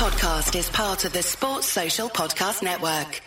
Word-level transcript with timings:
podcast 0.00 0.58
is 0.58 0.70
part 0.70 1.04
of 1.04 1.12
the 1.12 1.22
Sports 1.22 1.66
Social 1.66 2.08
Podcast 2.08 2.62
Network. 2.62 3.20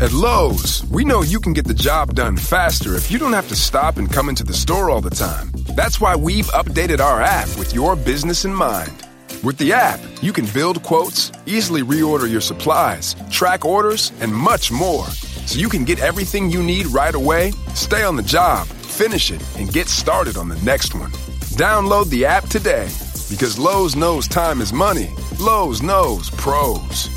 At 0.00 0.12
Lowe's, 0.12 0.84
we 0.92 1.04
know 1.04 1.22
you 1.22 1.40
can 1.40 1.52
get 1.52 1.66
the 1.66 1.74
job 1.74 2.14
done 2.14 2.36
faster 2.36 2.94
if 2.94 3.10
you 3.10 3.18
don't 3.18 3.32
have 3.32 3.48
to 3.48 3.56
stop 3.56 3.96
and 3.96 4.08
come 4.08 4.28
into 4.28 4.44
the 4.44 4.52
store 4.52 4.90
all 4.90 5.00
the 5.00 5.10
time. 5.10 5.50
That's 5.74 6.00
why 6.00 6.14
we've 6.14 6.46
updated 6.50 7.00
our 7.00 7.20
app 7.20 7.48
with 7.58 7.74
your 7.74 7.96
business 7.96 8.44
in 8.44 8.54
mind. 8.54 9.04
With 9.42 9.58
the 9.58 9.72
app, 9.72 9.98
you 10.22 10.32
can 10.32 10.46
build 10.54 10.84
quotes, 10.84 11.32
easily 11.44 11.82
reorder 11.82 12.30
your 12.30 12.40
supplies, 12.40 13.16
track 13.30 13.64
orders, 13.64 14.12
and 14.20 14.32
much 14.32 14.70
more. 14.70 15.06
So 15.46 15.58
you 15.58 15.68
can 15.68 15.84
get 15.84 15.98
everything 15.98 16.48
you 16.48 16.62
need 16.62 16.86
right 16.86 17.16
away, 17.16 17.50
stay 17.74 18.04
on 18.04 18.14
the 18.14 18.22
job, 18.22 18.68
finish 18.68 19.32
it, 19.32 19.42
and 19.58 19.72
get 19.72 19.88
started 19.88 20.36
on 20.36 20.48
the 20.48 20.62
next 20.62 20.94
one. 20.94 21.10
Download 21.58 22.08
the 22.08 22.24
app 22.24 22.44
today 22.44 22.88
because 23.28 23.58
Lowe's 23.58 23.94
knows 23.94 24.26
time 24.26 24.60
is 24.60 24.72
money. 24.72 25.10
Lowe's 25.38 25.82
knows 25.82 26.30
pros. 26.30 27.08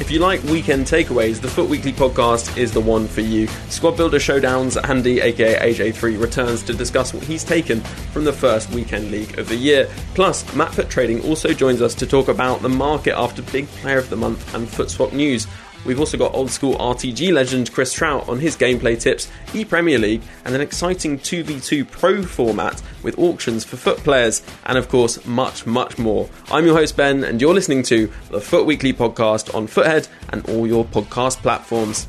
If 0.00 0.10
you 0.10 0.18
like 0.18 0.42
weekend 0.42 0.84
takeaways, 0.84 1.40
the 1.40 1.48
FUT 1.48 1.66
Weekly 1.68 1.92
podcast 1.92 2.58
is 2.58 2.72
the 2.72 2.80
one 2.80 3.08
for 3.08 3.22
you. 3.22 3.46
Squad 3.70 3.96
Builder 3.96 4.18
Showdowns, 4.18 4.76
Andy, 4.86 5.18
aka 5.20 5.72
AJ3, 5.72 6.20
returns 6.20 6.62
to 6.64 6.74
discuss 6.74 7.14
what 7.14 7.22
he's 7.22 7.42
taken 7.42 7.80
from 8.12 8.24
the 8.24 8.32
first 8.32 8.68
weekend 8.70 9.10
league 9.10 9.38
of 9.38 9.48
the 9.48 9.56
year. 9.56 9.88
Plus, 10.14 10.44
MattFUTTrading 10.50 11.24
also 11.24 11.54
joins 11.54 11.80
us 11.80 11.94
to 11.94 12.06
talk 12.06 12.28
about 12.28 12.60
the 12.60 12.68
market 12.68 13.16
after 13.16 13.40
Big 13.40 13.66
Player 13.68 13.96
of 13.96 14.10
the 14.10 14.16
Month 14.16 14.54
and 14.54 14.68
FUTSwap 14.68 15.14
news. 15.14 15.46
We've 15.84 16.00
also 16.00 16.16
got 16.16 16.34
old 16.34 16.50
school 16.50 16.76
RTG 16.76 17.32
legend 17.32 17.70
Chris 17.72 17.92
Trout 17.92 18.26
on 18.28 18.40
his 18.40 18.56
gameplay 18.56 18.98
tips, 18.98 19.30
e 19.52 19.64
Premier 19.64 19.98
League, 19.98 20.22
and 20.44 20.54
an 20.54 20.62
exciting 20.62 21.18
2v2 21.18 21.90
pro 21.90 22.22
format 22.22 22.82
with 23.02 23.18
auctions 23.18 23.64
for 23.64 23.76
FUT 23.76 23.98
players, 23.98 24.42
and 24.64 24.78
of 24.78 24.88
course, 24.88 25.24
much, 25.26 25.66
much 25.66 25.98
more. 25.98 26.28
I'm 26.50 26.64
your 26.64 26.74
host, 26.74 26.96
Ben, 26.96 27.22
and 27.22 27.40
you're 27.40 27.52
listening 27.52 27.82
to 27.84 28.10
the 28.30 28.40
FUT 28.40 28.64
Weekly 28.64 28.94
podcast 28.94 29.54
on 29.54 29.68
Futhead 29.68 30.08
and 30.30 30.48
all 30.48 30.66
your 30.66 30.86
podcast 30.86 31.38
platforms. 31.38 32.08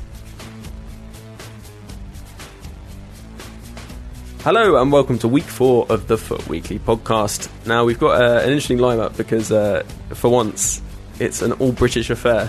Hello 4.40 4.80
and 4.80 4.92
welcome 4.92 5.18
to 5.18 5.28
week 5.28 5.44
four 5.44 5.86
of 5.88 6.06
the 6.06 6.16
FUT 6.16 6.46
Weekly 6.48 6.78
podcast. 6.78 7.50
Now 7.66 7.84
we've 7.84 7.98
got 7.98 8.22
uh, 8.22 8.38
an 8.38 8.50
interesting 8.50 8.78
lineup 8.78 9.16
because 9.16 9.50
uh, 9.50 9.82
for 10.14 10.30
once 10.30 10.80
it's 11.18 11.42
an 11.42 11.52
all 11.52 11.72
British 11.72 12.10
affair. 12.10 12.48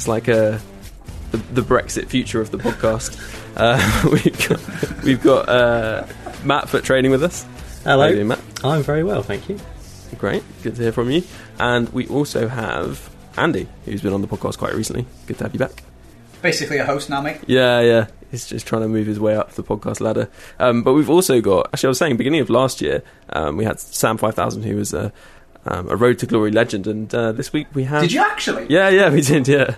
It's 0.00 0.08
like 0.08 0.28
a 0.28 0.58
the, 1.30 1.36
the 1.52 1.60
Brexit 1.60 2.06
future 2.06 2.40
of 2.40 2.50
the 2.50 2.56
podcast. 2.56 3.20
uh, 3.54 4.08
we've 4.10 4.48
got, 4.48 5.04
we've 5.04 5.22
got 5.22 5.46
uh, 5.46 6.06
MattFUTTrading 6.42 7.10
with 7.10 7.22
us. 7.22 7.44
Hello. 7.84 8.04
How 8.04 8.08
you 8.08 8.14
doing, 8.14 8.28
Matt? 8.28 8.40
I'm 8.64 8.82
very 8.82 9.04
well, 9.04 9.22
thank 9.22 9.50
you. 9.50 9.60
Great, 10.16 10.42
good 10.62 10.76
to 10.76 10.82
hear 10.84 10.92
from 10.92 11.10
you. 11.10 11.22
And 11.58 11.90
we 11.90 12.06
also 12.06 12.48
have 12.48 13.10
Andy, 13.36 13.68
who's 13.84 14.00
been 14.00 14.14
on 14.14 14.22
the 14.22 14.26
podcast 14.26 14.56
quite 14.56 14.72
recently. 14.72 15.04
Good 15.26 15.36
to 15.36 15.44
have 15.44 15.52
you 15.52 15.58
back. 15.58 15.82
Basically 16.40 16.78
a 16.78 16.86
host 16.86 17.10
now, 17.10 17.20
mate. 17.20 17.36
Yeah, 17.46 17.80
yeah. 17.80 18.06
He's 18.30 18.46
just 18.46 18.66
trying 18.66 18.80
to 18.80 18.88
move 18.88 19.06
his 19.06 19.20
way 19.20 19.36
up 19.36 19.52
the 19.52 19.62
podcast 19.62 20.00
ladder. 20.00 20.30
Um, 20.58 20.82
but 20.82 20.94
we've 20.94 21.10
also 21.10 21.42
got, 21.42 21.68
actually, 21.74 21.88
I 21.88 21.90
was 21.90 21.98
saying, 21.98 22.16
beginning 22.16 22.40
of 22.40 22.48
last 22.48 22.80
year, 22.80 23.02
um, 23.34 23.58
we 23.58 23.64
had 23.66 23.78
Sam 23.78 24.16
5000, 24.16 24.62
who 24.62 24.76
was 24.76 24.94
a, 24.94 25.12
um, 25.66 25.88
a 25.90 25.96
Road 25.96 26.18
to 26.20 26.26
Glory 26.26 26.50
legend. 26.50 26.86
And 26.86 27.14
uh, 27.14 27.32
this 27.32 27.52
week 27.52 27.66
we 27.74 27.84
have. 27.84 28.02
Did 28.02 28.12
you 28.12 28.20
actually? 28.20 28.66
Yeah, 28.68 28.88
yeah, 28.88 29.10
we 29.10 29.20
did, 29.20 29.46
yeah. 29.48 29.76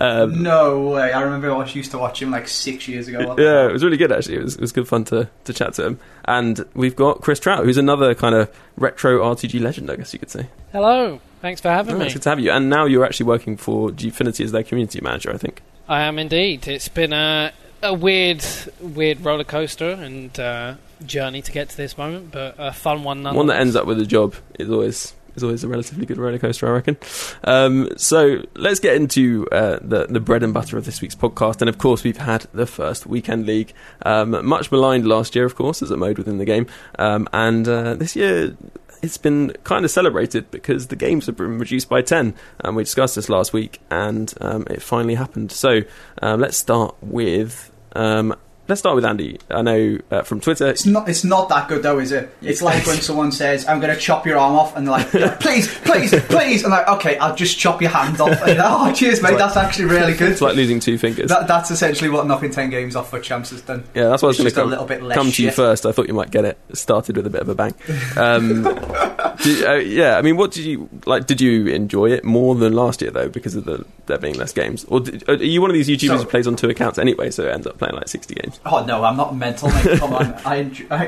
Um, 0.00 0.42
No 0.42 0.80
way. 0.88 1.12
I 1.12 1.22
remember 1.22 1.52
I 1.52 1.66
used 1.66 1.90
to 1.92 1.98
watch 1.98 2.20
him 2.20 2.30
like 2.30 2.48
six 2.48 2.88
years 2.88 3.08
ago. 3.08 3.20
yeah, 3.38 3.66
it 3.68 3.72
was 3.72 3.82
really 3.84 3.96
good 3.96 4.12
actually. 4.12 4.36
It 4.36 4.42
was, 4.42 4.54
it 4.56 4.60
was 4.60 4.72
good 4.72 4.88
fun 4.88 5.04
to, 5.04 5.28
to 5.44 5.52
chat 5.52 5.74
to 5.74 5.86
him. 5.86 6.00
And 6.24 6.64
we've 6.74 6.96
got 6.96 7.20
Chris 7.20 7.40
Trout, 7.40 7.64
who's 7.64 7.78
another 7.78 8.14
kind 8.14 8.34
of 8.34 8.54
retro 8.76 9.20
RTG 9.34 9.60
legend, 9.60 9.90
I 9.90 9.96
guess 9.96 10.12
you 10.12 10.18
could 10.18 10.30
say. 10.30 10.48
Hello, 10.72 11.20
thanks 11.40 11.60
for 11.60 11.68
having 11.68 11.94
Oh, 11.94 11.98
me. 11.98 12.04
it's 12.06 12.14
good 12.14 12.22
to 12.22 12.28
have 12.30 12.40
you. 12.40 12.50
And 12.50 12.68
now 12.68 12.84
you're 12.86 13.04
actually 13.04 13.26
working 13.26 13.56
for 13.56 13.90
Gfinity 13.90 14.44
as 14.44 14.52
their 14.52 14.62
community 14.64 15.00
manager, 15.00 15.32
I 15.32 15.36
think. 15.38 15.62
I 15.88 16.02
am 16.02 16.18
indeed. 16.18 16.66
It's 16.66 16.88
been 16.88 17.12
a 17.12 17.52
a 17.84 17.94
weird, 17.94 18.44
weird 18.80 19.20
roller 19.20 19.44
coaster 19.44 19.90
and 19.90 20.38
uh, 20.40 20.74
journey 21.04 21.42
to 21.42 21.52
get 21.52 21.68
to 21.68 21.76
this 21.76 21.96
moment, 21.96 22.32
but 22.32 22.56
a 22.58 22.72
fun 22.72 23.04
one 23.04 23.22
nonetheless. 23.22 23.36
One 23.36 23.46
that 23.48 23.60
ends 23.60 23.76
up 23.76 23.86
with 23.86 24.00
a 24.00 24.06
job 24.06 24.34
is 24.58 24.70
always 24.70 25.14
is 25.36 25.42
always 25.42 25.64
a 25.64 25.68
relatively 25.68 26.06
good 26.06 26.16
roller 26.16 26.38
coaster, 26.38 26.68
I 26.68 26.70
reckon. 26.70 26.96
Um, 27.42 27.90
so 27.96 28.42
let's 28.54 28.80
get 28.80 28.96
into 28.96 29.46
uh, 29.52 29.78
the 29.82 30.06
the 30.08 30.20
bread 30.20 30.42
and 30.42 30.54
butter 30.54 30.78
of 30.78 30.84
this 30.84 31.00
week's 31.00 31.14
podcast. 31.14 31.60
And 31.60 31.68
of 31.68 31.78
course, 31.78 32.02
we've 32.04 32.16
had 32.16 32.46
the 32.52 32.66
first 32.66 33.06
weekend 33.06 33.46
league, 33.46 33.72
um, 34.02 34.44
much 34.46 34.72
maligned 34.72 35.06
last 35.06 35.34
year, 35.34 35.44
of 35.44 35.54
course, 35.54 35.82
as 35.82 35.90
a 35.90 35.96
mode 35.96 36.18
within 36.18 36.38
the 36.38 36.44
game, 36.44 36.66
um, 36.98 37.28
and 37.32 37.68
uh, 37.68 37.94
this 37.94 38.16
year. 38.16 38.56
It's 39.02 39.18
been 39.18 39.52
kind 39.64 39.84
of 39.84 39.90
celebrated 39.90 40.50
because 40.50 40.86
the 40.86 40.96
games 40.96 41.26
have 41.26 41.36
been 41.36 41.58
reduced 41.58 41.90
by 41.90 42.00
10, 42.00 42.34
and 42.60 42.74
we 42.74 42.84
discussed 42.84 43.16
this 43.16 43.28
last 43.28 43.52
week, 43.52 43.82
and 43.90 44.32
um, 44.40 44.64
it 44.70 44.80
finally 44.80 45.14
happened. 45.14 45.52
So 45.52 45.80
um, 46.22 46.40
let's 46.40 46.56
start 46.56 46.96
with 47.02 47.70
um, 47.94 48.34
let's 48.68 48.80
start 48.80 48.96
with 48.96 49.04
Andy. 49.04 49.38
I 49.50 49.62
know 49.62 49.98
uh, 50.10 50.22
from 50.22 50.40
Twitter. 50.40 50.68
It's 50.68 50.86
not. 50.86 51.08
It's 51.08 51.24
not 51.24 51.48
that 51.48 51.68
good 51.68 51.82
though, 51.82 51.98
is 51.98 52.12
it? 52.12 52.34
It's 52.42 52.62
like 52.62 52.86
when 52.86 52.96
someone 52.98 53.32
says, 53.32 53.66
"I'm 53.68 53.80
going 53.80 53.94
to 53.94 54.00
chop 54.00 54.26
your 54.26 54.38
arm 54.38 54.54
off," 54.54 54.76
and 54.76 54.86
they're 54.86 54.92
like, 54.92 55.40
"Please, 55.40 55.68
please, 55.80 56.14
please," 56.26 56.62
and 56.62 56.70
like, 56.72 56.88
"Okay, 56.88 57.18
I'll 57.18 57.34
just 57.34 57.58
chop 57.58 57.80
your 57.82 57.90
hand 57.90 58.20
off." 58.20 58.40
And, 58.42 58.58
oh, 58.62 58.92
cheers, 58.96 59.22
mate. 59.22 59.30
like- 59.30 59.38
that's 59.38 59.56
actually 59.56 59.86
really 59.86 60.14
good. 60.16 60.32
It's 60.32 60.40
like 60.40 60.56
losing 60.56 60.80
two 60.80 60.98
fingers. 60.98 61.28
That, 61.30 61.46
that's 61.48 61.70
essentially 61.70 62.10
what 62.10 62.26
knocking 62.26 62.50
ten 62.50 62.70
games 62.70 62.96
off 62.96 63.10
for 63.10 63.20
champs 63.20 63.50
has 63.50 63.62
done. 63.62 63.84
Yeah, 63.94 64.08
that's 64.08 64.22
why 64.22 64.26
I 64.26 64.30
was 64.30 64.40
It's 64.40 64.42
going 64.42 64.46
just 64.46 64.54
to 64.56 64.60
a 64.60 64.64
come, 64.64 64.70
little 64.70 64.86
bit 64.86 65.02
less 65.02 65.16
come 65.16 65.30
to 65.30 65.42
you 65.42 65.50
first. 65.50 65.86
I 65.86 65.92
thought 65.92 66.08
you 66.08 66.14
might 66.14 66.30
get 66.30 66.44
it 66.44 66.58
started 66.72 67.16
with 67.16 67.26
a 67.26 67.30
bit 67.30 67.42
of 67.42 67.48
a 67.48 67.54
bang. 67.54 67.74
Um, 68.16 68.62
did, 69.42 69.64
uh, 69.66 69.74
yeah, 69.74 70.16
I 70.16 70.22
mean, 70.22 70.36
what 70.36 70.52
did 70.52 70.64
you 70.64 70.88
like? 71.06 71.26
Did 71.26 71.40
you 71.40 71.66
enjoy 71.68 72.10
it 72.10 72.24
more 72.24 72.54
than 72.54 72.72
last 72.72 73.02
year 73.02 73.10
though, 73.10 73.28
because 73.28 73.54
of 73.54 73.64
the 73.64 73.84
there 74.06 74.18
being 74.18 74.34
less 74.36 74.52
games? 74.52 74.84
Or 74.88 75.00
did, 75.00 75.28
are 75.28 75.34
you 75.34 75.60
one 75.60 75.70
of 75.70 75.74
these 75.74 75.88
YouTubers 75.88 76.06
So- 76.08 76.18
who 76.18 76.24
plays 76.26 76.46
on 76.46 76.56
two 76.56 76.68
accounts 76.70 76.98
anyway, 76.98 77.30
so 77.30 77.44
it 77.44 77.52
ends 77.52 77.66
up 77.66 77.78
playing 77.78 77.94
like 77.94 78.08
sixty 78.08 78.34
games? 78.34 78.53
Oh 78.64 78.84
no, 78.84 79.04
I'm 79.04 79.16
not 79.16 79.34
mental, 79.36 79.68
mate. 79.68 79.98
Come 79.98 80.12
on, 80.14 80.34
I, 80.44 80.56
enjoy, 80.56 80.86
I, 80.90 81.06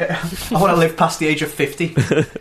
I 0.50 0.60
want 0.60 0.72
to 0.72 0.76
live 0.76 0.96
past 0.96 1.18
the 1.18 1.26
age 1.26 1.42
of 1.42 1.50
fifty. 1.50 1.94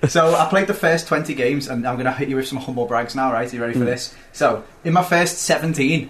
so 0.07 0.35
I 0.35 0.45
played 0.49 0.67
the 0.67 0.73
first 0.73 1.07
twenty 1.07 1.33
games, 1.33 1.67
and 1.67 1.87
I'm 1.87 1.95
going 1.95 2.05
to 2.05 2.11
hit 2.11 2.29
you 2.29 2.35
with 2.35 2.47
some 2.47 2.57
humble 2.57 2.85
brags 2.85 3.15
now. 3.15 3.31
Right, 3.31 3.51
are 3.51 3.55
you 3.55 3.61
ready 3.61 3.73
for 3.73 3.85
this? 3.85 4.13
So 4.33 4.63
in 4.83 4.93
my 4.93 5.03
first 5.03 5.39
seventeen, 5.39 6.09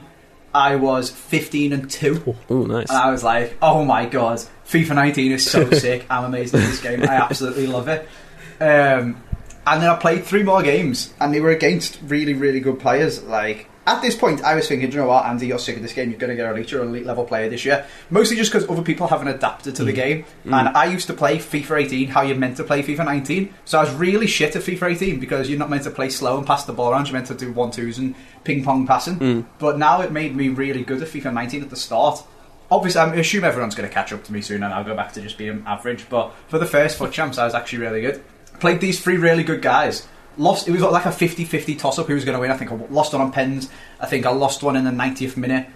I 0.54 0.76
was 0.78 1.10
fifteen 1.10 1.74
and 1.74 1.90
2. 1.92 2.36
Oh, 2.50 2.64
nice. 2.64 2.90
and 2.90 2.98
I 2.98 3.12
was 3.12 3.24
like, 3.24 3.58
"Oh 3.62 3.84
my 3.84 4.06
god, 4.06 4.40
FIFA 4.68 4.96
19 4.96 5.32
is 5.34 5.50
so 5.50 5.70
sick! 5.72 6.06
I'm 6.10 6.26
amazed 6.26 6.56
at 6.56 6.62
this 6.62 6.82
game. 6.82 7.04
I 7.04 7.16
absolutely 7.16 7.68
love 7.68 7.88
it." 7.88 8.08
Um, 8.60 9.22
and 9.68 9.82
then 9.82 9.90
I 9.90 9.96
played 9.98 10.24
three 10.26 10.44
more 10.44 10.62
games, 10.64 11.14
and 11.20 11.34
they 11.34 11.42
were 11.42 11.50
against 11.50 12.00
really, 12.04 12.34
really 12.34 12.60
good 12.60 12.80
players. 12.80 13.22
Like 13.24 13.70
at 13.88 14.02
this 14.02 14.16
point, 14.16 14.44
I 14.44 14.56
was 14.56 14.68
thinking, 14.68 14.90
"Do 14.90 14.96
you 14.96 15.02
know 15.04 15.08
what, 15.08 15.26
Andy, 15.26 15.48
you're 15.48 15.60
sick 15.60 15.76
of 15.76 15.82
this 15.82 15.94
game. 15.94 16.10
You're 16.10 16.20
going 16.20 16.32
to 16.32 16.36
get 16.36 16.50
elite. 16.50 16.72
You're 16.72 16.82
an 16.82 16.90
elite 16.90 17.06
level 17.06 17.24
player 17.24 17.50
this 17.50 17.66
year." 17.66 17.86
Mostly 18.10 18.36
just 18.36 18.52
because 18.52 18.68
other 18.70 18.82
people 18.82 19.08
haven't 19.08 19.28
adapted 19.28 19.76
to 19.76 19.84
the 19.84 19.92
mm. 19.92 19.96
game. 19.96 20.26
Mm. 20.46 20.60
And 20.60 20.78
I 20.78 20.86
used 20.86 21.08
to 21.08 21.14
play 21.14 21.38
FIFA 21.38 21.84
18 21.84 22.08
how 22.08 22.22
you're 22.22 22.36
meant 22.36 22.58
to 22.58 22.64
play 22.64 22.82
FIFA 22.82 23.06
19. 23.06 23.54
So 23.66 23.80
I 23.80 23.84
was 23.84 23.94
really 23.94 24.28
shit 24.28 24.56
at 24.56 24.64
FIFA 24.64 24.92
18 24.94 25.20
because 25.20 25.50
you're 25.50 25.60
not 25.60 25.70
meant 25.70 25.84
to 25.84 25.92
play 25.92 26.10
slow 26.10 26.38
and 26.38 26.48
pass 26.48 26.66
the 26.66 26.74
ball 26.74 26.92
around. 26.92 27.08
You're 27.08 27.14
meant 27.14 27.28
to 27.28 27.36
do 27.36 27.52
one 27.52 27.72
twos 27.72 27.98
and 27.98 28.16
ping 28.44 28.64
pong 28.64 28.88
passing. 28.88 29.20
Mm. 29.20 29.46
But 29.60 29.78
now 29.78 30.02
it 30.02 30.12
made 30.12 30.36
me 30.36 30.50
really 30.50 30.84
good 30.84 31.02
at 31.02 31.08
FIFA 31.08 31.34
19 31.34 31.64
at 31.64 31.70
the 31.70 31.76
start. 31.76 32.24
Obviously, 32.72 33.02
I 33.02 33.14
assume 33.16 33.44
everyone's 33.44 33.76
going 33.76 33.88
to 33.88 33.94
catch 33.94 34.12
up 34.12 34.24
to 34.24 34.34
me 34.34 34.42
soon, 34.42 34.64
and 34.64 34.74
I'll 34.74 34.84
go 34.84 34.96
back 34.96 35.14
to 35.14 35.22
just 35.22 35.38
being 35.38 35.64
average. 35.68 36.10
But 36.10 36.34
for 36.48 36.58
the 36.58 36.66
first 36.66 36.98
FUT 36.98 37.12
champs, 37.12 37.38
I 37.38 37.46
was 37.46 37.54
actually 37.54 37.80
really 37.80 38.02
good. 38.02 38.24
Played 38.60 38.82
these 38.82 39.00
three 39.00 39.18
really 39.18 39.44
good 39.44 39.62
guys. 39.62 40.08
Lost. 40.38 40.68
It 40.68 40.72
was 40.72 40.82
like 40.82 41.06
a 41.06 41.10
50-50 41.10 41.78
toss-up. 41.80 42.08
Who 42.08 42.14
was 42.14 42.26
going 42.26 42.36
to 42.36 42.42
win? 42.42 42.52
I 42.52 42.58
think 42.58 42.72
I 42.72 42.76
lost 42.76 43.14
one 43.14 43.22
on 43.22 43.32
pens. 43.32 43.70
I 44.00 44.06
think 44.06 44.26
I 44.26 44.32
lost 44.32 44.64
one 44.64 44.76
in 44.76 44.84
the 44.84 44.92
90th 44.92 45.38
minute, 45.38 45.68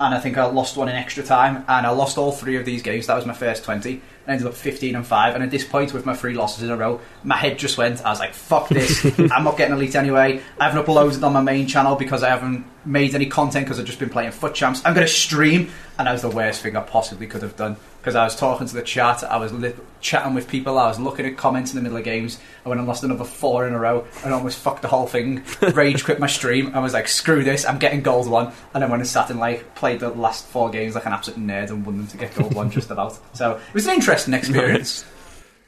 and 0.00 0.14
I 0.14 0.20
think 0.20 0.38
I 0.38 0.44
lost 0.46 0.76
one 0.76 0.88
in 0.88 0.96
extra 0.96 1.22
time. 1.22 1.64
And 1.68 1.86
I 1.86 1.90
lost 1.90 2.18
all 2.18 2.32
three 2.32 2.56
of 2.56 2.64
these 2.64 2.82
games. 2.82 3.06
That 3.06 3.16
was 3.16 3.26
my 3.26 3.34
first 3.34 3.64
20. 3.64 4.00
I 4.26 4.32
ended 4.32 4.46
up 4.46 4.54
15 4.54 4.96
and 4.96 5.06
5. 5.06 5.34
And 5.34 5.44
at 5.44 5.50
this 5.50 5.64
point, 5.64 5.92
with 5.92 6.06
my 6.06 6.14
three 6.14 6.34
losses 6.34 6.62
in 6.62 6.70
a 6.70 6.76
row, 6.76 7.00
my 7.22 7.36
head 7.36 7.58
just 7.58 7.76
went. 7.76 8.04
I 8.04 8.10
was 8.10 8.20
like, 8.20 8.34
fuck 8.34 8.68
this. 8.68 9.04
I'm 9.18 9.44
not 9.44 9.56
getting 9.56 9.74
elite 9.74 9.94
anyway. 9.94 10.40
I 10.58 10.68
haven't 10.68 10.84
uploaded 10.84 11.22
on 11.22 11.32
my 11.32 11.42
main 11.42 11.66
channel 11.66 11.96
because 11.96 12.22
I 12.22 12.30
haven't 12.30 12.64
made 12.84 13.14
any 13.14 13.26
content 13.26 13.66
because 13.66 13.78
I've 13.78 13.86
just 13.86 13.98
been 13.98 14.10
playing 14.10 14.30
FUT 14.30 14.54
champs. 14.54 14.80
I'm 14.84 14.94
going 14.94 15.06
to 15.06 15.12
stream. 15.12 15.70
And 15.98 16.06
that 16.06 16.12
was 16.12 16.22
the 16.22 16.30
worst 16.30 16.62
thing 16.62 16.76
I 16.76 16.80
possibly 16.80 17.26
could 17.26 17.42
have 17.42 17.56
done. 17.56 17.76
Because 18.04 18.16
I 18.16 18.24
was 18.24 18.36
talking 18.36 18.66
to 18.66 18.74
the 18.74 18.82
chat, 18.82 19.24
I 19.24 19.38
was 19.38 19.50
li- 19.50 19.72
chatting 20.02 20.34
with 20.34 20.46
people, 20.46 20.76
I 20.76 20.88
was 20.88 21.00
looking 21.00 21.24
at 21.24 21.38
comments 21.38 21.72
in 21.72 21.76
the 21.76 21.82
middle 21.82 21.96
of 21.96 22.04
games. 22.04 22.38
And 22.62 22.68
when 22.68 22.78
I 22.78 22.82
lost 22.82 23.02
another 23.02 23.24
four 23.24 23.66
in 23.66 23.72
a 23.72 23.78
row, 23.78 24.06
and 24.22 24.34
almost 24.34 24.58
fucked 24.58 24.82
the 24.82 24.88
whole 24.88 25.06
thing, 25.06 25.42
rage 25.72 26.04
quit 26.04 26.20
my 26.20 26.26
stream. 26.26 26.72
I 26.74 26.80
was 26.80 26.92
like, 26.92 27.08
screw 27.08 27.42
this, 27.42 27.64
I'm 27.64 27.78
getting 27.78 28.02
gold 28.02 28.28
one. 28.28 28.52
And 28.74 28.82
then 28.82 28.90
when 28.90 29.00
I 29.00 29.04
sat 29.04 29.30
and 29.30 29.40
like 29.40 29.74
played 29.74 30.00
the 30.00 30.10
last 30.10 30.44
four 30.44 30.68
games 30.68 30.94
like 30.94 31.06
an 31.06 31.14
absolute 31.14 31.40
nerd 31.40 31.70
and 31.70 31.86
won 31.86 31.96
them 31.96 32.06
to 32.08 32.18
get 32.18 32.34
gold 32.34 32.54
one 32.54 32.70
just 32.70 32.90
about. 32.90 33.18
So 33.32 33.56
it 33.56 33.74
was 33.74 33.86
an 33.86 33.94
interesting 33.94 34.34
experience. 34.34 35.06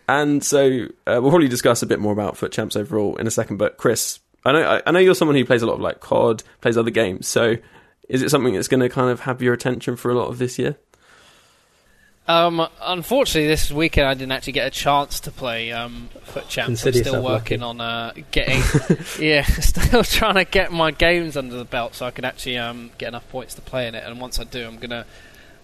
And 0.06 0.44
so 0.44 0.88
uh, 1.06 1.18
we'll 1.22 1.30
probably 1.30 1.48
discuss 1.48 1.82
a 1.82 1.86
bit 1.86 2.00
more 2.00 2.12
about 2.12 2.36
FUT 2.36 2.52
Champs 2.52 2.76
overall 2.76 3.16
in 3.16 3.26
a 3.26 3.30
second. 3.30 3.56
But 3.56 3.78
Chris, 3.78 4.20
I 4.44 4.52
know 4.52 4.62
I, 4.62 4.82
I 4.86 4.90
know 4.90 4.98
you're 4.98 5.14
someone 5.14 5.36
who 5.36 5.44
plays 5.46 5.62
a 5.62 5.66
lot 5.66 5.74
of 5.74 5.80
like 5.80 6.00
COD, 6.00 6.42
plays 6.60 6.76
other 6.76 6.90
games. 6.90 7.26
So 7.26 7.56
is 8.10 8.22
it 8.22 8.30
something 8.30 8.52
that's 8.52 8.68
going 8.68 8.80
to 8.80 8.88
kind 8.88 9.10
of 9.10 9.20
have 9.20 9.40
your 9.40 9.54
attention 9.54 9.96
for 9.96 10.10
a 10.10 10.14
lot 10.14 10.28
of 10.28 10.38
this 10.38 10.58
year? 10.58 10.76
Um, 12.28 12.66
unfortunately, 12.82 13.46
this 13.46 13.70
weekend 13.70 14.08
I 14.08 14.14
didn't 14.14 14.32
actually 14.32 14.54
get 14.54 14.66
a 14.66 14.70
chance 14.70 15.20
to 15.20 15.30
play 15.30 15.70
um, 15.70 16.08
FUT 16.24 16.48
Champs. 16.48 16.84
I'm 16.84 16.92
still 16.92 17.22
working 17.22 17.60
lucky. 17.60 17.80
on 17.80 17.80
uh, 17.80 18.12
getting, 18.32 18.62
yeah, 19.20 19.42
still 19.60 20.02
trying 20.02 20.34
to 20.34 20.44
get 20.44 20.72
my 20.72 20.90
games 20.90 21.36
under 21.36 21.56
the 21.56 21.64
belt 21.64 21.94
so 21.94 22.04
I 22.04 22.10
can 22.10 22.24
actually 22.24 22.58
um, 22.58 22.90
get 22.98 23.08
enough 23.08 23.28
points 23.28 23.54
to 23.54 23.62
play 23.62 23.86
in 23.86 23.94
it. 23.94 24.02
And 24.04 24.20
once 24.20 24.40
I 24.40 24.44
do, 24.44 24.66
I'm 24.66 24.78
gonna 24.78 25.06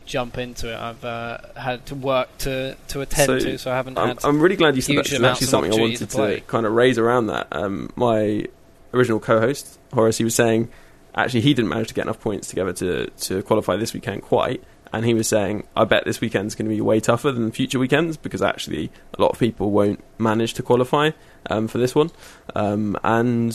jump 0.05 0.39
into 0.39 0.73
it. 0.73 0.77
I've 0.77 1.05
uh, 1.05 1.39
had 1.57 1.85
to 1.87 1.95
work 1.97 2.37
to 2.39 2.77
to 2.89 3.01
attend 3.01 3.27
So, 3.27 3.39
to, 3.41 3.59
so 3.59 3.73
I 3.73 3.75
haven't 3.75 3.99
I'm, 3.99 4.09
had. 4.09 4.25
I'm 4.25 4.41
really 4.41 4.57
glad 4.57 4.77
you 4.77 4.83
said 4.83 4.97
that. 4.97 5.13
It's 5.13 5.21
actually 5.21 5.47
something 5.49 5.73
I 5.73 5.77
wanted 5.81 5.99
to 5.99 6.07
to 6.07 6.41
kind 6.47 6.67
of 6.67 6.73
raise 6.73 6.97
around 6.97 7.27
that. 7.27 7.49
Um, 7.51 7.93
my 7.97 8.47
original 8.95 9.19
co-host 9.19 9.79
Horace, 9.93 10.19
he 10.19 10.25
was 10.25 10.35
saying 10.35 10.69
actually 11.15 11.41
he 11.41 11.55
didn't 11.55 11.71
manage 11.71 11.89
to 11.89 11.95
get 11.95 12.03
enough 12.03 12.21
points 12.21 12.49
together 12.49 12.73
to 12.75 13.07
to 13.11 13.43
qualify 13.43 13.75
this 13.77 13.93
weekend 13.93 14.23
quite. 14.23 14.63
And 14.93 15.07
he 15.07 15.15
was 15.15 15.27
saying, 15.29 15.67
I 15.75 15.85
bet 15.85 16.05
this 16.05 16.21
weekend's 16.21 16.55
going 16.55 16.69
to 16.69 16.75
be 16.75 16.81
way 16.83 17.01
tougher 17.01 17.33
than 17.33 17.51
future 17.51 17.79
weekends 17.79 18.17
because 18.19 18.43
actually 18.43 18.91
a 19.17 19.23
lot 19.23 19.31
of 19.31 19.39
people 19.39 19.71
won't 19.71 20.05
manage 20.19 20.53
to 20.55 20.63
qualify 20.63 21.13
um, 21.49 21.67
for 21.67 21.79
this 21.79 21.95
one. 21.95 22.11
Um, 22.55 22.99
and 23.03 23.53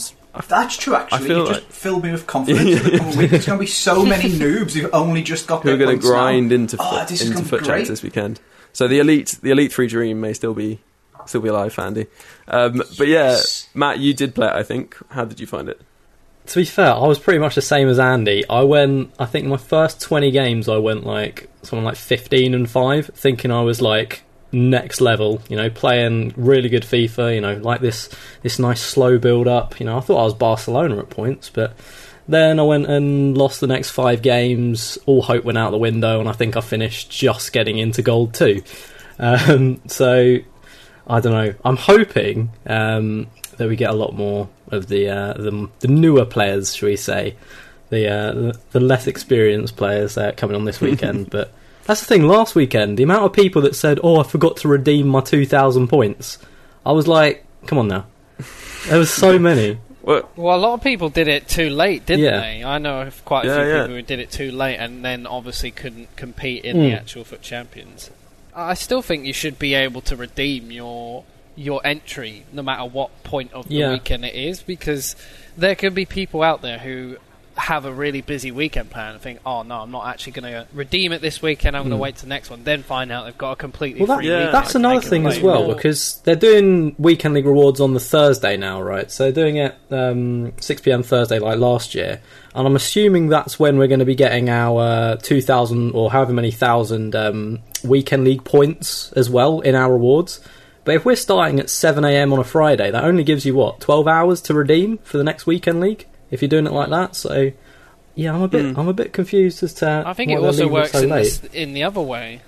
That's 0.48 0.76
true, 0.76 0.96
actually. 0.96 1.28
You 1.28 1.46
just 1.46 1.52
like- 1.62 1.70
filled 1.70 2.02
me 2.02 2.10
with 2.10 2.26
confidence 2.26 2.80
for 2.80 2.90
the 2.90 2.98
coming 2.98 3.18
week. 3.18 3.30
There's 3.30 3.46
going 3.46 3.58
to 3.58 3.62
be 3.62 3.66
so 3.68 4.04
many 4.06 4.28
noobs 4.30 4.72
who've 4.72 4.92
only 4.92 5.22
just 5.22 5.46
got 5.46 5.62
who 5.62 5.74
are 5.74 5.76
going 5.76 5.90
to 5.90 5.94
points 5.94 6.04
now. 6.06 6.10
grind 6.10 6.50
into 6.52 6.76
Oh, 6.80 7.04
foot, 7.06 7.20
into 7.22 7.44
FUT 7.44 7.64
champs 7.64 7.88
this 7.88 8.02
weekend. 8.02 8.40
So 8.72 8.88
the 8.88 8.98
elite, 8.98 9.38
the 9.40 9.50
elite 9.52 9.72
three 9.72 9.86
dream 9.86 10.20
may 10.20 10.32
still 10.32 10.54
be 10.54 10.80
still 11.26 11.40
be 11.40 11.48
alive, 11.50 11.78
Andy. 11.78 12.06
Um, 12.48 12.82
but 12.96 13.06
yeah, 13.06 13.38
Matt, 13.74 13.98
you 14.00 14.12
did 14.12 14.34
play 14.34 14.46
it. 14.48 14.52
I 14.54 14.62
think. 14.64 14.96
How 15.10 15.24
did 15.24 15.38
you 15.40 15.46
find 15.46 15.68
it? 15.68 15.80
To 16.48 16.60
be 16.60 16.64
fair, 16.64 16.94
I 16.94 17.06
was 17.06 17.18
pretty 17.18 17.38
much 17.38 17.56
the 17.56 17.62
same 17.62 17.88
as 17.88 17.98
Andy. 17.98 18.42
I 18.48 18.62
went, 18.62 19.12
I 19.18 19.26
think 19.26 19.46
my 19.46 19.58
first 19.58 20.00
20 20.00 20.30
games, 20.30 20.66
I 20.66 20.78
went 20.78 21.04
like 21.04 21.50
something 21.62 21.84
like 21.84 21.96
15 21.96 22.54
and 22.54 22.70
5, 22.70 23.10
thinking 23.14 23.50
I 23.50 23.60
was 23.60 23.82
like 23.82 24.22
next 24.50 25.02
level, 25.02 25.42
you 25.50 25.56
know, 25.56 25.68
playing 25.68 26.32
really 26.38 26.70
good 26.70 26.84
FIFA, 26.84 27.34
you 27.34 27.40
know, 27.42 27.56
like 27.56 27.82
this 27.82 28.08
this 28.40 28.58
nice 28.58 28.80
slow 28.80 29.18
build 29.18 29.46
up. 29.46 29.78
You 29.78 29.84
know, 29.84 29.98
I 29.98 30.00
thought 30.00 30.20
I 30.20 30.24
was 30.24 30.32
Barcelona 30.32 30.98
at 30.98 31.10
points, 31.10 31.50
but 31.50 31.76
then 32.26 32.58
I 32.58 32.62
went 32.62 32.86
and 32.86 33.36
lost 33.36 33.60
the 33.60 33.66
next 33.66 33.90
five 33.90 34.22
games. 34.22 34.98
All 35.04 35.20
hope 35.20 35.44
went 35.44 35.58
out 35.58 35.70
the 35.70 35.76
window, 35.78 36.18
and 36.18 36.30
I 36.30 36.32
think 36.32 36.56
I 36.56 36.62
finished 36.62 37.10
just 37.10 37.52
getting 37.52 37.76
into 37.76 38.00
gold 38.00 38.32
too. 38.32 38.62
Um, 39.18 39.82
so 39.86 40.38
I 41.06 41.20
don't 41.20 41.32
know. 41.32 41.54
I'm 41.62 41.76
hoping 41.76 42.50
um, 42.66 43.26
that 43.58 43.68
we 43.68 43.76
get 43.76 43.90
a 43.90 43.94
lot 43.94 44.14
more 44.14 44.48
of 44.70 44.88
the 44.88 45.08
uh, 45.08 45.32
the, 45.34 45.68
the 45.80 45.88
newer 45.88 46.24
players, 46.24 46.74
shall 46.74 46.88
we 46.88 46.96
say, 46.96 47.36
the 47.90 48.08
uh, 48.08 48.32
the, 48.32 48.60
the 48.72 48.80
less 48.80 49.06
experienced 49.06 49.76
players 49.76 50.16
uh, 50.16 50.32
coming 50.36 50.56
on 50.56 50.64
this 50.64 50.80
weekend. 50.88 51.30
but 51.30 51.52
that's 51.84 52.00
the 52.00 52.06
thing. 52.06 52.24
Last 52.26 52.54
weekend, 52.54 52.98
the 52.98 53.02
amount 53.02 53.24
of 53.24 53.32
people 53.32 53.62
that 53.62 53.74
said, 53.74 53.98
"Oh, 54.02 54.20
I 54.20 54.22
forgot 54.22 54.56
to 54.58 54.68
redeem 54.68 55.08
my 55.08 55.20
two 55.20 55.46
thousand 55.46 55.88
points," 55.88 56.38
I 56.86 56.92
was 56.92 57.06
like, 57.08 57.44
"Come 57.66 57.78
on 57.78 57.88
now." 57.88 58.06
There 58.88 58.98
was 58.98 59.10
so 59.12 59.38
many. 59.38 59.78
Well, 60.00 60.26
Well, 60.36 60.56
a 60.56 60.58
lot 60.58 60.72
of 60.72 60.82
people 60.82 61.10
did 61.10 61.28
it 61.28 61.48
too 61.48 61.68
late, 61.68 62.06
didn't 62.06 62.24
Yeah. 62.24 62.40
they? 62.40 62.64
I 62.64 62.78
know 62.78 63.02
of 63.02 63.22
quite 63.26 63.44
a 63.44 63.48
Yeah, 63.48 63.54
few 63.56 63.64
yeah. 63.66 63.82
people 63.82 63.96
who 63.96 64.02
did 64.02 64.18
it 64.20 64.30
too 64.30 64.50
late 64.50 64.76
and 64.76 65.04
then 65.04 65.26
obviously 65.26 65.70
couldn't 65.70 66.16
compete 66.16 66.64
in 66.64 66.78
Mm. 66.78 66.80
the 66.88 66.92
actual 66.94 67.24
FUT 67.24 67.42
Champions. 67.42 68.08
I 68.56 68.72
still 68.72 69.02
think 69.02 69.26
you 69.26 69.34
should 69.34 69.58
be 69.58 69.74
able 69.74 70.00
to 70.02 70.16
redeem 70.16 70.70
your 70.70 71.24
your 71.58 71.80
entry 71.84 72.44
no 72.52 72.62
matter 72.62 72.84
what 72.88 73.10
point 73.24 73.52
of 73.52 73.68
the 73.68 73.74
Yeah. 73.74 73.92
weekend 73.92 74.24
it 74.24 74.34
is 74.34 74.62
because 74.62 75.16
there 75.56 75.74
could 75.74 75.94
be 75.94 76.04
people 76.04 76.42
out 76.42 76.62
there 76.62 76.78
who 76.78 77.16
have 77.56 77.84
a 77.84 77.92
really 77.92 78.20
busy 78.20 78.52
weekend 78.52 78.88
plan 78.88 79.14
and 79.14 79.20
think, 79.20 79.40
oh 79.44 79.64
no, 79.64 79.80
I'm 79.80 79.90
not 79.90 80.06
actually 80.06 80.30
going 80.30 80.52
to 80.52 80.66
redeem 80.72 81.10
it 81.10 81.20
this 81.20 81.42
weekend. 81.42 81.76
I'm 81.76 81.82
going 81.82 81.90
to 81.90 81.96
Mm. 81.96 82.00
wait 82.00 82.14
to 82.18 82.22
the 82.22 82.28
next 82.28 82.50
one. 82.50 82.62
Then 82.62 82.84
find 82.84 83.10
out 83.10 83.24
they've 83.24 83.36
got 83.36 83.50
a 83.50 83.56
completely 83.56 83.98
Well, 84.00 84.06
that, 84.06 84.18
free 84.18 84.28
Yeah. 84.28 84.36
weekend. 84.36 84.54
that's 84.54 84.74
another 84.76 85.00
thing 85.00 85.26
as 85.26 85.40
well 85.40 85.64
more. 85.64 85.74
because 85.74 86.20
they're 86.22 86.36
doing 86.36 86.94
weekend 87.00 87.34
league 87.34 87.46
rewards 87.46 87.80
on 87.80 87.94
the 87.94 87.98
Thursday 88.00 88.56
now, 88.56 88.80
right? 88.80 89.10
So 89.10 89.24
they're 89.24 89.32
doing 89.44 89.56
it 89.56 89.74
um, 89.90 90.52
6 90.60 90.82
p.m. 90.82 91.02
Thursday 91.02 91.40
like 91.40 91.58
last 91.58 91.96
year, 91.96 92.20
and 92.54 92.64
I'm 92.64 92.76
assuming 92.76 93.26
that's 93.26 93.58
when 93.58 93.76
we're 93.78 93.88
going 93.88 93.98
to 93.98 94.04
be 94.06 94.14
getting 94.14 94.48
our 94.48 95.16
2,000 95.16 95.90
or 95.96 96.12
however 96.12 96.32
many 96.32 96.52
thousand 96.52 97.16
um, 97.16 97.58
weekend 97.82 98.22
league 98.22 98.44
points 98.44 99.10
as 99.16 99.28
well 99.28 99.58
in 99.62 99.74
our 99.74 99.90
rewards. 99.92 100.38
But 100.88 100.94
if 100.94 101.04
we're 101.04 101.16
starting 101.16 101.60
at 101.60 101.68
7 101.68 102.02
a.m. 102.02 102.32
on 102.32 102.38
a 102.38 102.44
Friday, 102.44 102.90
that 102.90 103.04
only 103.04 103.22
gives 103.22 103.44
you 103.44 103.54
what 103.54 103.78
12 103.78 104.08
hours 104.08 104.40
to 104.40 104.54
redeem 104.54 104.96
for 105.04 105.18
the 105.18 105.22
next 105.22 105.46
weekend 105.46 105.80
league 105.80 106.06
if 106.30 106.40
you're 106.40 106.48
doing 106.48 106.66
it 106.66 106.72
like 106.72 106.88
that. 106.88 107.14
So. 107.14 107.52
Yeah, 108.14 108.34
I'm 108.34 108.40
a 108.40 108.48
bit. 108.48 108.64
Mm. 108.64 108.78
I'm 108.78 108.88
a 108.88 108.94
bit 108.94 109.12
confused 109.12 109.62
as 109.62 109.74
to. 109.74 110.02
I 110.06 110.14
think 110.14 110.30
why 110.30 110.38
it 110.38 110.40
also 110.40 110.66
works 110.66 110.92
so 110.92 111.00
in, 111.02 111.10
late. 111.10 111.24
this, 111.24 111.44
in 111.52 111.74
the 111.74 111.82
other 111.82 112.00
way. 112.00 112.40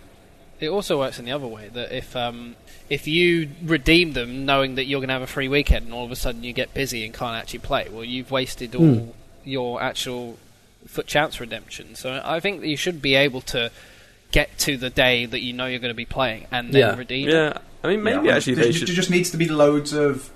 It 0.58 0.70
also 0.70 0.98
works 0.98 1.19
in 1.19 1.26
the 1.26 1.32
other 1.32 1.46
way 1.46 1.69
that 1.69 1.92
if 1.94 2.16
um, 2.16 2.56
if 2.88 3.06
you 3.06 3.50
redeem 3.62 4.14
them 4.14 4.46
knowing 4.46 4.76
that 4.76 4.86
you're 4.86 5.00
going 5.00 5.08
to 5.08 5.12
have 5.12 5.22
a 5.22 5.26
free 5.26 5.48
weekend 5.48 5.84
and 5.84 5.94
all 5.94 6.06
of 6.06 6.10
a 6.10 6.16
sudden 6.16 6.43
you 6.43 6.54
get 6.54 6.72
busy 6.72 7.04
and 7.04 7.12
can't 7.12 7.36
actually 7.36 7.58
play, 7.58 7.88
well, 7.93 8.04
you've 8.04 8.31
wasted 8.31 8.75
all 8.75 8.86
Hmm. 8.86 9.10
your 9.44 9.82
actual 9.82 10.38
FUT 10.86 11.06
Champs 11.06 11.40
redemption. 11.40 11.94
So 11.94 12.22
I 12.25 12.40
think 12.40 12.62
that 12.62 12.69
you 12.69 12.78
should 12.78 13.02
be 13.02 13.16
able 13.16 13.43
to 13.43 13.70
get 14.32 14.56
to 14.60 14.78
the 14.78 14.88
day 14.88 15.26
that 15.26 15.40
you 15.43 15.52
know 15.52 15.66
you're 15.66 15.78
going 15.78 15.90
to 15.93 15.94
be 15.94 16.06
playing 16.06 16.46
and 16.50 16.72
then 16.72 16.81
Yeah. 16.81 16.96
redeem. 16.96 17.28
it. 17.28 17.32
yeah. 17.32 17.58
I 17.82 17.88
mean, 17.88 18.03
maybe 18.03 18.27
Yeah, 18.27 18.37
actually 18.37 18.55
there, 18.55 18.65
they 18.65 18.71
there 18.71 18.79
should. 18.81 18.88
just 18.88 19.11
needs 19.11 19.31
to 19.31 19.37
be 19.37 19.49
loads 19.49 19.93
of 19.93 20.31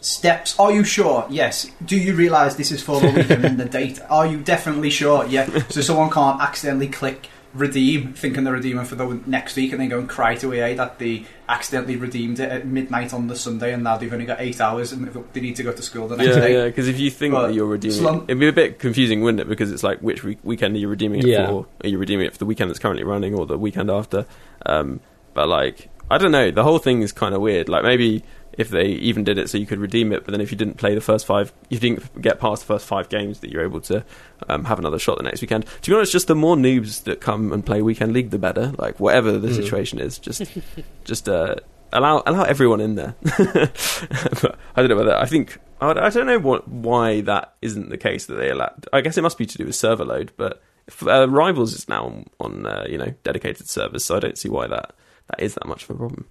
steps. 0.00 0.58
Are 0.58 0.72
you 0.72 0.82
sure? 0.84 1.26
Yes. 1.30 1.70
Do 1.84 1.96
you 1.96 2.14
realise 2.14 2.54
this 2.54 2.72
is 2.72 2.82
for 2.82 3.00
the 3.00 3.10
weekend 3.10 3.44
and 3.44 3.58
the 3.58 3.64
date? 3.66 4.00
Are 4.10 4.26
you 4.26 4.38
definitely 4.40 4.90
sure? 4.90 5.26
Yeah. 5.26 5.46
So 5.68 5.80
someone 5.82 6.10
can't 6.10 6.40
accidentally 6.40 6.88
click 6.88 7.28
redeem, 7.52 8.12
thinking 8.14 8.44
they're 8.44 8.52
redeeming 8.52 8.84
for 8.84 8.94
the 8.94 9.20
next 9.26 9.56
week, 9.56 9.72
and 9.72 9.80
then 9.80 9.88
go 9.88 9.98
and 9.98 10.08
cry 10.08 10.36
to 10.36 10.54
EA 10.54 10.74
that 10.74 11.00
they 11.00 11.24
accidentally 11.48 11.96
redeemed 11.96 12.38
it 12.38 12.48
at 12.48 12.64
midnight 12.66 13.12
on 13.12 13.26
the 13.26 13.34
Sunday, 13.34 13.72
and 13.72 13.82
now 13.82 13.96
they've 13.96 14.12
only 14.12 14.24
got 14.24 14.40
eight 14.40 14.60
hours 14.60 14.92
and 14.92 15.04
they 15.32 15.40
need 15.40 15.56
to 15.56 15.64
go 15.64 15.72
to 15.72 15.82
school 15.82 16.06
the 16.06 16.16
next 16.16 16.36
Yeah, 16.36 16.40
day. 16.40 16.52
yeah. 16.54 16.64
Because 16.66 16.86
if 16.86 16.98
you 17.00 17.10
think 17.10 17.34
But 17.34 17.48
that 17.48 17.54
you're 17.54 17.66
redeeming, 17.66 18.02
long- 18.04 18.24
it'd 18.28 18.38
be 18.38 18.46
a 18.46 18.52
bit 18.52 18.78
confusing, 18.78 19.20
wouldn't 19.20 19.40
it? 19.40 19.48
Because 19.48 19.72
it's 19.72 19.82
like 19.82 19.98
which 19.98 20.22
week- 20.22 20.38
weekend 20.44 20.76
are 20.76 20.78
you 20.78 20.86
redeeming 20.86 21.20
it 21.22 21.26
Yeah. 21.26 21.48
for? 21.48 21.66
Are 21.82 21.88
you 21.88 21.98
redeeming 21.98 22.26
it 22.26 22.32
for 22.32 22.38
the 22.38 22.46
weekend 22.46 22.70
that's 22.70 22.78
currently 22.78 23.02
running 23.04 23.34
or 23.34 23.46
the 23.46 23.58
weekend 23.58 23.90
after? 23.90 24.26
Um, 24.64 25.00
but 25.34 25.48
like, 25.48 25.88
I 26.10 26.18
don't 26.18 26.32
know. 26.32 26.50
The 26.50 26.62
whole 26.64 26.78
thing 26.78 27.02
is 27.02 27.12
kind 27.12 27.34
of 27.34 27.40
weird. 27.40 27.68
Like 27.68 27.84
maybe 27.84 28.24
if 28.58 28.68
they 28.68 28.86
even 28.86 29.22
did 29.24 29.38
it 29.38 29.48
so 29.48 29.56
you 29.56 29.64
could 29.66 29.78
redeem 29.78 30.12
it, 30.12 30.24
but 30.24 30.32
then 30.32 30.40
if 30.40 30.50
you 30.50 30.58
didn't 30.58 30.76
play 30.76 30.94
the 30.94 31.00
first 31.00 31.24
five, 31.24 31.52
you 31.68 31.78
didn't 31.78 32.20
get 32.20 32.40
past 32.40 32.62
the 32.62 32.66
first 32.66 32.84
five 32.86 33.08
games, 33.08 33.40
that 33.40 33.50
you're 33.50 33.62
able 33.62 33.80
to 33.82 34.04
um, 34.48 34.64
have 34.64 34.78
another 34.78 34.98
shot 34.98 35.16
the 35.18 35.22
next 35.22 35.40
weekend. 35.40 35.64
To 35.82 35.90
be 35.90 35.94
honest, 35.96 36.10
just 36.12 36.26
the 36.26 36.34
more 36.34 36.56
noobs 36.56 37.04
that 37.04 37.20
come 37.20 37.52
and 37.52 37.64
play 37.64 37.80
weekend 37.80 38.12
league, 38.12 38.30
the 38.30 38.38
better. 38.38 38.72
Like 38.76 38.98
whatever 38.98 39.38
the 39.38 39.48
Mm. 39.48 39.54
situation 39.56 39.98
is, 40.00 40.18
just 40.18 40.42
just 41.04 41.28
uh, 41.28 41.54
allow 41.92 42.22
allow 42.26 42.42
everyone 42.42 42.80
in 42.80 42.96
there. 42.96 43.14
but 43.38 44.56
I 44.76 44.82
don't 44.82 44.88
know 44.88 44.96
whether 44.96 45.16
I 45.16 45.26
think 45.26 45.58
I 45.80 45.90
I 45.92 46.10
don't 46.10 46.26
know 46.26 46.38
what 46.40 46.66
why 46.68 47.20
that 47.22 47.54
isn't 47.62 47.88
the 47.88 47.98
case 47.98 48.26
that 48.26 48.34
they 48.34 48.50
allow. 48.50 48.72
I 48.92 49.00
guess 49.00 49.16
it 49.16 49.22
must 49.22 49.38
be 49.38 49.46
to 49.46 49.58
do 49.58 49.64
with 49.66 49.74
server 49.76 50.04
load, 50.04 50.32
but 50.36 50.60
uh, 51.06 51.28
Rivals 51.28 51.72
is 51.72 51.88
now 51.88 52.06
on, 52.06 52.26
on 52.40 52.66
uh, 52.66 52.84
you 52.88 52.98
know 52.98 53.14
dedicated 53.22 53.68
servers, 53.68 54.04
so 54.04 54.16
I 54.16 54.20
don't 54.20 54.36
see 54.38 54.48
why 54.48 54.66
that 54.66 54.92
that 55.30 55.42
is 55.42 55.54
that 55.54 55.66
much 55.66 55.84
of 55.84 55.90
a 55.90 55.94
problem. 55.94 56.26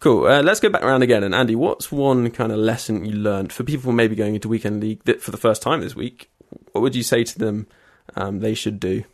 Cool. 0.00 0.26
Uh, 0.26 0.42
let's 0.42 0.60
go 0.60 0.68
back 0.68 0.82
around 0.82 1.02
again. 1.02 1.22
And 1.24 1.34
Andy, 1.34 1.54
what's 1.54 1.90
one 1.90 2.30
kind 2.30 2.52
of 2.52 2.58
lesson 2.58 3.04
you 3.04 3.12
learned 3.12 3.52
for 3.52 3.64
people 3.64 3.92
maybe 3.92 4.14
going 4.14 4.34
into 4.34 4.48
weekend 4.48 4.80
league 4.82 5.02
that 5.04 5.22
for 5.22 5.30
the 5.30 5.38
first 5.38 5.62
time 5.62 5.80
this 5.80 5.96
week? 5.96 6.30
What 6.72 6.82
would 6.82 6.94
you 6.94 7.02
say 7.02 7.24
to 7.24 7.38
them 7.38 7.66
um, 8.16 8.40
they 8.40 8.54
should 8.54 8.78
do? 8.78 9.04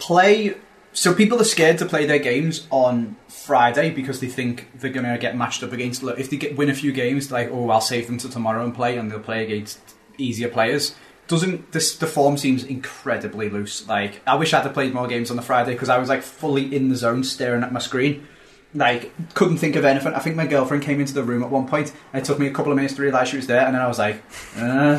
play. 0.00 0.56
So 0.92 1.14
people 1.14 1.40
are 1.40 1.44
scared 1.44 1.78
to 1.78 1.86
play 1.86 2.06
their 2.06 2.18
games 2.18 2.66
on 2.70 3.16
Friday 3.28 3.90
because 3.90 4.18
they 4.18 4.26
think 4.26 4.68
they're 4.74 4.90
going 4.90 5.06
to 5.06 5.18
get 5.18 5.36
matched 5.36 5.62
up 5.62 5.72
against. 5.72 6.02
If 6.02 6.30
they 6.30 6.36
get, 6.36 6.56
win 6.56 6.68
a 6.68 6.74
few 6.74 6.90
games, 6.90 7.30
like, 7.30 7.48
oh, 7.52 7.70
I'll 7.70 7.80
save 7.80 8.08
them 8.08 8.18
to 8.18 8.28
tomorrow 8.28 8.64
and 8.64 8.74
play, 8.74 8.98
and 8.98 9.08
they'll 9.08 9.20
play 9.20 9.44
against 9.44 9.78
easier 10.18 10.48
players. 10.48 10.96
Doesn't 11.30 11.70
this 11.70 11.94
the 11.94 12.08
form 12.08 12.36
seems 12.36 12.64
incredibly 12.64 13.48
loose? 13.48 13.86
Like 13.86 14.20
I 14.26 14.34
wish 14.34 14.52
I'd 14.52 14.64
have 14.64 14.74
played 14.74 14.92
more 14.92 15.06
games 15.06 15.30
on 15.30 15.36
the 15.36 15.44
Friday 15.44 15.74
because 15.74 15.88
I 15.88 15.96
was 15.96 16.08
like 16.08 16.22
fully 16.22 16.74
in 16.74 16.88
the 16.88 16.96
zone, 16.96 17.22
staring 17.22 17.62
at 17.62 17.72
my 17.72 17.78
screen. 17.78 18.26
Like 18.74 19.12
couldn't 19.34 19.58
think 19.58 19.76
of 19.76 19.84
anything. 19.84 20.12
I 20.12 20.18
think 20.18 20.34
my 20.34 20.48
girlfriend 20.48 20.82
came 20.82 20.98
into 20.98 21.14
the 21.14 21.22
room 21.22 21.44
at 21.44 21.50
one 21.50 21.68
point, 21.68 21.92
and 22.12 22.20
it 22.20 22.26
took 22.26 22.40
me 22.40 22.48
a 22.48 22.50
couple 22.50 22.72
of 22.72 22.76
minutes 22.76 22.94
to 22.94 23.02
realise 23.02 23.28
she 23.28 23.36
was 23.36 23.46
there, 23.46 23.64
and 23.64 23.76
then 23.76 23.80
I 23.80 23.86
was 23.86 24.00
like, 24.00 24.20
uh, 24.56 24.98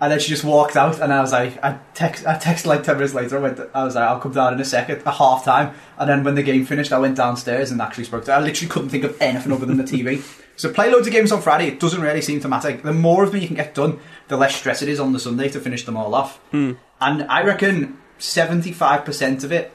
and 0.00 0.10
then 0.10 0.18
she 0.18 0.28
just 0.28 0.44
walked 0.44 0.76
out, 0.76 1.00
and 1.00 1.12
I 1.12 1.20
was 1.20 1.32
like, 1.32 1.62
I 1.62 1.78
text, 1.94 2.26
I 2.26 2.36
texted 2.36 2.66
like 2.66 2.82
ten 2.82 2.96
minutes 2.96 3.14
later. 3.14 3.36
I, 3.38 3.40
went, 3.40 3.60
I 3.74 3.84
was 3.84 3.94
like, 3.94 4.08
I'll 4.08 4.20
come 4.20 4.32
down 4.32 4.54
in 4.54 4.60
a 4.60 4.64
second, 4.64 5.02
a 5.04 5.10
half 5.10 5.44
time, 5.44 5.74
and 5.98 6.08
then 6.08 6.24
when 6.24 6.34
the 6.34 6.42
game 6.42 6.64
finished, 6.64 6.92
I 6.92 6.98
went 6.98 7.16
downstairs 7.16 7.70
and 7.70 7.80
actually 7.82 8.04
spoke 8.04 8.24
to 8.24 8.32
her. 8.32 8.38
I 8.38 8.40
literally 8.40 8.70
couldn't 8.70 8.88
think 8.88 9.04
of 9.04 9.20
anything 9.20 9.52
other 9.52 9.66
than 9.66 9.76
the 9.76 9.84
TV. 9.84 10.22
So 10.56 10.72
play 10.72 10.90
loads 10.90 11.06
of 11.06 11.12
games 11.12 11.32
on 11.32 11.40
Friday. 11.40 11.68
It 11.68 11.80
doesn't 11.80 12.02
really 12.02 12.20
seem 12.20 12.40
to 12.40 12.48
matter. 12.48 12.76
The 12.76 12.92
more 12.92 13.24
of 13.24 13.32
them 13.32 13.40
you 13.40 13.46
can 13.46 13.56
get 13.56 13.74
done, 13.74 13.98
the 14.28 14.36
less 14.36 14.54
stress 14.54 14.82
it 14.82 14.88
is 14.90 15.00
on 15.00 15.12
the 15.12 15.18
Sunday 15.18 15.48
to 15.48 15.60
finish 15.60 15.84
them 15.86 15.96
all 15.96 16.14
off. 16.14 16.38
And 17.00 17.22
I 17.22 17.42
reckon 17.42 17.98
seventy-five 18.18 19.04
percent 19.06 19.42
of 19.42 19.52
it, 19.52 19.72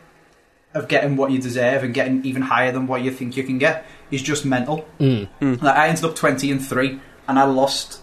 of 0.76 0.88
getting 0.88 1.16
what 1.16 1.32
you 1.32 1.42
deserve 1.42 1.84
and 1.84 1.94
getting 1.94 2.24
even 2.26 2.44
higher 2.44 2.72
than 2.72 2.86
what 2.86 3.02
you 3.02 3.10
think 3.10 3.36
you 3.36 3.44
can 3.44 3.58
get, 3.58 3.86
is 4.12 4.22
just 4.22 4.46
mental. 4.46 4.88
Mm. 5.00 5.28
Like 5.62 5.76
I 5.76 5.88
ended 5.88 6.04
up 6.04 6.16
twenty 6.16 6.52
and 6.52 6.64
three, 6.64 7.00
and 7.28 7.40
I 7.40 7.46
lost 7.46 8.02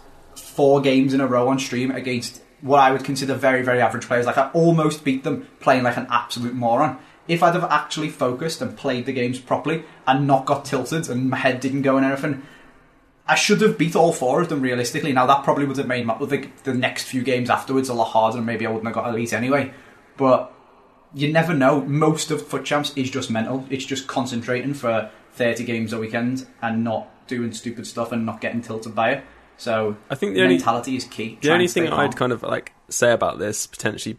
four 0.54 0.80
games 0.80 1.14
in 1.14 1.20
a 1.20 1.26
row 1.26 1.48
on 1.48 1.58
stream 1.58 1.90
against 1.90 2.42
what 2.60 2.80
I 2.80 2.92
would 2.92 3.04
consider 3.04 3.34
very, 3.34 3.62
very 3.62 3.80
average 3.80 4.06
players. 4.06 4.26
Like 4.26 4.38
I 4.38 4.50
almost 4.50 5.04
beat 5.04 5.24
them 5.24 5.48
playing 5.60 5.82
like 5.82 5.96
an 5.96 6.06
absolute 6.10 6.54
moron. 6.54 6.98
if 7.28 7.42
I'd 7.42 7.54
have 7.54 7.64
actually 7.64 8.08
focused 8.08 8.60
and 8.60 8.76
played 8.76 9.06
the 9.06 9.12
games 9.12 9.38
properly 9.38 9.84
and 10.06 10.26
not 10.26 10.44
got 10.44 10.64
tilted 10.64 11.08
and 11.08 11.30
my 11.30 11.36
head 11.36 11.60
didn't 11.60 11.82
go 11.82 11.96
and 11.96 12.04
everything, 12.04 12.42
I 13.26 13.34
should 13.34 13.60
have 13.60 13.78
beat 13.78 13.96
all 13.96 14.12
four 14.12 14.42
of 14.42 14.48
them 14.48 14.60
realistically. 14.60 15.12
Now 15.12 15.26
that 15.26 15.44
probably 15.44 15.64
would 15.64 15.76
have 15.76 15.86
made 15.86 16.06
my, 16.06 16.18
the, 16.18 16.48
the 16.64 16.74
next 16.74 17.04
few 17.04 17.22
games 17.22 17.50
afterwards 17.50 17.88
a 17.88 17.94
lot 17.94 18.10
harder, 18.10 18.38
and 18.38 18.46
maybe 18.46 18.66
I 18.66 18.70
wouldn't 18.70 18.86
have 18.86 18.94
got 18.94 19.08
elite 19.08 19.32
anyway. 19.32 19.72
But 20.16 20.52
you 21.14 21.32
never 21.32 21.54
know. 21.54 21.82
Most 21.82 22.30
of 22.30 22.46
FUT 22.46 22.64
Champs 22.64 22.92
is 22.96 23.10
just 23.10 23.30
mental. 23.30 23.66
It's 23.70 23.84
just 23.84 24.06
concentrating 24.06 24.74
for 24.74 25.10
30 25.34 25.64
games 25.64 25.92
a 25.92 25.98
weekend 25.98 26.46
and 26.60 26.84
not 26.84 27.26
doing 27.26 27.52
stupid 27.52 27.86
stuff 27.86 28.12
and 28.12 28.26
not 28.26 28.40
getting 28.40 28.60
tilted 28.60 28.94
by 28.94 29.12
it. 29.12 29.24
So 29.62 29.96
I 30.10 30.16
think 30.16 30.34
the 30.34 30.42
only 30.42 30.56
mentality 30.56 30.96
is 30.96 31.04
key. 31.04 31.38
the 31.40 31.52
only 31.52 31.68
thing. 31.68 31.86
I'd 31.86 32.16
kind 32.16 32.32
of 32.32 32.42
like 32.42 32.72
say 32.88 33.12
about 33.12 33.38
this 33.38 33.68
potentially 33.68 34.16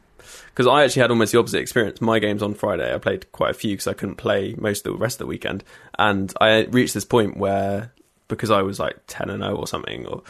because 0.47 0.67
I 0.67 0.85
actually 0.85 1.01
had 1.01 1.11
almost 1.11 1.33
the 1.33 1.39
opposite 1.39 1.59
experience. 1.59 1.99
My 1.99 2.19
games 2.19 2.41
on 2.41 2.53
Friday, 2.53 2.95
I 2.95 2.97
played 2.97 3.29
quite 3.33 3.51
a 3.51 3.53
few 3.53 3.71
because 3.71 3.87
I 3.87 3.93
couldn't 3.93 4.15
play 4.15 4.55
most 4.57 4.87
of 4.87 4.93
the 4.93 4.97
rest 4.97 5.15
of 5.15 5.19
the 5.19 5.25
weekend, 5.25 5.65
and 5.99 6.31
I 6.39 6.61
reached 6.63 6.93
this 6.93 7.03
point 7.03 7.35
where 7.35 7.91
because 8.29 8.51
I 8.51 8.61
was 8.61 8.79
like 8.79 8.95
ten 9.07 9.29
and 9.29 9.43
zero 9.43 9.57
or 9.57 9.67
something 9.67 10.05
or 10.05 10.23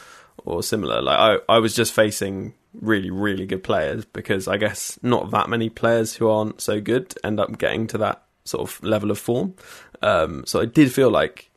or 0.45 0.63
similar, 0.63 0.99
like 0.99 1.19
I 1.19 1.37
I 1.47 1.59
was 1.59 1.75
just 1.75 1.93
facing 1.93 2.55
really 2.73 3.11
really 3.11 3.45
good 3.45 3.63
players 3.63 4.05
because 4.05 4.47
I 4.47 4.57
guess 4.57 4.97
not 5.03 5.29
that 5.29 5.47
many 5.47 5.69
players 5.69 6.15
who 6.15 6.27
aren't 6.27 6.59
so 6.59 6.81
good 6.81 7.13
end 7.23 7.39
up 7.39 7.59
getting 7.59 7.85
to 7.85 7.99
that 7.99 8.23
sort 8.45 8.67
of 8.67 8.83
level 8.83 9.11
of 9.11 9.19
form. 9.19 9.53
Um, 10.01 10.43
so 10.47 10.59
I 10.59 10.65
did 10.65 10.91
feel 10.91 11.11
like, 11.11 11.51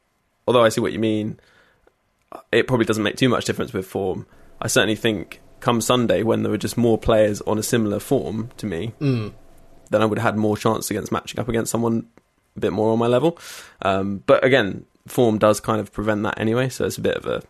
although 0.46 0.62
I 0.62 0.68
see 0.68 0.82
what 0.82 0.92
you 0.92 0.98
mean, 0.98 1.40
it 2.52 2.66
probably 2.66 2.86
doesn't 2.86 3.02
make 3.02 3.16
too 3.16 3.28
much 3.28 3.44
difference 3.44 3.72
with 3.72 3.86
form. 3.86 4.26
I 4.60 4.68
certainly 4.68 4.96
think 4.96 5.40
come 5.60 5.80
Sunday 5.80 6.22
when 6.22 6.42
there 6.42 6.50
were 6.50 6.58
just 6.58 6.76
more 6.76 6.98
players 6.98 7.40
on 7.42 7.58
a 7.58 7.62
similar 7.62 7.98
form 7.98 8.50
to 8.58 8.66
me, 8.66 8.92
Mm. 9.00 9.32
then 9.90 10.02
I 10.02 10.04
would 10.06 10.18
have 10.18 10.34
had 10.34 10.36
more 10.38 10.56
chance 10.56 10.90
against 10.90 11.10
matching 11.12 11.40
up 11.40 11.48
against 11.48 11.70
someone 11.72 12.06
a 12.56 12.60
bit 12.60 12.72
more 12.72 12.92
on 12.92 12.98
my 12.98 13.06
level. 13.06 13.38
Um, 13.82 14.22
but 14.26 14.44
again, 14.44 14.84
form 15.06 15.38
does 15.38 15.60
kind 15.60 15.80
of 15.80 15.92
prevent 15.92 16.22
that 16.24 16.38
anyway, 16.38 16.68
so 16.68 16.84
it's 16.84 16.98
a 16.98 17.02
bit 17.02 17.16
of 17.16 17.26
a, 17.26 17.42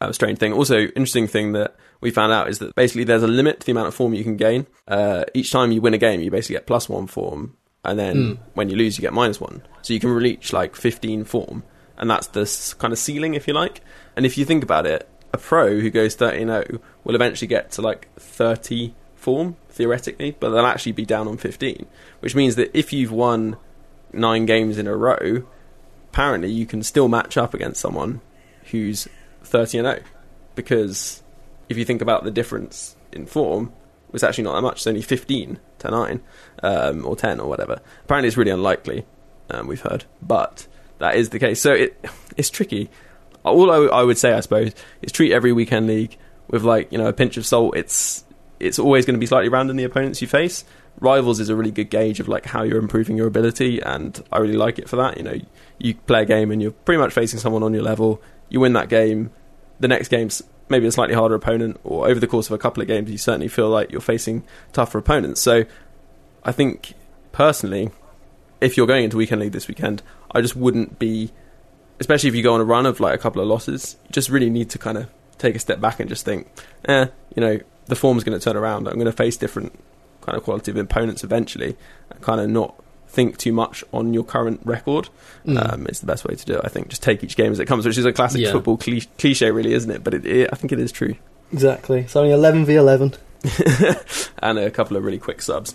a 0.00 0.12
strange 0.14 0.38
thing. 0.38 0.52
Also, 0.52 0.78
interesting 0.88 1.26
thing 1.26 1.52
that 1.52 1.76
we 2.00 2.10
found 2.10 2.32
out 2.32 2.48
is 2.48 2.58
that 2.60 2.74
basically 2.74 3.04
there's 3.04 3.22
a 3.22 3.28
limit 3.28 3.60
to 3.60 3.66
the 3.66 3.72
amount 3.72 3.88
of 3.88 3.94
form 3.94 4.14
you 4.14 4.24
can 4.24 4.36
gain. 4.36 4.66
Uh, 4.88 5.24
each 5.34 5.50
time 5.50 5.72
you 5.72 5.80
win 5.80 5.94
a 5.94 5.98
game, 5.98 6.20
you 6.20 6.30
basically 6.30 6.54
get 6.56 6.66
plus 6.66 6.88
one 6.88 7.06
form, 7.06 7.56
and 7.84 7.98
then 7.98 8.16
Mm. 8.16 8.38
when 8.54 8.68
you 8.70 8.76
lose, 8.76 8.96
you 8.98 9.02
get 9.02 9.12
minus 9.12 9.40
one. 9.40 9.62
So 9.82 9.92
you 9.94 10.00
can 10.00 10.10
reach 10.10 10.52
like 10.52 10.76
15 10.76 11.24
form, 11.24 11.62
and 11.98 12.08
that's 12.10 12.26
the 12.28 12.74
kind 12.78 12.92
of 12.92 12.98
ceiling, 12.98 13.34
if 13.34 13.46
you 13.48 13.54
like. 13.54 13.82
And 14.20 14.26
if 14.26 14.36
you 14.36 14.44
think 14.44 14.62
about 14.62 14.84
it, 14.84 15.08
a 15.32 15.38
pro 15.38 15.80
who 15.80 15.88
goes 15.88 16.14
13 16.14 16.48
0 16.48 16.80
will 17.04 17.14
eventually 17.14 17.48
get 17.48 17.70
to 17.70 17.80
like 17.80 18.14
30 18.16 18.92
form, 19.14 19.56
theoretically, 19.70 20.36
but 20.38 20.50
they'll 20.50 20.66
actually 20.66 20.92
be 20.92 21.06
down 21.06 21.26
on 21.26 21.38
15, 21.38 21.86
which 22.20 22.34
means 22.34 22.56
that 22.56 22.70
if 22.76 22.92
you've 22.92 23.12
won 23.12 23.56
nine 24.12 24.44
games 24.44 24.76
in 24.76 24.86
a 24.86 24.94
row, 24.94 25.46
apparently 26.10 26.50
you 26.50 26.66
can 26.66 26.82
still 26.82 27.08
match 27.08 27.38
up 27.38 27.54
against 27.54 27.80
someone 27.80 28.20
who's 28.64 29.08
30 29.42 29.78
and 29.78 29.86
0. 29.86 30.02
Because 30.54 31.22
if 31.70 31.78
you 31.78 31.86
think 31.86 32.02
about 32.02 32.22
the 32.22 32.30
difference 32.30 32.96
in 33.12 33.24
form, 33.24 33.72
it's 34.12 34.22
actually 34.22 34.44
not 34.44 34.56
that 34.56 34.60
much. 34.60 34.76
It's 34.80 34.86
only 34.86 35.00
15 35.00 35.58
to 35.78 35.90
9, 35.90 36.20
um, 36.62 37.06
or 37.06 37.16
10 37.16 37.40
or 37.40 37.48
whatever. 37.48 37.80
Apparently 38.04 38.28
it's 38.28 38.36
really 38.36 38.50
unlikely, 38.50 39.06
um, 39.48 39.66
we've 39.66 39.80
heard. 39.80 40.04
But 40.20 40.66
that 40.98 41.16
is 41.16 41.30
the 41.30 41.38
case. 41.38 41.58
So 41.62 41.72
it 41.72 42.04
it's 42.36 42.50
tricky. 42.50 42.90
All 43.44 43.70
I, 43.70 44.00
I 44.00 44.02
would 44.02 44.18
say, 44.18 44.32
I 44.32 44.40
suppose, 44.40 44.72
is 45.02 45.12
treat 45.12 45.32
every 45.32 45.52
weekend 45.52 45.86
league 45.86 46.16
with 46.48 46.62
like 46.62 46.90
you 46.92 46.98
know 46.98 47.06
a 47.06 47.12
pinch 47.12 47.36
of 47.36 47.46
salt. 47.46 47.76
It's 47.76 48.24
it's 48.58 48.78
always 48.78 49.06
going 49.06 49.14
to 49.14 49.20
be 49.20 49.26
slightly 49.26 49.48
random 49.48 49.76
the 49.76 49.84
opponents 49.84 50.20
you 50.20 50.28
face. 50.28 50.64
Rivals 51.00 51.40
is 51.40 51.48
a 51.48 51.56
really 51.56 51.70
good 51.70 51.88
gauge 51.88 52.20
of 52.20 52.28
like 52.28 52.44
how 52.44 52.62
you're 52.62 52.78
improving 52.78 53.16
your 53.16 53.26
ability, 53.26 53.80
and 53.80 54.22
I 54.30 54.38
really 54.38 54.56
like 54.56 54.78
it 54.78 54.88
for 54.88 54.96
that. 54.96 55.16
You 55.16 55.22
know, 55.22 55.38
you 55.78 55.94
play 55.94 56.22
a 56.22 56.26
game 56.26 56.50
and 56.50 56.60
you're 56.60 56.72
pretty 56.72 57.00
much 57.00 57.12
facing 57.12 57.38
someone 57.38 57.62
on 57.62 57.72
your 57.72 57.82
level. 57.82 58.20
You 58.50 58.60
win 58.60 58.74
that 58.74 58.88
game. 58.88 59.30
The 59.78 59.88
next 59.88 60.08
game's 60.08 60.42
maybe 60.68 60.86
a 60.86 60.92
slightly 60.92 61.14
harder 61.14 61.34
opponent, 61.34 61.80
or 61.84 62.06
over 62.08 62.20
the 62.20 62.26
course 62.26 62.46
of 62.46 62.52
a 62.52 62.58
couple 62.58 62.80
of 62.80 62.86
games, 62.86 63.10
you 63.10 63.18
certainly 63.18 63.48
feel 63.48 63.68
like 63.68 63.90
you're 63.90 64.00
facing 64.00 64.44
tougher 64.72 64.98
opponents. 64.98 65.40
So, 65.40 65.64
I 66.44 66.52
think 66.52 66.94
personally, 67.32 67.90
if 68.60 68.76
you're 68.76 68.86
going 68.86 69.04
into 69.04 69.16
weekend 69.16 69.40
league 69.40 69.52
this 69.52 69.68
weekend, 69.68 70.02
I 70.32 70.40
just 70.40 70.54
wouldn't 70.54 70.98
be, 70.98 71.32
especially 72.00 72.28
if 72.28 72.34
you 72.34 72.42
go 72.42 72.54
on 72.54 72.60
a 72.60 72.64
run 72.64 72.86
of 72.86 72.98
like 73.00 73.14
a 73.14 73.18
couple 73.18 73.40
of 73.40 73.48
losses, 73.48 73.96
you 74.04 74.10
just 74.10 74.28
really 74.28 74.50
need 74.50 74.70
to 74.70 74.78
kind 74.78 74.98
of 74.98 75.08
take 75.38 75.54
a 75.54 75.58
step 75.58 75.80
back 75.80 76.00
and 76.00 76.08
just 76.08 76.24
think, 76.24 76.48
eh, 76.86 77.06
you 77.36 77.40
know, 77.40 77.60
the 77.86 77.96
form's 77.96 78.24
going 78.24 78.38
to 78.38 78.42
turn 78.44 78.56
around. 78.56 78.88
I'm 78.88 78.94
going 78.94 79.06
to 79.06 79.12
face 79.12 79.36
different 79.36 79.78
kind 80.22 80.36
of 80.36 80.44
quality 80.44 80.70
of 80.70 80.76
opponents 80.76 81.24
eventually, 81.24 81.76
and 82.10 82.20
kind 82.20 82.40
of 82.40 82.48
not 82.50 82.74
think 83.08 83.36
too 83.38 83.52
much 83.52 83.82
on 83.92 84.14
your 84.14 84.22
current 84.24 84.60
record. 84.64 85.08
Mm. 85.46 85.72
Um, 85.72 85.86
it's 85.86 86.00
the 86.00 86.06
best 86.06 86.24
way 86.24 86.34
to 86.34 86.44
do 86.44 86.54
it. 86.54 86.60
I 86.64 86.68
think 86.68 86.88
just 86.88 87.02
take 87.02 87.24
each 87.24 87.36
game 87.36 87.50
as 87.52 87.58
it 87.58 87.66
comes, 87.66 87.84
which 87.86 87.98
is 87.98 88.04
a 88.04 88.12
classic 88.12 88.40
Yeah. 88.42 88.52
football 88.52 88.76
cli- 88.76 89.08
cliche, 89.18 89.50
really, 89.50 89.72
isn't 89.72 89.90
it? 89.90 90.04
But 90.04 90.14
it, 90.14 90.26
it, 90.26 90.50
I 90.52 90.56
think 90.56 90.72
it 90.72 90.78
is 90.78 90.92
true. 90.92 91.16
Exactly. 91.52 92.00
It's 92.00 92.14
only 92.14 92.30
11 92.32 92.64
v 92.66 92.74
11. 92.76 93.14
and 94.42 94.58
a 94.58 94.70
couple 94.70 94.96
of 94.96 95.04
really 95.04 95.18
quick 95.18 95.42
subs. 95.42 95.74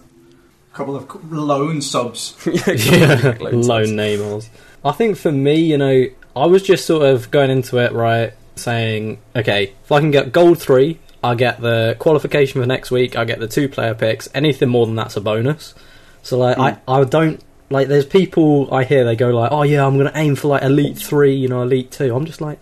Couple 0.75 0.95
of 0.95 1.31
loan 1.31 1.81
subs. 1.81 2.35
yeah, 2.45 3.35
Loan 3.39 3.63
subs. 3.63 3.67
loan 3.67 3.85
Neymars. 3.85 4.49
I 4.83 4.91
think 4.91 5.17
for 5.17 5.31
me, 5.31 5.55
you 5.55 5.77
know, 5.77 6.05
I 6.35 6.45
was 6.45 6.61
just 6.61 6.85
sort 6.85 7.03
of 7.03 7.31
going 7.31 7.49
into 7.49 7.77
it 7.77 7.93
right, 7.93 8.33
saying, 8.55 9.19
okay, 9.35 9.73
if 9.83 9.91
I 9.91 9.99
can 9.99 10.11
get 10.11 10.31
gold 10.31 10.59
three, 10.59 10.99
I 11.23 11.33
get 11.35 11.61
the 11.61 11.95
qualification 11.97 12.61
for 12.61 12.67
next 12.67 12.91
week. 12.91 13.15
I 13.17 13.25
get 13.25 13.39
the 13.39 13.47
two 13.47 13.69
player 13.69 13.95
picks. 13.95 14.27
Anything 14.35 14.69
more 14.69 14.85
than 14.85 14.95
that's 14.95 15.15
a 15.15 15.21
bonus. 15.21 15.73
So 16.21 16.37
like, 16.37 16.57
I 16.57 16.71
hmm. 16.73 16.89
I 16.89 17.03
don't 17.05 17.41
like. 17.69 17.87
There's 17.87 18.05
people 18.05 18.71
I 18.73 18.83
hear 18.83 19.05
they 19.05 19.15
go 19.15 19.29
like, 19.29 19.51
oh 19.51 19.63
yeah, 19.63 19.85
I'm 19.85 19.97
gonna 19.97 20.11
aim 20.13 20.35
for 20.35 20.49
like 20.49 20.63
elite 20.63 20.97
three, 20.97 21.33
you 21.33 21.47
know, 21.47 21.61
elite 21.61 21.91
two. 21.91 22.15
I'm 22.15 22.25
just 22.25 22.41
like. 22.41 22.59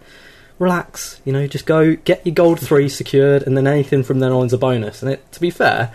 Relax, 0.60 1.20
you 1.26 1.34
know, 1.34 1.46
just 1.48 1.66
go 1.66 1.96
get 1.96 2.26
your 2.26 2.36
gold 2.36 2.60
three 2.60 2.88
secured, 2.88 3.42
and 3.42 3.58
then 3.58 3.66
anything 3.66 4.04
from 4.04 4.20
then 4.20 4.32
on 4.32 4.46
is 4.46 4.54
a 4.54 4.58
bonus. 4.58 5.02
And 5.02 5.12
it, 5.12 5.32
to 5.34 5.42
be 5.42 5.50
fair, 5.50 5.92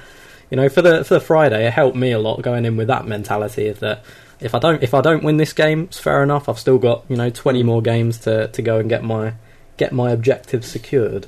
you 0.51 0.57
know, 0.57 0.69
for 0.69 0.83
the 0.83 1.05
for 1.05 1.15
the 1.15 1.21
Friday, 1.21 1.67
it 1.67 1.73
helped 1.73 1.97
me 1.97 2.13
a 2.13 2.19
lot 2.19 2.43
going 2.43 2.65
in 2.65 2.77
with 2.77 2.89
that 2.89 3.07
mentality 3.07 3.69
of 3.69 3.81
that 3.81 4.05
if 4.41 4.55
I 4.55 4.59
don't 4.59 4.83
if 4.83 4.95
I 4.95 5.01
don't 5.01 5.25
win 5.25 5.37
this 5.37 5.53
game, 5.53 5.85
it's 5.85 5.99
fair 5.99 6.23
enough. 6.23 6.49
I've 6.49 6.59
still 6.59 6.79
got 6.79 7.05
you 7.09 7.17
know 7.17 7.31
twenty 7.31 7.63
more 7.63 7.83
games 7.83 8.19
to, 8.19 8.49
to 8.49 8.63
go 8.63 8.79
and 8.79 8.89
get 8.89 9.03
my 9.03 9.35
get 9.77 9.93
my 9.93 10.11
objectives 10.11 10.69
secured. 10.69 11.27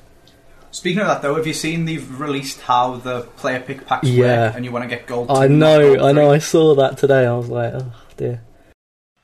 Speaking 0.73 1.01
of 1.01 1.09
that, 1.09 1.23
though, 1.23 1.35
have 1.35 1.47
you 1.49 1.53
seen 1.53 1.85
they've 1.85 2.21
released 2.21 2.61
how 2.61 2.97
the 2.97 3.23
player 3.23 3.59
pick 3.61 3.87
packs 3.87 4.07
Yeah. 4.07 4.47
work, 4.47 4.57
and 4.57 4.65
you 4.65 4.71
want 4.71 4.85
to 4.85 4.89
get 4.89 5.07
gold? 5.07 5.29
I 5.31 5.49
know, 5.49 5.97
gold 5.97 6.09
I 6.09 6.13
know. 6.13 6.31
I 6.31 6.39
saw 6.39 6.75
that 6.77 6.97
today. 6.97 7.27
I 7.27 7.37
was 7.37 7.49
like, 7.49 7.75
oh 7.75 7.93
dear. 8.17 8.41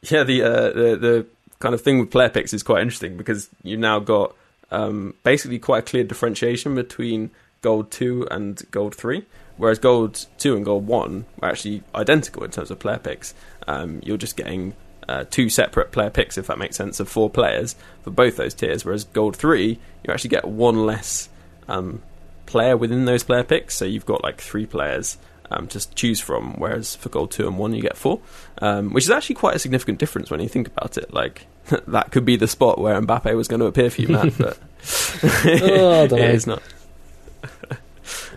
Yeah, 0.03 0.25
the 0.25 0.43
uh, 0.43 0.71
the 0.71 0.97
the 0.97 1.27
kind 1.61 1.75
of 1.75 1.81
thing 1.81 2.01
with 2.01 2.11
player 2.11 2.29
picks 2.29 2.53
is 2.53 2.63
quite 2.63 2.83
interesting 2.83 3.17
because 3.17 3.49
you've 3.63 3.81
now 3.81 4.01
got 4.01 4.35
um, 4.71 5.15
basically 5.23 5.59
quite 5.61 5.79
a 5.79 5.83
clear 5.83 6.05
differentiation 6.05 6.75
between 6.75 7.31
gold 7.63 7.91
two 7.93 8.27
and 8.31 8.61
gold 8.73 8.95
three, 8.95 9.25
whereas 9.57 9.79
gold 9.79 10.27
two 10.39 10.57
and 10.57 10.65
gold 10.65 10.87
one 10.87 11.25
are 11.43 11.51
actually 11.51 11.83
identical 11.95 12.45
in 12.45 12.51
terms 12.51 12.71
of 12.71 12.79
player 12.79 12.99
picks. 12.99 13.35
Um, 13.67 14.01
you're 14.05 14.17
just 14.17 14.37
getting 14.37 14.75
uh, 15.09 15.25
two 15.31 15.49
separate 15.49 15.93
player 15.93 16.11
picks, 16.11 16.37
if 16.39 16.47
that 16.49 16.59
makes 16.59 16.77
sense, 16.77 16.99
of 17.01 17.09
four 17.09 17.31
players 17.31 17.77
for 18.03 18.11
both 18.11 18.37
those 18.37 18.55
tiers. 18.55 18.85
Whereas 18.85 19.05
gold 19.05 19.37
three, 19.37 19.79
you 20.05 20.13
actually 20.13 20.31
get 20.31 20.45
one 20.45 20.85
less 20.87 21.29
um, 21.69 22.03
player 22.47 22.77
within 22.77 23.05
those 23.05 23.23
player 23.23 23.45
picks, 23.45 23.75
so 23.77 23.85
you've 23.85 24.07
got 24.07 24.23
like 24.23 24.41
three 24.41 24.67
players 24.67 25.17
um, 25.51 25.69
to 25.69 25.89
choose 25.95 26.21
from. 26.21 26.55
Whereas 26.59 26.97
for 26.97 27.09
gold 27.09 27.31
two 27.31 27.47
and 27.47 27.57
one, 27.59 27.73
you 27.75 27.83
get 27.83 27.97
four, 27.97 28.21
um, 28.59 28.93
which 28.93 29.05
is 29.05 29.11
actually 29.11 29.37
quite 29.37 29.55
a 29.55 29.59
significant 29.61 29.99
difference 29.99 30.31
when 30.31 30.41
you 30.41 30.49
think 30.49 30.67
about 30.69 30.97
it. 30.99 31.13
Like 31.15 31.47
that 31.87 32.11
could 32.11 32.25
be 32.25 32.37
the 32.37 32.49
spot 32.49 32.79
where 32.81 33.01
Mbappe 33.01 33.35
was 33.37 33.47
going 33.49 33.61
to 33.61 33.67
appear 33.67 33.91
for 33.91 34.03
you, 34.03 34.09
Matt, 34.09 34.37
but 34.39 34.59
Oh, 35.45 36.03
I 36.03 36.07
don't 36.07 36.19
know. 36.19 36.25
it 36.25 36.35
is 36.35 36.47
not. 36.47 36.63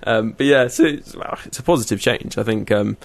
Um, 0.03 0.31
but 0.31 0.45
yeah, 0.45 0.67
so 0.67 0.85
it's, 0.85 1.15
well, 1.15 1.37
it's 1.45 1.59
a 1.59 1.63
positive 1.63 1.99
change. 1.99 2.37
I 2.37 2.43
think 2.43 2.71
um, 2.71 2.97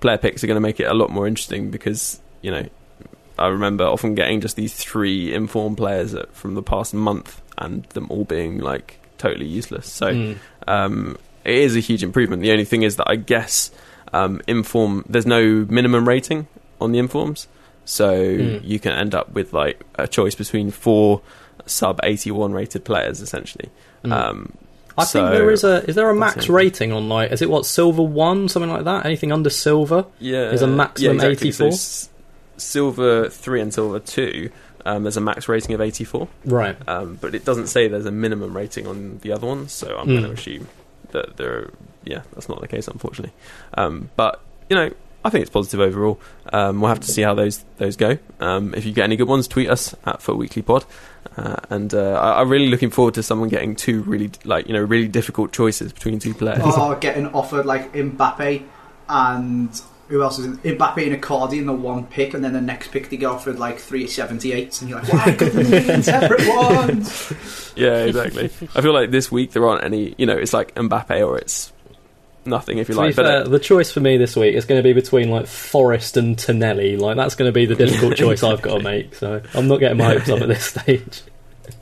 player 0.00 0.18
picks 0.18 0.42
are 0.42 0.46
going 0.46 0.56
to 0.56 0.60
make 0.60 0.80
it 0.80 0.84
a 0.84 0.94
lot 0.94 1.10
more 1.10 1.26
interesting 1.26 1.70
because 1.70 2.20
you 2.42 2.50
know 2.50 2.66
I 3.38 3.46
remember 3.48 3.84
often 3.84 4.14
getting 4.14 4.40
just 4.40 4.56
these 4.56 4.74
three 4.74 5.32
informed 5.34 5.76
players 5.78 6.14
from 6.32 6.54
the 6.54 6.62
past 6.62 6.92
month 6.94 7.40
and 7.58 7.84
them 7.90 8.06
all 8.10 8.24
being 8.24 8.58
like 8.58 8.98
totally 9.18 9.46
useless. 9.46 9.90
So 9.90 10.12
Mm. 10.12 10.36
um, 10.66 11.18
it 11.44 11.54
is 11.54 11.76
a 11.76 11.80
huge 11.80 12.02
improvement. 12.02 12.42
The 12.42 12.52
only 12.52 12.64
thing 12.66 12.82
is 12.82 12.96
that 12.96 13.08
I 13.10 13.16
guess 13.16 13.70
um, 14.12 14.40
inform 14.46 15.04
there's 15.08 15.26
no 15.26 15.66
minimum 15.68 16.06
rating 16.08 16.48
on 16.80 16.92
the 16.92 16.98
informs, 16.98 17.46
so 17.84 18.10
Mm. 18.14 18.60
you 18.64 18.78
can 18.78 18.92
end 18.92 19.14
up 19.14 19.32
with 19.32 19.52
like 19.52 19.80
a 19.96 20.06
choice 20.08 20.34
between 20.34 20.70
four 20.70 21.22
sub 21.66 22.00
81 22.02 22.52
rated 22.52 22.84
players 22.84 23.20
essentially. 23.20 23.68
Mm. 24.04 24.12
Um, 24.12 24.52
I 25.00 25.04
so- 25.04 25.20
think 25.20 25.30
there 25.32 25.50
is 25.50 25.64
a 25.64 25.84
is 25.88 25.94
there 25.96 26.08
a 26.10 26.14
max 26.14 26.44
it. 26.44 26.48
rating 26.52 26.92
on 26.92 27.08
like 27.08 27.32
is 27.32 27.42
it 27.42 27.50
what 27.50 27.66
silver 27.66 28.02
one 28.02 28.48
something 28.48 28.70
like 28.70 28.84
that? 28.84 29.04
Anything 29.06 29.32
under 29.32 29.50
silver? 29.50 30.06
yeah, 30.18 30.50
Is 30.50 30.62
a 30.62 30.66
maximum 30.66 31.18
yeah, 31.18 31.26
exactly. 31.28 31.48
84? 31.48 31.66
s- 31.68 32.08
silver 32.56 33.28
three 33.28 33.60
and 33.60 33.72
silver 33.72 33.98
two. 33.98 34.50
Um, 34.86 35.02
there's 35.02 35.16
a 35.18 35.20
max 35.20 35.46
rating 35.48 35.74
of 35.74 35.80
84, 35.82 36.26
Right. 36.46 36.74
um, 36.88 37.18
but 37.20 37.34
it 37.34 37.44
doesn't 37.44 37.66
say 37.66 37.86
there's 37.86 38.06
a 38.06 38.10
minimum 38.10 38.56
rating 38.56 38.86
on 38.86 39.18
the 39.20 39.30
other 39.32 39.46
ones. 39.46 39.72
So 39.72 39.88
I'm 39.98 40.06
Mm. 40.08 40.20
going 40.20 40.22
to 40.24 40.30
assume 40.40 40.68
that 41.12 41.36
there, 41.36 41.52
are 41.52 41.70
yeah, 42.04 42.22
that's 42.32 42.48
not 42.48 42.62
the 42.62 42.68
case, 42.68 42.88
unfortunately. 42.88 43.34
Um, 43.74 44.08
but 44.16 44.40
you 44.70 44.76
know, 44.76 44.90
I 45.24 45.30
think 45.30 45.42
it's 45.42 45.50
positive 45.50 45.80
overall. 45.80 46.20
Um, 46.52 46.80
we'll 46.80 46.88
have 46.88 47.00
to 47.00 47.10
see 47.10 47.22
how 47.22 47.34
those 47.34 47.64
those 47.76 47.96
go. 47.96 48.18
Um, 48.40 48.74
if 48.74 48.84
you 48.86 48.92
get 48.92 49.04
any 49.04 49.16
good 49.16 49.28
ones, 49.28 49.46
tweet 49.48 49.68
us 49.68 49.94
at 50.04 50.22
FUT 50.22 50.36
Weekly 50.36 50.62
Pod. 50.62 50.84
Uh, 51.36 51.56
and 51.68 51.92
uh, 51.94 52.12
I, 52.14 52.40
I'm 52.40 52.48
really 52.48 52.68
looking 52.68 52.90
forward 52.90 53.14
to 53.14 53.22
someone 53.22 53.48
getting 53.48 53.76
two 53.76 54.02
really 54.02 54.30
like 54.44 54.66
you 54.66 54.72
know 54.72 54.80
really 54.82 55.08
difficult 55.08 55.52
choices 55.52 55.92
between 55.92 56.18
two 56.18 56.34
players. 56.34 56.62
or 56.76 56.96
getting 56.96 57.26
offered 57.28 57.66
like 57.66 57.92
Mbappe 57.92 58.64
and 59.08 59.82
who 60.08 60.22
else 60.22 60.38
is 60.40 60.46
in, 60.46 60.56
Mbappe 60.58 61.06
and 61.12 61.22
Icardi 61.22 61.58
in 61.58 61.66
the 61.66 61.72
one 61.72 62.04
pick, 62.06 62.34
and 62.34 62.42
then 62.42 62.52
the 62.52 62.60
next 62.60 62.88
pick 62.88 63.10
they 63.10 63.16
get 63.16 63.26
offered 63.26 63.58
like 63.58 63.78
three 63.78 64.06
seventy 64.06 64.52
eights, 64.52 64.80
and 64.80 64.90
you're 64.90 65.00
like, 65.00 65.12
why 65.12 65.32
couldn't 65.32 65.70
be 65.70 66.02
separate 66.02 66.48
ones? 66.48 67.32
Yeah, 67.76 68.04
exactly. 68.04 68.46
I 68.74 68.82
feel 68.82 68.92
like 68.92 69.10
this 69.10 69.30
week 69.30 69.52
there 69.52 69.66
aren't 69.66 69.84
any. 69.84 70.14
You 70.18 70.26
know, 70.26 70.36
it's 70.36 70.52
like 70.52 70.74
Mbappe 70.74 71.26
or 71.26 71.38
it's 71.38 71.72
nothing 72.44 72.78
if 72.78 72.88
you 72.88 72.94
To 72.94 73.00
be 73.00 73.06
like. 73.08 73.16
But 73.16 73.26
fair, 73.26 73.40
uh, 73.42 73.44
the 73.48 73.58
choice 73.58 73.90
for 73.92 74.00
me 74.00 74.16
this 74.16 74.36
week 74.36 74.54
is 74.54 74.64
going 74.64 74.78
to 74.78 74.82
be 74.82 74.92
between 74.92 75.30
like 75.30 75.46
Forest 75.46 76.16
and 76.16 76.38
Tonelli. 76.38 76.96
Like 76.96 77.16
that's 77.16 77.34
going 77.34 77.48
to 77.48 77.52
be 77.52 77.66
the 77.66 77.74
difficult 77.84 78.16
choice 78.16 78.42
I've 78.42 78.62
got 78.62 78.78
to 78.78 78.82
make. 78.82 79.14
So 79.14 79.42
I'm 79.54 79.68
not 79.68 79.78
getting 79.80 79.98
my 79.98 80.14
hopes 80.14 80.28
up 80.28 80.40
at 80.40 80.48
this 80.48 80.64
stage. 80.74 81.22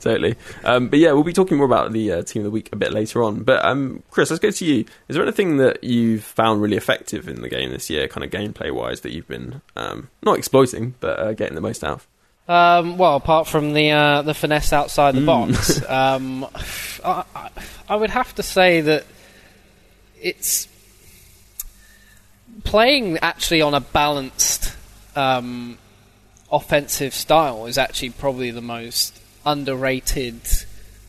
totally. 0.01 0.35
Um, 0.63 0.87
but 0.89 0.99
yeah, 0.99 1.11
we'll 1.13 1.23
be 1.23 1.33
talking 1.33 1.57
more 1.57 1.65
about 1.65 1.91
the 1.91 2.11
uh, 2.11 2.21
team 2.23 2.41
of 2.41 2.45
the 2.45 2.51
week 2.51 2.69
a 2.71 2.75
bit 2.75 2.91
later 2.93 3.23
on. 3.23 3.43
But 3.43 3.63
um, 3.65 4.03
Chris, 4.11 4.29
let's 4.29 4.39
go 4.39 4.51
to 4.51 4.65
you. 4.65 4.85
Is 5.07 5.15
there 5.15 5.23
anything 5.23 5.57
that 5.57 5.83
you've 5.83 6.23
found 6.23 6.61
really 6.61 6.77
effective 6.77 7.27
in 7.27 7.41
the 7.41 7.49
game 7.49 7.71
this 7.71 7.89
year, 7.89 8.07
kind 8.07 8.23
of 8.23 8.29
gameplay 8.31 8.71
wise, 8.73 9.01
that 9.01 9.11
you've 9.11 9.27
been 9.27 9.61
um, 9.75 10.09
not 10.21 10.37
exploiting 10.37 10.95
but 10.99 11.19
uh, 11.19 11.33
getting 11.33 11.55
the 11.55 11.61
most 11.61 11.83
out? 11.83 12.01
of? 12.01 12.07
Um, 12.47 12.97
well, 12.97 13.15
apart 13.15 13.45
from 13.47 13.73
the 13.73 13.91
uh, 13.91 14.21
the 14.23 14.33
finesse 14.33 14.73
outside 14.73 15.13
the 15.13 15.21
Mm. 15.21 15.25
box, 15.27 15.87
um, 15.89 16.47
I, 17.05 17.23
I, 17.35 17.49
I 17.89 17.95
would 17.95 18.09
have 18.09 18.33
to 18.35 18.43
say 18.43 18.81
that 18.81 19.05
it's 20.21 20.67
playing 22.63 23.17
actually 23.19 23.61
on 23.61 23.73
a 23.73 23.79
balanced 23.79 24.75
um, 25.15 25.77
offensive 26.51 27.13
style 27.13 27.65
is 27.65 27.77
actually 27.77 28.11
probably 28.11 28.51
the 28.51 28.61
most 28.61 29.19
underrated 29.45 30.41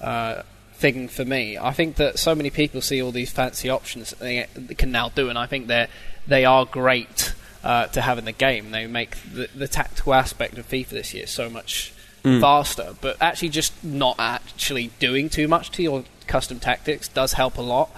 uh, 0.00 0.42
thing 0.74 1.08
for 1.08 1.24
me. 1.24 1.58
I 1.58 1.72
think 1.72 1.96
that 1.96 2.18
so 2.18 2.34
many 2.34 2.50
people 2.50 2.80
see 2.80 3.02
all 3.02 3.12
these 3.12 3.30
fancy 3.30 3.68
options 3.68 4.10
that 4.10 4.20
they, 4.54 4.74
can 4.74 4.90
now 4.90 5.10
do, 5.10 5.28
and 5.28 5.38
I 5.38 5.46
think 5.46 5.66
they 5.66 5.86
they 6.26 6.44
are 6.44 6.64
great 6.64 7.34
uh, 7.64 7.86
to 7.88 8.00
have 8.00 8.18
in 8.18 8.24
the 8.24 8.32
game. 8.32 8.70
They 8.70 8.86
make 8.86 9.16
the, 9.32 9.48
the 9.54 9.68
tactical 9.68 10.14
aspect 10.14 10.58
of 10.58 10.68
FIFA 10.68 10.88
this 10.88 11.14
year 11.14 11.26
so 11.26 11.50
much 11.50 11.92
faster, 12.22 12.94
but 13.00 13.16
actually 13.20 13.48
just 13.48 13.82
not 13.82 14.16
actually 14.18 14.90
doing 14.98 15.28
too 15.28 15.48
much 15.48 15.70
to 15.72 15.82
your 15.82 16.04
custom 16.26 16.60
tactics 16.60 17.08
does 17.08 17.34
help 17.34 17.56
a 17.56 17.62
lot. 17.62 17.90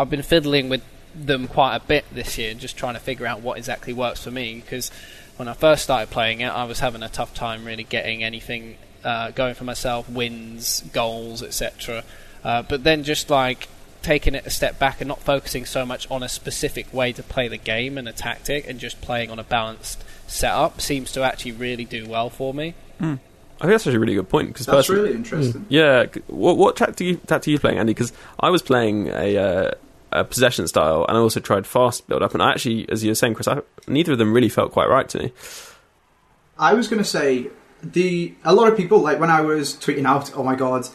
I've 0.00 0.08
been 0.08 0.22
fiddling 0.22 0.70
with 0.70 0.82
them 1.14 1.46
quite 1.46 1.76
a 1.76 1.80
bit 1.80 2.06
this 2.12 2.38
year, 2.38 2.54
just 2.54 2.76
trying 2.76 2.94
to 2.94 3.00
figure 3.00 3.26
out 3.26 3.40
what 3.42 3.58
exactly 3.58 3.92
works 3.92 4.24
for 4.24 4.30
me. 4.30 4.54
Because 4.54 4.90
when 5.36 5.46
I 5.46 5.52
first 5.52 5.82
started 5.82 6.10
playing 6.10 6.40
it, 6.40 6.48
I 6.48 6.64
was 6.64 6.80
having 6.80 7.02
a 7.02 7.08
tough 7.08 7.34
time 7.34 7.64
really 7.64 7.84
getting 7.84 8.24
anything 8.24 8.78
uh, 9.04 9.30
going 9.32 9.54
for 9.54 9.64
myself, 9.64 10.08
wins, 10.08 10.82
goals, 10.92 11.42
etc. 11.42 12.04
Uh, 12.42 12.62
but 12.62 12.82
then 12.82 13.04
just 13.04 13.28
like 13.28 13.68
taking 14.00 14.34
it 14.34 14.46
a 14.46 14.50
step 14.50 14.78
back 14.78 15.02
and 15.02 15.08
not 15.08 15.20
focusing 15.20 15.66
so 15.66 15.84
much 15.84 16.10
on 16.10 16.22
a 16.22 16.28
specific 16.28 16.92
way 16.94 17.12
to 17.12 17.22
play 17.22 17.48
the 17.48 17.58
game 17.58 17.98
and 17.98 18.08
a 18.08 18.12
tactic, 18.12 18.66
and 18.66 18.80
just 18.80 19.02
playing 19.02 19.30
on 19.30 19.38
a 19.38 19.44
balanced 19.44 20.02
setup 20.26 20.80
seems 20.80 21.12
to 21.12 21.22
actually 21.22 21.52
really 21.52 21.84
do 21.84 22.08
well 22.08 22.30
for 22.30 22.54
me. 22.54 22.74
I 23.60 23.64
think 23.64 23.72
that's 23.72 23.82
actually 23.82 23.96
a 23.96 24.00
really 24.00 24.14
good 24.14 24.28
point 24.30 24.48
because 24.48 24.64
That's 24.64 24.88
really 24.88 25.12
interesting. 25.12 25.66
Yeah, 25.68 26.06
what 26.28 26.56
what 26.56 26.76
tactic 26.76 27.26
tactic 27.26 27.48
are 27.48 27.50
you 27.50 27.58
playing, 27.58 27.76
Andy? 27.78 27.92
Because 27.92 28.14
I 28.38 28.48
was 28.48 28.62
playing 28.62 29.08
a, 29.08 29.36
uh, 29.36 29.70
a 30.12 30.24
possession 30.24 30.66
style, 30.68 31.04
and 31.08 31.16
I 31.16 31.20
also 31.20 31.40
tried 31.40 31.66
fast 31.66 32.06
build 32.08 32.22
up, 32.22 32.34
and 32.34 32.42
I 32.42 32.50
actually, 32.50 32.88
as 32.90 33.02
you 33.04 33.10
were 33.10 33.14
saying, 33.14 33.34
Chris, 33.34 33.48
I, 33.48 33.60
neither 33.86 34.12
of 34.12 34.18
them 34.18 34.32
really 34.32 34.48
felt 34.48 34.72
quite 34.72 34.88
right 34.88 35.08
to 35.10 35.18
me. 35.18 35.32
I 36.58 36.74
was 36.74 36.88
going 36.88 37.02
to 37.02 37.08
say 37.08 37.48
the 37.82 38.34
a 38.44 38.54
lot 38.54 38.68
of 38.68 38.76
people 38.76 38.98
like 38.98 39.18
when 39.18 39.30
I 39.30 39.40
was 39.40 39.74
tweeting 39.74 40.04
out, 40.04 40.36
"Oh 40.36 40.42
my 40.42 40.54
god, 40.54 40.86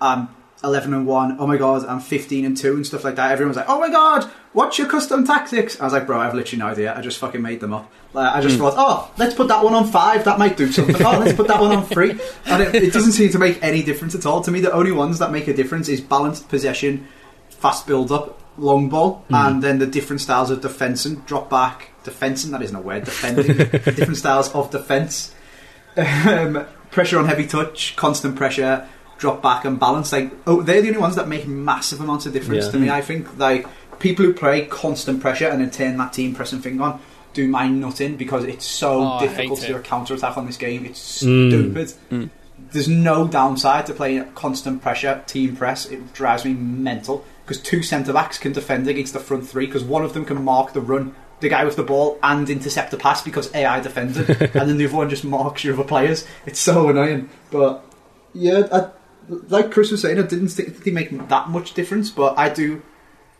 I'm 0.00 0.28
11 0.62 0.92
and 0.92 1.06
one. 1.06 1.36
Oh 1.38 1.46
my 1.46 1.56
god, 1.56 1.86
I'm 1.86 2.00
15 2.00 2.44
and 2.44 2.56
two 2.56 2.74
and 2.74 2.86
stuff 2.86 3.04
like 3.04 3.16
that." 3.16 3.32
Everyone 3.32 3.48
was 3.48 3.56
like, 3.56 3.68
"Oh 3.68 3.80
my 3.80 3.90
god, 3.90 4.24
what's 4.52 4.78
your 4.78 4.88
custom 4.88 5.26
tactics?" 5.26 5.80
I 5.80 5.84
was 5.84 5.92
like, 5.92 6.06
"Bro, 6.06 6.20
I 6.20 6.24
have 6.24 6.34
literally 6.34 6.60
no 6.60 6.66
idea. 6.66 6.94
I 6.96 7.00
just 7.00 7.18
fucking 7.18 7.40
made 7.40 7.60
them 7.60 7.72
up." 7.72 7.90
Like, 8.12 8.34
I 8.34 8.40
just 8.40 8.56
hmm. 8.56 8.62
thought, 8.62 8.74
"Oh, 8.76 9.10
let's 9.16 9.34
put 9.34 9.48
that 9.48 9.64
one 9.64 9.74
on 9.74 9.86
five. 9.86 10.24
That 10.24 10.38
might 10.38 10.56
do 10.56 10.70
something. 10.70 10.96
oh, 11.04 11.18
let's 11.18 11.34
put 11.34 11.48
that 11.48 11.60
one 11.60 11.74
on 11.74 11.84
three. 11.86 12.20
And 12.44 12.62
it, 12.62 12.74
it 12.74 12.92
doesn't 12.92 13.12
seem 13.12 13.30
to 13.30 13.38
make 13.38 13.62
any 13.62 13.82
difference 13.82 14.14
at 14.14 14.26
all 14.26 14.42
to 14.42 14.50
me. 14.50 14.60
The 14.60 14.72
only 14.72 14.92
ones 14.92 15.18
that 15.20 15.32
make 15.32 15.48
a 15.48 15.54
difference 15.54 15.88
is 15.88 16.00
balanced 16.00 16.48
possession, 16.48 17.08
fast 17.48 17.86
build 17.86 18.12
up, 18.12 18.40
long 18.56 18.88
ball, 18.88 19.24
and 19.30 19.62
then 19.62 19.78
the 19.78 19.86
different 19.86 20.20
styles 20.20 20.50
of 20.50 20.60
defensing, 20.60 21.16
drop 21.26 21.50
back, 21.50 21.90
defensing. 22.04 22.50
That 22.52 22.62
isn't 22.62 22.76
a 22.76 22.80
word. 22.80 23.04
Defending, 23.04 23.56
different 23.56 24.16
styles 24.16 24.52
of 24.54 24.70
defense 24.70 25.34
um, 25.96 26.66
pressure 26.90 27.18
on 27.18 27.26
heavy 27.26 27.46
touch, 27.46 27.96
constant 27.96 28.36
pressure, 28.36 28.86
drop 29.18 29.42
back 29.42 29.64
and 29.64 29.78
balance. 29.78 30.12
Like, 30.12 30.32
oh, 30.46 30.62
they're 30.62 30.82
the 30.82 30.88
only 30.88 31.00
ones 31.00 31.16
that 31.16 31.28
make 31.28 31.46
massive 31.46 32.00
amounts 32.00 32.26
of 32.26 32.32
difference 32.32 32.66
Yeah. 32.66 32.70
to 32.72 32.78
me. 32.78 32.90
I 32.90 33.00
think 33.00 33.38
like 33.38 33.66
people 33.98 34.24
who 34.24 34.32
play 34.32 34.66
constant 34.66 35.20
pressure 35.20 35.48
and 35.48 35.60
then 35.60 35.70
turn 35.70 35.96
that 35.98 36.12
team 36.12 36.34
pressing 36.34 36.60
thing 36.60 36.80
on 36.80 37.00
do 37.32 37.48
mind 37.48 37.80
nothing 37.80 38.16
because 38.16 38.44
it's 38.44 38.64
so 38.66 39.14
Oh, 39.14 39.20
difficult 39.20 39.60
to 39.60 39.66
do 39.66 39.76
a 39.76 39.80
counter 39.80 40.14
attack 40.14 40.36
on 40.36 40.46
this 40.46 40.56
game. 40.56 40.84
It's 40.84 41.22
Mm. 41.22 41.50
stupid. 41.50 42.30
There's 42.70 42.88
no 42.88 43.26
downside 43.28 43.86
to 43.86 43.94
playing 43.94 44.32
constant 44.34 44.82
pressure 44.82 45.22
team 45.26 45.56
press. 45.56 45.86
It 45.86 46.12
drives 46.12 46.44
me 46.44 46.54
mental 46.54 47.24
because 47.44 47.60
two 47.60 47.82
centre 47.82 48.12
backs 48.12 48.38
can 48.38 48.52
defend 48.52 48.88
against 48.88 49.12
the 49.12 49.18
front 49.18 49.48
three 49.48 49.66
because 49.66 49.84
one 49.84 50.02
of 50.02 50.14
them 50.14 50.24
can 50.24 50.42
mark 50.42 50.72
the 50.72 50.80
run. 50.80 51.14
The 51.40 51.48
guy 51.48 51.64
with 51.64 51.76
the 51.76 51.82
ball 51.82 52.18
and 52.22 52.48
intercept 52.48 52.90
the 52.90 52.96
pass 52.96 53.22
because 53.22 53.54
AI 53.54 53.80
defended, 53.80 54.30
and 54.40 54.68
then 54.68 54.78
the 54.78 54.86
other 54.86 54.96
one 54.96 55.10
just 55.10 55.24
marks 55.24 55.64
your 55.64 55.74
other 55.74 55.84
players. 55.84 56.26
It's 56.46 56.60
so 56.60 56.88
annoying. 56.88 57.28
But 57.50 57.84
yeah, 58.32 58.66
I, 58.72 58.90
like 59.48 59.70
Chris 59.70 59.90
was 59.90 60.00
saying, 60.00 60.18
I 60.18 60.22
didn't 60.22 60.48
think 60.48 60.84
they 60.84 60.90
make 60.90 61.28
that 61.28 61.48
much 61.48 61.74
difference. 61.74 62.10
But 62.10 62.38
I 62.38 62.48
do. 62.48 62.82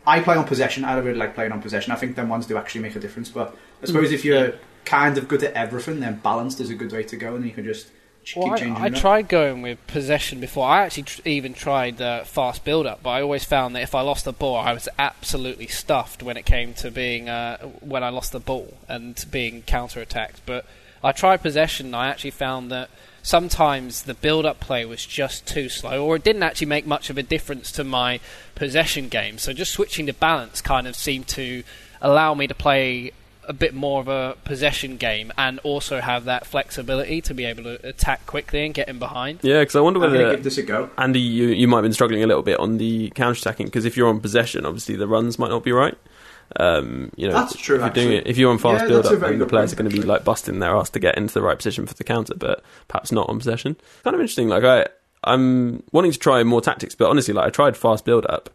I 0.07 0.21
play 0.21 0.37
on 0.37 0.45
possession. 0.45 0.85
I 0.85 0.99
really 0.99 1.19
like 1.19 1.35
playing 1.35 1.53
on 1.53 1.63
possession. 1.63 1.93
I 1.93 1.97
think 1.97 2.17
them 2.17 2.29
ones 2.29 2.47
do 2.47 2.59
actually 2.59 2.83
make 2.83 2.97
a 2.97 3.01
difference. 3.01 3.31
But 3.31 3.57
I 3.83 3.87
suppose 3.87 4.09
hmm. 4.09 4.15
if 4.15 4.25
you're 4.25 4.55
kind 4.85 5.17
of 5.17 5.29
good 5.29 5.43
at 5.43 5.55
everything, 5.55 6.01
then 6.01 6.17
balanced 6.17 6.61
is 6.61 6.69
a 6.69 6.75
good 6.75 6.93
way 6.93 7.05
to 7.05 7.17
go, 7.17 7.37
and 7.37 7.45
you 7.47 7.53
can 7.53 7.65
just 7.65 7.89
Well, 8.37 8.53
I. 8.53 8.87
I 8.87 8.89
tried 8.91 9.29
going 9.29 9.63
with 9.63 9.85
possession 9.87 10.41
before. 10.41 10.67
I 10.67 10.85
actually 10.85 11.05
tr- 11.05 11.21
even 11.25 11.55
tried 11.55 12.01
uh, 12.01 12.25
fast 12.25 12.65
build 12.65 12.87
up, 12.87 13.03
but 13.03 13.11
I 13.11 13.23
always 13.23 13.45
found 13.45 13.75
that 13.77 13.83
if 13.83 13.95
I 13.95 14.01
lost 14.01 14.25
the 14.25 14.33
ball, 14.33 14.57
I 14.57 14.73
was 14.73 14.89
absolutely 14.99 15.67
stuffed 15.67 16.23
when 16.23 16.37
it 16.37 16.47
came 16.47 16.75
to 16.75 16.91
being 16.91 17.29
uh, 17.29 17.59
when 17.81 18.03
I 18.03 18.09
lost 18.09 18.33
the 18.33 18.41
ball 18.41 18.75
and 18.89 19.25
being 19.31 19.63
counter 19.63 20.01
attacked. 20.01 20.41
But 20.47 20.65
I 21.03 21.13
tried 21.13 21.43
possession, 21.43 21.87
and 21.87 21.97
I 21.97 22.09
actually 22.09 22.31
found 22.31 22.71
that 22.71 22.89
sometimes 23.23 24.03
the 24.05 24.15
build 24.15 24.47
up 24.47 24.61
play 24.61 24.85
was 24.85 25.05
just 25.05 25.47
too 25.47 25.69
slow, 25.69 26.05
or 26.05 26.17
it 26.17 26.25
didn't 26.25 26.43
actually 26.43 26.69
make 26.69 26.87
much 26.87 27.11
of 27.11 27.19
a 27.19 27.23
difference 27.23 27.73
to 27.73 27.85
my 27.85 28.21
possession 28.55 29.09
game. 29.09 29.39
So 29.39 29.53
just 29.53 29.73
switching 29.73 30.07
the 30.07 30.13
balance 30.13 30.61
kind 30.61 30.87
of 30.87 30.97
seemed 30.97 31.29
to 31.29 31.63
allow 32.01 32.35
me 32.35 32.47
to 32.47 32.55
play 32.55 33.13
a 33.49 33.53
bit 33.53 33.75
more 33.75 34.01
of 34.01 34.09
a 34.09 34.37
possession 34.45 34.97
game 34.97 35.33
and 35.37 35.59
also 35.61 36.01
have 36.01 36.25
that 36.25 36.47
flexibility 36.47 37.21
to 37.23 37.35
be 37.35 37.45
able 37.45 37.63
to 37.65 37.87
attack 37.87 38.27
quickly 38.27 38.65
and 38.65 38.75
get 38.75 38.89
in 38.89 38.99
behind. 38.99 39.41
Yeah, 39.43 39.61
because 39.61 39.77
I 39.77 39.81
wonder 39.81 40.03
I'm 40.03 40.13
whether 40.13 40.31
give 40.35 40.45
this 40.45 40.59
a 40.59 40.63
go. 40.63 40.91
Andy, 40.99 41.21
you 41.21 41.49
you 41.49 41.69
might 41.69 41.79
have 41.79 41.85
been 41.85 41.93
struggling 41.93 42.23
a 42.23 42.27
little 42.27 42.43
bit 42.43 42.59
on 42.59 42.79
the 42.79 43.11
counter 43.11 43.39
attacking 43.39 43.67
because 43.67 43.85
if 43.85 43.97
you're 43.97 44.09
on 44.09 44.21
possession, 44.21 44.65
obviously 44.67 44.97
the 44.97 45.09
runs 45.09 45.39
might 45.39 45.51
not 45.51 45.65
be 45.65 45.73
right. 45.73 45.97
Um, 46.57 47.11
you 47.17 47.27
know, 47.27 47.35
That's 47.35 47.57
true, 47.57 47.77
If 47.77 47.83
you're 47.83 48.05
doing 48.05 48.19
it, 48.19 48.27
if 48.27 48.37
you're 48.37 48.51
on 48.51 48.59
fast 48.59 48.83
Yeah, 48.83 48.89
build 48.89 49.07
up, 49.07 49.19
then 49.21 49.39
the 49.39 49.47
players 49.47 49.71
point, 49.71 49.81
are 49.81 49.83
going 49.83 49.91
to 49.91 50.01
be 50.03 50.07
like 50.07 50.25
busting 50.25 50.59
their 50.59 50.77
ass 50.77 50.91
to 50.91 50.99
get 50.99 51.17
into 51.17 51.35
the 51.35 51.43
right 51.43 51.57
position 51.57 51.87
for 51.87 51.95
the 51.95 52.05
counter, 52.05 52.35
but 52.37 52.63
perhaps 52.87 53.11
not 53.11 53.29
on 53.29 53.39
possession. 53.39 53.77
Kind 54.03 54.15
of 54.15 54.21
interesting. 54.21 54.49
Like 54.49 54.65
I, 54.65 54.87
I'm 55.25 55.83
wanting 55.91 56.13
to 56.13 56.19
try 56.19 56.43
more 56.45 56.61
tactics, 56.61 56.95
but 56.95 57.09
honestly, 57.09 57.35
like 57.35 57.47
I 57.47 57.51
tried 57.51 57.77
fast 57.77 58.05
build 58.05 58.27
up, 58.27 58.51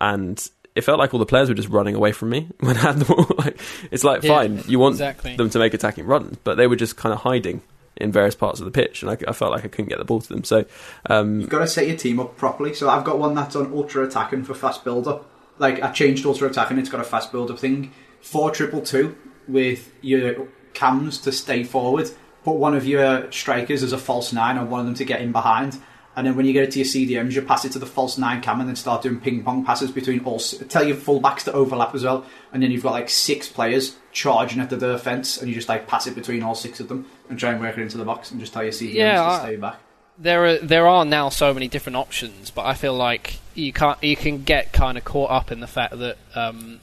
and 0.00 0.48
it 0.74 0.82
felt 0.82 0.98
like 0.98 1.12
all 1.12 1.20
the 1.20 1.26
players 1.26 1.48
were 1.48 1.54
just 1.54 1.68
running 1.68 1.94
away 1.94 2.12
from 2.12 2.30
me 2.30 2.48
when 2.60 2.76
I 2.76 2.80
had 2.80 2.98
the 2.98 3.04
ball. 3.04 3.26
like, 3.38 3.60
it's 3.90 4.04
like 4.04 4.22
Yeah, 4.22 4.34
fine, 4.34 4.62
you 4.66 4.78
want 4.78 4.94
exactly. 4.94 5.36
them 5.36 5.50
to 5.50 5.58
make 5.58 5.74
attacking 5.74 6.06
runs, 6.06 6.38
but 6.44 6.56
they 6.56 6.66
were 6.66 6.76
just 6.76 6.96
kind 6.96 7.12
of 7.12 7.20
hiding 7.20 7.62
in 7.96 8.10
various 8.10 8.34
parts 8.34 8.58
of 8.58 8.64
the 8.64 8.70
pitch, 8.70 9.02
and 9.02 9.10
I, 9.10 9.18
I 9.28 9.32
felt 9.32 9.52
like 9.52 9.64
I 9.64 9.68
couldn't 9.68 9.88
get 9.90 9.98
the 9.98 10.04
ball 10.04 10.20
to 10.20 10.28
them. 10.28 10.44
So. 10.44 10.64
Um, 11.06 11.40
You've 11.40 11.50
got 11.50 11.58
to 11.58 11.66
set 11.66 11.86
your 11.86 11.96
team 11.96 12.18
up 12.20 12.36
properly. 12.38 12.72
So 12.74 12.88
I've 12.88 13.04
got 13.04 13.18
one 13.18 13.34
that's 13.34 13.54
on 13.54 13.72
ultra 13.72 14.04
attacking 14.04 14.44
for 14.44 14.54
fast 14.54 14.82
build 14.82 15.06
up. 15.06 15.28
Like 15.58 15.82
I 15.82 15.90
changed 15.92 16.24
ultra 16.24 16.48
attacking, 16.48 16.78
it's 16.78 16.88
got 16.88 17.00
a 17.00 17.04
fast 17.04 17.30
build 17.30 17.50
up 17.50 17.58
thing. 17.58 17.92
Four 18.22 18.50
triple 18.50 18.80
two 18.80 19.14
with 19.46 19.92
your 20.00 20.48
cams 20.72 21.18
to 21.18 21.32
stay 21.32 21.64
forward. 21.64 22.10
Put 22.44 22.56
one 22.56 22.74
of 22.74 22.86
your 22.86 23.30
strikers 23.30 23.82
as 23.82 23.92
a 23.92 23.98
false 23.98 24.32
nine 24.32 24.56
and 24.56 24.70
one 24.70 24.80
of 24.80 24.86
them 24.86 24.94
to 24.96 25.04
get 25.04 25.20
in 25.20 25.30
behind. 25.30 25.78
And 26.14 26.26
then 26.26 26.36
when 26.36 26.44
you 26.44 26.52
get 26.52 26.64
it 26.64 26.70
to 26.72 26.78
your 26.78 26.86
CDMs, 26.86 27.32
you 27.32 27.42
pass 27.42 27.64
it 27.64 27.72
to 27.72 27.78
the 27.78 27.86
false 27.86 28.18
nine 28.18 28.42
cam 28.42 28.60
and 28.60 28.68
then 28.68 28.76
start 28.76 29.02
doing 29.02 29.18
ping 29.18 29.42
pong 29.42 29.64
passes 29.64 29.90
between 29.90 30.20
all. 30.24 30.38
Tell 30.38 30.84
your 30.86 30.96
fullbacks 30.96 31.44
to 31.44 31.52
overlap 31.52 31.94
as 31.94 32.04
well. 32.04 32.26
And 32.52 32.62
then 32.62 32.70
you've 32.70 32.82
got 32.82 32.92
like 32.92 33.08
six 33.08 33.48
players 33.48 33.96
charging 34.12 34.60
at 34.60 34.68
the 34.68 34.76
defence 34.76 35.38
and 35.38 35.48
you 35.48 35.54
just 35.54 35.70
like 35.70 35.86
pass 35.86 36.06
it 36.06 36.14
between 36.14 36.42
all 36.42 36.54
six 36.54 36.80
of 36.80 36.88
them 36.88 37.06
and 37.30 37.38
try 37.38 37.52
and 37.52 37.60
work 37.60 37.78
it 37.78 37.82
into 37.82 37.96
the 37.96 38.04
box 38.04 38.30
and 38.30 38.40
just 38.40 38.52
tell 38.52 38.62
your 38.62 38.72
CDMs 38.72 38.94
Yeah, 38.94 39.24
to 39.24 39.42
stay 39.42 39.56
back. 39.56 39.78
There 40.18 40.44
are 40.44 40.58
there 40.58 40.86
are 40.86 41.06
now 41.06 41.30
so 41.30 41.54
many 41.54 41.68
different 41.68 41.96
options, 41.96 42.50
but 42.50 42.66
I 42.66 42.74
feel 42.74 42.94
like 42.94 43.38
you 43.54 43.72
can't 43.72 44.02
you 44.04 44.14
can 44.14 44.42
get 44.42 44.72
kind 44.72 44.98
of 44.98 45.04
caught 45.04 45.30
up 45.30 45.50
in 45.50 45.60
the 45.60 45.66
fact 45.66 45.98
that 45.98 46.18
um, 46.34 46.80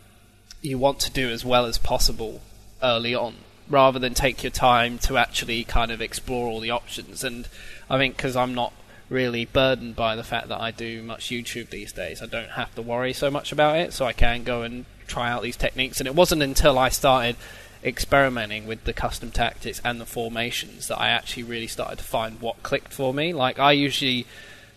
you 0.62 0.80
want 0.80 1.00
to 1.02 1.12
do 1.12 1.30
as 1.30 1.46
well 1.46 1.66
as 1.66 1.78
possible 1.78 2.42
early 2.82 3.14
on, 3.14 3.36
rather 3.70 4.00
than 4.00 4.16
take 4.16 4.44
your 4.44 4.50
time 4.50 4.98
to 4.98 5.18
actually 5.18 5.64
kind 5.64 5.92
of 5.92 6.02
explore 6.02 6.48
all 6.48 6.60
the 6.60 6.72
options. 6.72 7.24
And 7.24 7.48
I 7.88 8.00
think 8.00 8.18
because 8.18 8.36
I'm 8.36 8.56
not 8.56 8.74
really 9.10 9.46
burdened 9.46 9.96
by 9.96 10.16
the 10.16 10.24
fact 10.24 10.48
that 10.50 10.62
I 10.62 10.72
do 10.72 11.02
much 11.02 11.30
YouTube 11.30 11.70
these 11.70 11.92
days, 11.92 12.22
I 12.22 12.28
don't 12.28 12.52
have 12.52 12.74
to 12.76 12.82
worry 12.82 13.14
so 13.14 13.32
much 13.32 13.52
about 13.52 13.78
it, 13.78 13.94
so 13.94 14.06
I 14.06 14.14
can 14.14 14.44
go 14.44 14.62
and 14.62 14.86
try 15.08 15.30
out 15.30 15.42
these 15.42 15.58
techniques. 15.58 16.00
And 16.00 16.08
it 16.08 16.16
wasn't 16.16 16.44
until 16.44 16.78
I 16.78 16.90
started 16.90 17.36
experimenting 17.84 18.68
with 18.68 18.84
the 18.84 18.94
custom 18.94 19.32
tactics 19.32 19.82
and 19.84 20.00
the 20.00 20.06
formations 20.06 20.88
that 20.88 21.00
I 21.00 21.10
actually 21.10 21.44
really 21.44 21.68
started 21.68 21.98
to 21.98 22.04
find 22.04 22.42
what 22.42 22.64
clicked 22.64 22.94
for 22.94 23.14
me. 23.14 23.34
Like 23.34 23.58
I 23.58 23.72
usually 23.72 24.28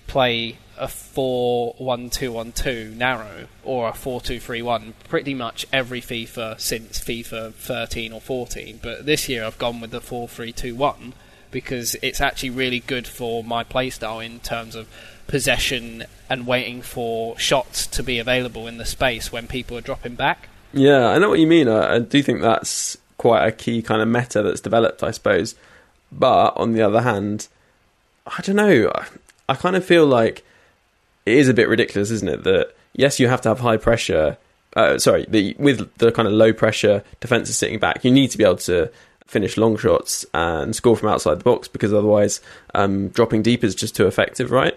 play 0.07 0.59
a 0.77 0.87
4-1-2-1-2 0.87 2.97
narrow 2.97 3.47
or 3.65 3.89
a 3.89 3.93
4-2-3-1 3.93 4.93
pretty 5.09 5.35
much 5.35 5.67
every 5.73 6.01
FIFA 6.01 6.61
since 6.61 6.99
FIFA 6.99 7.55
13 7.55 8.13
or 8.13 8.21
14 8.21 8.81
but 8.83 9.07
this 9.07 9.29
year 9.29 9.45
I've 9.45 9.59
gone 9.59 9.81
with 9.81 9.91
the 9.91 10.01
4-3-2-1 10.01 11.13
because 11.53 11.95
it's 12.03 12.21
actually 12.21 12.51
really 12.51 12.81
good 12.81 13.07
for 13.07 13.45
my 13.45 13.63
playstyle 13.63 14.25
in 14.25 14.41
terms 14.41 14.75
of 14.75 14.89
possession 15.29 16.05
and 16.29 16.47
waiting 16.47 16.83
for 16.83 17.39
shots 17.39 17.87
to 17.87 18.03
be 18.03 18.19
available 18.19 18.67
in 18.67 18.79
the 18.79 18.85
space 18.85 19.31
when 19.31 19.47
people 19.47 19.77
are 19.77 19.83
dropping 19.83 20.15
back. 20.15 20.49
Yeah, 20.73 21.09
I 21.09 21.19
know 21.19 21.29
what 21.29 21.39
you 21.39 21.47
mean. 21.47 21.69
I, 21.69 21.97
I 21.97 21.99
do 22.01 22.23
think 22.23 22.41
that's 22.41 22.97
quite 23.19 23.47
a 23.47 23.53
key 23.53 23.83
kind 23.83 24.03
of 24.03 24.09
meta 24.09 24.43
that's 24.43 24.61
developed, 24.61 25.03
I 25.03 25.11
suppose. 25.11 25.55
But 26.11 26.57
on 26.57 26.73
the 26.73 26.83
other 26.83 27.03
hand, 27.03 27.49
I 28.27 28.41
don't 28.43 28.57
know. 28.57 28.91
I, 28.95 29.07
I 29.51 29.55
kind 29.55 29.77
of 29.77 29.85
feel 29.85 30.07
like 30.07 30.45
it 31.25 31.37
is 31.37 31.49
a 31.49 31.55
bit 31.55 31.69
ridiculous, 31.69 32.11
isn't 32.11 32.29
it? 32.29 32.45
That 32.45 32.75
yes, 32.95 33.21
you 33.21 33.29
have 33.29 33.41
to 33.43 33.51
have 33.51 33.61
high 33.61 33.77
pressure. 33.77 34.39
Uh, 34.75 34.99
sorry, 34.99 35.27
the, 35.29 35.55
with 35.59 35.95
the 35.99 36.11
kind 36.13 36.27
of 36.27 36.33
low 36.33 36.53
pressure 36.53 37.05
defenses 37.21 37.57
sitting 37.57 37.79
back, 37.79 38.05
you 38.05 38.11
need 38.11 38.31
to 38.31 38.39
be 38.39 38.45
able 38.45 38.57
to 38.57 38.91
finish 39.27 39.57
long 39.57 39.77
shots 39.77 40.27
and 40.35 40.75
score 40.75 40.97
from 40.97 41.09
outside 41.09 41.41
the 41.41 41.45
box 41.45 41.69
because 41.69 41.93
otherwise, 41.93 42.41
um, 42.75 43.09
dropping 43.09 43.43
deep 43.43 43.65
is 43.65 43.75
just 43.75 43.97
too 43.97 44.07
effective, 44.07 44.51
right? 44.51 44.77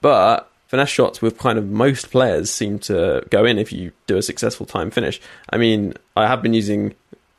But 0.00 0.50
finesse 0.68 0.88
shots 0.88 1.20
with 1.20 1.38
kind 1.38 1.58
of 1.58 1.68
most 1.68 2.10
players 2.10 2.50
seem 2.50 2.78
to 2.80 3.22
go 3.30 3.44
in 3.44 3.58
if 3.58 3.72
you 3.72 3.92
do 4.06 4.16
a 4.16 4.22
successful 4.22 4.66
time 4.66 4.90
finish. 4.90 5.20
I 5.50 5.58
mean, 5.58 5.94
I 6.16 6.26
have 6.26 6.42
been 6.42 6.54
using 6.54 6.94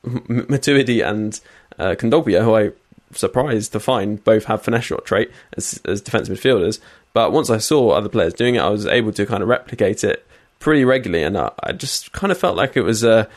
Matuidi 0.06 1.08
and 1.08 1.40
uh, 1.80 1.96
Kondogbia, 1.98 2.44
who 2.44 2.56
I 2.56 2.72
surprised 3.18 3.72
to 3.74 3.80
find 3.80 4.24
both 4.24 4.46
have 4.46 4.62
finesse 4.62 4.86
shot 4.86 5.06
trait 5.06 5.32
as, 5.58 5.82
as 5.86 6.02
defensive 6.02 6.40
midfielders. 6.40 6.80
But 7.14 7.32
once 7.32 7.50
I 7.50 7.58
saw 7.58 7.92
other 7.92 8.10
players 8.10 8.34
doing 8.34 8.56
it, 8.56 8.60
I 8.60 8.70
was 8.70 8.86
able 8.86 9.12
to 9.14 9.26
kind 9.26 9.44
of 9.44 9.50
replicate 9.50 10.04
it 10.04 10.26
pretty 10.60 10.86
regularly, 10.86 11.24
and 11.24 11.38
I, 11.38 11.52
I 11.62 11.72
just 11.74 12.12
kind 12.12 12.32
of 12.32 12.38
felt 12.38 12.56
like 12.56 12.76
it 12.78 12.82
was 12.82 13.04
a 13.04 13.28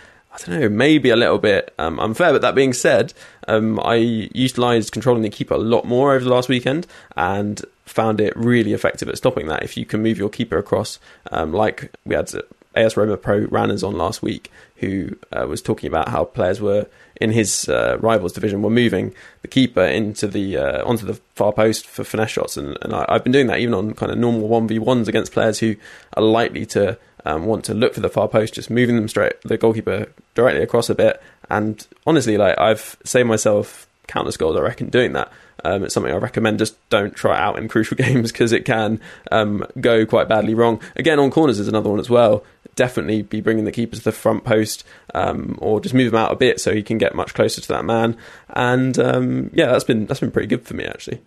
I 0.44 0.51
don't 0.51 0.61
know, 0.61 0.68
maybe 0.68 1.11
a 1.11 1.16
little 1.16 1.38
bit 1.38 1.72
um, 1.79 1.99
unfair. 1.99 2.33
But 2.33 2.42
that 2.42 2.55
being 2.55 2.72
said, 2.72 3.14
um, 3.49 3.81
I 3.81 3.94
utilised 3.94 4.92
controlling 4.92 5.22
the 5.22 5.31
keeper 5.31 5.55
a 5.55 5.59
lot 5.59 5.85
more 5.85 6.14
over 6.14 6.25
the 6.25 6.31
last 6.31 6.49
weekend 6.49 6.87
and 7.16 7.62
found 7.85 8.20
it 8.20 8.37
really 8.37 8.72
effective 8.72 9.09
at 9.09 9.16
stopping 9.16 9.46
that. 9.49 9.62
If 9.62 9.77
you 9.77 9.87
can 9.87 10.03
move 10.03 10.18
your 10.18 10.29
keeper 10.29 10.59
across, 10.59 10.99
um, 11.31 11.53
like 11.53 11.92
we 12.05 12.14
had 12.14 12.31
AS 12.75 12.96
Roma 12.96 13.16
Pro 13.16 13.46
Ranners 13.46 13.83
on 13.83 13.96
last 13.96 14.22
week, 14.22 14.51
who 14.77 15.16
uh, 15.33 15.46
was 15.46 15.62
talking 15.62 15.88
about 15.88 16.09
how 16.09 16.25
players 16.25 16.61
were 16.61 16.87
in 17.20 17.31
his 17.31 17.68
uh, 17.68 17.96
rivals 18.01 18.35
division 18.35 18.61
were 18.61 18.70
moving 18.70 19.14
the 19.40 19.49
keeper 19.49 19.83
into 19.83 20.27
the 20.27 20.59
uh, 20.59 20.85
onto 20.85 21.07
the 21.07 21.14
far 21.35 21.53
post 21.53 21.87
for 21.87 22.05
finesse 22.05 22.31
shots, 22.31 22.57
and, 22.57 22.77
and 22.83 22.92
I, 22.92 23.07
have 23.09 23.25
been 23.25 23.33
doing 23.33 23.46
that 23.46 23.59
even 23.59 23.72
on 23.72 23.94
kind 23.94 24.12
of 24.12 24.18
normal 24.18 24.49
one 24.49 24.68
v 24.68 24.79
ones 24.79 25.09
against 25.09 25.33
players 25.33 25.61
who 25.61 25.77
are 26.14 26.22
likely 26.22 26.66
to 26.66 26.99
um, 27.25 27.46
want 27.46 27.64
to 27.64 27.75
look 27.75 27.94
for 27.94 28.01
the 28.01 28.11
far 28.11 28.29
post, 28.29 28.55
just 28.55 28.68
moving 28.68 28.96
them 28.96 29.09
straight 29.09 29.40
the 29.42 29.57
goalkeeper 29.57 30.09
directly 30.37 30.62
across 30.62 30.88
a 30.88 30.94
bit. 30.94 31.20
And 31.51 31.85
honestly, 32.07 32.37
like 32.37 32.57
I've 32.59 32.96
saved 33.05 33.29
myself 33.29 33.88
countless 34.07 34.37
goals. 34.37 34.57
I 34.57 34.61
reckon 34.61 34.88
doing 34.88 35.14
that. 35.14 35.33
Um, 35.64 35.83
it's 35.83 35.94
something 35.94 36.12
I 36.12 36.16
recommend. 36.16 36.59
Just 36.59 36.77
don't 36.90 37.14
try 37.16 37.35
it 37.35 37.40
out 37.40 37.59
in 37.59 37.66
crucial 37.66 37.96
games 38.05 38.31
because 38.31 38.53
it 38.53 38.64
can 38.64 39.01
um, 39.33 39.66
go 39.81 40.07
quite 40.07 40.29
badly 40.29 40.55
wrong. 40.55 40.81
Again, 40.94 41.18
on 41.18 41.31
corners 41.31 41.59
is 41.59 41.66
another 41.66 41.90
one 41.90 41.99
as 41.99 42.09
well. 42.09 42.44
Definitely 42.77 43.22
be 43.22 43.40
bringing 43.40 43.64
the 43.64 43.72
keeper 43.72 43.96
to 43.96 44.05
the 44.05 44.12
front 44.12 44.44
post 44.44 44.85
um, 45.14 45.59
or 45.61 45.81
just 45.81 45.94
move 45.94 46.12
him 46.12 46.18
out 46.18 46.31
a 46.31 46.37
bit 46.37 46.61
so 46.61 46.75
he 46.75 46.83
can 46.83 46.99
get 46.99 47.14
much 47.14 47.35
closer 47.35 47.61
to 47.61 47.68
that 47.68 47.85
man. 47.85 48.16
And 48.51 48.99
um, 48.99 49.51
yeah, 49.55 49.66
that's 49.66 49.85
been 49.85 50.07
that's 50.07 50.20
been 50.20 50.31
pretty 50.31 50.49
good 50.49 50.66
for 50.66 50.75
me 50.75 50.85
actually. 50.85 51.20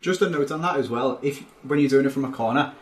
Just 0.00 0.22
a 0.22 0.28
note 0.28 0.50
on 0.50 0.62
that 0.62 0.76
as 0.76 0.88
well. 0.90 1.20
If 1.22 1.44
when 1.62 1.78
you're 1.78 1.88
doing 1.88 2.06
it 2.06 2.12
from 2.12 2.24
a 2.24 2.32
corner, 2.32 2.72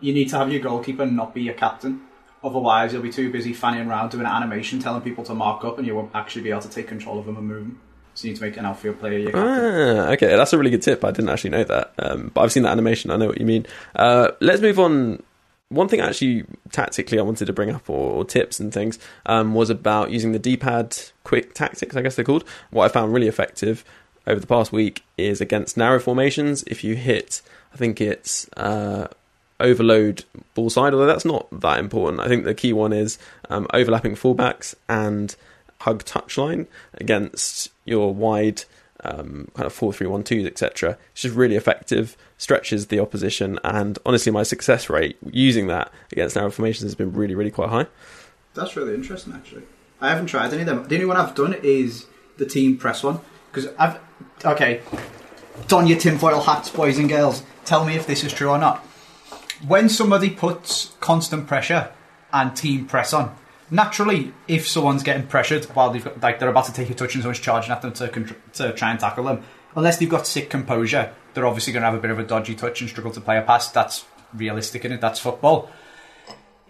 you 0.00 0.12
need 0.12 0.28
to 0.30 0.36
have 0.36 0.52
your 0.52 0.60
goalkeeper 0.60 1.06
not 1.06 1.32
be 1.32 1.42
your 1.42 1.54
captain. 1.54 2.02
Otherwise, 2.44 2.92
you'll 2.92 3.02
be 3.02 3.10
too 3.10 3.32
busy 3.32 3.54
fanning 3.54 3.88
around 3.88 4.10
doing 4.10 4.26
animation, 4.26 4.78
telling 4.78 5.00
people 5.00 5.24
to 5.24 5.34
mark 5.34 5.64
up, 5.64 5.78
and 5.78 5.86
you 5.86 5.94
won't 5.94 6.10
actually 6.14 6.42
be 6.42 6.50
able 6.50 6.60
to 6.60 6.68
take 6.68 6.86
control 6.86 7.18
of 7.18 7.24
them 7.24 7.38
and 7.38 7.48
move 7.48 7.62
them. 7.62 7.80
So 8.12 8.26
you 8.26 8.32
need 8.32 8.38
to 8.38 8.44
make 8.44 8.56
an 8.58 8.66
outfield 8.66 9.00
player 9.00 9.18
your. 9.18 9.32
Ah, 9.34 10.10
okay, 10.10 10.36
that's 10.36 10.52
a 10.52 10.58
really 10.58 10.70
good 10.70 10.82
tip. 10.82 11.04
I 11.04 11.10
didn't 11.10 11.30
actually 11.30 11.50
know 11.50 11.64
that, 11.64 11.94
um, 11.98 12.30
but 12.34 12.42
I've 12.42 12.52
seen 12.52 12.64
that 12.64 12.72
animation. 12.72 13.10
I 13.10 13.16
know 13.16 13.26
what 13.28 13.40
you 13.40 13.46
mean. 13.46 13.66
Uh, 13.96 14.32
let's 14.40 14.60
move 14.60 14.78
on. 14.78 15.22
One 15.70 15.88
thing 15.88 16.00
actually 16.00 16.44
tactically 16.70 17.18
I 17.18 17.22
wanted 17.22 17.46
to 17.46 17.52
bring 17.54 17.70
up, 17.70 17.88
or, 17.88 18.10
or 18.12 18.24
tips 18.24 18.60
and 18.60 18.72
things, 18.72 18.98
um, 19.24 19.54
was 19.54 19.70
about 19.70 20.10
using 20.10 20.32
the 20.32 20.38
D-pad 20.38 20.96
quick 21.24 21.54
tactics. 21.54 21.96
I 21.96 22.02
guess 22.02 22.14
they're 22.14 22.26
called. 22.26 22.44
What 22.70 22.84
I 22.84 22.88
found 22.88 23.12
really 23.14 23.26
effective 23.26 23.84
over 24.26 24.38
the 24.38 24.46
past 24.46 24.70
week 24.70 25.02
is 25.16 25.40
against 25.40 25.76
narrow 25.76 25.98
formations. 25.98 26.62
If 26.66 26.84
you 26.84 26.94
hit, 26.94 27.40
I 27.72 27.78
think 27.78 28.00
it's. 28.02 28.48
Uh, 28.56 29.08
overload 29.64 30.24
ball 30.54 30.70
side, 30.70 30.92
although 30.92 31.06
that's 31.06 31.24
not 31.24 31.48
that 31.60 31.78
important. 31.78 32.20
I 32.20 32.28
think 32.28 32.44
the 32.44 32.54
key 32.54 32.72
one 32.72 32.92
is 32.92 33.18
um, 33.48 33.66
overlapping 33.72 34.14
fullbacks 34.14 34.74
and 34.88 35.34
hug 35.80 36.04
touchline 36.04 36.66
against 36.94 37.70
your 37.84 38.14
wide 38.14 38.64
um, 39.02 39.48
kind 39.54 39.66
of 39.66 39.72
4 39.72 39.92
3 39.92 40.06
1 40.06 40.22
2s, 40.24 40.46
etc. 40.46 40.98
It's 41.12 41.22
just 41.22 41.34
really 41.34 41.56
effective, 41.56 42.16
stretches 42.38 42.86
the 42.86 43.00
opposition, 43.00 43.58
and 43.64 43.98
honestly, 44.06 44.32
my 44.32 44.44
success 44.44 44.88
rate 44.88 45.16
using 45.30 45.66
that 45.66 45.92
against 46.12 46.36
narrow 46.36 46.50
formations 46.50 46.84
has 46.84 46.94
been 46.94 47.12
really, 47.12 47.34
really 47.34 47.50
quite 47.50 47.70
high. 47.70 47.86
That's 48.54 48.76
really 48.76 48.94
interesting, 48.94 49.32
actually. 49.32 49.62
I 50.00 50.10
haven't 50.10 50.26
tried 50.26 50.52
any 50.52 50.62
of 50.62 50.66
them. 50.66 50.86
The 50.88 50.94
only 50.94 51.06
one 51.06 51.16
I've 51.16 51.34
done 51.34 51.54
is 51.62 52.06
the 52.36 52.46
team 52.46 52.76
press 52.76 53.02
one 53.02 53.20
because 53.50 53.68
I've 53.78 53.98
okay. 54.44 54.82
Don 55.68 55.86
your 55.86 55.98
tinfoil 55.98 56.40
hats, 56.40 56.68
boys 56.68 56.98
and 56.98 57.08
girls. 57.08 57.42
Tell 57.64 57.84
me 57.84 57.94
if 57.94 58.06
this 58.06 58.24
is 58.24 58.32
true 58.32 58.50
or 58.50 58.58
not 58.58 58.84
when 59.66 59.88
somebody 59.88 60.30
puts 60.30 60.94
constant 61.00 61.46
pressure 61.46 61.92
and 62.32 62.56
team 62.56 62.86
press 62.86 63.12
on, 63.12 63.34
naturally, 63.70 64.32
if 64.48 64.68
someone's 64.68 65.02
getting 65.02 65.26
pressured 65.26 65.64
while 65.66 65.90
they've 65.90 66.04
got, 66.04 66.20
like 66.20 66.38
they're 66.38 66.48
about 66.48 66.66
to 66.66 66.72
take 66.72 66.90
a 66.90 66.94
touch 66.94 67.14
and 67.14 67.22
someone's 67.22 67.40
charging 67.40 67.72
at 67.72 67.82
them 67.82 67.92
to 67.92 68.08
to 68.54 68.72
try 68.72 68.90
and 68.90 69.00
tackle 69.00 69.24
them, 69.24 69.42
unless 69.76 69.98
they've 69.98 70.08
got 70.08 70.26
sick 70.26 70.50
composure, 70.50 71.12
they're 71.32 71.46
obviously 71.46 71.72
going 71.72 71.82
to 71.82 71.86
have 71.86 71.98
a 71.98 72.00
bit 72.00 72.10
of 72.10 72.18
a 72.18 72.24
dodgy 72.24 72.54
touch 72.54 72.80
and 72.80 72.90
struggle 72.90 73.12
to 73.12 73.20
play 73.20 73.38
a 73.38 73.42
pass. 73.42 73.70
That's 73.70 74.04
realistic 74.34 74.84
in 74.84 74.92
it. 74.92 75.00
That's 75.00 75.20
football. 75.20 75.70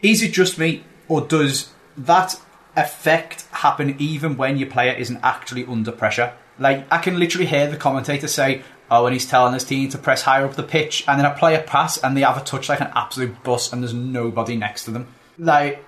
Is 0.03 0.23
it 0.23 0.33
just 0.33 0.59
me, 0.59 0.85
or 1.09 1.23
does 1.23 1.73
that 1.97 2.41
effect 2.77 3.47
happen 3.53 3.97
even 3.99 4.37
when 4.37 4.59
your 4.59 4.69
player 4.69 4.93
isn't 4.93 5.21
actually 5.23 5.65
under 5.65 5.93
pressure? 5.93 6.35
Like 6.59 6.87
I 6.91 6.99
can 6.99 7.19
literally 7.19 7.47
hear 7.47 7.67
the 7.69 7.77
commentator 7.77 8.29
say, 8.29 8.63
oh, 8.95 9.07
and 9.07 9.13
he's 9.13 9.27
telling 9.27 9.55
his 9.55 9.65
team 9.65 9.89
to 9.91 9.99
press 9.99 10.23
higher 10.23 10.45
up 10.45 10.55
the 10.55 10.63
pitch, 10.63 11.05
and 11.09 11.19
then 11.19 11.27
I 11.27 11.31
play 11.31 11.55
a 11.55 11.61
pass, 11.61 11.99
and 11.99 12.17
they 12.17 12.23
have 12.23 12.37
a 12.37 12.45
touch 12.45 12.69
like 12.69 12.81
an 12.81 12.91
absolute 12.95 13.43
bus, 13.43 13.73
and 13.73 13.83
there's 13.83 13.95
nobody 13.95 14.57
next 14.57 14.85
to 14.85 14.91
them. 14.91 15.09
Like, 15.39 15.85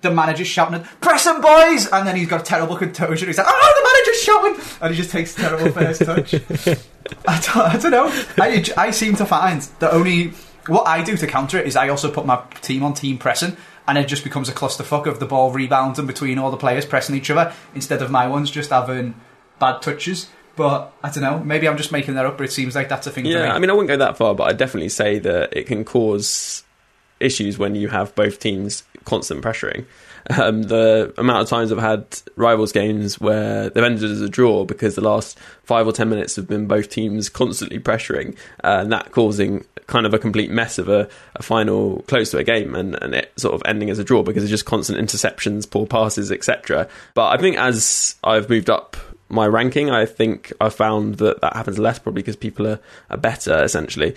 the 0.00 0.10
manager's 0.10 0.46
shouting, 0.46 0.82
press 1.00 1.26
him, 1.26 1.40
boys! 1.40 1.86
And 1.92 2.06
then 2.06 2.16
he's 2.16 2.28
got 2.28 2.40
a 2.40 2.44
terrible 2.44 2.76
contusion. 2.76 3.28
He's 3.28 3.38
like, 3.38 3.46
oh, 3.48 3.72
the 3.76 3.88
manager's 3.88 4.22
shouting! 4.22 4.78
And 4.82 4.94
he 4.94 4.96
just 4.96 5.10
takes 5.10 5.36
a 5.36 5.40
terrible 5.40 5.72
first 5.72 6.02
touch. 6.02 6.34
I, 7.28 7.40
don't, 7.40 7.56
I 7.56 7.76
don't 7.78 7.90
know. 7.90 8.08
I, 8.38 8.64
I 8.76 8.90
seem 8.90 9.16
to 9.16 9.26
find 9.26 9.62
that 9.80 9.92
only. 9.92 10.32
What 10.66 10.86
I 10.86 11.02
do 11.02 11.16
to 11.16 11.26
counter 11.26 11.58
it 11.58 11.66
is 11.66 11.74
I 11.74 11.88
also 11.88 12.10
put 12.10 12.26
my 12.26 12.42
team 12.60 12.82
on 12.82 12.94
team 12.94 13.18
pressing, 13.18 13.56
and 13.88 13.98
it 13.98 14.06
just 14.06 14.24
becomes 14.24 14.48
a 14.48 14.52
clusterfuck 14.52 15.06
of 15.06 15.18
the 15.18 15.26
ball 15.26 15.50
rebounding 15.50 16.06
between 16.06 16.38
all 16.38 16.50
the 16.50 16.56
players 16.56 16.86
pressing 16.86 17.16
each 17.16 17.30
other 17.30 17.52
instead 17.74 18.02
of 18.02 18.10
my 18.10 18.26
ones 18.26 18.50
just 18.50 18.70
having 18.70 19.14
bad 19.58 19.82
touches. 19.82 20.28
But 20.56 20.92
I 21.02 21.10
don't 21.10 21.22
know. 21.22 21.38
Maybe 21.38 21.68
I'm 21.68 21.76
just 21.76 21.92
making 21.92 22.14
that 22.14 22.26
up, 22.26 22.36
but 22.36 22.44
it 22.44 22.52
seems 22.52 22.74
like 22.74 22.88
that's 22.88 23.06
a 23.06 23.10
thing. 23.10 23.26
Yeah, 23.26 23.54
I 23.54 23.58
mean, 23.58 23.70
I 23.70 23.72
wouldn't 23.72 23.88
go 23.88 23.96
that 23.96 24.16
far, 24.16 24.34
but 24.34 24.44
I'd 24.44 24.58
definitely 24.58 24.88
say 24.88 25.18
that 25.20 25.56
it 25.56 25.66
can 25.66 25.84
cause 25.84 26.64
issues 27.20 27.58
when 27.58 27.74
you 27.74 27.88
have 27.88 28.14
both 28.14 28.40
teams 28.40 28.82
constant 29.04 29.44
pressuring. 29.44 29.84
Um, 30.38 30.62
the 30.64 31.14
amount 31.16 31.42
of 31.42 31.48
times 31.48 31.72
I've 31.72 31.78
had 31.78 32.04
rivals 32.36 32.72
games 32.72 33.18
where 33.20 33.70
they've 33.70 33.82
ended 33.82 34.10
as 34.10 34.20
a 34.20 34.28
draw 34.28 34.64
because 34.64 34.94
the 34.94 35.00
last 35.00 35.38
five 35.64 35.86
or 35.86 35.92
ten 35.92 36.08
minutes 36.08 36.36
have 36.36 36.46
been 36.46 36.66
both 36.66 36.90
teams 36.90 37.28
constantly 37.28 37.78
pressuring, 37.78 38.36
uh, 38.62 38.80
and 38.80 38.92
that 38.92 39.12
causing 39.12 39.64
kind 39.86 40.06
of 40.06 40.14
a 40.14 40.18
complete 40.18 40.50
mess 40.50 40.78
of 40.78 40.88
a, 40.88 41.08
a 41.36 41.42
final 41.42 42.02
close 42.02 42.30
to 42.30 42.38
a 42.38 42.44
game, 42.44 42.74
and, 42.74 43.02
and 43.02 43.14
it 43.14 43.32
sort 43.36 43.54
of 43.54 43.62
ending 43.64 43.90
as 43.90 43.98
a 43.98 44.04
draw 44.04 44.22
because 44.22 44.42
it's 44.42 44.50
just 44.50 44.66
constant 44.66 44.98
interceptions, 44.98 45.68
poor 45.68 45.86
passes, 45.86 46.30
etc. 46.30 46.88
But 47.14 47.30
I 47.30 47.40
think 47.40 47.56
as 47.56 48.16
I've 48.22 48.48
moved 48.48 48.70
up 48.70 48.96
my 49.30 49.46
ranking. 49.46 49.90
I 49.90 50.06
think 50.06 50.52
I 50.60 50.68
found 50.68 51.16
that 51.16 51.40
that 51.40 51.54
happens 51.54 51.78
less 51.78 51.98
probably 51.98 52.22
because 52.22 52.36
people 52.36 52.66
are, 52.66 52.80
are 53.08 53.16
better 53.16 53.62
essentially. 53.62 54.14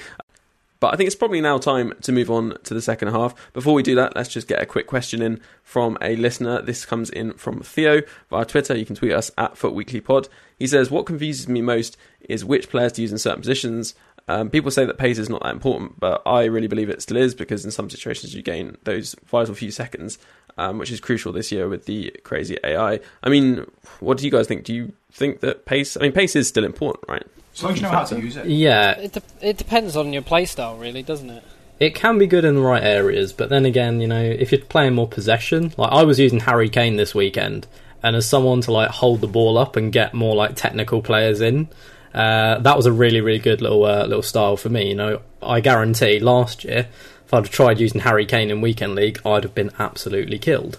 But 0.83 0.93
I 0.93 0.97
think 0.97 1.07
it's 1.07 1.15
probably 1.15 1.39
now 1.39 1.59
time 1.59 1.93
to 2.01 2.11
move 2.11 2.29
on 2.29 2.57
to 2.65 2.73
the 2.73 2.81
second 2.81 3.07
half. 3.07 3.33
Before 3.53 3.73
we 3.73 3.83
do 3.83 3.95
that, 3.95 4.17
let's 4.17 4.27
just 4.27 4.49
get 4.49 4.61
a 4.61 4.65
quick 4.65 4.85
question 4.85 5.21
in 5.21 5.39
from 5.61 5.97
a 6.01 6.17
listener. 6.17 6.61
This 6.61 6.85
comes 6.85 7.09
in 7.09 7.35
from 7.35 7.61
Theo 7.61 8.01
via 8.29 8.43
Twitter. 8.43 8.75
You 8.75 8.85
can 8.85 8.97
tweet 8.97 9.13
us 9.13 9.31
at 9.37 9.55
FUTWeeklyPod. 9.55 10.27
He 10.59 10.67
says, 10.67 10.91
What 10.91 11.05
confuses 11.05 11.47
me 11.47 11.61
most 11.61 11.95
is 12.27 12.43
which 12.43 12.69
players 12.69 12.91
to 12.93 13.01
use 13.01 13.13
in 13.13 13.17
certain 13.17 13.39
positions. 13.39 13.95
Um, 14.27 14.49
people 14.49 14.71
say 14.71 14.85
that 14.85 14.97
pace 14.97 15.17
is 15.17 15.29
not 15.29 15.43
that 15.43 15.51
important, 15.51 15.99
but 15.99 16.21
I 16.25 16.45
really 16.45 16.67
believe 16.67 16.89
it 16.89 17.01
still 17.01 17.17
is 17.17 17.35
because 17.35 17.65
in 17.65 17.71
some 17.71 17.89
situations 17.89 18.33
you 18.33 18.41
gain 18.41 18.77
those 18.83 19.15
vital 19.25 19.53
few 19.53 19.69
seconds, 19.71 20.17
um, 20.57 20.77
which 20.77 20.91
is 20.91 20.99
crucial 21.01 21.33
this 21.33 21.51
year 21.51 21.67
with 21.67 21.85
the 21.85 22.11
crazy 22.23 22.57
AI. 22.63 22.99
I 23.21 23.29
mean, 23.29 23.65
what 23.99 24.17
do 24.17 24.25
you 24.25 24.31
guys 24.31 24.47
think? 24.47 24.63
Do 24.63 24.73
you 24.73 24.93
think 25.11 25.41
that 25.41 25.65
pace? 25.65 25.97
I 25.97 26.01
mean, 26.01 26.13
pace 26.13 26.35
is 26.35 26.47
still 26.47 26.63
important, 26.63 27.03
right? 27.09 27.25
As 27.53 27.63
long 27.63 27.73
as 27.73 27.79
you 27.79 27.83
know 27.83 27.89
how 27.89 28.03
to 28.05 28.19
use 28.19 28.37
it. 28.37 28.45
Yeah, 28.47 28.91
It, 28.97 29.11
de- 29.11 29.21
it 29.41 29.57
depends 29.57 29.95
on 29.97 30.13
your 30.13 30.23
playstyle, 30.23 30.79
really, 30.79 31.03
doesn't 31.03 31.29
it? 31.29 31.43
it 31.79 31.95
can 31.95 32.17
be 32.17 32.27
good 32.27 32.45
in 32.45 32.55
the 32.55 32.61
right 32.61 32.83
areas, 32.83 33.33
but 33.33 33.49
then 33.49 33.65
again, 33.65 33.99
you 33.99 34.07
know, 34.07 34.21
if 34.21 34.51
you're 34.51 34.61
playing 34.61 34.93
more 34.93 35.07
possession, 35.07 35.73
like 35.77 35.91
I 35.91 36.03
was 36.03 36.17
using 36.17 36.39
Harry 36.39 36.69
Kane 36.69 36.95
this 36.95 37.13
weekend, 37.13 37.67
and 38.01 38.15
as 38.15 38.27
someone 38.29 38.61
to 38.61 38.71
like 38.71 38.89
hold 38.89 39.19
the 39.21 39.27
ball 39.27 39.57
up 39.57 39.75
and 39.75 39.91
get 39.91 40.13
more 40.13 40.33
like 40.35 40.55
technical 40.55 41.01
players 41.01 41.41
in, 41.41 41.67
uh, 42.13 42.59
that 42.59 42.77
was 42.77 42.85
a 42.85 42.91
really 42.91 43.21
really 43.21 43.39
good 43.39 43.61
little 43.61 43.83
uh, 43.85 44.05
little 44.05 44.23
style 44.23 44.57
for 44.57 44.69
me. 44.69 44.89
You 44.89 44.95
know, 44.95 45.21
I 45.41 45.59
guarantee 45.59 46.19
last 46.19 46.63
year 46.63 46.87
if 47.25 47.33
I'd 47.33 47.45
have 47.45 47.49
tried 47.49 47.79
using 47.79 48.01
Harry 48.01 48.25
Kane 48.25 48.51
in 48.51 48.61
weekend 48.61 48.95
league, 48.95 49.19
I'd 49.25 49.43
have 49.43 49.55
been 49.55 49.71
absolutely 49.79 50.37
killed. 50.37 50.77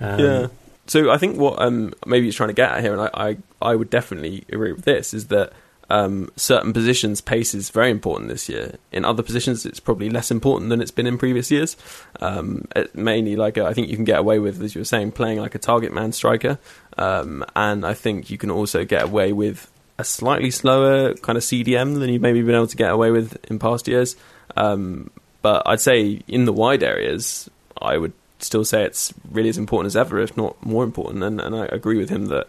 Um, 0.00 0.20
yeah. 0.20 0.46
So 0.86 1.10
I 1.10 1.18
think 1.18 1.38
what 1.38 1.60
um, 1.62 1.92
maybe 2.04 2.26
he's 2.26 2.34
trying 2.34 2.48
to 2.48 2.54
get 2.54 2.72
at 2.72 2.80
here, 2.80 2.92
and 2.92 3.02
I, 3.02 3.10
I, 3.14 3.36
I 3.62 3.76
would 3.76 3.90
definitely 3.90 4.44
agree 4.50 4.72
with 4.72 4.84
this, 4.84 5.14
is 5.14 5.28
that 5.28 5.52
um, 5.88 6.30
certain 6.36 6.72
positions 6.72 7.20
pace 7.20 7.54
is 7.54 7.70
very 7.70 7.90
important 7.90 8.28
this 8.28 8.48
year. 8.48 8.76
In 8.90 9.04
other 9.04 9.22
positions, 9.22 9.66
it's 9.66 9.78
probably 9.78 10.08
less 10.10 10.30
important 10.30 10.70
than 10.70 10.80
it's 10.80 10.90
been 10.90 11.06
in 11.06 11.18
previous 11.18 11.50
years. 11.50 11.76
Um, 12.20 12.66
mainly, 12.94 13.36
like 13.36 13.58
uh, 13.58 13.66
I 13.66 13.74
think 13.74 13.88
you 13.88 13.96
can 13.96 14.04
get 14.04 14.18
away 14.18 14.38
with, 14.38 14.60
as 14.62 14.74
you 14.74 14.80
were 14.80 14.84
saying, 14.86 15.12
playing 15.12 15.38
like 15.38 15.54
a 15.54 15.58
target 15.58 15.92
man 15.92 16.12
striker, 16.12 16.58
um, 16.98 17.44
and 17.54 17.84
I 17.84 17.94
think 17.94 18.30
you 18.30 18.38
can 18.38 18.50
also 18.50 18.84
get 18.84 19.04
away 19.04 19.32
with 19.32 19.70
a 20.00 20.04
slightly 20.04 20.50
slower 20.50 21.14
kind 21.14 21.36
of 21.36 21.44
CDM 21.44 21.98
than 21.98 22.10
you've 22.10 22.22
maybe 22.22 22.42
been 22.42 22.54
able 22.54 22.66
to 22.66 22.76
get 22.76 22.90
away 22.90 23.10
with 23.10 23.36
in 23.50 23.58
past 23.58 23.86
years. 23.86 24.16
Um, 24.56 25.10
but 25.42 25.62
I'd 25.66 25.80
say 25.80 26.22
in 26.26 26.44
the 26.44 26.52
wide 26.52 26.82
areas, 26.82 27.48
I 27.80 27.96
would 27.96 28.12
still 28.38 28.64
say 28.64 28.84
it's 28.84 29.12
really 29.30 29.48
as 29.48 29.58
important 29.58 29.86
as 29.86 29.96
ever, 29.96 30.18
if 30.18 30.36
not 30.36 30.64
more 30.64 30.84
important. 30.84 31.22
And, 31.22 31.40
and 31.40 31.54
I 31.54 31.66
agree 31.66 31.98
with 31.98 32.10
him 32.10 32.26
that 32.26 32.48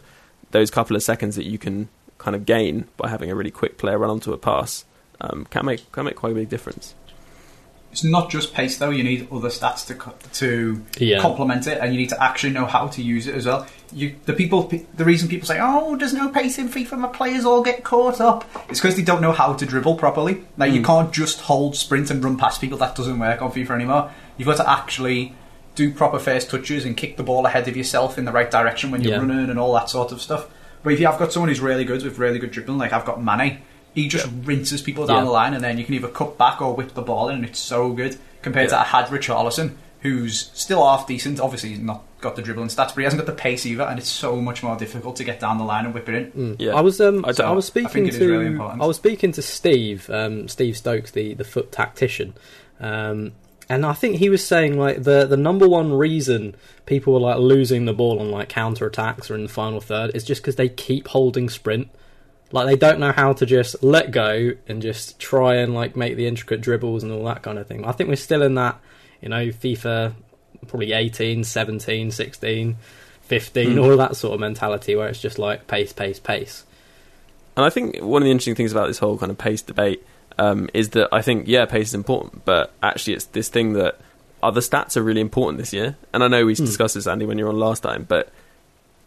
those 0.51 0.71
couple 0.71 0.95
of 0.95 1.03
seconds 1.03 1.35
that 1.35 1.45
you 1.45 1.57
can 1.57 1.89
kind 2.17 2.35
of 2.35 2.45
gain 2.45 2.87
by 2.97 3.09
having 3.09 3.31
a 3.31 3.35
really 3.35 3.51
quick 3.51 3.77
player 3.77 3.97
run 3.97 4.09
onto 4.09 4.31
a 4.33 4.37
pass 4.37 4.85
um, 5.21 5.45
can 5.49 5.65
make 5.65 5.91
can 5.91 6.05
make 6.05 6.15
quite 6.15 6.31
a 6.31 6.35
big 6.35 6.49
difference. 6.49 6.95
It's 7.91 8.03
not 8.05 8.29
just 8.29 8.53
pace 8.53 8.77
though. 8.77 8.89
You 8.89 9.03
need 9.03 9.27
other 9.31 9.49
stats 9.49 9.85
to 9.87 9.95
co- 9.95 10.13
to 10.33 10.81
Yeah. 10.97 11.19
complement 11.19 11.67
it, 11.67 11.79
and 11.81 11.93
you 11.93 11.99
need 11.99 12.09
to 12.09 12.23
actually 12.23 12.53
know 12.53 12.65
how 12.65 12.87
to 12.87 13.01
use 13.01 13.27
it 13.27 13.35
as 13.35 13.45
well. 13.45 13.67
You, 13.93 14.15
the 14.25 14.33
people, 14.33 14.71
the 14.95 15.03
reason 15.03 15.27
people 15.27 15.45
say, 15.45 15.59
"Oh, 15.61 15.97
there's 15.97 16.13
no 16.13 16.29
pace 16.29 16.57
in 16.57 16.69
FIFA," 16.69 16.97
my 16.99 17.07
players 17.09 17.43
all 17.43 17.61
get 17.61 17.83
caught 17.83 18.21
up. 18.21 18.45
It's 18.69 18.79
because 18.79 18.95
they 18.95 19.01
don't 19.01 19.21
know 19.21 19.33
how 19.33 19.53
to 19.53 19.65
dribble 19.65 19.95
properly. 19.95 20.43
Now 20.55 20.65
you 20.65 20.81
mm. 20.81 20.85
can't 20.85 21.11
just 21.11 21.41
hold, 21.41 21.75
sprint, 21.75 22.09
and 22.09 22.23
run 22.23 22.37
past 22.37 22.61
people. 22.61 22.77
That 22.77 22.95
doesn't 22.95 23.19
work 23.19 23.41
on 23.41 23.51
FIFA 23.51 23.71
anymore. 23.71 24.11
You've 24.37 24.47
got 24.47 24.57
to 24.57 24.69
actually 24.69 25.33
do 25.75 25.91
proper 25.91 26.19
first 26.19 26.49
touches 26.49 26.85
and 26.85 26.95
kick 26.95 27.17
the 27.17 27.23
ball 27.23 27.45
ahead 27.45 27.67
of 27.67 27.75
yourself 27.75 28.17
in 28.17 28.25
the 28.25 28.31
right 28.31 28.49
direction 28.51 28.91
when 28.91 29.01
you're 29.01 29.13
Yeah. 29.13 29.19
running 29.19 29.49
and 29.49 29.59
all 29.59 29.73
that 29.73 29.89
sort 29.89 30.11
of 30.11 30.21
stuff. 30.21 30.47
But 30.83 30.93
if 30.93 30.99
you 30.99 31.05
have 31.07 31.19
got 31.19 31.31
someone 31.31 31.49
who's 31.49 31.59
really 31.61 31.85
good 31.85 32.03
with 32.03 32.17
really 32.17 32.39
good 32.39 32.51
dribbling, 32.51 32.77
like 32.77 32.91
I've 32.93 33.05
got 33.05 33.23
Mane, 33.23 33.59
he 33.93 34.07
just 34.07 34.27
rinses 34.43 34.81
people 34.81 35.05
down 35.05 35.17
Yeah. 35.17 35.23
the 35.25 35.31
line, 35.31 35.53
and 35.53 35.63
then 35.63 35.77
you 35.77 35.83
can 35.85 35.93
either 35.95 36.07
cut 36.07 36.37
back 36.37 36.61
or 36.61 36.75
whip 36.75 36.93
the 36.93 37.01
ball 37.01 37.29
in, 37.29 37.35
and 37.37 37.45
it's 37.45 37.59
so 37.59 37.91
good 37.91 38.17
compared 38.41 38.69
to 38.69 38.79
I 38.79 38.83
had 38.83 39.05
Richarlison, 39.07 39.73
who's 40.01 40.49
still 40.53 40.85
half 40.85 41.07
decent. 41.07 41.39
Obviously, 41.39 41.69
he's 41.69 41.79
not 41.79 42.03
got 42.21 42.35
the 42.35 42.41
dribbling 42.41 42.67
stats, 42.67 42.89
but 42.89 42.97
he 42.97 43.03
hasn't 43.03 43.19
got 43.19 43.25
the 43.25 43.39
pace 43.39 43.65
either, 43.65 43.83
and 43.83 43.99
it's 43.99 44.09
so 44.09 44.35
much 44.37 44.63
more 44.63 44.75
difficult 44.77 45.15
to 45.17 45.23
get 45.23 45.39
down 45.39 45.57
the 45.57 45.63
line 45.63 45.85
and 45.85 45.93
whip 45.93 46.07
it 46.07 46.31
in. 46.35 46.55
Yeah, 46.59 46.75
I 46.75 46.81
was 46.81 47.01
um, 47.01 47.25
I 47.25 47.31
so 47.31 47.45
I, 47.45 47.51
was 47.51 47.65
speaking 47.65 48.05
it 48.05 48.13
is 48.13 48.19
to 48.19 48.27
really. 48.27 48.57
I 48.59 48.85
was 48.85 48.97
speaking 48.97 49.31
to 49.33 49.41
Steve 49.41 50.09
um, 50.09 50.47
Steve 50.47 50.77
Stokes 50.77 51.11
the 51.11 51.33
the 51.33 51.43
FUT 51.43 51.71
tactician 51.71 52.33
um, 52.79 53.33
and 53.69 53.85
I 53.85 53.93
think 53.93 54.17
he 54.17 54.29
was 54.29 54.45
saying 54.45 54.77
like 54.77 55.03
the 55.03 55.25
the 55.25 55.37
number 55.37 55.67
one 55.67 55.93
reason 55.93 56.55
people 56.85 57.13
were 57.13 57.19
like 57.19 57.37
losing 57.37 57.85
the 57.85 57.93
ball 57.93 58.19
on 58.19 58.29
like 58.31 58.49
counter 58.49 58.85
attacks 58.85 59.31
or 59.31 59.35
in 59.35 59.43
the 59.43 59.49
final 59.49 59.79
third 59.79 60.11
is 60.13 60.23
just 60.23 60.41
because 60.41 60.57
they 60.57 60.67
keep 60.67 61.07
holding 61.09 61.49
sprint 61.49 61.89
like 62.51 62.67
they 62.67 62.75
don't 62.75 62.99
know 62.99 63.11
how 63.11 63.33
to 63.33 63.45
just 63.45 63.81
let 63.83 64.11
go 64.11 64.51
and 64.67 64.81
just 64.81 65.19
try 65.19 65.55
and 65.55 65.73
like 65.73 65.95
make 65.95 66.15
the 66.15 66.27
intricate 66.27 66.61
dribbles 66.61 67.03
and 67.03 67.11
all 67.11 67.23
that 67.25 67.41
kind 67.43 67.57
of 67.57 67.67
thing. 67.67 67.85
I 67.85 67.91
think 67.91 68.09
we're 68.09 68.15
still 68.15 68.41
in 68.41 68.55
that 68.55 68.79
you 69.21 69.29
know 69.29 69.47
FIFA 69.47 70.13
probably 70.67 70.93
18 70.93 71.43
17 71.43 72.11
16 72.11 72.77
15 73.21 73.79
all 73.79 73.97
that 73.97 74.15
sort 74.15 74.33
of 74.33 74.39
mentality 74.39 74.95
where 74.95 75.07
it's 75.07 75.21
just 75.21 75.39
like 75.39 75.67
pace 75.67 75.93
pace 75.93 76.19
pace. 76.19 76.65
And 77.55 77.65
I 77.65 77.69
think 77.69 77.99
one 77.99 78.21
of 78.21 78.25
the 78.25 78.31
interesting 78.31 78.55
things 78.55 78.71
about 78.71 78.87
this 78.87 78.99
whole 78.99 79.17
kind 79.17 79.31
of 79.31 79.37
pace 79.37 79.61
debate 79.61 80.05
um, 80.37 80.69
is 80.73 80.89
that 80.89 81.09
I 81.11 81.21
think 81.21 81.47
yeah, 81.47 81.65
pace 81.65 81.89
is 81.89 81.93
important, 81.93 82.45
but 82.45 82.73
actually 82.81 83.13
it's 83.13 83.25
this 83.25 83.49
thing 83.49 83.73
that 83.73 83.99
other 84.43 84.61
stats 84.61 84.97
are 84.97 85.03
really 85.03 85.21
important 85.21 85.59
this 85.59 85.73
year. 85.73 85.97
And 86.13 86.23
I 86.23 86.27
know 86.27 86.45
we 86.45 86.55
discussed 86.55 86.95
this, 86.95 87.07
Andy, 87.07 87.25
when 87.25 87.37
you 87.37 87.45
were 87.45 87.51
on 87.51 87.59
last 87.59 87.83
time, 87.83 88.05
but 88.07 88.31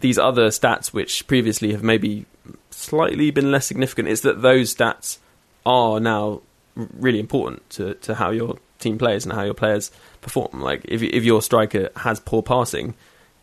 these 0.01 0.19
other 0.19 0.49
stats 0.49 0.89
which 0.89 1.27
previously 1.27 1.73
have 1.73 1.83
maybe 1.83 2.27
slightly 2.71 3.31
been 3.31 3.51
less 3.51 3.67
significant 3.67 4.09
is 4.09 4.23
that 4.23 4.43
those 4.43 4.75
stats 4.75 5.19
are 5.65 6.01
now 6.01 6.43
really 6.75 7.21
important 7.21 7.69
to, 7.71 7.95
to 7.95 8.15
how 8.15 8.31
your 8.31 8.59
team 8.79 8.99
plays 8.99 9.25
and 9.25 9.33
how 9.33 9.43
your 9.43 9.55
players 9.55 9.91
perform. 10.21 10.61
Like 10.61 10.85
if 10.87 11.03
if 11.03 11.25
your 11.25 11.43
striker 11.43 11.91
has 11.97 12.21
poor 12.21 12.43
passing, 12.43 12.95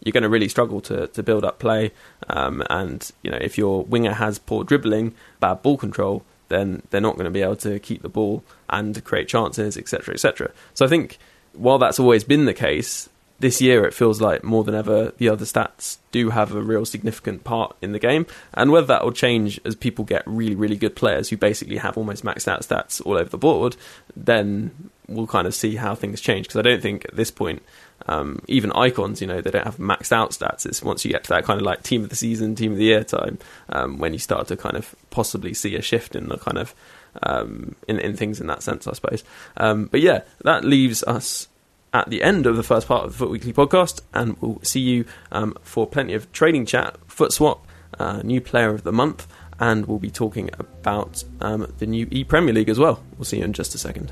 you're 0.01 0.11
going 0.11 0.23
to 0.23 0.29
really 0.29 0.49
struggle 0.49 0.81
to, 0.81 1.07
to 1.07 1.23
build 1.23 1.43
up 1.43 1.59
play. 1.59 1.91
Um, 2.27 2.63
and 2.69 3.09
you 3.23 3.31
know 3.31 3.39
if 3.39 3.57
your 3.57 3.83
winger 3.83 4.13
has 4.13 4.39
poor 4.39 4.63
dribbling, 4.63 5.13
bad 5.39 5.61
ball 5.61 5.77
control, 5.77 6.23
then 6.49 6.83
they're 6.89 7.01
not 7.01 7.15
going 7.15 7.25
to 7.25 7.31
be 7.31 7.41
able 7.41 7.55
to 7.57 7.79
keep 7.79 8.01
the 8.01 8.09
ball 8.09 8.43
and 8.69 9.03
create 9.03 9.27
chances, 9.27 9.77
etc., 9.77 10.13
etc. 10.13 10.51
So 10.73 10.85
I 10.85 10.89
think 10.89 11.17
while 11.53 11.79
that's 11.79 11.99
always 11.99 12.23
been 12.23 12.45
the 12.45 12.53
case, 12.53 13.09
this 13.41 13.59
year 13.59 13.85
it 13.85 13.93
feels 13.93 14.21
like 14.21 14.43
more 14.43 14.63
than 14.63 14.75
ever 14.75 15.13
the 15.17 15.27
other 15.27 15.45
stats 15.45 15.97
do 16.11 16.29
have 16.29 16.53
a 16.53 16.61
real 16.61 16.85
significant 16.85 17.43
part 17.43 17.75
in 17.81 17.91
the 17.91 17.99
game. 17.99 18.27
And 18.53 18.71
whether 18.71 18.87
that 18.87 19.03
will 19.03 19.11
change 19.11 19.59
as 19.65 19.75
people 19.75 20.05
get 20.05 20.23
really, 20.27 20.55
really 20.55 20.77
good 20.77 20.95
players 20.95 21.29
who 21.29 21.37
basically 21.37 21.77
have 21.77 21.97
almost 21.97 22.23
maxed 22.23 22.47
out 22.47 22.61
stats 22.61 23.03
all 23.05 23.17
over 23.17 23.29
the 23.29 23.39
board, 23.39 23.75
then 24.15 24.91
we'll 25.07 25.27
kind 25.27 25.47
of 25.47 25.55
see 25.55 25.75
how 25.75 25.95
things 25.95 26.21
change. 26.21 26.47
Because 26.47 26.59
I 26.59 26.61
don't 26.61 26.81
think 26.81 27.05
at 27.05 27.15
this 27.15 27.31
point, 27.31 27.63
um, 28.07 28.43
even 28.47 28.71
icons, 28.73 29.21
you 29.21 29.27
know, 29.27 29.41
they 29.41 29.51
don't 29.51 29.65
have 29.65 29.77
maxed 29.77 30.11
out 30.11 30.31
stats. 30.31 30.67
It's 30.67 30.83
once 30.83 31.03
you 31.03 31.11
get 31.11 31.23
to 31.23 31.29
that 31.29 31.43
kind 31.43 31.59
of 31.59 31.65
like 31.65 31.81
team 31.81 32.03
of 32.03 32.09
the 32.09 32.15
season, 32.15 32.53
team 32.53 32.73
of 32.73 32.77
the 32.77 32.85
year 32.85 33.03
time, 33.03 33.39
um, 33.69 33.97
when 33.97 34.13
you 34.13 34.19
start 34.19 34.47
to 34.49 34.57
kind 34.57 34.77
of 34.77 34.95
possibly 35.09 35.55
see 35.55 35.75
a 35.75 35.81
shift 35.81 36.15
in 36.15 36.29
the 36.29 36.37
kind 36.37 36.59
of 36.59 36.75
um, 37.23 37.75
in, 37.87 37.99
in 37.99 38.15
things 38.15 38.39
in 38.39 38.47
that 38.47 38.61
sense, 38.61 38.87
I 38.87 38.93
suppose. 38.93 39.23
Um, 39.57 39.85
but 39.85 39.99
yeah, 40.01 40.21
that 40.43 40.63
leaves 40.63 41.03
us 41.03 41.47
at 41.93 42.09
the 42.09 42.23
end 42.23 42.45
of 42.45 42.55
the 42.55 42.63
first 42.63 42.87
part 42.87 43.05
of 43.05 43.11
the 43.11 43.17
FUT 43.17 43.29
Weekly 43.29 43.53
podcast, 43.53 44.01
and 44.13 44.37
we'll 44.41 44.59
see 44.63 44.79
you 44.79 45.05
um, 45.31 45.55
for 45.61 45.85
plenty 45.85 46.13
of 46.13 46.31
trading 46.31 46.65
chat, 46.65 46.95
FUTSwap, 47.07 47.59
uh, 47.99 48.21
new 48.23 48.39
player 48.39 48.69
of 48.69 48.83
the 48.83 48.91
month, 48.91 49.27
and 49.59 49.85
we'll 49.85 49.99
be 49.99 50.09
talking 50.09 50.49
about 50.57 51.23
um, 51.41 51.71
the 51.79 51.85
new 51.85 52.07
E 52.11 52.23
Premier 52.23 52.53
League 52.53 52.69
as 52.69 52.79
well. 52.79 53.03
We'll 53.17 53.25
see 53.25 53.39
you 53.39 53.43
in 53.43 53.53
just 53.53 53.75
a 53.75 53.77
second. 53.77 54.11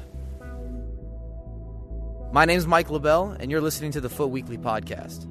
My 2.32 2.46
name 2.46 2.58
is 2.58 2.68
Mike 2.68 2.92
LaBelle, 2.92 3.38
and 3.40 3.50
you're 3.50 3.62
listening 3.62 3.92
to 3.92 4.02
the 4.02 4.10
FUT 4.10 4.30
Weekly 4.30 4.58
Podcast. 4.58 5.26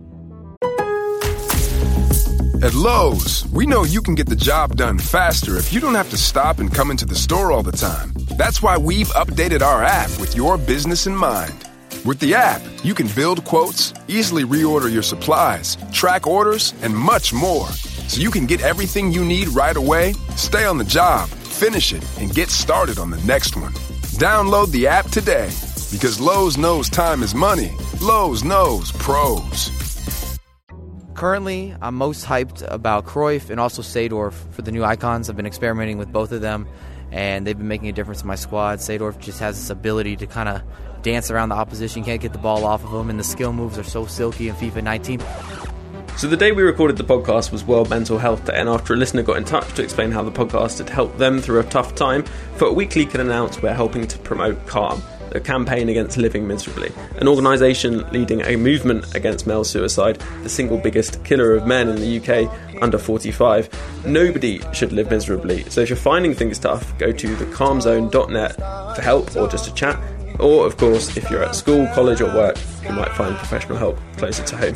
At 2.61 2.75
Lowe's, 2.75 3.47
we 3.53 3.67
know 3.67 3.85
you 3.85 4.03
can 4.03 4.17
get 4.17 4.29
the 4.29 4.35
job 4.35 4.75
done 4.75 4.99
faster 4.99 5.57
if 5.59 5.73
you 5.73 5.79
don't 5.79 5.95
have 5.95 6.11
to 6.11 6.19
stop 6.19 6.59
and 6.59 6.75
come 6.75 6.91
into 6.91 7.05
the 7.05 7.15
store 7.15 7.53
all 7.53 7.63
the 7.63 7.71
time. 7.71 8.13
That's 8.37 8.61
why 8.61 8.77
we've 8.77 9.07
updated 9.11 9.63
our 9.63 9.85
app 9.85 10.11
with 10.19 10.35
your 10.35 10.59
business 10.59 11.07
in 11.07 11.15
mind. 11.15 11.67
With 12.05 12.21
the 12.21 12.35
app, 12.35 12.63
you 12.85 12.95
can 12.95 13.09
build 13.09 13.45
quotes, 13.45 13.93
easily 14.07 14.45
reorder 14.45 14.91
your 14.91 15.03
supplies, 15.03 15.77
track 15.93 16.27
orders, 16.27 16.73
and 16.81 16.97
much 16.97 17.33
more. 17.33 17.67
So 18.07 18.21
you 18.21 18.31
can 18.31 18.47
get 18.47 18.63
everything 18.63 19.11
you 19.11 19.25
need 19.25 19.49
right 19.49 19.77
away, 19.77 20.15
stay 20.37 20.65
on 20.65 20.79
the 20.79 20.85
job, 20.85 21.29
finish 21.29 21.93
it, 21.93 22.05
and 22.21 22.33
get 22.33 22.51
started 22.51 22.99
on 22.99 23.11
the 23.11 23.21
next 23.25 23.57
one. 23.57 23.73
Download 24.17 24.71
the 24.71 24.87
app 24.87 25.07
today 25.07 25.51
because 25.91 26.21
Lowe's 26.21 26.57
knows 26.57 26.89
time 26.89 27.23
is 27.23 27.35
money. 27.35 27.73
Lowe's 28.01 28.45
knows 28.45 28.93
pros. 28.93 29.71
Currently, 31.15 31.75
I'm 31.83 31.97
most 31.97 32.25
hyped 32.25 32.65
about 32.71 33.07
Cruyff 33.07 33.51
and 33.51 33.59
also 33.59 33.83
Seedorf 33.83 34.35
for 34.53 34.63
the 34.63 34.71
new 34.71 34.85
icons. 34.85 35.29
I've 35.29 35.37
been 35.37 35.47
experimenting 35.47 35.99
with 35.99 36.13
both 36.13 36.31
of 36.31 36.43
them, 36.43 36.69
and 37.11 37.45
they've 37.45 37.59
been 37.59 37.67
making 37.67 37.89
a 37.89 37.93
difference 37.93 38.21
in 38.21 38.29
my 38.29 38.37
squad. 38.37 38.79
Seedorf 38.79 39.19
just 39.19 39.41
has 39.41 39.59
this 39.59 39.69
ability 39.69 40.15
to 40.17 40.29
kind 40.29 40.49
of 40.49 40.63
dance 41.03 41.31
around 41.31 41.51
the 41.51 41.55
opposition, 41.55 42.05
can't 42.05 42.21
get 42.21 42.33
the 42.33 42.39
ball 42.39 42.65
off 42.65 42.85
of 42.85 42.93
him, 42.93 43.11
and 43.11 43.19
the 43.19 43.25
skill 43.25 43.53
moves 43.53 43.79
are 43.79 43.85
so 43.85 44.07
silky 44.07 44.49
in 44.49 44.55
FIFA 44.55 44.83
19. 44.83 45.23
So, 46.19 46.27
the 46.27 46.37
day 46.37 46.51
we 46.51 46.65
recorded 46.65 46.97
the 46.97 47.05
podcast 47.05 47.53
was 47.53 47.63
World 47.65 47.91
Mental 47.91 48.19
Health 48.19 48.45
Day, 48.45 48.55
and 48.57 48.69
after 48.69 48.93
a 48.93 48.97
listener 48.97 49.23
got 49.23 49.37
in 49.37 49.45
touch 49.45 49.73
to 49.75 49.85
explain 49.85 50.11
how 50.11 50.25
the 50.25 50.33
podcast 50.33 50.79
had 50.79 50.89
helped 50.89 51.19
them 51.19 51.41
through 51.41 51.61
a 51.61 51.65
tough 51.65 51.95
time, 51.95 52.25
Foot 52.57 52.75
Weekly 52.75 53.07
can 53.07 53.21
announce 53.21 53.63
we're 53.63 53.73
helping 53.73 54.05
to 54.09 54.19
promote 54.19 54.67
Calm, 54.67 55.01
a 55.31 55.39
campaign 55.39 55.89
against 55.89 56.17
living 56.17 56.47
miserably, 56.47 56.91
an 57.19 57.29
organisation 57.29 57.99
leading 58.11 58.41
a 58.43 58.57
movement 58.57 59.15
against 59.15 59.47
male 59.47 59.63
suicide, 59.63 60.21
the 60.43 60.49
single 60.49 60.79
biggest 60.79 61.23
killer 61.25 61.55
of 61.55 61.69
men 61.69 61.89
in 61.89 61.97
the 61.97 62.19
UK 62.19 62.53
under 62.83 62.99
45. 62.99 63.69
Nobody 64.05 64.61
should 64.73 64.93
live 64.93 65.11
miserably, 65.11 65.63
so 65.71 65.83
if 65.83 65.89
you're 65.89 65.97
finding 65.97 66.35
things 66.35 66.59
tough, 66.59 66.99
go 66.99 67.13
to 67.13 67.37
thecalmzone.net 67.37 68.57
for 68.97 69.03
help 69.03 69.37
or 69.37 69.47
just 69.47 69.69
a 69.69 69.75
chat. 69.75 70.01
Or, 70.38 70.66
of 70.66 70.77
course, 70.77 71.16
if 71.16 71.29
you're 71.31 71.42
at 71.42 71.57
school, 71.57 71.88
college, 71.94 72.20
or 72.20 72.27
work, 72.27 72.57
you 72.85 72.92
might 72.92 73.11
find 73.12 73.37
professional 73.37 73.77
help 73.77 73.98
closer 74.16 74.44
to 74.44 74.57
home. 74.57 74.74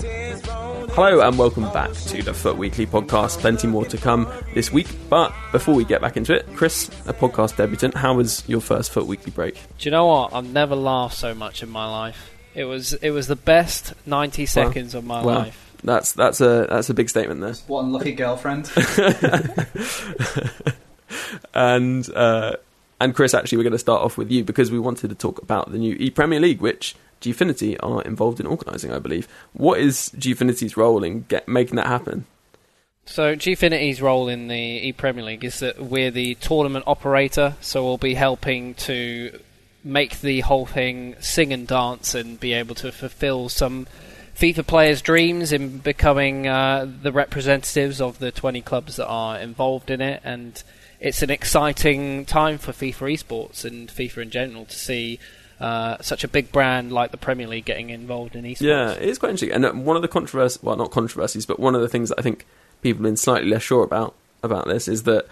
Hello 0.91 1.21
and 1.21 1.39
welcome 1.39 1.73
back 1.73 1.93
to 1.93 2.21
the 2.21 2.35
FUT 2.35 2.59
Weekly 2.59 2.85
podcast. 2.85 3.39
Plenty 3.39 3.69
more 3.69 3.85
to 3.87 3.97
come 3.97 4.29
this 4.55 4.73
week, 4.73 4.89
but 5.09 5.33
before 5.53 5.77
we 5.77 5.85
get 5.85 6.01
back 6.01 6.17
into 6.17 6.35
it, 6.35 6.49
Chris, 6.57 6.89
a 7.07 7.13
podcast 7.13 7.57
debutant, 7.57 7.95
how 7.95 8.15
was 8.15 8.43
your 8.49 8.61
first 8.61 8.91
FUT 8.91 9.07
Weekly 9.07 9.31
break? 9.31 9.55
Do 9.55 9.85
you 9.85 9.93
know 9.93 10.07
what? 10.07 10.35
I've 10.35 10.53
never 10.53 10.75
laughed 10.75 11.17
so 11.17 11.33
much 11.33 11.63
in 11.63 11.71
my 11.71 11.89
life. 11.89 12.33
It 12.55 12.65
was 12.65 12.95
it 12.95 13.11
was 13.11 13.29
the 13.29 13.37
best 13.37 13.95
ninety 14.05 14.47
seconds 14.47 14.97
of 14.97 15.05
my 15.05 15.25
well, 15.25 15.39
life. 15.39 15.73
That's 15.85 16.13
that's 16.13 16.41
a 16.41 16.67
that's 16.69 16.91
a 16.91 16.95
big 16.95 17.09
statement 17.09 17.41
there. 17.41 17.55
One 17.69 17.93
lucky 17.93 18.13
girlfriend. 18.13 18.69
and 21.55 22.11
uh, 22.11 22.57
and 23.03 23.15
Chris, 23.15 23.35
actually, 23.35 23.59
we're 23.59 23.65
going 23.65 23.73
to 23.73 23.79
start 23.79 24.03
off 24.03 24.17
with 24.17 24.31
you 24.31 24.45
because 24.45 24.71
we 24.71 24.79
wanted 24.79 25.09
to 25.09 25.17
talk 25.17 25.43
about 25.43 25.73
the 25.73 25.79
new 25.79 25.97
E 25.99 26.11
Premier 26.11 26.39
League, 26.39 26.61
which 26.61 26.95
Gfinity 27.21 27.77
are 27.83 28.03
involved 28.03 28.41
in 28.41 28.47
organising, 28.47 28.93
I 28.93 28.99
believe. 28.99 29.27
What 29.53 29.81
is 29.81 30.13
Gfinity's 30.17 30.77
role 30.77 31.03
in 31.03 31.23
get, 31.23 31.49
making 31.49 31.77
that 31.77 31.87
happen? 31.87 32.27
So 33.05 33.35
Gfinity's 33.35 34.01
role 34.01 34.29
in 34.29 34.47
the 34.47 34.57
E 34.57 34.93
Premier 34.93 35.25
League 35.25 35.45
is 35.45 35.59
that 35.61 35.81
we're 35.81 36.11
the 36.11 36.37
tournament 36.37 36.85
operator, 36.87 37.57
so 37.61 37.85
we'll 37.85 37.99
be 37.99 38.15
helping 38.15 38.75
to 38.75 39.39
make 39.83 40.21
the 40.21 40.41
whole 40.41 40.67
thing 40.67 41.17
sing 41.21 41.53
and 41.53 41.67
dance 41.67 42.15
and 42.15 42.39
be 42.39 42.53
able 42.53 42.77
to 42.77 42.93
fulfil 42.93 43.49
some 43.49 43.89
FIFA 44.37 44.67
players' 44.67 45.03
dreams 45.03 45.53
in 45.53 45.79
becoming 45.79 46.47
uh, 46.47 46.89
the 47.03 47.11
representatives 47.11 48.01
of 48.01 48.19
the 48.21 48.31
20 48.31 48.63
clubs 48.63 48.97
that 48.97 49.09
are 49.09 49.39
involved 49.39 49.91
in 49.91 50.01
it. 50.01 50.21
And 50.25 50.63
it's 51.03 51.21
an 51.21 51.31
exciting 51.31 52.25
time 52.25 52.59
for 52.59 52.71
FIFA 52.71 53.15
esports 53.15 53.65
and 53.65 53.89
FIFA 53.89 54.23
in 54.23 54.31
general 54.31 54.65
to 54.67 54.79
see 54.79 55.19
uh, 55.59 56.01
such 56.01 56.23
a 56.23 56.29
big 56.29 56.53
brand 56.53 56.93
like 56.93 57.11
the 57.11 57.17
Premier 57.17 57.49
League 57.49 57.65
getting 57.65 57.91
involved 57.91 58.37
in 58.37 58.45
esports. 58.45 58.61
Yeah, 58.61 58.93
it 58.93 59.03
is 59.03 59.19
quite 59.19 59.31
interesting. 59.31 59.51
And 59.51 59.67
uh, 59.67 59.73
one 59.73 59.97
of 59.97 60.03
the 60.03 60.09
controversies, 60.09 60.63
well, 60.63 60.77
not 60.77 60.93
controversies, 60.93 61.45
but 61.45 61.59
one 61.59 61.75
of 61.75 61.81
the 61.81 61.89
things 61.89 62.11
that 62.11 62.21
I 62.21 62.23
think 62.23 62.47
people 62.83 62.99
have 62.99 63.11
been 63.11 63.17
slightly 63.17 63.51
less 63.51 63.63
sure 63.63 63.83
about 63.83 64.15
about 64.45 64.69
this 64.69 64.87
is 64.87 65.03
that 65.03 65.27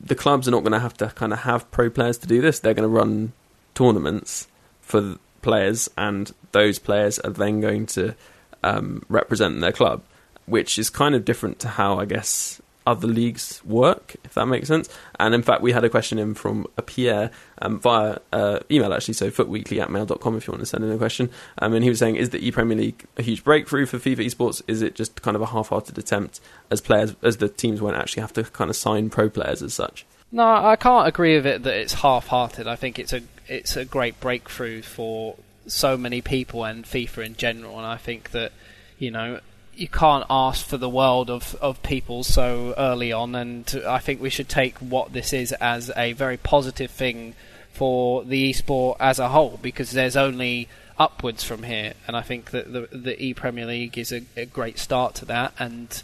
the 0.00 0.14
clubs 0.14 0.46
are 0.46 0.52
not 0.52 0.60
going 0.60 0.72
to 0.72 0.78
have 0.78 0.96
to 0.98 1.08
kind 1.08 1.32
of 1.32 1.40
have 1.40 1.68
pro 1.72 1.90
players 1.90 2.16
to 2.18 2.28
do 2.28 2.40
this. 2.40 2.60
They're 2.60 2.74
going 2.74 2.88
to 2.88 2.96
run 2.96 3.32
tournaments 3.74 4.46
for 4.80 5.18
players, 5.42 5.90
and 5.98 6.32
those 6.52 6.78
players 6.78 7.18
are 7.18 7.30
then 7.30 7.60
going 7.60 7.86
to 7.86 8.14
um, 8.62 9.04
represent 9.08 9.60
their 9.60 9.72
club, 9.72 10.02
which 10.46 10.78
is 10.78 10.88
kind 10.88 11.16
of 11.16 11.24
different 11.24 11.58
to 11.60 11.68
how 11.68 11.98
I 11.98 12.04
guess 12.04 12.59
other 12.86 13.06
leagues 13.06 13.62
work, 13.64 14.16
if 14.24 14.34
that 14.34 14.46
makes 14.46 14.68
sense. 14.68 14.88
And 15.18 15.34
in 15.34 15.42
fact, 15.42 15.62
we 15.62 15.72
had 15.72 15.84
a 15.84 15.90
question 15.90 16.18
in 16.18 16.34
from 16.34 16.66
a 16.76 16.82
Pierre 16.82 17.30
um, 17.60 17.78
via 17.78 18.18
uh, 18.32 18.60
email 18.70 18.92
actually, 18.92 19.14
so 19.14 19.30
footweekly 19.30 19.80
at 19.80 19.90
mail.com 19.90 20.36
if 20.36 20.46
you 20.46 20.52
want 20.52 20.60
to 20.60 20.66
send 20.66 20.84
in 20.84 20.90
a 20.90 20.98
question. 20.98 21.30
Um, 21.58 21.74
and 21.74 21.84
he 21.84 21.90
was 21.90 21.98
saying, 21.98 22.16
is 22.16 22.30
the 22.30 22.44
e-Premier 22.44 22.76
League 22.76 23.04
a 23.16 23.22
huge 23.22 23.44
breakthrough 23.44 23.86
for 23.86 23.98
FIFA 23.98 24.26
esports? 24.26 24.62
Is 24.66 24.82
it 24.82 24.94
just 24.94 25.22
kind 25.22 25.36
of 25.36 25.42
a 25.42 25.46
half-hearted 25.46 25.98
attempt 25.98 26.40
as 26.70 26.80
players, 26.80 27.14
as 27.22 27.36
the 27.36 27.48
teams 27.48 27.80
won't 27.80 27.96
actually 27.96 28.22
have 28.22 28.32
to 28.34 28.44
kind 28.44 28.70
of 28.70 28.76
sign 28.76 29.10
pro 29.10 29.28
players 29.28 29.62
as 29.62 29.74
such? 29.74 30.06
No, 30.32 30.44
I 30.44 30.76
can't 30.76 31.08
agree 31.08 31.36
with 31.36 31.46
it 31.46 31.62
that 31.64 31.74
it's 31.74 31.94
half-hearted. 31.94 32.66
I 32.66 32.76
think 32.76 32.98
it's 32.98 33.12
a 33.12 33.22
it's 33.48 33.76
a 33.76 33.84
great 33.84 34.20
breakthrough 34.20 34.80
for 34.80 35.36
so 35.66 35.96
many 35.96 36.20
people 36.20 36.64
and 36.64 36.84
FIFA 36.84 37.26
in 37.26 37.36
general. 37.36 37.78
And 37.78 37.86
I 37.86 37.96
think 37.96 38.30
that 38.30 38.52
you 38.98 39.10
know 39.10 39.40
you 39.80 39.88
can't 39.88 40.26
ask 40.28 40.66
for 40.66 40.76
the 40.76 40.90
world 40.90 41.30
of, 41.30 41.54
of 41.54 41.82
people 41.82 42.22
so 42.22 42.74
early 42.76 43.12
on, 43.12 43.34
and 43.34 43.82
I 43.86 43.98
think 43.98 44.20
we 44.20 44.28
should 44.28 44.48
take 44.48 44.76
what 44.76 45.14
this 45.14 45.32
is 45.32 45.52
as 45.52 45.90
a 45.96 46.12
very 46.12 46.36
positive 46.36 46.90
thing 46.90 47.34
for 47.72 48.22
the 48.22 48.52
esport 48.52 48.96
as 49.00 49.18
a 49.18 49.30
whole, 49.30 49.58
because 49.62 49.92
there's 49.92 50.16
only 50.16 50.68
upwards 50.98 51.42
from 51.42 51.62
here, 51.62 51.94
and 52.06 52.14
I 52.14 52.20
think 52.20 52.50
that 52.50 52.70
the 52.70 52.94
the 52.94 53.20
E 53.24 53.32
Premier 53.32 53.64
League 53.64 53.96
is 53.96 54.12
a, 54.12 54.20
a 54.36 54.44
great 54.44 54.78
start 54.78 55.14
to 55.14 55.24
that, 55.24 55.54
and 55.58 56.02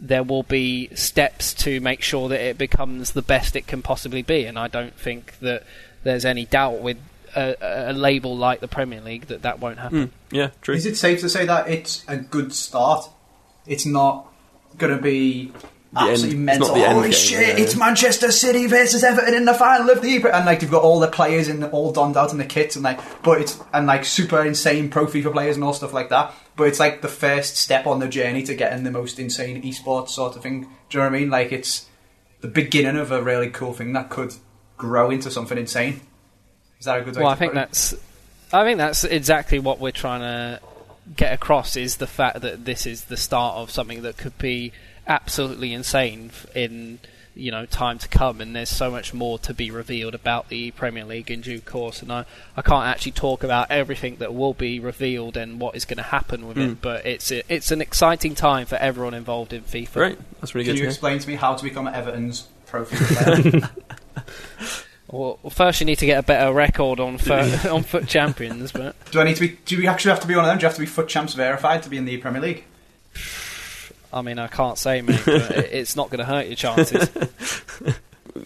there 0.00 0.22
will 0.22 0.44
be 0.44 0.88
steps 0.94 1.52
to 1.52 1.78
make 1.80 2.00
sure 2.00 2.30
that 2.30 2.40
it 2.40 2.56
becomes 2.56 3.12
the 3.12 3.20
best 3.20 3.54
it 3.54 3.66
can 3.66 3.82
possibly 3.82 4.22
be, 4.22 4.46
and 4.46 4.58
I 4.58 4.68
don't 4.68 4.94
think 4.94 5.38
that 5.40 5.64
there's 6.04 6.24
any 6.24 6.46
doubt 6.46 6.80
with 6.80 6.96
a, 7.34 7.90
a, 7.90 7.92
label 7.92 8.36
like 8.36 8.60
the 8.60 8.68
Premier 8.68 9.00
League 9.00 9.26
that 9.26 9.42
that 9.42 9.60
won't 9.60 9.78
happen. 9.78 10.08
Mm, 10.08 10.10
yeah, 10.30 10.50
true. 10.62 10.74
Is 10.74 10.86
it 10.86 10.96
safe 10.96 11.20
to 11.20 11.28
say 11.28 11.46
that 11.46 11.68
it's 11.68 12.04
a 12.08 12.16
good 12.16 12.52
start? 12.52 13.08
It's 13.66 13.86
not 13.86 14.32
going 14.78 14.96
to 14.96 15.02
be 15.02 15.52
absolutely 15.94 16.36
end, 16.36 16.44
mental. 16.44 16.68
Holy 16.68 17.02
game, 17.02 17.12
shit! 17.12 17.58
Yeah. 17.58 17.62
It's 17.62 17.76
Manchester 17.76 18.30
City 18.32 18.66
versus 18.66 19.02
Everton 19.04 19.34
in 19.34 19.44
the 19.44 19.54
final 19.54 19.90
of 19.90 20.02
the 20.02 20.16
and 20.16 20.46
like 20.46 20.60
they've 20.60 20.70
got 20.70 20.82
all 20.82 21.00
the 21.00 21.08
players 21.08 21.48
and 21.48 21.64
all 21.64 21.92
donned 21.92 22.16
out 22.16 22.32
in 22.32 22.38
the 22.38 22.44
kits 22.44 22.76
and 22.76 22.84
like, 22.84 23.00
but 23.22 23.40
it's 23.40 23.60
and 23.72 23.86
like 23.86 24.04
super 24.04 24.44
insane 24.44 24.88
pro 24.90 25.06
FIFA 25.06 25.32
players 25.32 25.56
and 25.56 25.64
all 25.64 25.72
stuff 25.72 25.92
like 25.92 26.08
that. 26.10 26.34
But 26.56 26.68
it's 26.68 26.80
like 26.80 27.02
the 27.02 27.08
first 27.08 27.56
step 27.56 27.86
on 27.86 28.00
the 28.00 28.08
journey 28.08 28.42
to 28.44 28.54
getting 28.54 28.84
the 28.84 28.90
most 28.90 29.18
insane 29.18 29.62
esports 29.62 30.10
sort 30.10 30.36
of 30.36 30.42
thing. 30.42 30.62
Do 30.88 30.98
you 30.98 31.04
know 31.04 31.10
what 31.10 31.16
I 31.16 31.20
mean? 31.20 31.30
Like 31.30 31.52
it's 31.52 31.86
the 32.40 32.48
beginning 32.48 32.96
of 32.96 33.12
a 33.12 33.22
really 33.22 33.50
cool 33.50 33.72
thing 33.72 33.92
that 33.92 34.10
could 34.10 34.34
grow 34.76 35.10
into 35.10 35.30
something 35.30 35.58
insane. 35.58 36.00
Is 36.80 36.86
that 36.86 37.00
a 37.00 37.04
good 37.04 37.16
way? 37.16 37.22
Well, 37.22 37.30
I 37.30 37.36
think 37.36 37.54
that's. 37.54 37.94
I 38.52 38.64
think 38.64 38.78
that's 38.78 39.04
exactly 39.04 39.60
what 39.60 39.78
we're 39.78 39.92
trying 39.92 40.22
to 40.22 40.60
get 41.16 41.32
across 41.32 41.76
is 41.76 41.98
the 41.98 42.06
fact 42.06 42.40
that 42.40 42.64
this 42.64 42.86
is 42.86 43.04
the 43.04 43.16
start 43.16 43.56
of 43.56 43.70
something 43.70 44.02
that 44.02 44.16
could 44.16 44.36
be 44.38 44.72
absolutely 45.06 45.72
insane 45.72 46.30
in 46.54 46.98
you 47.34 47.50
know 47.50 47.64
time 47.64 47.98
to 47.98 48.08
come 48.08 48.40
and 48.40 48.54
there's 48.54 48.68
so 48.68 48.90
much 48.90 49.14
more 49.14 49.38
to 49.38 49.54
be 49.54 49.70
revealed 49.70 50.14
about 50.14 50.48
the 50.48 50.70
Premier 50.72 51.04
League 51.04 51.30
in 51.30 51.40
due 51.40 51.60
course 51.60 52.02
and 52.02 52.12
I, 52.12 52.24
I 52.56 52.62
can't 52.62 52.86
actually 52.86 53.12
talk 53.12 53.44
about 53.44 53.70
everything 53.70 54.16
that 54.16 54.34
will 54.34 54.52
be 54.52 54.80
revealed 54.80 55.36
and 55.36 55.60
what 55.60 55.76
is 55.76 55.84
going 55.84 55.98
to 55.98 56.02
happen 56.02 56.46
with 56.46 56.56
mm. 56.56 56.72
it 56.72 56.82
but 56.82 57.06
it's 57.06 57.30
a, 57.30 57.42
it's 57.52 57.70
an 57.70 57.80
exciting 57.80 58.34
time 58.34 58.66
for 58.66 58.76
everyone 58.76 59.14
involved 59.14 59.52
in 59.52 59.62
FIFA 59.62 59.96
Right. 59.96 60.18
that's 60.40 60.54
really 60.54 60.64
Can 60.64 60.74
good 60.74 60.78
Can 60.78 60.84
you 60.84 60.88
explain 60.88 61.18
to 61.20 61.28
me 61.28 61.36
how 61.36 61.54
to 61.54 61.62
become 61.62 61.86
Everton's 61.86 62.48
pro 62.66 62.84
FIFA 62.84 63.70
player 63.70 63.70
Well, 65.12 65.38
first 65.50 65.80
you 65.80 65.86
need 65.86 65.98
to 65.98 66.06
get 66.06 66.18
a 66.18 66.22
better 66.22 66.52
record 66.52 67.00
on 67.00 67.18
FUT, 67.18 67.66
on 67.66 67.82
FUT 67.82 68.06
Champions. 68.06 68.72
But 68.72 68.94
do 69.10 69.20
I 69.20 69.24
need 69.24 69.36
to 69.36 69.40
be? 69.40 69.58
Do 69.64 69.78
we 69.78 69.86
actually 69.86 70.10
have 70.10 70.20
to 70.20 70.28
be 70.28 70.34
one 70.34 70.44
of 70.44 70.48
them? 70.48 70.58
Do 70.58 70.62
you 70.62 70.68
have 70.68 70.76
to 70.76 70.80
be 70.80 70.86
FUT 70.86 71.08
Champs 71.08 71.34
verified 71.34 71.82
to 71.82 71.90
be 71.90 71.96
in 71.96 72.04
the 72.04 72.16
Premier 72.18 72.40
League? 72.40 72.64
I 74.12 74.22
mean, 74.22 74.40
I 74.40 74.48
can't 74.48 74.76
say, 74.76 75.02
mate, 75.02 75.22
but 75.24 75.50
it's 75.72 75.94
not 75.94 76.10
going 76.10 76.18
to 76.18 76.24
hurt 76.24 76.46
your 76.46 76.56
chances. 76.56 77.08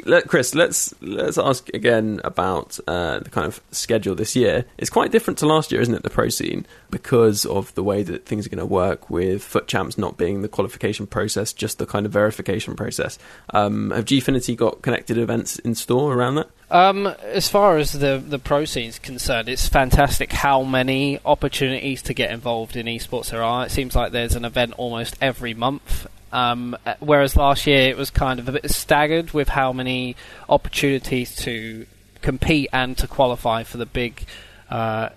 Let, 0.05 0.29
Chris, 0.29 0.55
let's 0.55 0.93
let's 1.01 1.39
ask 1.39 1.69
again 1.73 2.21
about 2.25 2.79
uh, 2.87 3.21
the 3.21 3.31
kind 3.31 3.47
of 3.47 3.61
schedule 3.71 4.15
this 4.15 4.37
year. 4.37 4.67
It's 4.77 4.91
quite 4.91 5.11
different 5.13 5.39
to 5.39 5.47
last 5.47 5.73
year, 5.73 5.81
isn't 5.81 5.95
it? 5.95 6.03
The 6.03 6.11
pro 6.11 6.29
scene 6.29 6.67
because 6.91 7.45
of 7.47 7.75
the 7.75 7.83
way 7.83 8.03
that 8.03 8.27
things 8.27 8.47
are 8.47 8.51
going 8.51 8.59
to 8.59 8.67
work 8.67 9.11
with 9.11 9.43
FUT 9.43 9.67
Champs 9.67 9.99
not 9.99 10.17
being 10.17 10.43
the 10.43 10.49
qualification 10.49 11.07
process, 11.07 11.53
just 11.53 11.79
the 11.79 11.87
kind 11.87 12.07
of 12.07 12.13
verification 12.13 12.77
process. 12.77 13.19
Um, 13.51 13.91
have 13.91 14.05
Gfinity 14.05 14.57
got 14.57 14.83
connected 14.83 15.19
events 15.19 15.59
in 15.59 15.75
store 15.75 16.15
around 16.15 16.37
that? 16.37 16.51
Um, 16.71 17.07
as 17.07 17.49
far 17.49 17.79
as 17.79 17.93
the 17.93 18.23
the 18.27 18.39
pro 18.39 18.65
scene 18.65 18.89
is 18.89 18.99
concerned, 18.99 19.49
it's 19.49 19.69
fantastic 19.69 20.33
how 20.33 20.63
many 20.63 21.21
opportunities 21.25 22.03
to 22.03 22.15
get 22.15 22.31
involved 22.31 22.77
in 22.77 22.87
esports 22.87 23.31
there 23.31 23.43
are. 23.43 23.67
It 23.67 23.71
seems 23.71 23.95
like 23.95 24.13
there's 24.13 24.35
an 24.35 24.45
event 24.45 24.75
almost 24.77 25.17
every 25.21 25.55
month, 25.55 26.07
um, 26.35 26.77
whereas 26.99 27.37
last 27.37 27.67
year 27.67 27.89
it 27.89 27.97
was 27.97 28.11
kind 28.11 28.41
of 28.41 28.49
a 28.49 28.53
bit 28.53 28.69
staggered 28.71 29.31
with 29.31 29.49
how 29.49 29.73
many 29.73 30.17
opportunities 30.49 31.35
to 31.37 31.87
compete 32.23 32.69
and 32.73 32.99
to 32.99 33.07
qualify 33.07 33.63
for 33.63 33.77
the 33.77 33.87
big 33.87 34.27
uh, 34.69 35.11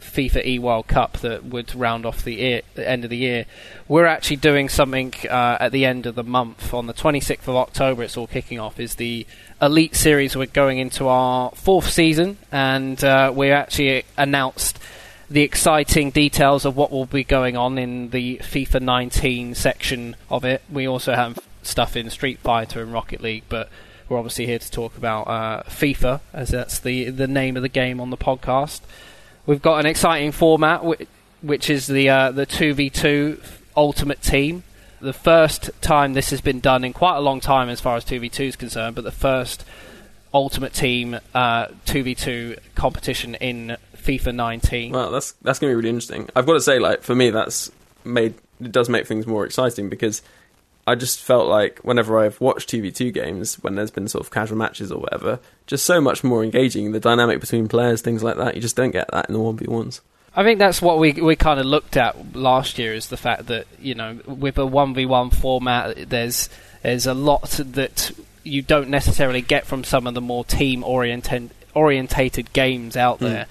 FIFA 0.00 0.46
E 0.46 0.58
World 0.58 0.86
Cup 0.86 1.18
that 1.18 1.44
would 1.44 1.74
round 1.74 2.06
off 2.06 2.24
the, 2.24 2.62
the, 2.74 2.88
end 2.88 3.04
of 3.04 3.10
the 3.10 3.16
year. 3.16 3.44
We're 3.88 4.06
actually 4.06 4.36
doing 4.36 4.70
something 4.70 5.12
uh, 5.28 5.58
at 5.60 5.72
the 5.72 5.84
end 5.84 6.06
of 6.06 6.14
the 6.14 6.24
month 6.24 6.72
on 6.72 6.86
the 6.86 6.94
26th 6.94 7.48
of 7.48 7.56
October. 7.56 8.02
It's 8.02 8.16
all 8.16 8.26
kicking 8.26 8.58
off. 8.58 8.80
Is 8.80 8.94
the 8.94 9.26
Elite 9.60 9.94
Series? 9.94 10.34
We're 10.34 10.46
going 10.46 10.78
into 10.78 11.08
our 11.08 11.50
fourth 11.52 11.90
season, 11.90 12.38
and 12.50 13.02
uh, 13.04 13.32
we 13.34 13.50
actually 13.50 14.04
announced 14.16 14.78
the 15.34 15.42
exciting 15.42 16.10
details 16.10 16.64
of 16.64 16.76
what 16.76 16.92
will 16.92 17.06
be 17.06 17.24
going 17.24 17.56
on 17.56 17.76
in 17.76 18.10
the 18.10 18.36
FIFA 18.36 18.80
19 18.80 19.56
section 19.56 20.14
of 20.30 20.44
it. 20.44 20.62
We 20.70 20.86
also 20.86 21.14
have 21.14 21.40
stuff 21.64 21.96
in 21.96 22.08
Street 22.08 22.38
Fighter 22.38 22.80
and 22.80 22.92
Rocket 22.92 23.20
League, 23.20 23.42
but 23.48 23.68
we're 24.08 24.16
obviously 24.16 24.46
here 24.46 24.60
to 24.60 24.70
talk 24.70 24.96
about 24.96 25.22
uh, 25.22 25.64
FIFA, 25.64 26.20
as 26.32 26.50
that's 26.50 26.78
the 26.78 27.10
the 27.10 27.26
name 27.26 27.56
of 27.56 27.62
the 27.62 27.68
game 27.68 28.00
on 28.00 28.10
the 28.10 28.16
podcast. 28.16 28.82
We've 29.44 29.60
got 29.60 29.80
an 29.80 29.86
exciting 29.86 30.30
format, 30.30 30.84
which, 30.84 31.08
which 31.42 31.68
is 31.68 31.88
the 31.88 32.08
uh, 32.08 32.30
the 32.30 32.46
two 32.46 32.72
v 32.72 32.88
two 32.88 33.40
Ultimate 33.76 34.22
Team. 34.22 34.62
The 35.00 35.12
first 35.12 35.68
time 35.80 36.12
this 36.12 36.30
has 36.30 36.42
been 36.42 36.60
done 36.60 36.84
in 36.84 36.92
quite 36.92 37.16
a 37.16 37.20
long 37.20 37.40
time 37.40 37.68
as 37.68 37.80
far 37.80 37.96
as 37.96 38.04
2v2 38.04 38.40
is 38.40 38.56
concerned, 38.56 38.94
but 38.94 39.04
the 39.04 39.10
first 39.10 39.62
Ultimate 40.32 40.72
Team 40.72 41.18
uh, 41.34 41.66
2v2 41.86 42.58
competition 42.74 43.34
in 43.34 43.76
FIFA 44.04 44.34
19. 44.34 44.92
Well, 44.92 45.10
that's 45.10 45.32
that's 45.42 45.58
going 45.58 45.70
to 45.70 45.72
be 45.72 45.76
really 45.76 45.88
interesting. 45.88 46.28
I've 46.36 46.46
got 46.46 46.54
to 46.54 46.60
say, 46.60 46.78
like 46.78 47.02
for 47.02 47.14
me, 47.14 47.30
that's 47.30 47.70
made 48.04 48.34
it 48.60 48.72
does 48.72 48.88
make 48.88 49.06
things 49.06 49.26
more 49.26 49.44
exciting 49.44 49.88
because 49.88 50.22
I 50.86 50.94
just 50.94 51.20
felt 51.20 51.48
like 51.48 51.78
whenever 51.80 52.18
I've 52.18 52.40
watched 52.40 52.70
2v2 52.70 53.12
games, 53.12 53.54
when 53.56 53.74
there's 53.74 53.90
been 53.90 54.06
sort 54.08 54.24
of 54.24 54.30
casual 54.30 54.58
matches 54.58 54.92
or 54.92 55.00
whatever, 55.00 55.40
just 55.66 55.86
so 55.86 56.00
much 56.00 56.22
more 56.22 56.44
engaging. 56.44 56.92
The 56.92 57.00
dynamic 57.00 57.40
between 57.40 57.68
players, 57.68 58.02
things 58.02 58.22
like 58.22 58.36
that, 58.36 58.54
you 58.54 58.60
just 58.60 58.76
don't 58.76 58.90
get 58.90 59.10
that 59.10 59.28
in 59.28 59.32
the 59.32 59.40
one 59.40 59.56
v 59.56 59.66
ones. 59.66 60.00
I 60.36 60.42
think 60.42 60.58
that's 60.58 60.82
what 60.82 60.98
we 60.98 61.12
we 61.12 61.36
kind 61.36 61.60
of 61.60 61.66
looked 61.66 61.96
at 61.96 62.36
last 62.36 62.78
year 62.78 62.92
is 62.92 63.08
the 63.08 63.16
fact 63.16 63.46
that 63.46 63.66
you 63.80 63.94
know 63.94 64.18
with 64.26 64.58
a 64.58 64.66
one 64.66 64.92
v 64.92 65.06
one 65.06 65.30
format, 65.30 66.10
there's 66.10 66.48
there's 66.82 67.06
a 67.06 67.14
lot 67.14 67.48
that 67.64 68.12
you 68.42 68.60
don't 68.60 68.90
necessarily 68.90 69.40
get 69.40 69.66
from 69.66 69.84
some 69.84 70.06
of 70.06 70.14
the 70.14 70.20
more 70.20 70.44
team 70.44 70.84
oriented 70.84 71.50
orientated 71.74 72.52
games 72.52 72.96
out 72.96 73.18
hmm. 73.18 73.24
there. 73.24 73.46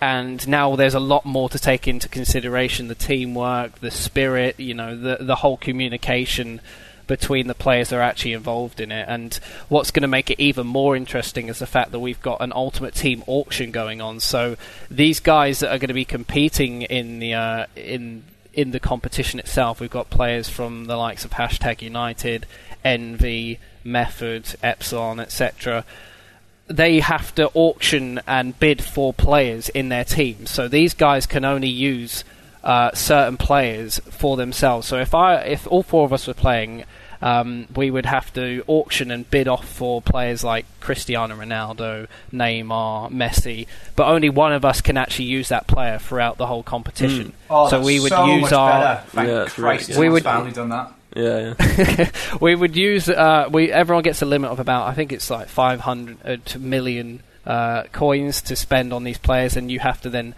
And 0.00 0.46
now 0.46 0.76
there's 0.76 0.94
a 0.94 1.00
lot 1.00 1.24
more 1.24 1.48
to 1.48 1.58
take 1.58 1.88
into 1.88 2.08
consideration: 2.08 2.88
the 2.88 2.94
teamwork, 2.94 3.80
the 3.80 3.90
spirit, 3.90 4.60
you 4.60 4.74
know, 4.74 4.96
the 4.96 5.18
the 5.20 5.36
whole 5.36 5.56
communication 5.56 6.60
between 7.06 7.46
the 7.46 7.54
players 7.54 7.90
that 7.90 7.96
are 7.96 8.02
actually 8.02 8.32
involved 8.32 8.80
in 8.80 8.90
it. 8.90 9.06
And 9.08 9.34
what's 9.68 9.90
going 9.90 10.02
to 10.02 10.08
make 10.08 10.30
it 10.30 10.40
even 10.40 10.66
more 10.66 10.96
interesting 10.96 11.48
is 11.48 11.58
the 11.58 11.66
fact 11.66 11.92
that 11.92 12.00
we've 12.00 12.20
got 12.20 12.40
an 12.40 12.52
Ultimate 12.52 12.94
Team 12.94 13.22
auction 13.26 13.70
going 13.70 14.00
on. 14.00 14.20
So 14.20 14.56
these 14.90 15.20
guys 15.20 15.60
that 15.60 15.70
are 15.70 15.78
going 15.78 15.88
to 15.88 15.94
be 15.94 16.04
competing 16.04 16.82
in 16.82 17.18
the 17.18 17.34
uh, 17.34 17.66
in 17.76 18.24
in 18.52 18.70
the 18.70 18.80
competition 18.80 19.38
itself, 19.38 19.80
we've 19.80 19.90
got 19.90 20.10
players 20.10 20.48
from 20.48 20.86
the 20.86 20.96
likes 20.96 21.24
of 21.24 21.32
Hashtag 21.32 21.82
United, 21.82 22.46
Envy, 22.84 23.58
Method, 23.84 24.56
Epsilon, 24.62 25.20
etc. 25.20 25.84
They 26.68 27.00
have 27.00 27.34
to 27.36 27.50
auction 27.54 28.20
and 28.26 28.58
bid 28.58 28.82
for 28.82 29.12
players 29.12 29.68
in 29.68 29.88
their 29.88 30.04
team. 30.04 30.46
So 30.46 30.66
these 30.68 30.94
guys 30.94 31.26
can 31.26 31.44
only 31.44 31.68
use 31.68 32.24
uh, 32.64 32.92
certain 32.92 33.36
players 33.36 34.00
for 34.10 34.36
themselves. 34.36 34.88
So 34.88 34.98
if 34.98 35.14
I, 35.14 35.36
if 35.42 35.66
all 35.68 35.84
four 35.84 36.04
of 36.04 36.12
us 36.12 36.26
were 36.26 36.34
playing, 36.34 36.84
um, 37.22 37.66
we 37.74 37.90
would 37.90 38.06
have 38.06 38.32
to 38.34 38.64
auction 38.66 39.10
and 39.12 39.30
bid 39.30 39.46
off 39.46 39.64
for 39.66 40.02
players 40.02 40.42
like 40.42 40.66
Cristiano 40.80 41.36
Ronaldo, 41.36 42.08
Neymar, 42.32 43.10
Messi, 43.12 43.66
but 43.94 44.08
only 44.08 44.28
one 44.28 44.52
of 44.52 44.64
us 44.64 44.80
can 44.80 44.96
actually 44.96 45.26
use 45.26 45.48
that 45.48 45.66
player 45.68 45.98
throughout 45.98 46.36
the 46.36 46.46
whole 46.46 46.62
competition. 46.64 47.32
Oh, 47.48 47.68
so 47.70 47.76
that's 47.76 47.86
we 47.86 48.00
would 48.00 48.10
so 48.10 48.26
use 48.26 48.42
much 48.42 48.52
our 48.52 48.70
better. 48.96 49.02
Thank 49.10 49.28
Yeah, 49.28 49.42
it's 49.44 49.58
really 49.58 49.76
Christ, 49.78 49.98
We 49.98 50.08
would- 50.08 50.24
finally 50.24 50.52
done 50.52 50.68
that. 50.70 50.92
Yeah, 51.16 51.54
yeah. 51.58 52.10
we 52.40 52.54
would 52.54 52.76
use 52.76 53.08
uh, 53.08 53.48
we 53.50 53.72
everyone 53.72 54.02
gets 54.02 54.20
a 54.20 54.26
limit 54.26 54.50
of 54.50 54.60
about 54.60 54.86
I 54.86 54.94
think 54.94 55.12
it's 55.12 55.30
like 55.30 55.48
500 55.48 56.60
million 56.60 57.22
uh, 57.46 57.84
coins 57.84 58.42
to 58.42 58.56
spend 58.56 58.92
on 58.92 59.04
these 59.04 59.18
players, 59.18 59.56
and 59.56 59.70
you 59.70 59.78
have 59.80 60.00
to 60.02 60.10
then 60.10 60.34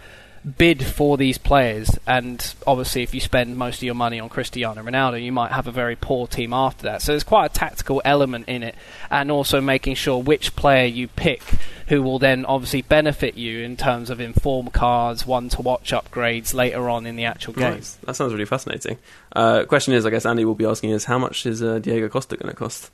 bid 0.57 0.85
for 0.85 1.17
these 1.17 1.37
players. 1.37 1.97
And 2.07 2.53
obviously, 2.65 3.03
if 3.03 3.13
you 3.13 3.19
spend 3.19 3.57
most 3.57 3.77
of 3.77 3.83
your 3.83 3.95
money 3.95 4.19
on 4.19 4.29
Cristiano 4.29 4.81
Ronaldo, 4.81 5.21
you 5.21 5.31
might 5.31 5.51
have 5.51 5.67
a 5.67 5.71
very 5.71 5.95
poor 5.95 6.27
team 6.27 6.53
after 6.53 6.83
that. 6.83 7.01
So 7.01 7.11
there's 7.11 7.23
quite 7.23 7.51
a 7.51 7.53
tactical 7.53 8.01
element 8.05 8.47
in 8.47 8.63
it, 8.63 8.75
and 9.09 9.31
also 9.31 9.59
making 9.59 9.95
sure 9.95 10.21
which 10.21 10.55
player 10.55 10.85
you 10.85 11.07
pick, 11.07 11.41
who 11.89 12.03
will 12.03 12.19
then 12.19 12.45
obviously 12.45 12.83
benefit 12.83 13.35
you 13.35 13.61
in 13.61 13.75
terms 13.75 14.11
of 14.11 14.21
inform 14.21 14.67
cards, 14.67 15.25
one 15.25 15.49
to 15.49 15.61
watch 15.61 15.91
upgrades 15.91 16.53
later 16.53 16.87
on 16.87 17.07
in 17.07 17.15
the 17.15 17.25
actual 17.25 17.53
game. 17.53 17.73
Nice. 17.73 17.95
That 18.05 18.13
sounds 18.13 18.31
really 18.31 18.45
fascinating. 18.45 18.99
Uh, 19.35 19.65
question 19.65 19.95
is, 19.95 20.05
I 20.05 20.11
guess 20.11 20.25
Andy 20.25 20.45
will 20.45 20.53
be 20.53 20.65
asking 20.65 20.91
is, 20.91 21.03
how 21.03 21.17
much 21.17 21.47
is 21.47 21.63
uh, 21.63 21.79
Diego 21.79 22.07
Costa 22.07 22.37
going 22.37 22.51
to 22.51 22.55
cost? 22.55 22.91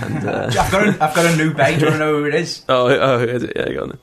And 0.00 0.26
uh, 0.26 0.46
I've 0.58 0.72
got 0.72 0.82
a, 0.82 1.04
I've 1.04 1.14
got 1.14 1.26
a 1.26 1.36
new 1.36 1.52
bay. 1.52 1.74
Do 1.74 1.80
you 1.80 1.86
want 1.86 1.94
to 1.94 1.98
know 1.98 2.18
who 2.18 2.24
it 2.24 2.34
is? 2.34 2.64
oh, 2.70 2.88
oh, 2.88 3.18
is 3.22 3.42
it? 3.42 3.52
yeah, 3.54 3.70
go 3.70 3.82
on. 3.82 3.88
Then. 3.90 3.98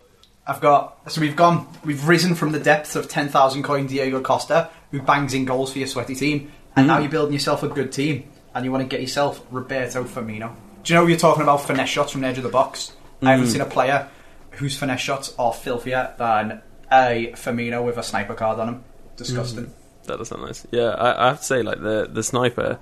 I've 0.48 0.62
got 0.62 1.12
so 1.12 1.22
we've 1.22 1.36
gone 1.36 1.68
we've 1.84 2.08
risen 2.08 2.36
from 2.36 2.52
the 2.52 2.60
depths 2.60 2.96
of 2.96 3.10
ten 3.10 3.30
thousand 3.30 3.64
coin 3.64 3.88
Diego 3.88 4.22
Costa, 4.22 4.70
who 4.92 5.02
bangs 5.02 5.34
in 5.34 5.46
goals 5.46 5.72
for 5.74 5.80
your 5.80 5.88
sweaty 5.88 6.14
team, 6.14 6.52
and 6.76 6.86
now 6.86 7.00
you're 7.00 7.10
building 7.10 7.34
yourself 7.34 7.64
a 7.64 7.68
good 7.68 7.92
team, 7.92 8.30
and 8.54 8.64
you 8.64 8.72
want 8.72 8.84
to 8.84 8.88
get 8.88 9.02
yourself 9.02 9.44
Roberto 9.50 10.04
Firmino. 10.04 10.54
Do 10.84 10.94
you 10.94 11.00
know 11.00 11.02
what 11.02 11.10
you're 11.10 11.18
talking 11.18 11.42
about 11.42 11.62
finesse 11.62 11.90
shots 11.90 12.12
from 12.12 12.22
the 12.22 12.28
edge 12.28 12.38
of 12.38 12.44
the 12.44 12.50
box? 12.50 12.92
I 13.24 13.32
haven't 13.32 13.48
seen 13.48 13.62
a 13.62 13.66
player 13.66 14.08
whose 14.56 14.78
finesse 14.78 15.02
shots 15.02 15.34
are 15.38 15.54
filthier 15.54 16.14
than 16.18 16.62
a 16.92 17.32
Firmino 17.36 17.84
with 17.84 17.98
a 17.98 18.04
sniper 18.04 18.34
card 18.34 18.60
on 18.60 18.70
him. 18.70 18.84
Disgusting. 19.18 19.72
That 20.04 20.18
does 20.18 20.28
sound 20.28 20.44
nice. 20.44 20.68
Yeah, 20.72 20.90
I, 20.90 21.26
I 21.26 21.28
have 21.30 21.40
to 21.40 21.46
say, 21.46 21.64
like 21.64 21.82
the 21.82 22.08
the 22.12 22.24
sniper 22.24 22.80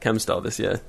chem 0.00 0.18
style 0.18 0.40
this 0.40 0.58
year, 0.58 0.80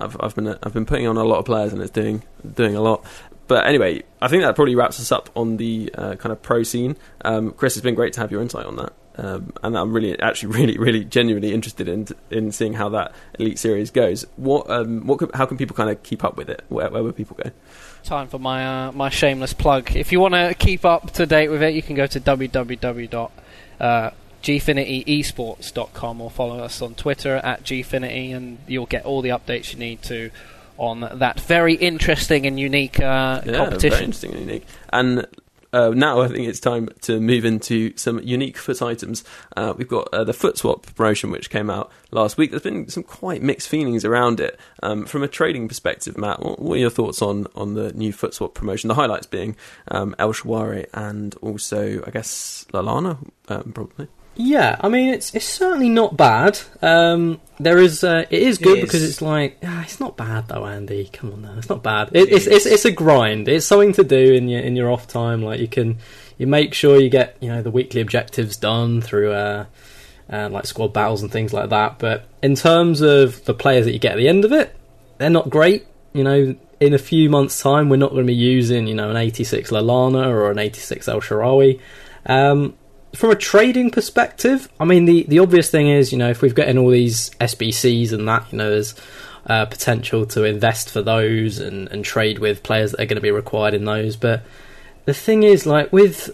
I've 0.00 0.16
I've 0.20 0.34
been 0.34 0.48
I've 0.62 0.72
been 0.72 0.86
putting 0.86 1.06
on 1.06 1.16
a 1.16 1.24
lot 1.24 1.38
of 1.38 1.44
players 1.44 1.72
and 1.72 1.82
it's 1.82 1.90
doing 1.90 2.22
doing 2.54 2.74
a 2.74 2.80
lot. 2.80 3.04
But 3.46 3.66
anyway, 3.66 4.02
I 4.20 4.28
think 4.28 4.42
that 4.42 4.54
probably 4.54 4.74
wraps 4.74 5.00
us 5.00 5.10
up 5.10 5.30
on 5.34 5.56
the 5.56 5.90
uh, 5.96 6.16
kind 6.16 6.32
of 6.32 6.42
pro 6.42 6.62
scene. 6.62 6.96
Um, 7.24 7.52
Chris, 7.52 7.76
it's 7.76 7.84
been 7.84 7.94
great 7.94 8.12
to 8.14 8.20
have 8.20 8.30
your 8.30 8.42
insight 8.42 8.66
on 8.66 8.76
that, 8.76 8.92
um, 9.16 9.52
and 9.62 9.76
I'm 9.76 9.92
really, 9.92 10.18
actually, 10.20 10.52
really, 10.58 10.78
really, 10.78 11.04
genuinely 11.04 11.54
interested 11.54 11.88
in 11.88 12.06
in 12.30 12.52
seeing 12.52 12.74
how 12.74 12.90
that 12.90 13.12
elite 13.38 13.58
series 13.58 13.90
goes. 13.90 14.26
What, 14.36 14.70
um, 14.70 15.06
what, 15.06 15.18
could, 15.18 15.34
how 15.34 15.46
can 15.46 15.56
people 15.56 15.74
kind 15.74 15.88
of 15.88 16.02
keep 16.02 16.24
up 16.24 16.36
with 16.36 16.50
it? 16.50 16.62
Where, 16.68 16.90
where 16.90 17.02
would 17.02 17.16
people 17.16 17.38
go? 17.42 17.50
Time 18.04 18.28
for 18.28 18.38
my 18.38 18.86
uh, 18.88 18.92
my 18.92 19.08
shameless 19.10 19.52
plug. 19.52 19.94
If 19.96 20.12
you 20.12 20.20
want 20.20 20.34
to 20.34 20.54
keep 20.58 20.84
up 20.84 21.10
to 21.12 21.26
date 21.26 21.48
with 21.48 21.62
it, 21.62 21.74
you 21.74 21.82
can 21.82 21.94
go 21.94 22.06
to 22.06 22.20
www. 22.20 23.30
Uh, 23.80 24.10
or 26.20 26.30
follow 26.30 26.60
us 26.60 26.80
on 26.80 26.94
Twitter 26.94 27.36
at 27.36 27.64
gfinity 27.64 28.34
and 28.34 28.58
you'll 28.66 28.86
get 28.86 29.04
all 29.04 29.20
the 29.20 29.30
updates 29.30 29.72
you 29.72 29.78
need 29.78 30.00
to 30.02 30.30
on 30.78 31.00
that 31.00 31.40
very 31.40 31.74
interesting 31.74 32.46
and 32.46 32.58
unique 32.58 33.00
uh, 33.00 33.02
Yeah, 33.02 33.40
very 33.44 33.56
competition. 33.58 34.04
interesting 34.04 34.30
and 34.32 34.40
unique. 34.40 34.66
And 34.92 35.26
uh, 35.72 35.90
now 35.90 36.20
I 36.20 36.28
think 36.28 36.48
it's 36.48 36.60
time 36.60 36.88
to 37.02 37.20
move 37.20 37.44
into 37.44 37.96
some 37.96 38.20
unique 38.20 38.56
FUT 38.56 38.82
items. 38.82 39.24
Uh, 39.56 39.74
we've 39.76 39.88
got 39.88 40.08
uh, 40.12 40.24
the 40.24 40.32
FUTSwap 40.32 40.94
promotion, 40.94 41.30
which 41.30 41.50
came 41.50 41.70
out 41.70 41.90
last 42.10 42.38
week. 42.38 42.50
There's 42.50 42.62
been 42.62 42.88
some 42.88 43.02
quite 43.02 43.42
mixed 43.42 43.68
feelings 43.68 44.04
around 44.04 44.40
it. 44.40 44.58
Um, 44.82 45.06
from 45.06 45.22
a 45.22 45.28
trading 45.28 45.68
perspective, 45.68 46.16
Matt, 46.16 46.40
what, 46.40 46.58
what 46.60 46.74
are 46.76 46.80
your 46.80 46.90
thoughts 46.90 47.20
on, 47.22 47.46
on 47.54 47.74
the 47.74 47.92
new 47.92 48.12
FUTSwap 48.12 48.54
promotion? 48.54 48.88
The 48.88 48.94
highlights 48.94 49.26
being 49.26 49.56
um, 49.88 50.14
El 50.18 50.32
Shaarawy 50.32 50.86
and 50.94 51.34
also, 51.36 52.02
I 52.06 52.10
guess, 52.10 52.66
Lallana, 52.72 53.18
um, 53.48 53.72
probably. 53.72 54.08
Yeah, 54.40 54.76
I 54.80 54.88
mean 54.88 55.12
it's 55.12 55.34
it's 55.34 55.44
certainly 55.44 55.88
not 55.88 56.16
bad. 56.16 56.60
Um, 56.80 57.40
there 57.58 57.78
is 57.78 58.04
uh, 58.04 58.24
it 58.30 58.40
is 58.40 58.56
good 58.56 58.78
It 58.78 58.82
is. 58.82 58.84
because 58.84 59.02
it's 59.02 59.20
like 59.20 59.58
ah, 59.64 59.82
it's 59.82 59.98
not 59.98 60.16
bad 60.16 60.46
though, 60.46 60.64
Andy. 60.64 61.10
Come 61.12 61.32
on 61.32 61.42
now, 61.42 61.54
it's 61.58 61.68
not 61.68 61.82
bad. 61.82 62.10
It, 62.12 62.30
it's, 62.30 62.46
it's 62.46 62.64
it's 62.64 62.84
a 62.84 62.92
grind. 62.92 63.48
It's 63.48 63.66
something 63.66 63.92
to 63.94 64.04
do 64.04 64.34
in 64.34 64.48
your 64.48 64.60
in 64.60 64.76
your 64.76 64.92
off 64.92 65.08
time. 65.08 65.42
Like 65.42 65.58
you 65.58 65.66
can 65.66 65.98
you 66.38 66.46
make 66.46 66.72
sure 66.72 67.00
you 67.00 67.10
get 67.10 67.36
you 67.40 67.48
know 67.48 67.62
the 67.62 67.72
weekly 67.72 68.00
objectives 68.00 68.56
done 68.56 69.00
through 69.00 69.32
uh, 69.32 69.66
uh, 70.32 70.48
like 70.52 70.66
squad 70.66 70.92
battles 70.92 71.20
and 71.22 71.32
things 71.32 71.52
like 71.52 71.70
that. 71.70 71.98
But 71.98 72.28
in 72.40 72.54
terms 72.54 73.00
of 73.00 73.44
the 73.44 73.54
players 73.54 73.86
that 73.86 73.92
you 73.92 73.98
get 73.98 74.12
at 74.12 74.18
the 74.18 74.28
end 74.28 74.44
of 74.44 74.52
it, 74.52 74.74
they're 75.18 75.30
not 75.30 75.50
great. 75.50 75.84
You 76.12 76.22
know, 76.22 76.54
in 76.78 76.94
a 76.94 76.98
few 76.98 77.28
months' 77.28 77.60
time, 77.60 77.88
we're 77.88 77.96
not 77.96 78.10
going 78.10 78.22
to 78.22 78.26
be 78.26 78.34
using 78.34 78.86
you 78.86 78.94
know 78.94 79.10
an 79.10 79.16
86 79.16 79.70
Lallana 79.72 80.28
or 80.28 80.52
an 80.52 80.60
86 80.60 81.08
El 81.08 81.20
Shaarawy. 81.20 81.80
Um, 82.24 82.74
from 83.14 83.30
a 83.30 83.36
trading 83.36 83.90
perspective, 83.90 84.68
I 84.78 84.84
mean 84.84 85.04
the 85.04 85.24
the 85.24 85.38
obvious 85.38 85.70
thing 85.70 85.88
is 85.88 86.12
you 86.12 86.18
know 86.18 86.30
if 86.30 86.42
we've 86.42 86.54
got 86.54 86.68
in 86.68 86.78
all 86.78 86.90
these 86.90 87.30
SBCs 87.40 88.12
and 88.12 88.28
that 88.28 88.50
you 88.52 88.58
know 88.58 88.70
there's 88.70 88.94
uh, 89.46 89.64
potential 89.66 90.26
to 90.26 90.44
invest 90.44 90.90
for 90.90 91.02
those 91.02 91.58
and, 91.58 91.88
and 91.88 92.04
trade 92.04 92.38
with 92.38 92.62
players 92.62 92.92
that 92.92 93.00
are 93.00 93.06
going 93.06 93.16
to 93.16 93.22
be 93.22 93.30
required 93.30 93.74
in 93.74 93.84
those. 93.84 94.16
But 94.16 94.42
the 95.06 95.14
thing 95.14 95.42
is 95.42 95.66
like 95.66 95.92
with 95.92 96.30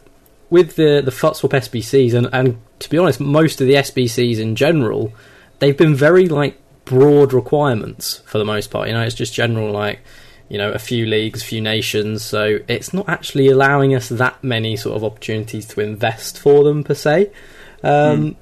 with 0.51 0.77
the 0.77 1.01
the 1.01 1.11
FUTSwap 1.11 1.51
SBCs 1.51 2.15
and 2.15 2.29
and 2.33 2.61
to 2.81 2.91
be 2.91 2.99
honest, 2.99 3.21
most 3.21 3.61
of 3.61 3.67
the 3.67 3.75
SBCs 3.75 4.39
in 4.39 4.57
general, 4.57 5.13
they've 5.61 5.77
been 5.77 5.95
very 5.95 6.29
like 6.29 6.61
broad 6.85 7.33
requirements 7.33 8.19
for 8.27 8.39
the 8.39 8.45
most 8.45 8.71
part. 8.71 8.89
You 8.89 8.95
know, 8.95 9.03
it's 9.03 9.15
just 9.15 9.33
general 9.33 9.71
like 9.71 10.01
you 10.49 10.59
know 10.59 10.71
a 10.73 10.79
few 10.79 11.07
leagues, 11.07 11.43
a 11.43 11.45
few 11.45 11.61
nations. 11.61 12.23
So 12.23 12.59
it's 12.69 12.93
not 12.93 13.09
actually 13.09 13.49
allowing 13.49 13.95
us 13.95 14.09
that 14.09 14.43
many 14.43 14.77
sort 14.77 14.97
of 14.97 15.05
opportunities 15.05 15.67
to 15.69 15.81
invest 15.81 16.39
for 16.39 16.65
them 16.65 16.85
per 16.85 16.95
se. 16.95 17.31
Um, 17.83 18.37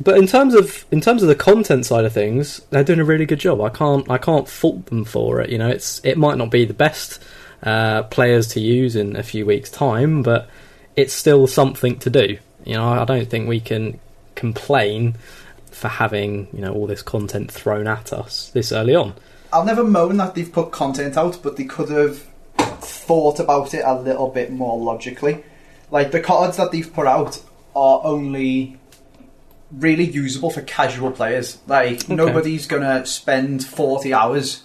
But 0.00 0.18
in 0.18 0.26
terms 0.26 0.54
of 0.54 0.84
in 0.90 1.00
terms 1.00 1.22
of 1.22 1.28
the 1.28 1.34
content 1.34 1.86
side 1.86 2.04
of 2.04 2.12
things, 2.12 2.60
they're 2.70 2.84
doing 2.84 3.00
a 3.00 3.04
really 3.04 3.24
good 3.26 3.40
job. 3.40 3.60
I 3.60 3.70
can't 3.70 4.08
I 4.10 4.18
can't 4.18 4.48
fault 4.48 4.86
them 4.86 5.04
for 5.04 5.40
it. 5.40 5.48
You 5.50 5.58
know, 5.58 5.68
it's 5.68 6.00
it 6.04 6.18
might 6.18 6.36
not 6.36 6.50
be 6.50 6.66
the 6.66 6.74
best 6.74 7.22
uh, 7.62 8.02
players 8.04 8.48
to 8.48 8.60
use 8.60 8.94
in 8.94 9.16
a 9.16 9.22
few 9.22 9.46
weeks' 9.46 9.70
time, 9.70 10.22
but 10.22 10.48
it's 10.96 11.14
still 11.14 11.46
something 11.46 11.98
to 12.00 12.10
do. 12.10 12.38
You 12.64 12.74
know, 12.74 12.86
I 12.88 13.04
don't 13.04 13.28
think 13.28 13.48
we 13.48 13.60
can 13.60 13.98
complain 14.34 15.14
for 15.70 15.88
having 15.88 16.48
you 16.52 16.60
know 16.60 16.74
all 16.74 16.86
this 16.86 17.02
content 17.02 17.50
thrown 17.50 17.86
at 17.86 18.12
us 18.12 18.50
this 18.52 18.72
early 18.72 18.94
on. 18.94 19.14
I'll 19.52 19.64
never 19.64 19.84
moan 19.84 20.16
that 20.18 20.34
they've 20.34 20.50
put 20.50 20.72
content 20.72 21.16
out, 21.16 21.40
but 21.42 21.56
they 21.56 21.64
could 21.64 21.90
have 21.90 22.26
thought 22.58 23.40
about 23.40 23.74
it 23.74 23.82
a 23.84 23.98
little 23.98 24.28
bit 24.28 24.52
more 24.52 24.78
logically. 24.78 25.44
Like 25.90 26.10
the 26.10 26.20
cards 26.20 26.56
that 26.56 26.72
they've 26.72 26.92
put 26.92 27.06
out 27.06 27.42
are 27.74 28.00
only 28.04 28.78
really 29.70 30.04
usable 30.04 30.50
for 30.50 30.62
casual 30.62 31.10
players. 31.10 31.58
Like 31.66 32.08
nobody's 32.08 32.66
gonna 32.66 33.06
spend 33.06 33.64
forty 33.64 34.12
hours 34.12 34.62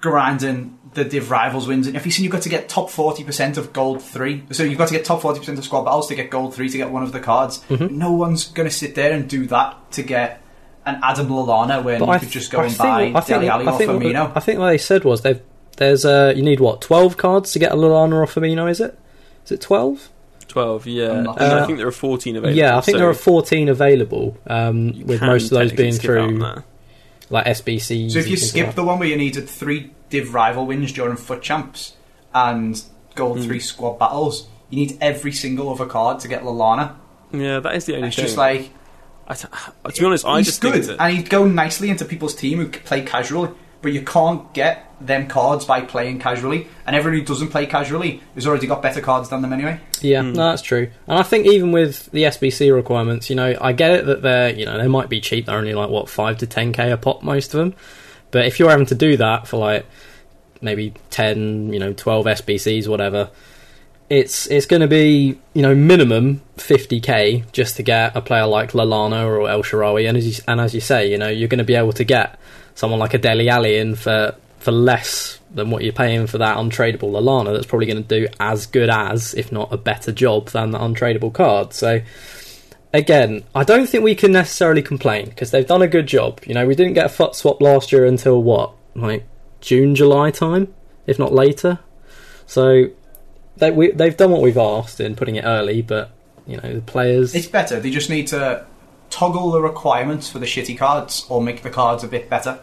grinding 0.00 0.78
the 0.92 1.04
Div 1.04 1.30
Rivals 1.30 1.66
wins. 1.66 1.86
And 1.86 1.96
if 1.96 2.04
you 2.04 2.12
seen 2.12 2.24
you've 2.24 2.32
got 2.32 2.42
to 2.42 2.48
get 2.48 2.68
top 2.68 2.90
forty 2.90 3.24
percent 3.24 3.56
of 3.56 3.72
gold 3.72 4.02
three, 4.02 4.44
so 4.50 4.62
you've 4.62 4.78
got 4.78 4.88
to 4.88 4.94
get 4.94 5.04
top 5.04 5.22
forty 5.22 5.40
percent 5.40 5.58
of 5.58 5.64
squad 5.64 5.84
battles 5.84 6.08
to 6.08 6.14
get 6.14 6.30
gold 6.30 6.54
three 6.54 6.68
to 6.68 6.76
get 6.76 6.90
one 6.90 7.02
of 7.02 7.12
the 7.12 7.20
cards. 7.20 7.58
Mm-hmm. 7.68 7.98
No 7.98 8.12
one's 8.12 8.48
gonna 8.48 8.70
sit 8.70 8.94
there 8.94 9.12
and 9.12 9.28
do 9.28 9.46
that 9.46 9.92
to 9.92 10.02
get 10.02 10.42
an 10.86 11.00
Adam 11.02 11.28
Lallana 11.28 11.82
when 11.82 12.00
you 12.02 12.06
I 12.08 12.18
could 12.18 12.26
th- 12.26 12.32
just 12.32 12.50
go 12.50 12.58
I 12.60 12.64
and 12.64 12.70
think- 12.72 12.78
buy 13.14 13.18
I 13.18 13.20
think, 13.22 13.26
Dele 13.40 13.48
Alli 13.48 13.66
or 13.66 13.78
think, 13.78 13.90
what- 13.90 14.02
Firmino. 14.02 14.32
I 14.36 14.40
think 14.40 14.58
what 14.58 14.68
they 14.68 14.78
said 14.78 15.04
was 15.04 15.22
they've 15.22 15.40
there's 15.76 16.04
uh 16.04 16.32
you 16.36 16.42
need 16.42 16.60
what 16.60 16.80
twelve 16.80 17.16
cards 17.16 17.52
to 17.52 17.58
get 17.58 17.72
a 17.72 17.74
Lallana 17.76 18.14
or 18.14 18.26
Firmino. 18.26 18.70
Is 18.70 18.80
it? 18.80 18.98
Is 19.44 19.52
it 19.52 19.60
twelve? 19.60 20.10
12, 20.46 20.86
yeah. 20.86 21.10
I'm 21.10 21.28
I 21.30 21.66
think 21.66 21.78
there 21.78 21.88
are 21.88 21.90
14 21.90 22.36
available. 22.36 22.56
yeah, 22.56 22.76
I 22.78 22.80
think 22.80 22.94
so 22.94 22.98
there 23.00 23.08
are 23.08 23.14
fourteen 23.14 23.68
available. 23.68 24.36
Um, 24.46 24.92
with 25.04 25.20
most 25.20 25.44
of 25.44 25.50
those 25.50 25.72
being 25.72 25.92
skip 25.94 26.10
out 26.10 26.18
on 26.18 26.38
through 26.38 26.62
like 27.30 27.46
SBCs. 27.46 28.12
So 28.12 28.18
if 28.20 28.28
you 28.28 28.36
skip 28.36 28.66
like 28.66 28.76
the 28.76 28.84
one 28.84 29.00
where 29.00 29.08
you 29.08 29.16
needed 29.16 29.48
three 29.48 29.90
Div 30.10 30.32
Rival 30.32 30.66
wins 30.66 30.92
during 30.92 31.16
FUT 31.16 31.42
Champs 31.42 31.94
and 32.32 32.80
Gold 33.16 33.38
Hmm. 33.38 33.44
3 33.44 33.58
squad 33.60 33.98
battles, 33.98 34.46
you 34.70 34.76
need 34.86 34.98
every 35.00 35.32
single 35.32 35.70
other 35.70 35.86
card 35.86 36.20
to 36.20 36.28
get 36.28 36.42
Lallana. 36.42 36.92
Yeah, 37.32 37.58
that 37.60 37.74
is 37.74 37.86
the 37.86 37.96
only 37.96 38.08
It's 38.08 38.16
thing. 38.16 38.24
just 38.26 38.36
like, 38.36 38.70
I 39.26 39.34
t- 39.34 39.48
to 39.48 40.00
be 40.00 40.04
honest, 40.06 40.24
I 40.26 40.38
he's 40.38 40.46
just 40.46 40.60
good, 40.60 40.74
think 40.74 40.86
that 40.86 41.00
and 41.00 41.16
he'd 41.16 41.30
go 41.30 41.46
nicely 41.46 41.90
into 41.90 42.04
people's 42.04 42.34
team 42.34 42.58
who 42.58 42.68
play 42.68 43.02
casually, 43.02 43.50
but 43.82 43.92
you 43.92 44.02
can't 44.02 44.52
get 44.54 44.90
them 45.00 45.26
cards 45.26 45.64
by 45.64 45.80
playing 45.82 46.18
casually, 46.18 46.66
and 46.86 46.94
everyone 46.96 47.18
who 47.20 47.24
doesn't 47.26 47.48
play 47.48 47.66
casually 47.66 48.22
has 48.34 48.46
already 48.46 48.66
got 48.66 48.80
better 48.82 49.00
cards 49.00 49.28
than 49.28 49.42
them 49.42 49.52
anyway. 49.52 49.78
Yeah, 50.00 50.22
Hmm. 50.22 50.32
no, 50.34 50.50
that's 50.50 50.62
true. 50.62 50.90
And 51.06 51.18
I 51.18 51.22
think 51.22 51.46
even 51.46 51.72
with 51.72 52.10
the 52.12 52.24
SBC 52.24 52.70
requirements, 52.74 53.28
you 53.30 53.36
know, 53.36 53.54
I 53.60 53.72
get 53.72 53.90
it 53.92 54.06
that 54.06 54.22
they're, 54.22 54.50
you 54.54 54.64
know, 54.66 54.78
they 54.78 54.88
might 54.88 55.08
be 55.08 55.20
cheap. 55.20 55.46
They're 55.46 55.56
only 55.58 55.74
like 55.74 55.90
what 55.90 56.08
five 56.08 56.38
to 56.38 56.46
ten 56.46 56.72
k 56.72 56.90
a 56.90 56.96
pop, 56.96 57.22
most 57.22 57.52
of 57.54 57.58
them. 57.58 57.74
But 58.30 58.46
if 58.46 58.58
you're 58.58 58.70
having 58.70 58.86
to 58.86 58.94
do 58.94 59.16
that 59.18 59.46
for 59.48 59.56
like 59.58 59.86
maybe 60.60 60.94
ten, 61.10 61.72
you 61.72 61.78
know, 61.78 61.92
twelve 61.92 62.26
SBCs, 62.26 62.88
whatever, 62.88 63.30
it's 64.10 64.46
it's 64.48 64.66
going 64.66 64.82
to 64.82 64.88
be 64.88 65.38
you 65.54 65.62
know 65.62 65.74
minimum 65.74 66.42
fifty 66.56 67.00
k 67.00 67.44
just 67.52 67.76
to 67.76 67.82
get 67.82 68.16
a 68.16 68.20
player 68.20 68.46
like 68.46 68.72
Lallana 68.72 69.24
or 69.26 69.48
El 69.48 69.62
Shaarawy. 69.62 70.08
And 70.08 70.16
as 70.18 70.26
you, 70.26 70.44
and 70.46 70.60
as 70.60 70.74
you 70.74 70.80
say, 70.80 71.10
you 71.10 71.18
know, 71.18 71.28
you're 71.28 71.48
going 71.48 71.58
to 71.58 71.64
be 71.64 71.74
able 71.74 71.92
to 71.94 72.04
get 72.04 72.38
someone 72.74 73.00
like 73.00 73.14
a 73.14 73.18
Dele 73.18 73.48
Alli 73.48 73.78
in 73.78 73.94
for 73.94 74.34
for 74.58 74.72
less 74.72 75.40
than 75.54 75.70
what 75.70 75.84
you're 75.84 75.92
paying 75.92 76.26
for 76.26 76.38
that 76.38 76.56
untradeable 76.56 77.10
Lallana. 77.10 77.52
That's 77.52 77.66
probably 77.66 77.86
going 77.86 78.02
to 78.02 78.20
do 78.20 78.28
as 78.40 78.66
good 78.66 78.90
as, 78.90 79.34
if 79.34 79.52
not 79.52 79.72
a 79.72 79.76
better 79.76 80.10
job 80.10 80.48
than 80.48 80.72
the 80.72 80.78
untradeable 80.78 81.32
card. 81.32 81.72
So 81.72 82.00
again, 82.92 83.44
I 83.54 83.62
don't 83.62 83.88
think 83.88 84.02
we 84.02 84.14
can 84.14 84.32
necessarily 84.32 84.82
complain 84.82 85.28
because 85.28 85.50
they've 85.50 85.66
done 85.66 85.82
a 85.82 85.86
good 85.86 86.06
job. 86.06 86.40
You 86.46 86.54
know, 86.54 86.66
we 86.66 86.74
didn't 86.74 86.94
get 86.94 87.06
a 87.06 87.08
FUTSwap 87.08 87.60
last 87.60 87.92
year 87.92 88.04
until 88.04 88.42
what, 88.42 88.72
like 88.94 89.26
June, 89.60 89.94
July 89.94 90.30
time, 90.30 90.74
if 91.06 91.18
not 91.18 91.32
later. 91.32 91.78
So 92.46 92.86
they 93.56 93.70
we, 93.70 93.90
they've 93.92 94.16
done 94.16 94.30
what 94.30 94.42
we've 94.42 94.58
asked 94.58 95.00
in 95.00 95.14
putting 95.14 95.36
it 95.36 95.44
early, 95.44 95.82
but 95.82 96.10
you 96.46 96.56
know 96.56 96.74
the 96.74 96.80
players. 96.80 97.34
It's 97.34 97.46
better. 97.46 97.80
They 97.80 97.90
just 97.90 98.10
need 98.10 98.28
to 98.28 98.66
toggle 99.10 99.52
the 99.52 99.60
requirements 99.60 100.28
for 100.28 100.38
the 100.38 100.46
shitty 100.46 100.76
cards 100.76 101.24
or 101.28 101.40
make 101.40 101.62
the 101.62 101.70
cards 101.70 102.02
a 102.02 102.08
bit 102.08 102.28
better. 102.28 102.58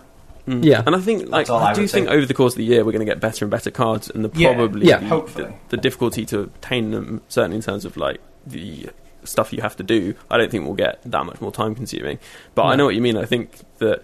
Mm. 0.47 0.65
yeah, 0.65 0.81
And 0.85 0.95
I 0.95 0.99
think, 0.99 1.29
like, 1.29 1.49
I, 1.49 1.55
I 1.55 1.73
do 1.73 1.81
would 1.81 1.91
think 1.91 2.07
say. 2.07 2.13
over 2.13 2.25
the 2.25 2.33
course 2.33 2.53
of 2.53 2.57
the 2.57 2.63
year 2.65 2.83
we're 2.83 2.91
going 2.91 3.05
to 3.05 3.11
get 3.11 3.19
better 3.19 3.45
and 3.45 3.51
better 3.51 3.69
cards, 3.69 4.09
and 4.09 4.25
the 4.25 4.29
probably 4.29 4.87
yeah, 4.87 4.97
the, 4.97 5.05
hopefully. 5.07 5.53
the, 5.69 5.75
the 5.75 5.81
difficulty 5.81 6.25
to 6.25 6.39
obtain 6.41 6.91
them, 6.91 7.21
certainly 7.29 7.57
in 7.57 7.61
terms 7.61 7.85
of 7.85 7.95
like 7.95 8.19
the 8.45 8.89
stuff 9.23 9.53
you 9.53 9.61
have 9.61 9.75
to 9.77 9.83
do, 9.83 10.15
I 10.29 10.37
don't 10.37 10.49
think 10.49 10.65
we'll 10.65 10.73
get 10.73 10.99
that 11.03 11.25
much 11.25 11.41
more 11.41 11.51
time 11.51 11.75
consuming. 11.75 12.19
But 12.55 12.63
I 12.63 12.75
know 12.75 12.85
what 12.85 12.95
you 12.95 13.01
mean. 13.01 13.17
I 13.17 13.25
think 13.25 13.51
that 13.77 14.03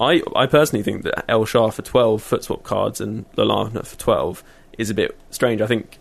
I 0.00 0.22
I 0.34 0.46
personally 0.46 0.82
think 0.82 1.04
that 1.04 1.24
El 1.30 1.44
Shah 1.44 1.70
for 1.70 1.82
twelve 1.82 2.22
FUTSwap 2.22 2.62
cards 2.64 3.00
and 3.00 3.30
Lallana 3.32 3.86
for 3.86 3.96
twelve 3.96 4.42
is 4.76 4.90
a 4.90 4.94
bit 4.94 5.16
strange. 5.30 5.60
I 5.60 5.66
think 5.66 5.98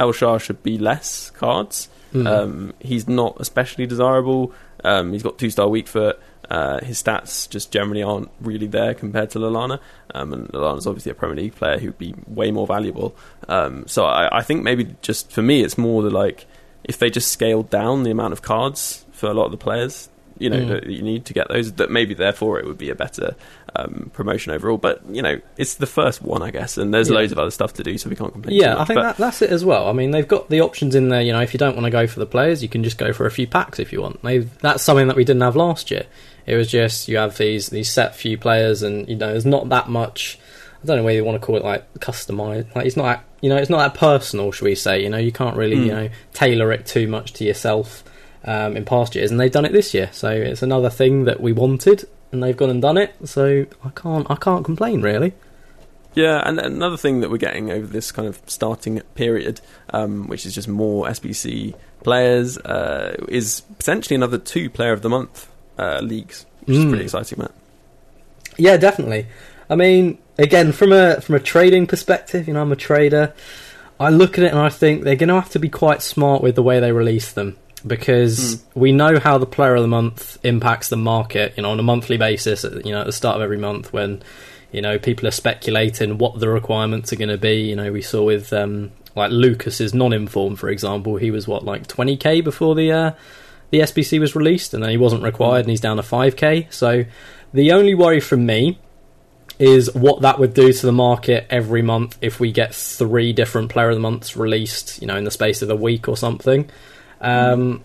El 0.00 0.12
Shah 0.12 0.38
should 0.38 0.62
be 0.62 0.78
less 0.78 1.30
cards. 1.30 1.88
Mm. 2.12 2.26
Um, 2.26 2.74
he's 2.80 3.08
not 3.08 3.36
especially 3.40 3.86
desirable. 3.86 4.52
Um, 4.84 5.12
he's 5.12 5.22
got 5.22 5.38
two 5.38 5.50
star 5.50 5.68
weak 5.68 5.88
foot. 5.88 6.18
Uh, 6.50 6.82
his 6.82 7.02
stats 7.02 7.48
just 7.48 7.70
generally 7.70 8.02
aren't 8.02 8.30
really 8.40 8.66
there 8.66 8.94
compared 8.94 9.30
to 9.30 9.38
Lallana. 9.38 9.80
Um, 10.14 10.32
and 10.32 10.48
Lallana's 10.48 10.86
obviously 10.86 11.12
a 11.12 11.14
Premier 11.14 11.36
League 11.36 11.54
player 11.54 11.78
who'd 11.78 11.98
be 11.98 12.14
way 12.26 12.50
more 12.50 12.66
valuable. 12.66 13.14
Um, 13.48 13.86
so 13.86 14.06
I, 14.06 14.38
I 14.38 14.42
think 14.42 14.62
maybe 14.62 14.96
just 15.02 15.30
for 15.30 15.42
me, 15.42 15.62
it's 15.62 15.76
more 15.76 16.02
the 16.02 16.10
like 16.10 16.46
if 16.84 16.98
they 16.98 17.10
just 17.10 17.30
scaled 17.30 17.68
down 17.68 18.02
the 18.02 18.10
amount 18.10 18.32
of 18.32 18.40
cards 18.40 19.04
for 19.12 19.26
a 19.26 19.34
lot 19.34 19.46
of 19.46 19.50
the 19.50 19.58
players, 19.58 20.08
you 20.38 20.48
know, 20.50 20.58
Mm. 20.58 20.90
you 20.96 21.02
need 21.02 21.24
to 21.26 21.32
get 21.32 21.48
those. 21.48 21.72
That 21.74 21.90
maybe 21.90 22.14
therefore 22.14 22.58
it 22.58 22.66
would 22.66 22.78
be 22.78 22.90
a 22.90 22.94
better 22.94 23.34
um, 23.76 24.10
promotion 24.14 24.52
overall. 24.52 24.78
But 24.78 25.02
you 25.10 25.20
know, 25.22 25.40
it's 25.56 25.74
the 25.74 25.86
first 25.86 26.22
one, 26.22 26.42
I 26.42 26.50
guess, 26.50 26.78
and 26.78 26.92
there's 26.92 27.08
Yeah. 27.10 27.16
loads 27.16 27.32
of 27.32 27.38
other 27.38 27.50
stuff 27.50 27.74
to 27.74 27.82
do, 27.82 27.98
so 27.98 28.08
we 28.08 28.16
can't 28.16 28.32
complain. 28.32 28.56
too 28.58 28.64
Yeah, 28.64 28.78
I 28.80 28.84
think 28.84 29.00
that, 29.00 29.16
that's 29.18 29.42
it 29.42 29.50
as 29.50 29.64
well. 29.64 29.88
I 29.88 29.92
mean, 29.92 30.10
they've 30.10 30.26
got 30.26 30.48
the 30.50 30.60
options 30.62 30.94
in 30.94 31.08
there. 31.10 31.20
You 31.22 31.32
know, 31.32 31.40
if 31.40 31.52
you 31.52 31.58
don't 31.58 31.74
want 31.74 31.84
to 31.84 31.90
go 31.90 32.06
for 32.06 32.18
the 32.20 32.26
players, 32.26 32.62
you 32.62 32.68
can 32.68 32.82
just 32.82 32.98
go 32.98 33.12
for 33.12 33.26
a 33.26 33.30
few 33.30 33.46
packs 33.46 33.78
if 33.78 33.92
you 33.92 34.00
want. 34.00 34.22
They've, 34.22 34.48
that's 34.60 34.82
something 34.82 35.06
that 35.08 35.16
we 35.16 35.24
didn't 35.24 35.42
have 35.42 35.56
last 35.56 35.90
year. 35.90 36.04
It 36.46 36.56
was 36.56 36.68
just 36.68 37.08
you 37.08 37.18
have 37.18 37.36
these 37.36 37.68
these 37.68 37.90
set 37.90 38.16
few 38.16 38.38
players, 38.38 38.82
and 38.82 39.06
you 39.08 39.16
know, 39.16 39.28
there's 39.32 39.44
not 39.46 39.68
that 39.68 39.88
much. 39.90 40.38
I 40.82 40.86
don't 40.86 40.96
know 40.98 41.02
whether 41.02 41.16
you 41.16 41.24
want 41.24 41.40
to 41.40 41.44
call 41.44 41.56
it 41.56 41.64
like 41.64 41.92
customized. 41.98 42.74
Like 42.74 42.86
it's 42.86 42.96
not, 42.96 43.02
that- 43.04 43.24
you 43.40 43.48
know, 43.50 43.56
it's 43.56 43.68
not 43.70 43.78
that 43.78 43.98
personal, 44.00 44.50
should 44.52 44.64
we 44.64 44.74
say? 44.74 45.02
You 45.02 45.10
know, 45.10 45.18
you 45.18 45.30
can't 45.32 45.56
really, 45.56 45.76
you 45.76 45.90
Mm. 45.90 45.94
know, 46.04 46.08
tailor 46.34 46.72
it 46.72 46.86
too 46.86 47.06
much 47.06 47.32
to 47.34 47.44
yourself 47.44 48.02
um, 48.44 48.76
in 48.76 48.84
past 48.84 49.14
years, 49.14 49.30
and 49.30 49.38
they've 49.40 49.50
done 49.52 49.64
it 49.64 49.72
this 49.72 49.94
year. 49.94 50.08
So 50.12 50.30
it's 50.30 50.62
another 50.62 50.90
thing 50.90 51.24
that 51.24 51.40
we 51.40 51.52
wanted, 51.52 52.06
and 52.32 52.42
they've 52.42 52.56
gone 52.56 52.70
and 52.70 52.80
done 52.82 52.96
it. 52.96 53.14
So 53.24 53.66
I 53.84 53.90
can't, 53.90 54.30
I 54.30 54.36
can't 54.36 54.64
complain 54.64 55.02
really. 55.02 55.32
Yeah, 56.14 56.42
and 56.44 56.58
another 56.58 56.96
thing 56.96 57.20
that 57.20 57.30
we're 57.30 57.36
getting 57.36 57.70
over 57.70 57.86
this 57.86 58.10
kind 58.10 58.26
of 58.26 58.40
starting 58.46 59.00
period, 59.14 59.60
um, 59.90 60.26
which 60.26 60.46
is 60.46 60.54
just 60.54 60.66
more 60.66 61.06
SBC 61.06 61.74
players, 62.02 62.58
uh, 62.58 63.14
is 63.28 63.60
potentially 63.76 64.16
another 64.16 64.38
two 64.38 64.68
Player 64.70 64.92
of 64.92 65.02
the 65.02 65.08
Month 65.10 65.48
uh, 65.78 66.00
leagues, 66.02 66.44
which 66.64 66.76
is 66.76 66.84
Mm. 66.84 66.88
pretty 66.88 67.04
exciting, 67.04 67.38
Matt. 67.38 67.52
Yeah, 68.56 68.76
definitely. 68.78 69.26
I 69.70 69.76
mean, 69.76 70.18
again, 70.38 70.72
from 70.72 70.92
a 70.92 71.20
from 71.20 71.36
a 71.36 71.40
trading 71.40 71.86
perspective, 71.86 72.48
you 72.48 72.54
know, 72.54 72.62
I'm 72.62 72.72
a 72.72 72.76
trader. 72.76 73.32
I 74.00 74.10
look 74.10 74.38
at 74.38 74.44
it 74.44 74.50
and 74.50 74.58
I 74.58 74.70
think 74.70 75.04
they're 75.04 75.14
going 75.16 75.28
to 75.28 75.34
have 75.34 75.50
to 75.50 75.58
be 75.58 75.68
quite 75.68 76.02
smart 76.02 76.42
with 76.42 76.54
the 76.56 76.62
way 76.62 76.80
they 76.80 76.90
release 76.92 77.32
them 77.32 77.56
because 77.86 78.62
we 78.74 78.92
know 78.92 79.18
how 79.18 79.38
the 79.38 79.46
player 79.46 79.74
of 79.74 79.82
the 79.82 79.88
month 79.88 80.38
impacts 80.44 80.88
the 80.88 80.96
market. 80.96 81.54
You 81.56 81.62
know, 81.62 81.70
on 81.70 81.78
a 81.80 81.82
monthly 81.82 82.16
basis. 82.16 82.64
at- 82.64 82.84
You 82.86 82.92
know, 82.92 83.00
at 83.00 83.06
the 83.06 83.12
start 83.12 83.36
of 83.36 83.42
every 83.42 83.58
month 83.58 83.92
when 83.92 84.22
you 84.72 84.82
know 84.82 84.98
people 84.98 85.26
are 85.26 85.30
speculating 85.32 86.18
what 86.18 86.38
the 86.40 86.48
requirements 86.48 87.12
are 87.12 87.16
going 87.16 87.28
to 87.30 87.38
be. 87.38 87.62
You 87.70 87.76
know, 87.76 87.90
we 87.92 88.02
saw 88.02 88.22
with 88.24 88.52
um, 88.52 88.90
like 89.16 89.30
Lucas's 89.30 89.94
non-inform, 89.94 90.56
for 90.56 90.68
example, 90.68 91.16
he 91.16 91.30
was 91.30 91.48
what 91.48 91.64
like 91.64 91.86
20k 91.86 92.42
before 92.44 92.74
the 92.74 92.92
uh, 92.92 93.10
the 93.70 93.80
SBC 93.80 94.18
was 94.20 94.34
released, 94.36 94.74
and 94.74 94.82
then 94.82 94.90
he 94.90 94.96
wasn't 94.96 95.22
required, 95.22 95.60
and 95.60 95.70
he's 95.70 95.80
down 95.80 95.96
to 95.96 96.02
5k. 96.02 96.72
So 96.72 97.04
the 97.52 97.72
only 97.72 97.94
worry 97.94 98.20
from 98.20 98.44
me 98.46 98.78
is 99.58 99.92
what 99.92 100.22
that 100.22 100.38
would 100.38 100.54
do 100.54 100.72
to 100.72 100.86
the 100.86 100.92
market 100.92 101.44
every 101.50 101.82
month 101.82 102.16
if 102.22 102.38
we 102.38 102.52
get 102.52 102.72
three 102.74 103.32
different 103.32 103.68
player 103.70 103.88
of 103.88 103.96
the 103.96 104.00
months 104.00 104.36
released, 104.36 105.00
you 105.02 105.06
know, 105.08 105.16
in 105.16 105.24
the 105.24 105.30
space 105.32 105.62
of 105.62 105.70
a 105.70 105.74
week 105.74 106.08
or 106.08 106.16
something. 106.16 106.70
Um, 107.20 107.82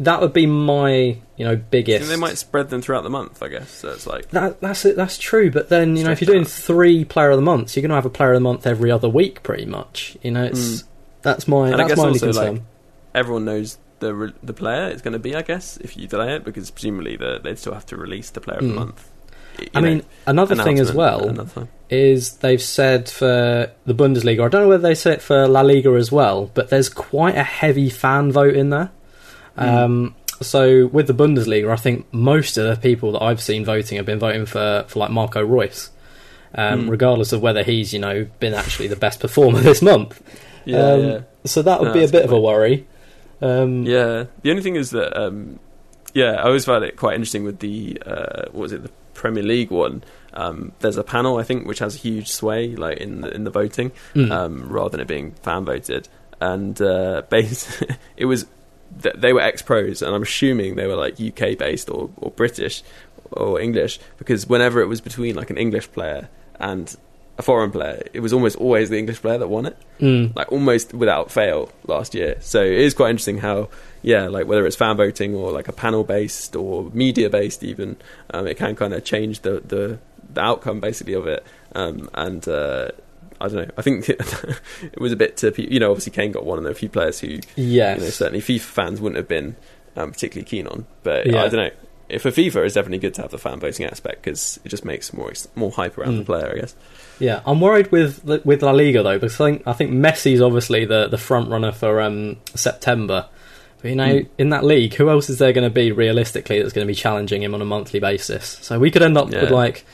That 0.00 0.20
would 0.20 0.34
be 0.34 0.44
my, 0.46 1.16
you 1.36 1.44
know, 1.46 1.56
biggest. 1.56 2.08
they 2.10 2.16
might 2.16 2.36
spread 2.36 2.68
them 2.68 2.82
throughout 2.82 3.02
the 3.02 3.08
month, 3.10 3.42
I 3.42 3.48
guess. 3.48 3.70
So 3.70 3.88
it's 3.90 4.06
like, 4.06 4.28
That, 4.30 4.60
that's 4.60 4.84
it. 4.84 4.94
That's 4.96 5.16
true. 5.16 5.50
But 5.50 5.70
then 5.70 5.96
you 5.96 6.04
know, 6.04 6.10
if 6.10 6.20
you're 6.20 6.32
doing 6.34 6.44
three 6.44 7.04
player 7.06 7.30
of 7.30 7.36
the 7.38 7.42
months, 7.42 7.74
you're 7.76 7.80
going 7.82 7.88
to 7.90 7.94
have 7.94 8.04
a 8.04 8.10
player 8.10 8.32
of 8.32 8.36
the 8.36 8.40
month 8.40 8.66
every 8.66 8.90
other 8.90 9.08
week, 9.08 9.42
pretty 9.42 9.64
much. 9.64 10.16
You 10.22 10.32
know, 10.32 10.44
it's 10.44 10.84
that's 11.22 11.48
my. 11.48 11.66
And 11.70 11.76
I 11.76 11.78
that's 11.78 11.88
guess 11.92 11.98
my 11.98 12.06
only 12.08 12.18
concern. 12.18 12.54
like, 12.56 12.62
everyone 13.14 13.44
knows 13.46 13.78
the 14.00 14.14
re- 14.14 14.32
the 14.42 14.52
player 14.52 14.90
is 14.90 15.00
going 15.00 15.14
to 15.14 15.18
be, 15.18 15.34
I 15.34 15.40
guess, 15.40 15.78
if 15.78 15.96
you 15.96 16.06
delay 16.06 16.34
it, 16.36 16.44
because 16.44 16.70
presumably 16.70 17.16
the, 17.16 17.40
they'd 17.42 17.58
still 17.58 17.72
have 17.72 17.86
to 17.86 17.96
release 17.96 18.28
the 18.28 18.42
Player 18.42 18.58
of 18.58 18.64
the 18.64 18.72
Mm. 18.72 18.74
Month. 18.74 19.08
I 19.74 19.80
know, 19.80 19.88
mean, 19.88 20.02
another 20.26 20.54
thing 20.56 20.78
as 20.80 20.92
well 20.92 21.48
is 21.88 22.32
they've 22.38 22.60
said 22.62 23.08
for 23.08 23.70
the 23.86 23.94
Bundesliga. 23.94 24.44
I 24.44 24.48
don't 24.48 24.62
know 24.62 24.68
whether 24.68 24.82
they 24.82 24.94
said 24.94 25.14
it 25.14 25.22
for 25.22 25.46
La 25.46 25.60
Liga 25.60 25.90
as 25.90 26.10
well, 26.10 26.50
but 26.54 26.68
there's 26.70 26.88
quite 26.88 27.36
a 27.36 27.42
heavy 27.44 27.88
fan 27.90 28.32
vote 28.32 28.54
in 28.56 28.70
there. 28.70 28.90
Um, 29.56 30.14
so 30.42 30.86
with 30.88 31.06
the 31.06 31.14
Bundesliga, 31.14 31.70
I 31.72 31.76
think 31.76 32.12
most 32.12 32.56
of 32.58 32.66
the 32.68 32.76
people 32.80 33.12
that 33.12 33.22
I've 33.22 33.40
seen 33.40 33.64
voting 33.64 33.96
have 33.96 34.06
been 34.06 34.18
voting 34.18 34.44
for 34.46 34.84
for 34.88 34.98
like 34.98 35.10
Marco 35.10 35.42
Reus, 35.42 35.90
um, 36.54 36.84
Hmm. 36.84 36.90
regardless 36.90 37.32
of 37.32 37.40
whether 37.40 37.62
he's 37.62 37.92
you 37.92 37.98
know 37.98 38.26
been 38.40 38.52
actually 38.54 38.88
the 38.88 38.96
best 38.96 39.20
performer 39.20 39.60
this 39.70 39.80
month. 39.80 40.20
Yeah, 40.66 40.78
um, 40.92 41.00
yeah. 41.04 41.20
So 41.44 41.62
that 41.62 41.80
would 41.80 41.88
No, 41.88 41.94
be 41.94 42.04
a 42.04 42.08
bit 42.08 42.24
of 42.24 42.32
a 42.32 42.40
worry. 42.40 42.86
Um, 43.40 43.84
Yeah, 43.86 44.24
the 44.42 44.50
only 44.50 44.62
thing 44.62 44.76
is 44.76 44.90
that, 44.90 45.16
um, 45.16 45.58
yeah, 46.14 46.32
I 46.32 46.42
always 46.44 46.64
found 46.64 46.84
it 46.84 46.96
quite 46.96 47.14
interesting 47.14 47.44
with 47.44 47.60
the 47.60 48.02
uh, 48.04 48.42
what 48.52 48.62
was 48.62 48.72
it, 48.72 48.82
the 48.82 48.90
Premier 49.16 49.42
League 49.42 49.70
one. 49.70 50.04
Um, 50.32 50.72
there's 50.80 50.96
a 50.98 51.02
panel 51.04 51.38
I 51.38 51.42
think 51.44 51.66
which 51.66 51.78
has 51.80 51.94
a 51.96 51.98
huge 51.98 52.28
sway, 52.28 52.76
like 52.76 52.98
in 52.98 53.22
the, 53.22 53.34
in 53.34 53.44
the 53.44 53.50
voting, 53.50 53.90
Mm. 54.14 54.30
um, 54.30 54.68
rather 54.68 54.90
than 54.90 55.00
it 55.00 55.08
being 55.08 55.32
fan 55.42 55.64
voted. 55.64 56.08
And 56.40 56.80
uh, 56.80 57.22
base, 57.30 57.82
it 58.16 58.26
was 58.26 58.46
th- 59.02 59.14
they 59.16 59.32
were 59.32 59.40
ex 59.40 59.62
pros, 59.62 60.02
and 60.02 60.14
I'm 60.14 60.22
assuming 60.22 60.76
they 60.76 60.86
were 60.86 60.96
like 60.96 61.18
UK 61.20 61.56
based 61.58 61.88
or, 61.90 62.10
or 62.16 62.30
British 62.30 62.82
or 63.32 63.60
English 63.60 63.98
because 64.18 64.46
whenever 64.48 64.80
it 64.80 64.86
was 64.86 65.00
between 65.00 65.34
like 65.34 65.50
an 65.50 65.56
English 65.58 65.90
player 65.92 66.28
and 66.60 66.94
a 67.38 67.42
foreign 67.42 67.70
player, 67.70 68.02
it 68.12 68.20
was 68.20 68.32
almost 68.32 68.56
always 68.56 68.88
the 68.90 68.98
English 68.98 69.20
player 69.20 69.38
that 69.38 69.48
won 69.48 69.66
it, 69.66 69.76
Mm. 70.00 70.34
like 70.36 70.50
almost 70.52 70.94
without 70.94 71.30
fail 71.30 71.70
last 71.86 72.14
year. 72.14 72.36
So 72.40 72.62
it 72.62 72.72
is 72.78 72.94
quite 72.94 73.10
interesting 73.10 73.38
how, 73.38 73.68
yeah, 74.02 74.28
like 74.28 74.46
whether 74.46 74.66
it's 74.66 74.76
fan 74.76 74.96
voting 74.96 75.34
or 75.34 75.52
like 75.52 75.68
a 75.68 75.72
panel 75.72 76.02
based 76.04 76.56
or 76.56 76.90
media 76.94 77.28
based, 77.30 77.62
even 77.62 77.96
um, 78.30 78.46
it 78.46 78.56
can 78.56 78.74
kind 78.76 78.92
of 78.94 79.04
change 79.04 79.40
the, 79.40 79.60
the 79.66 79.98
the 80.32 80.40
outcome 80.40 80.80
basically 80.80 81.14
of 81.14 81.26
it. 81.26 81.44
Um, 81.74 82.08
and 82.14 82.46
uh, 82.48 82.88
I 83.40 83.48
don't 83.48 83.56
know. 83.68 83.70
I 83.76 83.82
think 83.82 84.08
it 84.08 84.98
was 85.00 85.12
a 85.12 85.16
bit 85.16 85.36
to 85.38 85.52
you 85.72 85.78
know 85.80 85.90
obviously 85.90 86.12
Kane 86.12 86.32
got 86.32 86.44
one, 86.46 86.58
and 86.58 86.64
there 86.66 86.70
are 86.72 86.72
a 86.72 86.78
few 86.78 86.88
players 86.88 87.20
who 87.20 87.38
Yes. 87.56 87.98
you 87.98 88.04
know, 88.04 88.10
certainly 88.10 88.40
FIFA 88.40 88.60
fans 88.60 89.00
wouldn't 89.00 89.16
have 89.18 89.28
been 89.28 89.56
um, 89.96 90.12
particularly 90.12 90.44
keen 90.46 90.66
on. 90.66 90.86
But 91.02 91.26
Yeah. 91.26 91.42
I 91.42 91.48
don't 91.48 91.60
know. 91.66 91.70
If 92.08 92.22
for 92.22 92.30
FIFA, 92.30 92.64
it's 92.64 92.74
definitely 92.74 92.98
good 92.98 93.14
to 93.14 93.22
have 93.22 93.30
the 93.32 93.38
fan 93.38 93.58
voting 93.58 93.84
aspect 93.86 94.22
because 94.22 94.60
it 94.64 94.68
just 94.68 94.84
makes 94.84 95.12
more 95.12 95.32
more 95.54 95.70
hype 95.72 95.98
around 95.98 96.16
the 96.18 96.22
Mm. 96.22 96.26
player, 96.26 96.52
I 96.54 96.60
guess. 96.60 96.74
Yeah, 97.18 97.40
I'm 97.46 97.60
worried 97.60 97.90
with 97.90 98.24
with 98.44 98.62
La 98.62 98.72
Liga 98.72 99.02
though 99.02 99.14
because 99.18 99.40
I 99.40 99.44
think 99.46 99.62
I 99.66 99.72
think 99.72 99.90
Messi's 99.92 100.40
obviously 100.42 100.84
the 100.84 101.08
the 101.08 101.18
front 101.18 101.48
runner 101.48 101.72
for 101.72 102.00
um, 102.02 102.36
September. 102.54 103.26
But 103.82 103.88
you 103.90 103.94
know, 103.96 104.18
Hmm. 104.20 104.26
in 104.38 104.50
that 104.50 104.64
league, 104.64 104.94
who 104.94 105.08
else 105.10 105.28
is 105.30 105.38
there 105.38 105.52
going 105.52 105.64
to 105.68 105.72
be 105.74 105.92
realistically 105.92 106.60
that's 106.60 106.72
going 106.72 106.86
to 106.86 106.90
be 106.90 106.94
challenging 106.94 107.42
him 107.42 107.54
on 107.54 107.62
a 107.62 107.64
monthly 107.64 108.00
basis? 108.00 108.58
So 108.62 108.78
we 108.78 108.90
could 108.90 109.02
end 109.02 109.16
up 109.18 109.30
Yeah. 109.32 109.42
with 109.42 109.50
like 109.50 109.84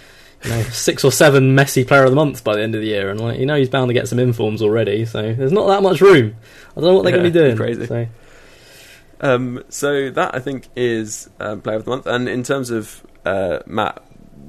you 0.45 0.51
know 0.51 0.63
six 0.65 1.05
or 1.05 1.13
seven 1.13 1.55
Messi 1.57 1.87
Player 1.87 2.05
of 2.05 2.11
the 2.11 2.17
Month 2.17 2.43
by 2.43 2.57
the 2.57 2.63
end 2.63 2.75
of 2.75 2.81
the 2.81 2.87
year, 2.89 3.11
and 3.11 3.21
like 3.21 3.39
you 3.39 3.47
know 3.47 3.57
he's 3.57 3.69
bound 3.69 3.89
to 3.89 3.95
get 3.95 4.09
some 4.09 4.19
informs 4.19 4.61
already. 4.63 5.05
So 5.05 5.33
there's 5.33 5.53
not 5.53 5.69
that 5.69 5.83
much 5.83 6.01
room. 6.01 6.35
I 6.77 6.81
don't 6.81 6.89
know 6.91 6.95
what 6.95 7.03
they're 7.05 7.13
going 7.13 7.31
to 7.33 7.39
Yeah, 7.39 7.45
be 7.45 7.49
doing. 7.55 7.57
crazy. 7.57 7.87
So, 7.87 8.07
Um, 9.21 9.63
so 9.69 10.11
that 10.11 10.35
I 10.35 10.41
think 10.41 10.69
is 10.75 11.31
um, 11.39 11.61
player 11.61 11.77
of 11.77 11.85
the 11.85 11.91
month. 11.91 12.07
And 12.07 12.29
in 12.29 12.43
terms 12.43 12.71
of 12.71 13.03
uh, 13.25 13.61
Matt, 13.67 14.03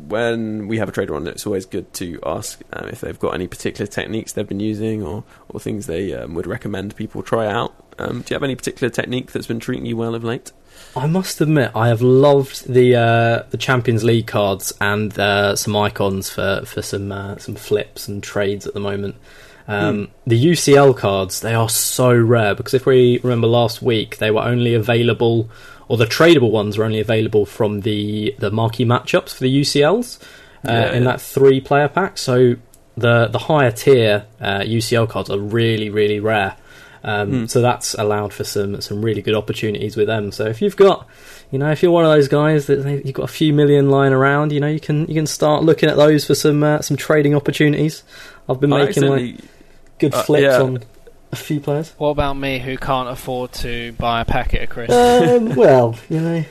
when 0.07 0.67
we 0.67 0.77
have 0.77 0.89
a 0.89 0.91
trader 0.91 1.15
on, 1.15 1.27
it's 1.27 1.45
always 1.45 1.65
good 1.65 1.91
to 1.93 2.19
ask 2.25 2.61
um, 2.73 2.89
if 2.89 3.01
they've 3.01 3.19
got 3.19 3.33
any 3.33 3.47
particular 3.47 3.87
techniques 3.87 4.33
they've 4.33 4.47
been 4.47 4.59
using 4.59 5.03
or 5.03 5.23
or 5.49 5.59
things 5.59 5.85
they 5.85 6.13
um, 6.13 6.33
would 6.35 6.47
recommend 6.47 6.95
people 6.95 7.23
try 7.23 7.47
out. 7.47 7.73
Um, 7.99 8.21
do 8.21 8.33
you 8.33 8.35
have 8.35 8.43
any 8.43 8.55
particular 8.55 8.89
technique 8.89 9.31
that's 9.31 9.47
been 9.47 9.59
treating 9.59 9.85
you 9.85 9.97
well 9.97 10.15
of 10.15 10.23
late? 10.23 10.51
I 10.95 11.07
must 11.07 11.41
admit, 11.41 11.71
I 11.75 11.87
have 11.87 12.01
loved 12.01 12.67
the 12.71 12.95
uh, 12.95 13.43
the 13.49 13.57
Champions 13.57 14.03
League 14.03 14.27
cards 14.27 14.73
and 14.81 15.17
uh, 15.17 15.55
some 15.55 15.75
icons 15.75 16.29
for 16.29 16.63
for 16.65 16.81
some 16.81 17.11
uh, 17.11 17.37
some 17.37 17.55
flips 17.55 18.07
and 18.07 18.21
trades 18.21 18.67
at 18.67 18.73
the 18.73 18.79
moment. 18.79 19.15
Um, 19.67 20.09
The 20.27 20.35
UCL 20.51 20.97
cards 20.97 21.39
they 21.41 21.53
are 21.53 21.69
so 21.69 22.13
rare 22.13 22.53
because 22.55 22.73
if 22.73 22.85
we 22.85 23.19
remember 23.23 23.47
last 23.47 23.81
week, 23.81 24.17
they 24.17 24.29
were 24.31 24.41
only 24.43 24.73
available, 24.73 25.49
or 25.87 25.97
the 25.97 26.05
tradable 26.05 26.51
ones 26.51 26.77
were 26.77 26.85
only 26.85 26.99
available 26.99 27.45
from 27.45 27.81
the 27.81 28.35
the 28.39 28.51
marquee 28.51 28.85
matchups 28.85 29.33
for 29.33 29.43
the 29.43 29.61
UCLs 29.61 30.21
uh, 30.67 30.71
Yeah, 30.71 30.91
in 30.93 31.03
that 31.05 31.21
three 31.21 31.61
player 31.61 31.87
pack. 31.87 32.17
So 32.17 32.55
the 32.97 33.27
the 33.27 33.39
higher 33.39 33.71
tier 33.71 34.25
uh, 34.41 34.59
UCL 34.59 35.07
cards 35.09 35.29
are 35.29 35.39
really 35.39 35.89
really 35.89 36.19
rare. 36.19 36.55
Um, 37.05 37.29
Hmm. 37.31 37.45
So 37.47 37.61
that's 37.61 37.95
allowed 37.95 38.31
for 38.33 38.45
some 38.45 38.79
some 38.81 39.01
really 39.03 39.21
good 39.21 39.35
opportunities 39.35 39.97
with 39.97 40.07
them. 40.07 40.31
So 40.31 40.45
if 40.45 40.61
you've 40.61 40.77
got, 40.77 41.05
you 41.51 41.59
know, 41.59 41.69
if 41.69 41.83
you're 41.83 41.91
one 41.91 42.05
of 42.05 42.11
those 42.11 42.29
guys 42.29 42.67
that 42.67 43.01
you've 43.05 43.13
got 43.13 43.25
a 43.25 43.33
few 43.33 43.51
million 43.51 43.89
lying 43.89 44.13
around, 44.13 44.53
you 44.53 44.61
know, 44.61 44.67
you 44.67 44.79
can 44.79 45.05
you 45.07 45.13
can 45.15 45.27
start 45.27 45.63
looking 45.63 45.89
at 45.89 45.97
those 45.97 46.25
for 46.25 46.33
some 46.35 46.63
uh, 46.63 46.81
some 46.81 46.95
trading 46.95 47.35
opportunities. 47.35 48.03
I've 48.47 48.61
been 48.61 48.71
I 48.71 48.85
making 48.85 49.03
like 49.03 49.35
good 50.03 50.13
uh, 50.13 50.23
flips 50.23 50.43
yeah. 50.43 50.61
on 50.61 50.83
a 51.31 51.35
few 51.35 51.59
players. 51.59 51.93
What 51.97 52.09
about 52.09 52.33
me, 52.33 52.59
who 52.59 52.77
can't 52.77 53.09
afford 53.09 53.53
to 53.53 53.93
buy 53.93 54.21
a 54.21 54.25
packet 54.25 54.63
of 54.63 54.69
crisps? 54.69 54.93
Um, 54.93 55.55
well, 55.55 55.95
you 56.09 56.19
know, 56.19 56.45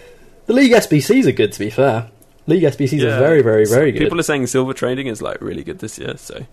the 0.46 0.52
league 0.52 0.72
SBCs 0.72 1.26
are 1.26 1.32
good. 1.32 1.52
To 1.52 1.58
be 1.58 1.70
fair, 1.70 2.08
league 2.46 2.62
SBCs 2.62 3.00
Yeah. 3.00 3.16
are 3.16 3.18
very 3.18 3.42
very 3.42 3.66
very 3.66 3.92
good. 3.92 4.00
People 4.00 4.18
are 4.18 4.24
saying 4.24 4.46
silver 4.46 4.72
trading 4.72 5.06
is 5.06 5.20
like 5.22 5.40
really 5.40 5.64
good 5.64 5.78
this 5.78 5.98
year. 5.98 6.16
So 6.16 6.46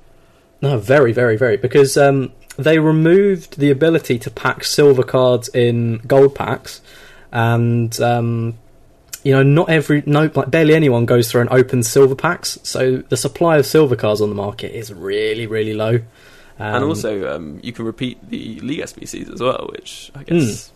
No, 0.61 0.77
very, 0.77 1.13
very, 1.13 1.37
very. 1.37 1.57
Because 1.57 1.97
um, 1.97 2.31
they 2.57 2.79
removed 2.79 3.59
the 3.59 3.71
ability 3.71 4.19
to 4.19 4.29
pack 4.29 4.63
silver 4.63 5.03
cards 5.03 5.47
in 5.49 5.99
gold 5.99 6.35
packs, 6.35 6.81
and 7.31 7.99
um, 8.01 8.57
you 9.23 9.33
know, 9.33 9.43
not 9.43 9.69
every, 9.69 10.03
no, 10.05 10.29
like 10.33 10.51
barely 10.51 10.75
anyone 10.75 11.05
goes 11.05 11.31
through 11.31 11.41
and 11.41 11.49
opens 11.49 11.87
silver 11.87 12.15
packs. 12.15 12.59
So 12.63 12.97
the 12.97 13.17
supply 13.17 13.57
of 13.57 13.65
silver 13.65 13.95
cards 13.95 14.21
on 14.21 14.29
the 14.29 14.35
market 14.35 14.75
is 14.77 14.93
really, 14.93 15.47
really 15.47 15.73
low. 15.73 16.01
Um, 16.59 16.75
and 16.75 16.83
also 16.83 17.35
um, 17.35 17.59
you 17.63 17.71
can 17.71 17.85
repeat 17.85 18.17
the 18.29 18.59
league 18.59 18.81
SBCs 18.81 19.33
as 19.33 19.39
well, 19.41 19.69
which 19.71 20.11
I 20.13 20.23
guess 20.23 20.71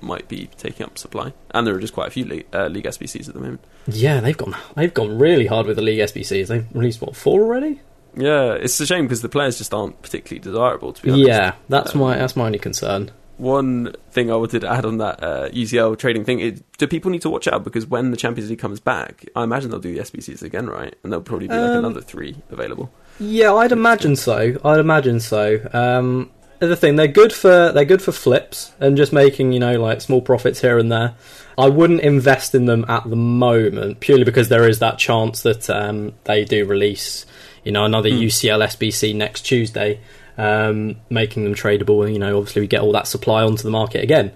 might 0.00 0.28
be 0.28 0.48
taking 0.58 0.86
up 0.86 0.96
supply. 0.98 1.32
And 1.50 1.66
there 1.66 1.74
are 1.74 1.80
just 1.80 1.92
quite 1.94 2.08
a 2.08 2.10
few 2.10 2.24
league, 2.24 2.46
uh, 2.54 2.66
league 2.68 2.84
SBCs 2.84 3.28
at 3.28 3.34
the 3.34 3.40
moment. 3.40 3.60
yeah, 3.86 4.20
they've 4.20 4.36
gone, 4.36 4.54
they've 4.74 4.92
gone 4.94 5.18
really 5.18 5.46
hard 5.46 5.66
with 5.66 5.76
the 5.76 5.82
league 5.82 6.00
SBCs. 6.00 6.48
They've 6.48 6.66
released 6.72 7.00
what 7.02 7.14
four 7.16 7.42
already? 7.42 7.80
Yeah, 8.16 8.54
it's 8.54 8.80
a 8.80 8.86
shame 8.86 9.04
because 9.04 9.20
the 9.20 9.28
players 9.28 9.58
just 9.58 9.74
aren't 9.74 10.00
particularly 10.00 10.40
desirable. 10.40 10.92
To 10.94 11.02
be 11.02 11.10
honest. 11.10 11.28
Yeah, 11.28 11.54
that's 11.68 11.94
Um, 11.94 12.00
my 12.00 12.16
that's 12.16 12.34
my 12.34 12.46
only 12.46 12.58
concern. 12.58 13.10
One 13.36 13.92
thing 14.12 14.30
I 14.30 14.36
wanted 14.36 14.60
to 14.62 14.70
add 14.72 14.86
on 14.86 14.96
that 14.96 15.22
uh, 15.22 15.48
UCL 15.50 15.98
trading 15.98 16.24
thing 16.24 16.40
is 16.40 16.62
do 16.78 16.86
people 16.86 17.10
need 17.10 17.20
to 17.20 17.28
watch 17.28 17.46
out 17.46 17.62
because 17.64 17.86
when 17.86 18.10
the 18.12 18.16
Champions 18.16 18.48
League 18.48 18.58
comes 18.58 18.80
back, 18.80 19.26
I 19.36 19.42
imagine 19.44 19.70
they'll 19.70 19.80
do 19.80 19.92
the 19.94 20.00
SBCs 20.00 20.42
again, 20.42 20.66
right? 20.66 20.94
And 21.02 21.12
there'll 21.12 21.22
probably 21.22 21.48
be 21.48 21.52
like 21.54 21.72
Um, 21.72 21.84
another 21.84 22.00
three 22.00 22.36
available. 22.50 22.90
Yeah, 23.18 23.54
I'd 23.54 23.72
imagine 23.72 24.16
so. 24.16 24.56
I'd 24.64 24.78
imagine 24.78 25.20
so. 25.20 25.60
Um, 25.72 26.30
the 26.58 26.76
thing 26.76 26.96
they're 26.96 27.06
good 27.06 27.32
for 27.32 27.70
they're 27.72 27.84
good 27.84 28.00
for 28.00 28.12
flips 28.12 28.72
and 28.80 28.96
just 28.96 29.12
making 29.12 29.52
you 29.52 29.60
know 29.60 29.80
like 29.80 30.00
small 30.00 30.20
profits 30.22 30.60
here 30.60 30.78
and 30.78 30.90
there. 30.90 31.14
I 31.58 31.68
wouldn't 31.68 32.00
invest 32.00 32.54
in 32.54 32.66
them 32.66 32.84
at 32.88 33.08
the 33.08 33.16
moment 33.16 34.00
purely 34.00 34.24
because 34.24 34.48
there 34.48 34.68
is 34.68 34.78
that 34.80 34.98
chance 34.98 35.42
that 35.42 35.68
um, 35.70 36.12
they 36.24 36.44
do 36.44 36.64
release 36.66 37.26
you 37.64 37.72
know 37.72 37.84
another 37.84 38.08
Hmm. 38.10 38.16
UCL 38.16 38.64
SBC 38.64 39.14
next 39.14 39.42
Tuesday, 39.42 40.00
um, 40.38 40.96
making 41.10 41.44
them 41.44 41.54
tradable. 41.54 42.04
And 42.04 42.12
you 42.14 42.18
know 42.18 42.38
obviously 42.38 42.62
we 42.62 42.68
get 42.68 42.80
all 42.80 42.92
that 42.92 43.06
supply 43.06 43.42
onto 43.42 43.62
the 43.62 43.70
market 43.70 44.02
again. 44.02 44.32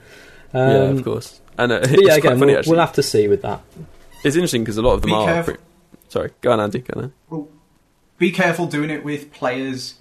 Um, 0.52 0.68
yeah, 0.70 0.76
of 0.90 1.04
course. 1.04 1.40
And 1.56 1.72
uh, 1.72 1.80
yeah, 1.88 1.96
quite 1.96 2.18
again, 2.18 2.38
funny 2.38 2.54
we'll, 2.54 2.62
we'll 2.66 2.80
have 2.80 2.94
to 2.94 3.02
see 3.02 3.28
with 3.28 3.42
that. 3.42 3.60
It's 4.24 4.36
interesting 4.36 4.62
because 4.62 4.76
a 4.76 4.82
lot 4.82 4.94
of 4.94 5.02
them 5.02 5.10
Be 5.10 5.14
are. 5.16 5.42
Pre- 5.42 5.56
Sorry, 6.08 6.30
go 6.40 6.52
on, 6.52 6.60
Andy. 6.60 6.80
Go 6.80 7.00
on. 7.00 7.12
Well, 7.28 7.48
be 8.20 8.30
careful 8.30 8.66
doing 8.66 8.90
it 8.90 9.02
with 9.02 9.32
players 9.32 9.94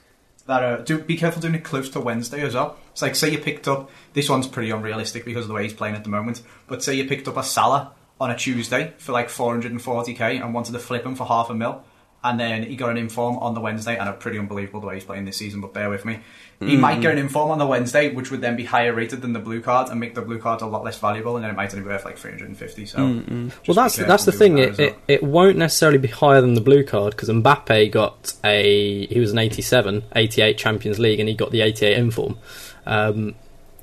that 0.45 0.61
are. 0.61 0.81
Do, 0.83 0.99
be 0.99 1.15
careful 1.15 1.41
doing 1.41 1.55
it 1.55 1.63
close 1.63 1.89
to 1.91 2.01
Wednesday 2.01 2.41
as 2.41 2.53
well. 2.53 2.77
It's 2.91 3.01
like 3.01 3.15
say 3.15 3.31
you 3.31 3.39
picked 3.39 3.67
up. 3.67 3.89
This 4.13 4.29
one's 4.29 4.45
pretty 4.45 4.69
unrealistic 4.69 5.25
because 5.25 5.45
of 5.45 5.47
the 5.47 5.53
way 5.55 5.63
he's 5.63 5.73
playing 5.73 5.95
at 5.95 6.03
the 6.03 6.09
moment. 6.09 6.43
But 6.67 6.83
say 6.83 6.95
you 6.95 7.07
picked 7.07 7.29
up 7.29 7.37
a 7.37 7.43
Salah 7.43 7.93
on 8.19 8.29
a 8.29 8.37
Tuesday 8.37 8.93
for 8.97 9.13
like 9.13 9.29
440k 9.29 10.43
and 10.43 10.53
wanted 10.53 10.73
to 10.73 10.79
flip 10.79 11.05
him 11.05 11.15
for 11.15 11.25
half 11.25 11.49
a 11.49 11.55
mil. 11.55 11.83
And 12.23 12.39
then 12.39 12.63
he 12.63 12.75
got 12.75 12.89
an 12.89 12.97
inform 12.97 13.37
on 13.37 13.53
the 13.53 13.61
Wednesday, 13.61 13.97
and 13.97 14.09
a 14.09 14.13
pretty 14.13 14.37
unbelievable 14.37 14.81
the 14.81 14.87
way 14.87 14.95
he's 14.95 15.05
playing 15.05 15.25
this 15.25 15.37
season. 15.37 15.61
But 15.61 15.73
bear 15.73 15.89
with 15.89 16.03
me, 16.03 16.19
he 16.59 16.75
might 16.75 16.95
hmm. 16.95 17.01
get 17.01 17.11
an 17.13 17.17
inform 17.17 17.51
on 17.51 17.59
the 17.59 17.65
Wednesday, 17.65 18.13
which 18.13 18.29
would 18.31 18.41
then 18.41 18.57
be 18.57 18.65
higher 18.65 18.93
rated 18.93 19.21
than 19.21 19.31
the 19.31 19.39
blue 19.39 19.61
card 19.61 19.89
and 19.89 19.99
make 19.99 20.15
the 20.15 20.21
blue 20.21 20.39
card 20.39 20.61
a 20.61 20.65
lot 20.65 20.83
less 20.83 20.99
valuable, 20.99 21.37
and 21.37 21.43
then 21.45 21.51
it 21.51 21.55
might 21.55 21.73
only 21.73 21.83
be 21.83 21.89
worth 21.89 22.03
like 22.03 22.17
350. 22.17 22.85
So, 22.85 22.97
hmm, 22.97 23.19
hmm. 23.19 23.47
just 23.49 23.67
Well, 23.67 23.75
that's 23.75 23.95
that's 23.95 24.25
the 24.25 24.33
thing. 24.33 24.57
It, 24.57 24.79
it 24.79 24.99
it 25.07 25.23
won't 25.23 25.57
necessarily 25.57 25.97
be 25.97 26.09
higher 26.09 26.41
than 26.41 26.55
the 26.55 26.61
blue 26.61 26.83
card 26.83 27.11
because 27.11 27.29
Mbappe 27.29 27.91
got 27.91 28.33
a 28.43 29.05
he 29.05 29.19
was 29.19 29.31
an 29.31 29.37
87, 29.37 30.03
88 30.13 30.57
Champions 30.57 30.99
League, 30.99 31.19
and 31.21 31.29
he 31.29 31.35
got 31.35 31.51
the 31.51 31.61
88 31.61 31.97
inform. 31.97 32.37
Um, 32.85 33.35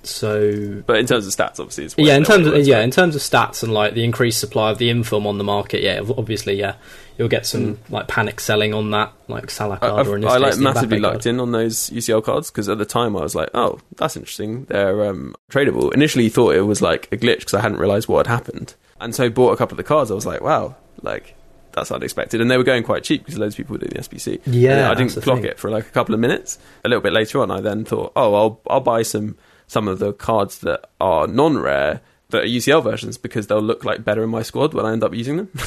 so 0.06 0.82
But 0.86 0.98
in 0.98 1.06
terms 1.06 1.26
of 1.26 1.32
stats, 1.32 1.60
obviously, 1.60 1.84
it's 1.84 1.94
yeah, 1.98 2.16
in 2.16 2.24
terms 2.24 2.46
of 2.46 2.66
yeah, 2.66 2.80
in 2.80 2.90
terms 2.90 3.14
of 3.16 3.22
stats 3.22 3.62
and 3.62 3.72
like 3.72 3.94
the 3.94 4.04
increased 4.04 4.38
supply 4.40 4.70
of 4.70 4.78
the 4.78 4.90
inform 4.90 5.26
on 5.26 5.38
the 5.38 5.44
market, 5.44 5.82
yeah, 5.82 6.00
obviously, 6.16 6.54
yeah, 6.58 6.76
you'll 7.18 7.28
get 7.28 7.46
some 7.46 7.78
like 7.90 8.08
panic 8.08 8.40
selling 8.40 8.72
on 8.74 8.90
that, 8.92 9.12
like 9.28 9.50
Salah. 9.50 9.74
I, 9.76 9.78
card 9.88 10.00
I've- 10.00 10.08
or 10.10 10.14
in 10.16 10.20
this 10.22 10.30
I 10.32 10.38
case, 10.40 10.56
like 10.56 10.58
massively 10.74 10.98
locked 11.00 11.14
card. 11.24 11.26
in 11.26 11.40
on 11.40 11.52
those 11.52 11.90
UCL 11.90 12.24
cards 12.24 12.50
because 12.50 12.68
at 12.68 12.78
the 12.78 12.84
time 12.84 13.16
I 13.16 13.20
was 13.20 13.34
like, 13.34 13.50
oh, 13.54 13.78
that's 13.96 14.16
interesting. 14.16 14.64
They're 14.66 15.04
um, 15.06 15.34
tradable. 15.50 15.92
Initially, 15.94 16.28
thought 16.28 16.54
it 16.54 16.62
was 16.62 16.80
like 16.82 17.08
a 17.12 17.16
glitch 17.16 17.40
because 17.40 17.54
I 17.54 17.60
hadn't 17.60 17.78
realized 17.78 18.08
what 18.08 18.26
had 18.26 18.32
happened, 18.34 18.74
and 19.00 19.14
so 19.14 19.28
bought 19.28 19.52
a 19.52 19.56
couple 19.56 19.74
of 19.74 19.78
the 19.78 19.84
cards. 19.84 20.10
I 20.10 20.14
was 20.14 20.26
like, 20.26 20.40
wow, 20.40 20.76
like 21.02 21.34
that's 21.72 21.92
unexpected, 21.92 22.40
and 22.40 22.50
they 22.50 22.56
were 22.56 22.64
going 22.64 22.82
quite 22.82 23.04
cheap 23.04 23.22
because 23.22 23.38
loads 23.38 23.52
of 23.52 23.58
people 23.58 23.74
were 23.74 23.78
doing 23.80 23.92
the 23.94 24.00
SBC. 24.00 24.40
Yeah, 24.46 24.90
I 24.90 24.94
didn't 24.94 25.12
clock 25.20 25.40
thing. 25.40 25.44
it 25.44 25.58
for 25.58 25.70
like 25.70 25.86
a 25.86 25.90
couple 25.90 26.14
of 26.14 26.20
minutes. 26.20 26.58
A 26.84 26.88
little 26.88 27.02
bit 27.02 27.12
later 27.12 27.42
on, 27.42 27.50
I 27.50 27.60
then 27.60 27.84
thought, 27.84 28.12
oh, 28.16 28.34
I'll 28.34 28.60
I'll 28.70 28.80
buy 28.80 29.02
some 29.02 29.36
some 29.66 29.88
of 29.88 29.98
the 29.98 30.12
cards 30.12 30.58
that 30.58 30.88
are 31.00 31.26
non-rare. 31.26 32.00
That 32.30 32.42
are 32.42 32.48
UCL 32.48 32.82
versions 32.82 33.18
because 33.18 33.46
they'll 33.46 33.62
look 33.62 33.84
like 33.84 34.04
better 34.04 34.24
in 34.24 34.30
my 34.30 34.42
squad 34.42 34.74
when 34.74 34.84
I 34.84 34.90
end 34.92 35.04
up 35.04 35.14
using 35.14 35.36
them. 35.36 35.48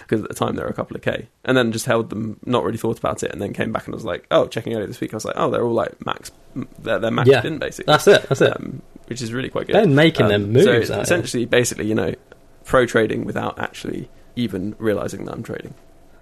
Because 0.00 0.24
at 0.24 0.28
the 0.28 0.34
time 0.34 0.56
they 0.56 0.62
were 0.62 0.68
a 0.68 0.74
couple 0.74 0.96
of 0.96 1.02
K, 1.02 1.28
and 1.44 1.56
then 1.56 1.70
just 1.70 1.86
held 1.86 2.10
them, 2.10 2.40
not 2.44 2.64
really 2.64 2.78
thought 2.78 2.98
about 2.98 3.22
it, 3.22 3.30
and 3.30 3.40
then 3.40 3.52
came 3.52 3.70
back 3.72 3.86
and 3.86 3.94
was 3.94 4.04
like, 4.04 4.26
oh, 4.32 4.48
checking 4.48 4.74
earlier 4.74 4.88
this 4.88 5.00
week, 5.00 5.14
I 5.14 5.16
was 5.16 5.24
like, 5.24 5.36
oh, 5.38 5.50
they're 5.50 5.62
all 5.62 5.72
like 5.72 6.04
max, 6.04 6.32
they're, 6.80 6.98
they're 6.98 7.12
maxed 7.12 7.26
Yeah, 7.26 7.46
in 7.46 7.58
basically, 7.58 7.92
That's 7.92 8.08
it. 8.08 8.28
That's 8.28 8.40
it. 8.40 8.56
um, 8.56 8.82
which 9.06 9.22
is 9.22 9.32
really 9.32 9.50
quite 9.50 9.68
good. 9.68 9.76
They're 9.76 9.86
making 9.86 10.26
them 10.26 10.52
moves 10.52 10.88
So 10.88 10.98
essentially, 11.00 11.44
basically, 11.44 11.86
you 11.86 11.94
know, 11.94 12.12
pro 12.64 12.86
trading 12.86 13.24
without 13.24 13.60
actually 13.60 14.08
even 14.34 14.74
realizing 14.78 15.26
that 15.26 15.34
I'm 15.34 15.44
trading. 15.44 15.74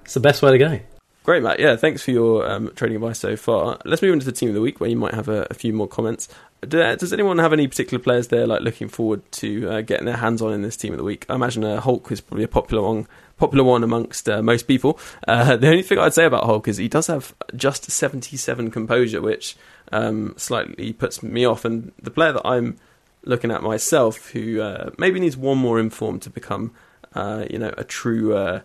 It's 0.05 0.15
the 0.15 0.21
best 0.21 0.43
way 0.43 0.51
to 0.53 0.59
go. 0.59 0.81
Great, 1.25 1.43
Matt. 1.43 1.61
Yeah, 1.61 1.77
thanks 1.77 2.03
for 2.03 2.11
your 2.11 2.51
um, 2.51 2.71
trading 2.75 2.97
advice 2.97 3.19
so 3.19 3.37
far. 3.37 3.79
Let's 3.85 4.01
move 4.01 4.15
into 4.15 4.25
the 4.27 4.33
team 4.33 4.49
of 4.51 4.55
the 4.55 4.63
week, 4.63 4.81
where 4.81 4.89
you 4.89 4.97
might 4.97 5.13
have 5.15 5.29
a, 5.29 5.47
a 5.51 5.55
few 5.55 5.73
more 5.75 5.87
comments. 5.89 6.29
Do, 6.63 6.97
does 6.97 7.13
anyone 7.13 7.39
have 7.39 7.53
any 7.53 7.69
particular 7.69 8.03
players 8.03 8.29
they're 8.29 8.47
like 8.47 8.63
looking 8.63 8.89
forward 8.89 9.31
to 9.33 9.71
uh, 9.71 9.81
getting 9.81 10.07
their 10.07 10.17
hands 10.17 10.43
on 10.43 10.53
in 10.53 10.63
this 10.63 10.77
team 10.77 10.93
of 10.93 10.99
the 10.99 11.05
week? 11.05 11.25
I 11.29 11.35
imagine 11.35 11.63
uh, 11.65 11.81
Hulk 11.81 12.11
is 12.11 12.21
probably 12.21 12.45
a 12.45 12.49
popular 12.49 12.83
one, 12.83 13.07
popular 13.37 13.65
one 13.65 13.85
amongst 13.85 14.29
uh, 14.29 14.43
most 14.43 14.67
people. 14.67 14.99
Uh, 15.27 15.57
the 15.57 15.69
only 15.69 15.83
thing 15.83 15.99
I'd 15.99 16.15
say 16.15 16.25
about 16.25 16.45
Hulk 16.45 16.67
is 16.67 16.77
he 16.77 16.89
does 16.89 17.07
have 17.07 17.35
just 17.55 17.91
77 17.91 18.71
composure, 18.71 19.23
which 19.23 19.57
um, 19.93 20.35
slightly 20.37 20.93
puts 20.93 21.23
me 21.23 21.45
off. 21.45 21.65
And 21.65 21.93
the 22.03 22.11
player 22.11 22.33
that 22.33 22.47
I'm 22.47 22.77
looking 23.25 23.53
at 23.53 23.63
myself, 23.63 24.31
who 24.31 24.61
uh, 24.61 24.91
maybe 24.99 25.21
needs 25.21 25.37
one 25.37 25.59
more 25.59 25.79
inform 25.79 26.19
to 26.21 26.31
become, 26.31 26.73
uh, 27.15 27.45
you 27.49 27.59
know, 27.59 27.73
a 27.77 27.85
true 27.85 28.63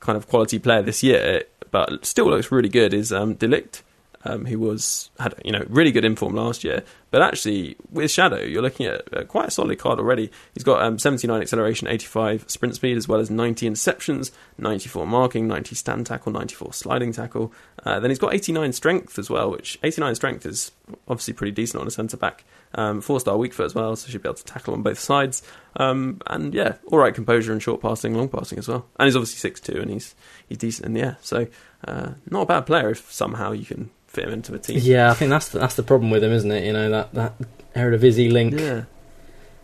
kind 0.00 0.16
of 0.16 0.28
quality 0.28 0.58
player 0.58 0.82
this 0.82 1.04
year, 1.04 1.44
but 1.70 2.04
still 2.04 2.28
looks 2.28 2.50
really 2.50 2.68
good, 2.68 2.92
is 2.92 3.12
um, 3.12 3.34
de 3.34 3.46
Ligt 3.46 3.82
um, 4.24 4.46
who 4.46 4.58
was 4.58 5.10
had 5.18 5.34
you 5.44 5.52
know 5.52 5.64
really 5.68 5.92
good 5.92 6.04
inform 6.04 6.34
last 6.34 6.64
year. 6.64 6.82
But 7.10 7.20
actually, 7.20 7.76
with 7.90 8.10
Shadow, 8.10 8.40
you're 8.40 8.62
looking 8.62 8.86
at 8.86 9.14
uh, 9.14 9.24
quite 9.24 9.48
a 9.48 9.50
solid 9.50 9.78
card 9.78 9.98
already. 9.98 10.30
He's 10.54 10.64
got 10.64 10.82
um, 10.82 10.98
79 10.98 11.42
acceleration, 11.42 11.86
85 11.86 12.48
sprint 12.48 12.74
speed, 12.74 12.96
as 12.96 13.06
well 13.06 13.20
as 13.20 13.30
90 13.30 13.68
interceptions, 13.68 14.30
94 14.56 15.06
marking, 15.06 15.46
90 15.46 15.74
stand 15.74 16.06
tackle, 16.06 16.32
94 16.32 16.72
sliding 16.72 17.12
tackle. 17.12 17.52
Uh, 17.84 18.00
then 18.00 18.10
he's 18.10 18.18
got 18.18 18.32
89 18.32 18.72
strength 18.72 19.18
as 19.18 19.28
well, 19.28 19.50
which 19.50 19.78
89 19.82 20.14
strength 20.14 20.46
is 20.46 20.72
obviously 21.06 21.34
pretty 21.34 21.52
decent 21.52 21.82
on 21.82 21.86
a 21.86 21.90
centre 21.90 22.16
back. 22.16 22.44
Um, 22.74 23.02
four 23.02 23.20
star 23.20 23.36
weak 23.36 23.52
foot 23.52 23.66
as 23.66 23.74
well, 23.74 23.94
so 23.94 24.08
should 24.08 24.22
be 24.22 24.28
able 24.28 24.36
to 24.36 24.44
tackle 24.44 24.72
on 24.72 24.82
both 24.82 24.98
sides. 24.98 25.42
Um, 25.76 26.20
and 26.26 26.54
yeah, 26.54 26.76
all 26.86 26.98
right 26.98 27.14
composure 27.14 27.52
and 27.52 27.62
short 27.62 27.82
passing, 27.82 28.14
long 28.14 28.30
passing 28.30 28.58
as 28.58 28.68
well. 28.68 28.86
And 28.98 29.06
he's 29.06 29.16
obviously 29.16 29.36
six 29.36 29.60
two, 29.60 29.78
and 29.80 29.90
he's 29.90 30.14
he's 30.48 30.56
decent 30.56 30.86
in 30.86 30.94
the 30.94 31.02
air. 31.02 31.18
So 31.20 31.48
uh, 31.86 32.12
not 32.30 32.42
a 32.42 32.46
bad 32.46 32.66
player 32.66 32.88
if 32.90 33.12
somehow 33.12 33.52
you 33.52 33.66
can 33.66 33.90
fit 34.12 34.24
him 34.24 34.34
into 34.34 34.54
a 34.54 34.58
team. 34.58 34.78
Yeah, 34.82 35.10
I 35.10 35.14
think 35.14 35.30
that's 35.30 35.48
the, 35.48 35.58
that's 35.58 35.74
the 35.74 35.82
problem 35.82 36.10
with 36.10 36.22
him, 36.22 36.32
isn't 36.32 36.50
it? 36.50 36.64
You 36.64 36.72
know 36.72 36.90
that 36.90 37.14
that 37.14 37.32
Eredivisie 37.74 38.30
link. 38.30 38.58
Yeah, 38.58 38.84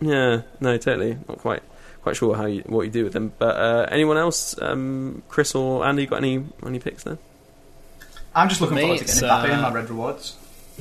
yeah, 0.00 0.42
no, 0.60 0.76
totally. 0.78 1.18
Not 1.28 1.38
quite 1.38 1.62
quite 2.02 2.16
sure 2.16 2.34
how 2.34 2.46
you 2.46 2.62
what 2.66 2.82
you 2.82 2.90
do 2.90 3.04
with 3.04 3.12
them. 3.12 3.32
But 3.38 3.56
uh, 3.56 3.86
anyone 3.90 4.16
else, 4.16 4.60
um, 4.60 5.22
Chris 5.28 5.54
or 5.54 5.84
Andy, 5.84 6.06
got 6.06 6.16
any 6.16 6.44
any 6.64 6.78
picks 6.78 7.04
there? 7.04 7.18
I'm 8.34 8.48
just 8.48 8.60
looking 8.60 8.76
Me, 8.76 8.82
forward 8.82 8.98
to 8.98 9.04
getting 9.04 9.28
uh, 9.28 9.42
Mbappe 9.42 9.50
in 9.52 9.60
my 9.60 9.72
red 9.72 9.90
rewards. 9.90 10.36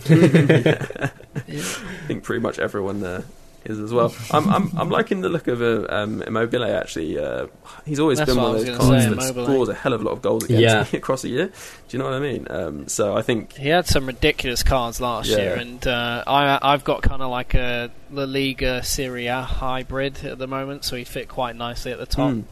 yeah. 0.09 1.09
I 1.35 2.07
think 2.07 2.23
pretty 2.23 2.41
much 2.41 2.59
everyone 2.59 3.01
there 3.01 3.23
is 3.67 3.79
as 3.79 3.93
well. 3.93 4.13
I'm 4.31 4.49
I'm 4.49 4.77
I'm 4.77 4.89
liking 4.89 5.21
the 5.21 5.29
look 5.29 5.47
of 5.47 5.61
uh, 5.61 5.85
um, 5.89 6.21
Immobile 6.21 6.63
actually. 6.63 7.19
Uh, 7.19 7.47
he's 7.85 7.99
always 7.99 8.17
That's 8.17 8.31
been 8.33 8.41
one 8.41 8.55
of 8.55 8.65
those 8.65 8.77
cards 8.77 9.05
that 9.05 9.11
Immobile. 9.13 9.45
scores 9.45 9.69
a 9.69 9.73
hell 9.73 9.93
of 9.93 10.01
a 10.01 10.03
lot 10.03 10.11
of 10.11 10.21
goals 10.21 10.45
against 10.45 10.61
yeah. 10.61 10.85
across 10.97 11.23
a 11.23 11.29
year. 11.29 11.47
Do 11.47 11.97
you 11.97 11.99
know 11.99 12.05
what 12.05 12.13
I 12.15 12.19
mean? 12.19 12.47
Um, 12.49 12.87
so 12.87 13.15
I 13.15 13.21
think 13.21 13.53
he 13.53 13.69
had 13.69 13.85
some 13.85 14.05
ridiculous 14.05 14.63
cards 14.63 15.01
last 15.01 15.29
yeah. 15.29 15.37
year, 15.37 15.55
and 15.55 15.85
uh, 15.85 16.23
I 16.25 16.59
I've 16.61 16.83
got 16.83 17.01
kind 17.01 17.21
of 17.21 17.29
like 17.29 17.53
a 17.53 17.91
La 18.11 18.23
Liga 18.23 18.83
Serie 18.83 19.27
A 19.27 19.41
hybrid 19.41 20.23
at 20.25 20.37
the 20.37 20.47
moment, 20.47 20.85
so 20.85 20.95
he 20.95 21.03
fit 21.03 21.27
quite 21.27 21.55
nicely 21.55 21.91
at 21.91 21.99
the 21.99 22.05
top. 22.05 22.31
Mm, 22.31 22.43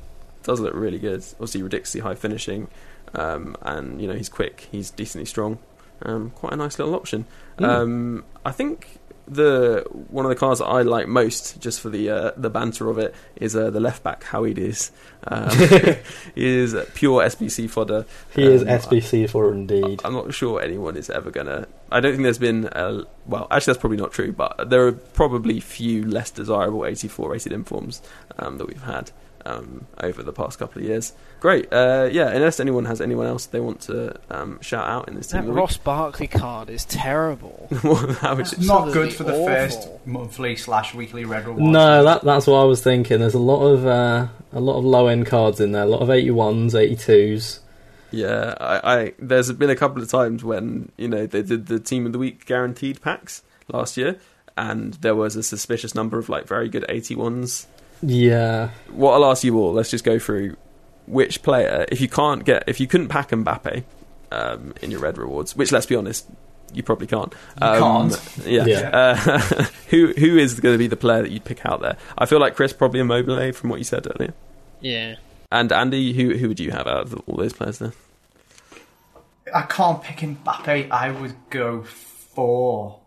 does 0.43 0.59
look 0.59 0.73
really 0.73 0.99
good. 0.99 1.23
Obviously 1.33 1.63
ridiculously 1.63 2.01
high 2.01 2.15
finishing, 2.15 2.67
um, 3.13 3.55
and 3.61 4.01
you 4.01 4.07
know 4.07 4.15
he's 4.15 4.29
quick, 4.29 4.67
he's 4.71 4.91
decently 4.91 5.25
strong. 5.25 5.59
Um, 6.01 6.31
quite 6.31 6.51
a 6.51 6.57
nice 6.57 6.77
little 6.77 6.93
option. 6.93 7.25
Mm. 7.57 8.23
I 8.45 8.51
think 8.51 8.99
the 9.27 9.85
one 10.09 10.25
of 10.25 10.29
the 10.29 10.35
cars 10.35 10.59
that 10.59 10.65
I 10.65 10.81
like 10.83 11.07
most, 11.07 11.59
just 11.59 11.81
for 11.81 11.89
the 11.89 12.09
uh, 12.09 12.31
the 12.37 12.49
banter 12.49 12.89
of 12.89 12.97
it, 12.97 13.15
is 13.35 13.55
uh, 13.55 13.69
the 13.69 13.79
left 13.79 14.03
back 14.03 14.23
Howie 14.23 14.51
is. 14.51 14.91
Um, 15.27 15.49
he 16.35 16.45
is 16.45 16.75
pure 16.93 17.23
SBC 17.23 17.69
fodder. 17.69 18.05
He 18.35 18.45
um, 18.45 18.51
is 18.51 18.63
SBC 18.63 19.29
fodder 19.29 19.53
indeed. 19.53 20.01
I'm 20.03 20.13
not 20.13 20.33
sure 20.33 20.61
anyone 20.61 20.97
is 20.97 21.09
ever 21.09 21.31
gonna. 21.31 21.67
I 21.91 21.99
don't 21.99 22.13
think 22.13 22.23
there's 22.23 22.37
been. 22.37 22.65
A, 22.71 23.03
well, 23.25 23.47
actually, 23.49 23.73
that's 23.73 23.81
probably 23.81 23.97
not 23.97 24.11
true, 24.11 24.31
but 24.31 24.69
there 24.69 24.87
are 24.87 24.91
probably 24.91 25.59
few 25.59 26.05
less 26.05 26.31
desirable 26.31 26.85
84 26.85 27.31
rated 27.31 27.51
informs 27.51 28.01
um, 28.37 28.57
that 28.57 28.67
we've 28.67 28.83
had 28.83 29.11
um, 29.45 29.85
over 30.01 30.23
the 30.23 30.33
past 30.33 30.59
couple 30.59 30.81
of 30.81 30.87
years. 30.87 31.13
Great. 31.39 31.71
Uh, 31.71 32.09
yeah, 32.11 32.29
unless 32.29 32.59
anyone 32.59 32.85
has 32.85 33.01
anyone 33.01 33.27
else 33.27 33.45
they 33.45 33.59
want 33.59 33.81
to 33.81 34.19
um, 34.29 34.59
shout 34.61 34.87
out 34.87 35.07
in 35.07 35.15
this 35.15 35.27
team. 35.27 35.45
That 35.45 35.51
Ross 35.51 35.77
Barkley 35.77 36.27
card 36.27 36.69
is 36.69 36.85
terrible. 36.85 37.67
it's 37.71 38.57
not 38.59 38.91
good 38.91 39.13
for 39.13 39.23
the 39.23 39.33
awful. 39.33 39.47
first 39.47 39.89
monthly 40.05 40.55
slash 40.55 40.93
weekly 40.93 41.25
red 41.25 41.45
reward. 41.45 41.71
No, 41.71 42.03
that, 42.03 42.23
that's 42.23 42.47
what 42.47 42.59
I 42.59 42.65
was 42.65 42.81
thinking. 42.81 43.19
There's 43.19 43.33
a 43.33 43.39
lot 43.39 43.65
of 43.65 43.85
uh, 43.85 44.27
a 44.51 44.59
lot 44.59 44.77
of 44.77 44.85
low 44.85 45.07
end 45.07 45.27
cards 45.27 45.59
in 45.59 45.71
there. 45.71 45.83
A 45.83 45.87
lot 45.87 46.01
of 46.01 46.09
81s, 46.09 46.71
82s. 46.71 47.59
Yeah, 48.11 48.55
I, 48.59 48.99
I, 48.99 49.13
there's 49.19 49.51
been 49.51 49.69
a 49.69 49.75
couple 49.75 50.01
of 50.01 50.09
times 50.09 50.43
when 50.43 50.91
you 50.97 51.07
know 51.07 51.25
they 51.25 51.41
did 51.41 51.67
the 51.67 51.79
team 51.79 52.05
of 52.05 52.13
the 52.13 52.19
week 52.19 52.45
guaranteed 52.45 53.01
packs 53.01 53.43
last 53.67 53.97
year, 53.97 54.17
and 54.57 54.93
there 54.95 55.15
was 55.15 55.35
a 55.35 55.43
suspicious 55.43 55.93
number 55.93 56.17
of 56.17 56.29
like 56.29 56.47
very 56.47 56.69
good 56.69 56.85
81s 56.87 57.67
yeah. 58.05 58.69
What 58.89 59.13
I'll 59.13 59.25
ask 59.25 59.43
you 59.43 59.57
all, 59.57 59.73
let's 59.73 59.91
just 59.91 60.03
go 60.03 60.19
through 60.19 60.57
which 61.07 61.43
player, 61.43 61.85
if 61.91 62.01
you 62.01 62.07
can't 62.07 62.43
get, 62.43 62.63
if 62.67 62.79
you 62.79 62.87
couldn't 62.87 63.09
pack 63.09 63.29
Mbappe 63.29 63.83
um, 64.31 64.73
in 64.81 64.91
your 64.91 64.99
red 64.99 65.17
rewards, 65.17 65.55
which 65.55 65.71
let's 65.71 65.85
be 65.85 65.95
honest, 65.95 66.27
you 66.73 66.83
probably 66.83 67.07
can't. 67.07 67.33
Um, 67.61 68.09
can't. 68.09 68.37
Yeah. 68.45 68.65
yeah. 68.65 68.89
Uh, 68.89 69.15
who 69.89 70.13
who 70.13 70.37
is 70.37 70.59
going 70.59 70.73
to 70.73 70.79
be 70.79 70.87
the 70.87 70.97
player 70.97 71.21
that 71.21 71.31
you'd 71.31 71.45
pick 71.45 71.65
out 71.65 71.81
there? 71.81 71.97
I 72.17 72.25
feel 72.25 72.39
like 72.39 72.55
Chris 72.55 72.73
probably 72.73 72.99
Immobile 72.99 73.53
from 73.53 73.69
what 73.69 73.79
you 73.79 73.85
said 73.85 74.07
earlier. 74.15 74.33
Yeah. 74.81 75.15
And 75.51 75.71
Andy, 75.71 76.13
who 76.13 76.37
who 76.37 76.47
would 76.47 76.59
you 76.59 76.71
have 76.71 76.87
out 76.87 77.01
of 77.01 77.21
all 77.27 77.37
those 77.37 77.53
players 77.53 77.79
there? 77.79 77.93
I 79.53 79.61
can't 79.63 80.01
pick 80.01 80.17
Mbappe. 80.17 80.89
I 80.89 81.11
would 81.11 81.35
go 81.49 81.83
for 81.83 82.99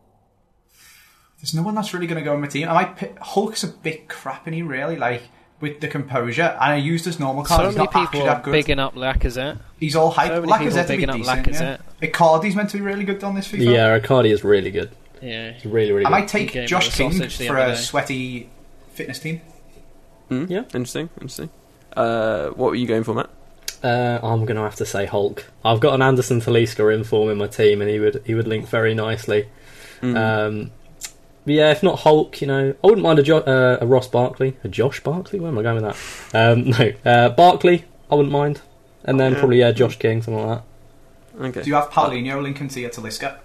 there's 1.41 1.55
no 1.55 1.63
one 1.63 1.75
that's 1.75 1.95
really 1.95 2.07
going 2.07 2.19
to 2.19 2.25
go 2.25 2.35
on 2.35 2.41
my 2.41 2.49
team. 2.49 2.69
I 2.69 2.73
might 2.73 2.97
pick, 2.97 3.19
Hulk's 3.19 3.63
a 3.63 3.69
bit 3.69 4.09
crap, 4.09 4.47
and 4.47 4.55
he 4.55 4.63
really 4.63 4.97
like 4.97 5.23
with 5.61 5.81
the 5.81 5.89
composure, 5.89 6.57
and 6.61 6.73
I 6.73 6.77
used 6.77 7.05
his 7.05 7.19
normal 7.19 7.45
card. 7.45 7.61
So 7.61 7.67
he's 7.67 7.77
many 7.77 7.91
not 7.93 8.13
people 8.13 8.27
that 8.27 8.43
good. 8.43 8.53
bigging 8.53 8.79
up 8.79 8.95
Lacazette. 8.95 9.59
He's 9.79 9.97
all 9.97 10.13
hyped. 10.13 10.29
So 10.29 10.43
many 10.43 10.69
people 10.69 10.85
bigging 10.85 11.11
up 11.11 11.17
decent, 11.17 11.47
Lacazette. 11.47 11.81
Yeah. 12.01 12.09
Icardi's 12.09 12.57
meant 12.57 12.71
to 12.71 12.77
be 12.77 12.83
really 12.83 13.05
good 13.05 13.23
on 13.25 13.35
this 13.35 13.49
FIFA. 13.49 13.73
Yeah, 13.73 13.99
Icardi 13.99 14.31
is 14.31 14.45
really 14.45 14.71
good. 14.71 14.91
Yeah, 15.21 15.53
he's 15.53 15.67
really 15.67 15.93
really. 15.93 16.05
Good. 16.05 16.13
I 16.13 16.21
might 16.21 16.29
take 16.29 16.53
Josh 16.67 16.95
King 16.95 17.29
for 17.29 17.57
a 17.57 17.77
sweaty 17.77 18.49
fitness 18.93 19.19
team. 19.19 19.41
Mm, 20.31 20.51
yeah, 20.51 20.59
interesting, 20.75 21.09
interesting. 21.17 21.51
Uh, 21.97 22.49
what 22.51 22.71
were 22.71 22.75
you 22.77 22.87
going 22.87 23.03
for, 23.03 23.15
Matt? 23.15 23.31
Uh, 23.83 24.19
I'm 24.23 24.45
going 24.45 24.57
to 24.57 24.63
have 24.63 24.77
to 24.77 24.87
say 24.87 25.07
Hulk. 25.07 25.45
I've 25.65 25.81
got 25.81 25.95
an 25.95 26.03
Anderson 26.03 26.41
Talisca 26.41 26.95
in 26.95 27.05
form 27.05 27.31
in 27.31 27.39
my 27.39 27.47
team, 27.47 27.81
and 27.81 27.91
he 27.91 27.99
would 27.99 28.23
he 28.27 28.35
would 28.35 28.47
link 28.47 28.69
very 28.69 28.95
nicely. 28.95 29.49
Mm. 30.03 30.17
Um, 30.17 30.71
but 31.49 31.55
yeah, 31.55 31.71
if 31.71 31.83
not 31.83 32.01
Hulk, 32.01 32.43
you 32.43 32.47
know, 32.47 32.75
I 32.85 32.87
wouldn't 32.87 33.03
mind 33.03 33.19
a, 33.19 33.23
jo- 33.23 33.39
uh, 33.39 33.79
a 33.81 33.87
Ross 33.87 34.07
Barkley, 34.07 34.59
a 34.65 34.69
Josh 34.69 35.01
Barkley. 35.01 35.41
Where 35.41 35.51
am 35.51 35.57
I 35.57 35.63
going 35.63 35.83
with 35.83 35.97
that? 36.31 36.53
Um, 36.53 36.65
no, 36.79 36.93
uh, 37.11 37.31
Barkley, 37.31 37.87
I 38.11 38.17
wouldn't 38.17 38.33
mind, 38.33 38.61
and 39.05 39.19
then 39.19 39.35
probably 39.35 39.61
yeah, 39.61 39.73
Josh 39.73 39.99
King, 39.99 40.21
something 40.21 40.47
like 40.47 40.59
that. 40.59 41.43
Okay. 41.47 41.63
Do 41.63 41.69
you 41.71 41.75
have 41.77 41.89
Paulinho 41.89 42.43
linking 42.43 42.69
to 42.69 42.81
your 42.81 42.91
Talisca? 42.91 43.39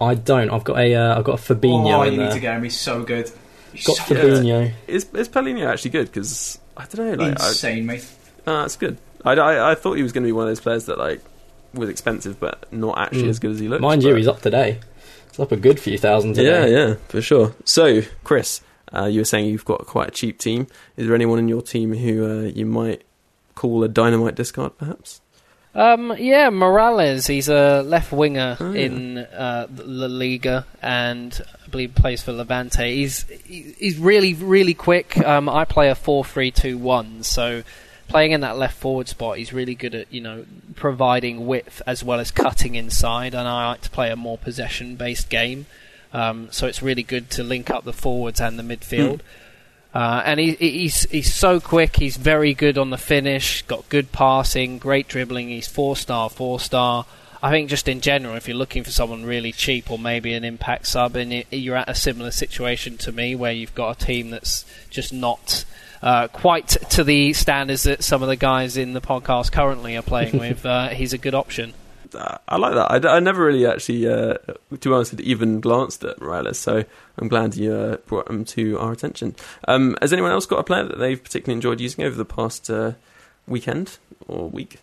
I 0.00 0.14
don't. 0.14 0.50
I've 0.50 0.62
got 0.62 0.78
a 0.78 0.94
uh, 0.94 1.18
I've 1.18 1.24
got 1.24 1.40
a 1.40 1.42
Fabinho. 1.42 1.98
Oh, 1.98 2.02
you 2.04 2.16
need 2.16 2.30
to 2.30 2.38
get 2.38 2.58
him. 2.58 2.62
He's 2.62 2.78
so 2.78 3.02
good. 3.02 3.28
He's 3.72 3.84
got 3.84 3.96
so 3.96 4.14
Fabinho. 4.14 4.72
Is 4.86 5.12
is 5.12 5.28
Paulinho 5.28 5.66
actually 5.66 5.90
good? 5.90 6.06
Because 6.06 6.60
I 6.76 6.86
don't 6.86 7.18
know. 7.18 7.24
Like, 7.24 7.40
Insane, 7.40 7.90
I, 7.90 7.92
mate. 7.94 8.08
Uh, 8.46 8.62
that's 8.62 8.76
good. 8.76 8.98
I, 9.24 9.32
I, 9.32 9.72
I 9.72 9.74
thought 9.74 9.94
he 9.94 10.04
was 10.04 10.12
going 10.12 10.22
to 10.22 10.28
be 10.28 10.32
one 10.32 10.44
of 10.44 10.50
those 10.50 10.60
players 10.60 10.86
that 10.86 10.96
like 10.96 11.22
was 11.74 11.88
expensive, 11.88 12.38
but 12.38 12.72
not 12.72 12.98
actually 12.98 13.24
mm. 13.24 13.30
as 13.30 13.40
good 13.40 13.50
as 13.50 13.58
he 13.58 13.66
looks. 13.66 13.82
Mind 13.82 14.02
but... 14.02 14.10
you, 14.10 14.14
he's 14.14 14.28
up 14.28 14.42
today. 14.42 14.78
It's 15.36 15.40
up 15.42 15.52
a 15.52 15.56
good 15.56 15.78
few 15.78 15.98
thousand 15.98 16.32
today. 16.32 16.72
Yeah, 16.72 16.86
yeah, 16.86 16.94
for 17.08 17.20
sure. 17.20 17.54
So, 17.62 18.00
Chris, 18.24 18.62
uh, 18.90 19.04
you 19.04 19.20
were 19.20 19.26
saying 19.26 19.50
you've 19.50 19.66
got 19.66 19.84
quite 19.84 20.08
a 20.08 20.10
cheap 20.10 20.38
team. 20.38 20.66
Is 20.96 21.06
there 21.06 21.14
anyone 21.14 21.38
in 21.38 21.46
your 21.46 21.60
team 21.60 21.92
who 21.92 22.24
uh, 22.24 22.42
you 22.44 22.64
might 22.64 23.04
call 23.54 23.84
a 23.84 23.88
dynamite 23.88 24.34
discard, 24.34 24.78
perhaps? 24.78 25.20
Um, 25.74 26.14
yeah, 26.16 26.48
Morales. 26.48 27.26
He's 27.26 27.50
a 27.50 27.82
left 27.82 28.12
winger 28.12 28.56
oh, 28.58 28.72
yeah. 28.72 28.80
in 28.80 29.18
uh, 29.18 29.66
La 29.76 30.06
Liga, 30.06 30.64
and 30.80 31.38
I 31.62 31.68
believe 31.68 31.94
plays 31.94 32.22
for 32.22 32.32
Levante. 32.32 32.96
He's 32.96 33.26
he's 33.44 33.98
really 33.98 34.32
really 34.32 34.72
quick. 34.72 35.18
Um, 35.18 35.50
I 35.50 35.66
play 35.66 35.90
a 35.90 35.94
four-three-two-one, 35.94 37.24
so 37.24 37.62
playing 38.08 38.32
in 38.32 38.40
that 38.40 38.56
left 38.56 38.76
forward 38.78 39.08
spot, 39.08 39.38
he's 39.38 39.52
really 39.52 39.74
good 39.74 39.94
at 39.94 40.12
you 40.12 40.20
know 40.20 40.44
providing 40.74 41.46
width 41.46 41.82
as 41.86 42.02
well 42.02 42.20
as 42.20 42.30
cutting 42.30 42.74
inside. 42.74 43.34
And 43.34 43.46
I 43.46 43.68
like 43.68 43.82
to 43.82 43.90
play 43.90 44.10
a 44.10 44.16
more 44.16 44.38
possession 44.38 44.96
based 44.96 45.28
game, 45.28 45.66
um, 46.12 46.48
so 46.50 46.66
it's 46.66 46.82
really 46.82 47.02
good 47.02 47.30
to 47.30 47.42
link 47.42 47.70
up 47.70 47.84
the 47.84 47.92
forwards 47.92 48.40
and 48.40 48.58
the 48.58 48.62
midfield. 48.62 49.18
Mm. 49.18 49.20
Uh, 49.94 50.22
and 50.26 50.40
he, 50.40 50.52
he's 50.52 51.04
he's 51.10 51.34
so 51.34 51.58
quick. 51.58 51.96
He's 51.96 52.18
very 52.18 52.52
good 52.52 52.76
on 52.76 52.90
the 52.90 52.98
finish. 52.98 53.62
Got 53.62 53.88
good 53.88 54.12
passing, 54.12 54.78
great 54.78 55.08
dribbling. 55.08 55.48
He's 55.48 55.68
four 55.68 55.96
star, 55.96 56.28
four 56.28 56.60
star. 56.60 57.06
I 57.42 57.50
think 57.50 57.70
just 57.70 57.88
in 57.88 58.00
general, 58.00 58.34
if 58.34 58.48
you're 58.48 58.56
looking 58.56 58.82
for 58.82 58.90
someone 58.90 59.24
really 59.24 59.52
cheap 59.52 59.90
or 59.90 59.98
maybe 59.98 60.34
an 60.34 60.44
impact 60.44 60.86
sub, 60.86 61.16
and 61.16 61.44
you're 61.50 61.76
at 61.76 61.88
a 61.88 61.94
similar 61.94 62.30
situation 62.30 62.98
to 62.98 63.12
me 63.12 63.34
where 63.34 63.52
you've 63.52 63.74
got 63.74 64.02
a 64.02 64.04
team 64.04 64.30
that's 64.30 64.64
just 64.90 65.12
not 65.12 65.64
uh, 66.06 66.28
quite 66.28 66.68
to 66.68 67.02
the 67.02 67.32
standards 67.32 67.82
that 67.82 68.04
some 68.04 68.22
of 68.22 68.28
the 68.28 68.36
guys 68.36 68.76
in 68.76 68.92
the 68.92 69.00
podcast 69.00 69.50
currently 69.50 69.96
are 69.96 70.02
playing 70.02 70.38
with, 70.38 70.64
uh, 70.64 70.90
he's 70.90 71.12
a 71.12 71.18
good 71.18 71.34
option. 71.34 71.74
Uh, 72.14 72.38
I 72.46 72.58
like 72.58 72.74
that. 72.74 73.04
I 73.06 73.18
never 73.18 73.44
really 73.44 73.66
actually, 73.66 74.06
uh, 74.06 74.34
to 74.34 74.56
be 74.70 74.92
honest, 74.92 75.10
had 75.10 75.20
even 75.22 75.60
glanced 75.60 76.04
at 76.04 76.20
Morales, 76.20 76.60
so 76.60 76.84
I'm 77.18 77.26
glad 77.26 77.56
you 77.56 77.74
uh, 77.74 77.96
brought 78.06 78.30
him 78.30 78.44
to 78.44 78.78
our 78.78 78.92
attention. 78.92 79.34
Um, 79.66 79.96
has 80.00 80.12
anyone 80.12 80.30
else 80.30 80.46
got 80.46 80.60
a 80.60 80.62
player 80.62 80.84
that 80.84 80.98
they've 80.98 81.20
particularly 81.20 81.56
enjoyed 81.56 81.80
using 81.80 82.04
over 82.04 82.14
the 82.14 82.24
past 82.24 82.70
uh, 82.70 82.92
weekend 83.48 83.98
or 84.28 84.48
week? 84.48 84.78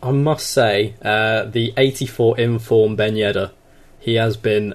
I 0.00 0.12
must 0.12 0.48
say, 0.48 0.94
uh, 1.02 1.46
the 1.46 1.74
84 1.76 2.38
inform 2.38 2.94
Ben 2.94 3.14
Yedder, 3.14 3.50
he 3.98 4.14
has 4.14 4.36
been 4.36 4.74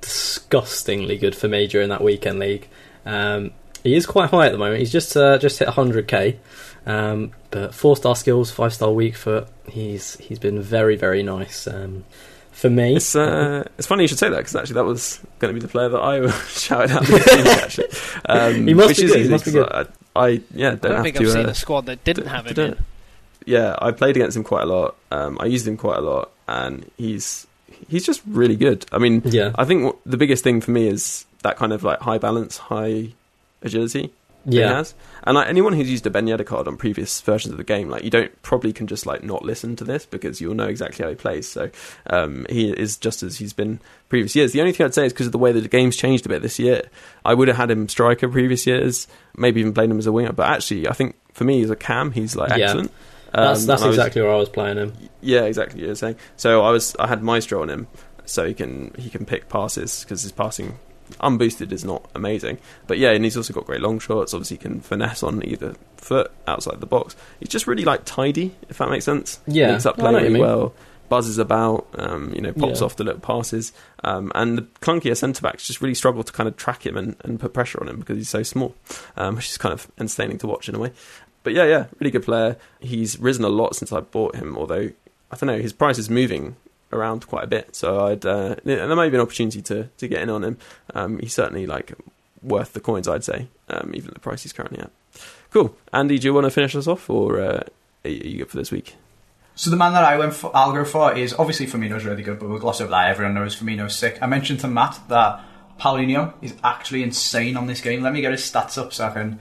disgustingly 0.00 1.18
good 1.18 1.34
for 1.34 1.48
me 1.48 1.66
during 1.66 1.88
that 1.88 2.04
weekend 2.04 2.38
league. 2.38 2.68
Um, 3.04 3.50
he 3.88 3.96
is 3.96 4.06
quite 4.06 4.30
high 4.30 4.46
at 4.46 4.52
the 4.52 4.58
moment. 4.58 4.78
He's 4.80 4.92
just 4.92 5.16
uh, 5.16 5.38
just 5.38 5.58
hit 5.58 5.68
100k, 5.68 6.36
um, 6.86 7.32
but 7.50 7.74
four 7.74 7.96
star 7.96 8.14
skills, 8.16 8.50
five 8.50 8.72
star 8.74 8.90
weak 8.92 9.16
foot. 9.16 9.48
He's 9.68 10.16
he's 10.18 10.38
been 10.38 10.60
very 10.60 10.96
very 10.96 11.22
nice 11.22 11.66
um, 11.66 12.04
for 12.52 12.70
me. 12.70 12.96
It's 12.96 13.14
uh, 13.16 13.66
it's 13.78 13.86
funny 13.86 14.04
you 14.04 14.08
should 14.08 14.18
say 14.18 14.28
that 14.30 14.36
because 14.38 14.56
actually 14.56 14.74
that 14.74 14.84
was 14.84 15.20
going 15.38 15.54
to 15.54 15.60
be 15.60 15.64
the 15.64 15.70
player 15.70 15.88
that 15.88 16.00
I 16.00 16.30
shouted 16.48 16.90
out. 16.92 17.04
this 17.04 17.46
actually, 17.46 17.88
um, 18.26 18.66
He 18.66 18.74
must 18.74 18.88
which 18.88 18.96
be 18.98 19.04
is 19.04 19.10
good, 19.10 19.16
he 19.18 19.22
easy 19.24 19.30
must 19.32 19.44
be 19.44 19.52
'cause 19.52 19.66
good. 19.68 19.88
I, 20.16 20.20
I 20.24 20.28
yeah 20.54 20.70
don't, 20.70 20.84
I 20.84 20.88
don't 20.88 20.92
have 20.96 21.02
think 21.04 21.16
to. 21.16 21.22
I've 21.24 21.30
seen 21.32 21.46
uh, 21.46 21.50
a 21.50 21.54
squad 21.54 21.86
that 21.86 22.04
didn't 22.04 22.24
to- 22.24 22.30
have 22.30 22.46
him 22.46 22.54
do 22.54 22.62
in. 22.62 22.72
it. 22.72 22.78
Yeah, 23.46 23.76
I 23.80 23.92
played 23.92 24.14
against 24.16 24.36
him 24.36 24.44
quite 24.44 24.64
a 24.64 24.66
lot. 24.66 24.96
Um, 25.10 25.38
I 25.40 25.46
used 25.46 25.66
him 25.66 25.78
quite 25.78 25.96
a 25.96 26.02
lot, 26.02 26.30
and 26.46 26.90
he's 26.98 27.46
he's 27.88 28.04
just 28.04 28.20
really 28.26 28.56
good. 28.56 28.84
I 28.92 28.98
mean, 28.98 29.22
Yeah. 29.24 29.52
I 29.54 29.64
think 29.64 29.84
what, 29.84 29.96
the 30.04 30.16
biggest 30.18 30.44
thing 30.44 30.60
for 30.60 30.70
me 30.70 30.86
is 30.88 31.24
that 31.44 31.56
kind 31.56 31.72
of 31.72 31.82
like 31.84 32.00
high 32.00 32.18
balance, 32.18 32.58
high 32.58 33.12
agility. 33.62 34.12
Yeah. 34.46 34.82
And 35.24 35.34
like 35.34 35.48
anyone 35.48 35.74
who's 35.74 35.90
used 35.90 36.06
a 36.06 36.10
Ben 36.10 36.26
Yedder 36.26 36.46
card 36.46 36.68
on 36.68 36.78
previous 36.78 37.20
versions 37.20 37.52
of 37.52 37.58
the 37.58 37.64
game, 37.64 37.90
like 37.90 38.02
you 38.04 38.08
don't 38.08 38.40
probably 38.40 38.72
can 38.72 38.86
just 38.86 39.04
like 39.04 39.22
not 39.22 39.42
listen 39.42 39.76
to 39.76 39.84
this 39.84 40.06
because 40.06 40.40
you'll 40.40 40.54
know 40.54 40.68
exactly 40.68 41.02
how 41.02 41.10
he 41.10 41.16
plays. 41.16 41.46
So 41.46 41.70
um, 42.08 42.46
he 42.48 42.70
is 42.70 42.96
just 42.96 43.22
as 43.22 43.36
he's 43.36 43.52
been 43.52 43.80
previous 44.08 44.34
years. 44.34 44.52
The 44.52 44.60
only 44.60 44.72
thing 44.72 44.86
I'd 44.86 44.94
say 44.94 45.04
is 45.04 45.12
because 45.12 45.26
of 45.26 45.32
the 45.32 45.38
way 45.38 45.52
that 45.52 45.60
the 45.60 45.68
game's 45.68 45.96
changed 45.96 46.24
a 46.24 46.30
bit 46.30 46.40
this 46.40 46.58
year, 46.58 46.82
I 47.26 47.34
would 47.34 47.48
have 47.48 47.58
had 47.58 47.70
him 47.70 47.88
striker 47.88 48.26
previous 48.28 48.66
years, 48.66 49.06
maybe 49.36 49.60
even 49.60 49.74
played 49.74 49.90
him 49.90 49.98
as 49.98 50.06
a 50.06 50.12
winger. 50.12 50.32
But 50.32 50.48
actually, 50.48 50.88
I 50.88 50.92
think 50.92 51.16
for 51.34 51.44
me 51.44 51.62
as 51.62 51.68
a 51.70 51.76
cam, 51.76 52.12
he's 52.12 52.34
like 52.34 52.52
excellent. 52.52 52.90
That's 53.34 53.60
Um, 53.60 53.66
that's 53.66 53.82
I 53.82 53.86
was- 53.88 53.96
exactly 53.98 54.22
where 54.22 54.32
I 54.32 54.36
was 54.36 54.48
playing 54.48 54.78
him. 54.78 54.94
yeah, 55.20 55.42
exactly. 55.42 55.82
You're 55.82 55.94
saying. 55.94 56.16
So 56.36 56.62
I 56.62 56.70
was, 56.70 56.96
I 56.98 57.06
had 57.08 57.22
Maestro 57.22 57.60
on 57.60 57.68
him, 57.68 57.86
so 58.24 58.46
he 58.46 58.54
can 58.54 58.94
he 58.96 59.10
can 59.10 59.26
pick 59.26 59.50
passes 59.50 60.04
because 60.04 60.22
his 60.22 60.32
passing 60.32 60.78
unboosted 61.20 61.72
is 61.72 61.84
not 61.84 62.08
amazing. 62.14 62.58
But 62.86 62.98
yeah, 62.98 63.10
and 63.10 63.24
he's 63.24 63.36
also 63.36 63.52
got 63.52 63.66
great 63.66 63.80
long 63.80 63.98
shots. 63.98 64.34
Obviously, 64.34 64.56
he 64.56 64.62
can 64.62 64.80
finesse 64.80 65.22
on 65.22 65.44
either 65.44 65.74
foot 65.96 66.30
outside 66.46 66.80
the 66.80 66.86
box. 66.86 67.16
He's 67.40 67.48
just 67.48 67.66
really 67.66 67.84
like 67.84 68.02
tidy, 68.04 68.54
if 68.68 68.78
that 68.78 68.90
makes 68.90 69.04
sense. 69.04 69.40
Yeah, 69.46 69.68
links 69.70 69.86
up 69.86 69.96
play 69.96 70.06
know 70.06 70.12
what 70.12 70.22
you 70.22 70.28
really 70.28 70.40
well. 70.40 70.74
Buzzes 71.08 71.38
about, 71.38 71.86
um, 71.94 72.34
you 72.34 72.42
know, 72.42 72.52
pops 72.52 72.80
Yeah. 72.80 72.84
off 72.84 72.96
the 72.96 73.04
little 73.04 73.20
passes, 73.20 73.72
um, 74.04 74.30
and 74.34 74.58
the 74.58 74.62
clunkier 74.82 75.16
centre 75.16 75.40
backs 75.40 75.66
just 75.66 75.80
really 75.80 75.94
struggle 75.94 76.22
to 76.22 76.32
kind 76.32 76.46
of 76.46 76.56
track 76.58 76.84
him 76.84 76.98
and, 76.98 77.16
and 77.24 77.40
put 77.40 77.54
pressure 77.54 77.80
on 77.80 77.88
him 77.88 77.98
because 77.98 78.18
he's 78.18 78.28
so 78.28 78.42
small, 78.42 78.74
um, 79.16 79.36
which 79.36 79.48
is 79.48 79.56
kind 79.56 79.72
of 79.72 79.88
entertaining 79.98 80.36
to 80.38 80.46
watch 80.46 80.68
in 80.68 80.74
a 80.74 80.78
way. 80.78 80.92
But 81.44 81.54
yeah, 81.54 81.64
yeah, 81.64 81.86
really 81.98 82.10
good 82.10 82.24
player. 82.24 82.56
He's 82.80 83.18
risen 83.18 83.42
a 83.44 83.48
lot 83.48 83.74
since 83.74 83.90
I 83.90 84.00
bought 84.00 84.36
him, 84.36 84.54
although 84.58 84.90
I 85.30 85.36
don't 85.36 85.46
know 85.46 85.58
his 85.58 85.72
price 85.72 85.96
is 85.98 86.10
moving 86.10 86.56
around 86.92 87.26
quite 87.26 87.44
a 87.44 87.46
bit. 87.48 87.74
So 87.74 88.06
I'd 88.06 88.24
uh, 88.24 88.56
there 88.64 88.96
may 88.96 89.08
be 89.08 89.16
an 89.16 89.22
opportunity 89.22 89.62
to 89.62 89.84
to 89.84 90.08
get 90.08 90.22
in 90.22 90.30
on 90.30 90.44
him. 90.44 90.58
Um, 90.94 91.18
he's 91.18 91.34
certainly 91.34 91.66
like 91.66 91.92
worth 92.42 92.72
the 92.72 92.80
coins, 92.80 93.08
I'd 93.08 93.24
say, 93.24 93.48
um, 93.68 93.92
even 93.94 94.12
the 94.12 94.20
price 94.20 94.42
he's 94.42 94.52
currently 94.52 94.80
at. 94.80 94.90
Cool, 95.50 95.74
Andy, 95.92 96.18
do 96.18 96.28
you 96.28 96.34
want 96.34 96.44
to 96.44 96.50
finish 96.50 96.76
us 96.76 96.86
off, 96.86 97.08
or 97.08 97.40
uh, 97.40 97.62
are 98.04 98.10
you 98.10 98.38
good 98.38 98.50
for 98.50 98.56
this 98.56 98.70
week? 98.70 98.94
So 99.54 99.70
the 99.70 99.76
man 99.76 99.92
that 99.94 100.04
I 100.04 100.16
went 100.16 100.34
for, 100.34 100.54
I'll 100.54 100.72
go 100.72 100.84
for 100.84 101.16
is 101.16 101.34
obviously 101.34 101.66
Firmino's 101.66 102.04
really 102.04 102.22
good, 102.22 102.38
but 102.38 102.48
we'll 102.48 102.60
gloss 102.60 102.80
over 102.80 102.90
that. 102.90 103.10
Everyone 103.10 103.34
knows 103.34 103.56
Firmino's 103.56 103.96
sick. 103.96 104.18
I 104.22 104.26
mentioned 104.26 104.60
to 104.60 104.68
Matt 104.68 105.00
that 105.08 105.40
Paulinho 105.80 106.34
is 106.40 106.54
actually 106.62 107.02
insane 107.02 107.56
on 107.56 107.66
this 107.66 107.80
game. 107.80 108.02
Let 108.02 108.12
me 108.12 108.20
get 108.20 108.30
his 108.30 108.42
stats 108.42 108.78
up 108.78 108.92
so 108.92 109.06
I 109.06 109.10
can 109.10 109.40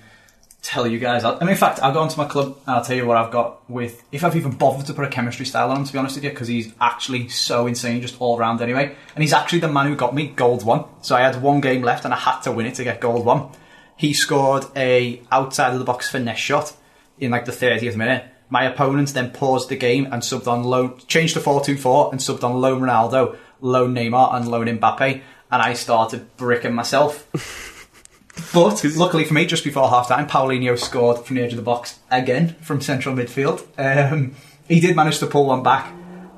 tell 0.67 0.85
you 0.85 0.99
guys. 0.99 1.23
And 1.23 1.49
in 1.49 1.55
fact, 1.55 1.79
I'll 1.81 1.93
go 1.93 2.01
onto 2.01 2.17
my 2.17 2.27
club 2.27 2.57
and 2.65 2.75
I'll 2.75 2.83
tell 2.83 2.95
you 2.97 3.05
what 3.05 3.15
I've 3.15 3.31
got 3.31 3.67
with, 3.69 4.03
if 4.11 4.25
I've 4.25 4.35
even 4.35 4.51
bothered 4.51 4.85
to 4.87 4.93
put 4.93 5.05
a 5.05 5.09
chemistry 5.09 5.45
style 5.45 5.71
on 5.71 5.77
him, 5.77 5.85
to 5.85 5.93
be 5.93 5.97
honest 5.97 6.15
with 6.15 6.25
you, 6.25 6.29
because 6.29 6.49
he's 6.49 6.73
actually 6.81 7.29
so 7.29 7.67
insane 7.67 8.01
just 8.01 8.19
all 8.19 8.37
round 8.37 8.61
anyway. 8.61 8.93
And 9.15 9.23
he's 9.23 9.31
actually 9.31 9.59
the 9.59 9.69
man 9.69 9.87
who 9.87 9.95
got 9.95 10.13
me 10.13 10.27
gold 10.27 10.65
one. 10.65 10.83
So 11.01 11.15
I 11.15 11.21
had 11.21 11.41
one 11.41 11.61
game 11.61 11.83
left 11.83 12.03
and 12.03 12.13
I 12.13 12.17
had 12.17 12.41
to 12.41 12.51
win 12.51 12.65
it 12.65 12.75
to 12.75 12.83
get 12.83 12.99
gold 12.99 13.25
one. 13.25 13.49
He 13.95 14.13
scored 14.13 14.65
a 14.75 15.21
outside 15.31 15.71
of 15.71 15.79
the 15.79 15.85
box 15.85 16.09
finesse 16.09 16.37
shot 16.37 16.75
in 17.17 17.31
like 17.31 17.45
the 17.45 17.53
30th 17.53 17.95
minute. 17.95 18.25
My 18.49 18.65
opponent 18.65 19.13
then 19.13 19.31
paused 19.31 19.69
the 19.69 19.77
game 19.77 20.05
and 20.05 20.21
subbed 20.21 20.47
on 20.47 20.63
loan, 20.63 20.99
changed 21.07 21.35
to 21.35 21.39
4-2-4 21.39 22.11
and 22.11 22.19
subbed 22.19 22.43
on 22.43 22.59
loan 22.59 22.81
Ronaldo, 22.81 23.37
loan 23.61 23.95
Neymar 23.95 24.35
and 24.35 24.49
loan 24.49 24.67
Mbappe. 24.67 25.21
And 25.49 25.61
I 25.61 25.73
started 25.73 26.35
bricking 26.35 26.73
myself. 26.73 27.73
But 28.53 28.83
luckily 28.95 29.23
for 29.23 29.33
me, 29.33 29.45
just 29.45 29.63
before 29.63 29.89
half 29.89 30.07
time, 30.07 30.27
Paulinho 30.27 30.77
scored 30.77 31.25
from 31.25 31.35
the 31.35 31.43
edge 31.43 31.53
of 31.53 31.57
the 31.57 31.63
box 31.63 31.99
again 32.09 32.55
from 32.61 32.81
central 32.81 33.15
midfield. 33.15 33.65
Um, 33.77 34.35
he 34.67 34.79
did 34.79 34.95
manage 34.95 35.19
to 35.19 35.27
pull 35.27 35.45
one 35.45 35.63
back, 35.63 35.93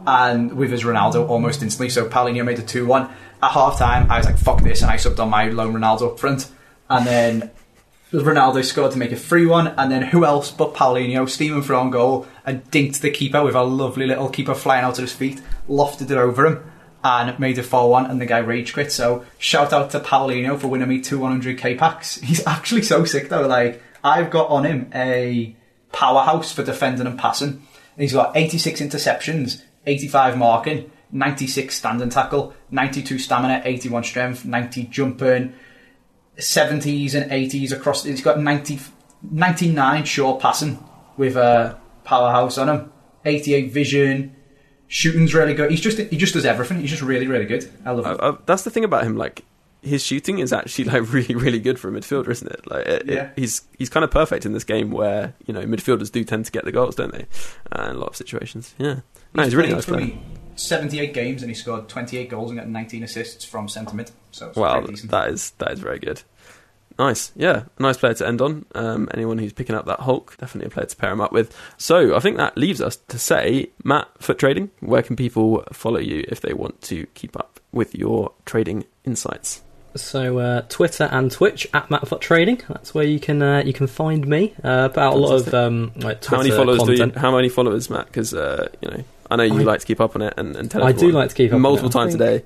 and 0.06 0.54
with 0.54 0.72
his 0.72 0.84
Ronaldo 0.84 1.28
almost 1.28 1.62
instantly. 1.62 1.90
So 1.90 2.08
Paulinho 2.08 2.44
made 2.44 2.60
a 2.60 2.64
2 2.64 2.86
1. 2.86 3.10
At 3.42 3.52
half 3.52 3.78
time, 3.78 4.12
I 4.12 4.18
was 4.18 4.26
like, 4.26 4.38
fuck 4.38 4.62
this, 4.62 4.82
and 4.82 4.92
I 4.92 4.96
subbed 4.96 5.20
on 5.20 5.30
my 5.30 5.50
lone 5.50 5.74
Ronaldo 5.74 6.12
up 6.12 6.20
front. 6.20 6.50
And 6.90 7.06
then 7.06 7.52
Ronaldo 8.12 8.64
scored 8.66 8.92
to 8.94 8.98
make 8.98 9.12
it 9.12 9.20
3 9.20 9.46
1, 9.46 9.68
and 9.68 9.92
then 9.92 10.02
who 10.02 10.26
else 10.26 10.52
but 10.52 10.74
Paulinho, 10.74 11.30
steaming 11.30 11.62
for 11.62 11.76
on 11.76 11.92
goal, 11.92 12.28
and 12.46 12.64
dinked 12.72 13.02
the 13.02 13.12
keeper 13.12 13.44
with 13.44 13.56
a 13.56 13.64
lovely 13.64 14.08
little 14.08 14.30
keeper 14.30 14.56
flying 14.56 14.84
out 14.84 14.98
at 15.00 15.04
his 15.04 15.14
feet, 15.14 15.42
lofted 15.70 16.10
it 16.10 16.18
over 16.18 16.46
him, 16.46 16.69
and 17.04 17.40
made 17.40 17.58
it 17.58 17.64
4 17.64 17.90
1, 17.90 18.06
and 18.08 18.20
the 18.20 18.26
guy 18.26 18.40
rage 18.40 18.74
quit. 18.74 18.92
So, 18.92 19.26
shout 19.38 19.74
out 19.74 19.92
to 19.92 20.00
Paulinho 20.00 20.60
for 20.60 20.68
winning 20.68 20.90
me 20.90 21.02
two 21.02 21.20
100k 21.20 21.78
packs. 21.78 22.16
He's 22.22 22.46
actually 22.46 22.84
so 22.84 23.06
sick 23.06 23.30
though, 23.30 23.48
like, 23.48 23.82
I've 24.04 24.30
got 24.30 24.50
on 24.50 24.66
him 24.66 24.90
a 24.94 25.56
powerhouse 25.92 26.52
for 26.52 26.64
defending 26.64 27.08
and 27.08 27.20
passing. 27.20 27.66
He's 27.98 28.14
got 28.14 28.36
86 28.36 28.80
interceptions, 28.80 29.62
85 29.86 30.38
marking, 30.38 30.92
96 31.12 31.76
standing 31.76 32.10
tackle, 32.10 32.54
92 32.72 33.20
stamina, 33.20 33.62
81 33.66 34.04
strength, 34.04 34.46
90 34.46 34.84
jumping, 34.86 35.54
70s 36.38 37.14
and 37.14 37.30
80s 37.30 37.72
across. 37.72 38.04
He's 38.04 38.22
got 38.22 38.40
90, 38.40 38.80
99 39.30 40.06
short 40.06 40.42
passing 40.42 40.82
with 41.18 41.36
a 41.36 41.78
powerhouse 42.04 42.58
on 42.58 42.70
him, 42.70 42.92
88 43.26 43.72
vision. 43.72 44.36
Shooting's 44.90 45.34
really 45.34 45.54
good. 45.54 45.70
He's 45.72 45.80
just 45.82 45.98
he 46.00 46.18
just 46.18 46.34
does 46.34 46.46
everything. 46.46 46.82
He's 46.82 46.90
just 46.90 47.02
really 47.04 47.28
really 47.28 47.46
good. 47.46 47.70
I 47.86 47.92
love 47.92 48.06
him. 48.06 48.18
uh, 48.20 48.36
that's 48.46 48.64
the 48.64 48.70
thing 48.72 48.84
about 48.84 49.06
him. 49.06 49.16
Like 49.16 49.46
his 49.82 50.04
shooting 50.04 50.40
is 50.40 50.52
actually 50.52 50.84
like 50.86 51.14
really, 51.14 51.36
really 51.36 51.60
good 51.60 51.80
for 51.80 51.88
a 51.88 51.92
midfielder, 51.92 52.28
isn't 52.30 52.52
it? 52.52 52.70
Like 52.70 52.86
it, 52.88 53.02
it- 53.10 53.14
Yeah. 53.16 53.30
he's 53.36 53.62
he's 53.78 53.90
kind 53.90 54.04
of 54.04 54.12
perfect 54.12 54.46
in 54.46 54.52
this 54.54 54.64
game 54.66 54.92
where 54.92 55.36
you 55.46 55.54
know 55.54 55.62
midfielders 55.62 56.12
do 56.12 56.24
tend 56.26 56.46
to 56.48 56.52
get 56.52 56.66
the 56.66 56.72
goals, 56.72 56.96
don't 56.96 57.12
they? 57.14 57.28
Uh, 57.72 57.84
in 57.92 57.96
a 57.96 58.00
lot 58.00 58.10
of 58.10 58.16
situations. 58.16 58.74
Yeah, 58.78 59.02
no, 59.34 59.44
he's, 59.44 59.56
really 59.56 59.72
nice 59.72 59.86
player. 59.86 60.18
78 60.56 61.14
games 61.14 61.42
and 61.42 61.50
he 61.50 61.56
scored 61.56 61.88
28 61.88 62.30
goals 62.30 62.50
and 62.52 62.60
got 62.60 62.68
19 62.68 63.04
assists 63.04 63.46
from 63.46 63.70
centre 63.70 63.96
mid. 63.96 64.12
So 64.32 64.50
it's 64.50 64.58
Wow, 64.58 64.82
that 64.82 65.30
is 65.30 65.52
that 65.60 65.72
is 65.72 65.80
very 65.80 66.00
good. 66.00 66.22
Nice, 67.00 67.32
yeah, 67.38 67.64
a 67.78 67.82
nice 67.82 67.98
player 67.98 68.14
to 68.16 68.28
end 68.28 68.42
on. 68.42 68.66
Um, 68.76 69.08
anyone 69.14 69.38
who's 69.38 69.54
picking 69.54 69.74
up 69.74 69.86
that 69.86 70.02
Hulk, 70.02 70.36
definitely 70.38 70.68
a 70.68 70.70
player 70.72 70.86
to 70.86 70.96
pair 70.98 71.12
him 71.12 71.22
up 71.22 71.32
with. 71.32 71.56
So 71.78 72.14
I 72.14 72.20
think 72.20 72.36
that 72.36 72.58
leaves 72.58 72.82
us 72.82 72.98
to 73.08 73.18
say, 73.18 73.70
Matt, 73.86 74.10
FUT 74.20 74.38
trading. 74.38 74.70
Where 74.82 75.02
can 75.02 75.16
people 75.16 75.64
follow 75.72 76.00
you 76.00 76.26
if 76.28 76.42
they 76.42 76.54
want 76.54 76.82
to 76.84 77.06
keep 77.14 77.38
up 77.40 77.62
with 77.72 77.96
your 77.96 78.34
trading 78.46 78.84
insights? 79.06 79.62
So 79.96 80.40
uh, 80.40 80.62
Twitter 80.70 81.06
and 81.06 81.32
Twitch 81.32 81.68
at 81.74 81.90
MattFUTTrading. 81.90 82.68
That's 82.68 82.94
where 82.94 83.06
you 83.06 83.20
can 83.20 83.42
uh, 83.42 83.64
you 83.66 83.74
can 83.74 83.88
find 83.88 84.28
me. 84.28 84.54
Uh, 84.64 84.90
about 84.92 85.14
a 85.14 85.18
lot 85.18 85.36
of 85.36 85.54
um, 85.54 85.92
like 85.96 86.22
Twitter 86.22 86.36
how 86.36 86.38
many 86.44 86.52
followers 86.52 86.80
content. 86.80 87.14
do 87.14 87.20
you? 87.20 87.22
How 87.22 87.36
many 87.36 87.50
followers, 87.50 87.90
Matt? 87.90 88.06
Because 88.06 88.34
uh, 88.34 88.70
you 88.82 88.92
know, 88.92 89.04
I 89.32 89.36
know 89.38 89.44
you 89.44 89.62
I- 89.62 89.64
like 89.64 89.80
to 89.80 89.88
keep 89.88 90.00
up 90.00 90.16
on 90.16 90.22
it 90.22 90.34
and, 90.38 90.56
and 90.56 90.70
tell 90.70 90.84
I 90.84 90.92
do 90.92 91.12
like 91.12 91.30
to 91.30 91.36
keep 91.36 91.52
up 91.52 91.56
on 91.56 91.62
multiple 91.62 91.90
times 91.90 92.14
a 92.14 92.18
day. 92.18 92.44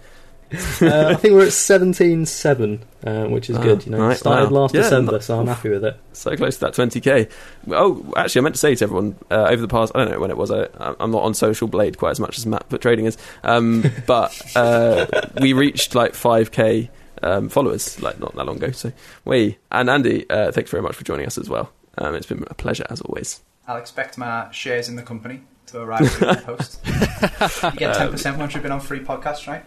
uh, 0.82 1.08
I 1.10 1.16
think 1.16 1.34
we're 1.34 1.46
at 1.48 1.54
seventeen 1.54 2.26
seven, 2.26 2.84
uh, 3.06 3.26
which 3.26 3.50
is 3.50 3.58
Ah, 3.58 3.64
good. 3.64 3.86
You 3.86 3.92
know, 3.94 4.00
right, 4.00 4.18
started 4.18 4.52
wow. 4.52 4.62
last 4.62 4.74
Yeah, 4.76 4.82
December, 4.82 5.14
not- 5.14 5.24
so 5.24 5.40
I'm 5.40 5.48
happy 5.48 5.70
with 5.70 5.84
it. 5.84 5.98
So 6.14 6.36
close 6.36 6.56
to 6.58 6.62
that 6.62 6.74
20k. 6.74 7.30
Oh, 7.72 8.14
actually, 8.16 8.40
I 8.40 8.44
meant 8.44 8.56
to 8.56 8.60
say 8.60 8.76
to 8.76 8.84
everyone 8.86 9.16
uh, 9.32 9.46
over 9.50 9.62
the 9.62 9.68
past, 9.68 9.92
I 9.96 10.00
don't 10.04 10.12
know 10.12 10.20
when 10.20 10.32
it 10.32 10.38
was, 10.38 10.52
I, 10.52 10.68
I'm 11.00 11.12
not 11.12 11.24
on 11.24 11.34
Social 11.34 11.68
Blade 11.68 11.98
quite 11.98 12.12
as 12.12 12.20
much 12.20 12.38
as 12.38 12.46
Matt, 12.46 12.66
but 12.70 12.82
trading 12.82 13.06
is. 13.06 13.18
Um, 13.44 13.84
but 14.08 14.40
uh, 14.56 15.06
we 15.42 15.54
reached 15.54 15.96
like 15.96 16.14
5k 16.14 16.90
um, 17.24 17.50
followers 17.50 18.02
like 18.02 18.20
not 18.20 18.36
that 18.36 18.46
long 18.46 18.58
ago. 18.58 18.72
So, 18.72 18.92
we. 19.26 19.58
And 19.72 19.90
Andy, 19.90 20.30
uh, 20.30 20.52
thanks 20.52 20.70
very 20.72 20.84
much 20.84 20.96
for 20.96 21.04
joining 21.04 21.26
us 21.26 21.38
as 21.38 21.50
well. 21.50 21.72
Um, 21.98 22.16
it's 22.16 22.26
been 22.28 22.44
a 22.50 22.54
pleasure 22.54 22.86
as 22.90 23.02
always. 23.02 23.42
I'll 23.68 23.78
expect 23.78 24.18
my 24.18 24.52
shares 24.52 24.90
in 24.90 24.96
the 24.98 25.04
company 25.04 25.42
to 25.68 25.80
arrive 25.82 26.10
soon 26.12 26.30
in 26.30 26.36
the 26.36 26.42
post. 26.42 26.80
you 26.86 27.80
get 27.80 27.96
10% 27.96 28.38
once 28.38 28.54
you've 28.54 28.64
been 28.64 28.72
on 28.74 28.82
free 28.82 29.00
podcasts, 29.00 29.48
right? 29.48 29.64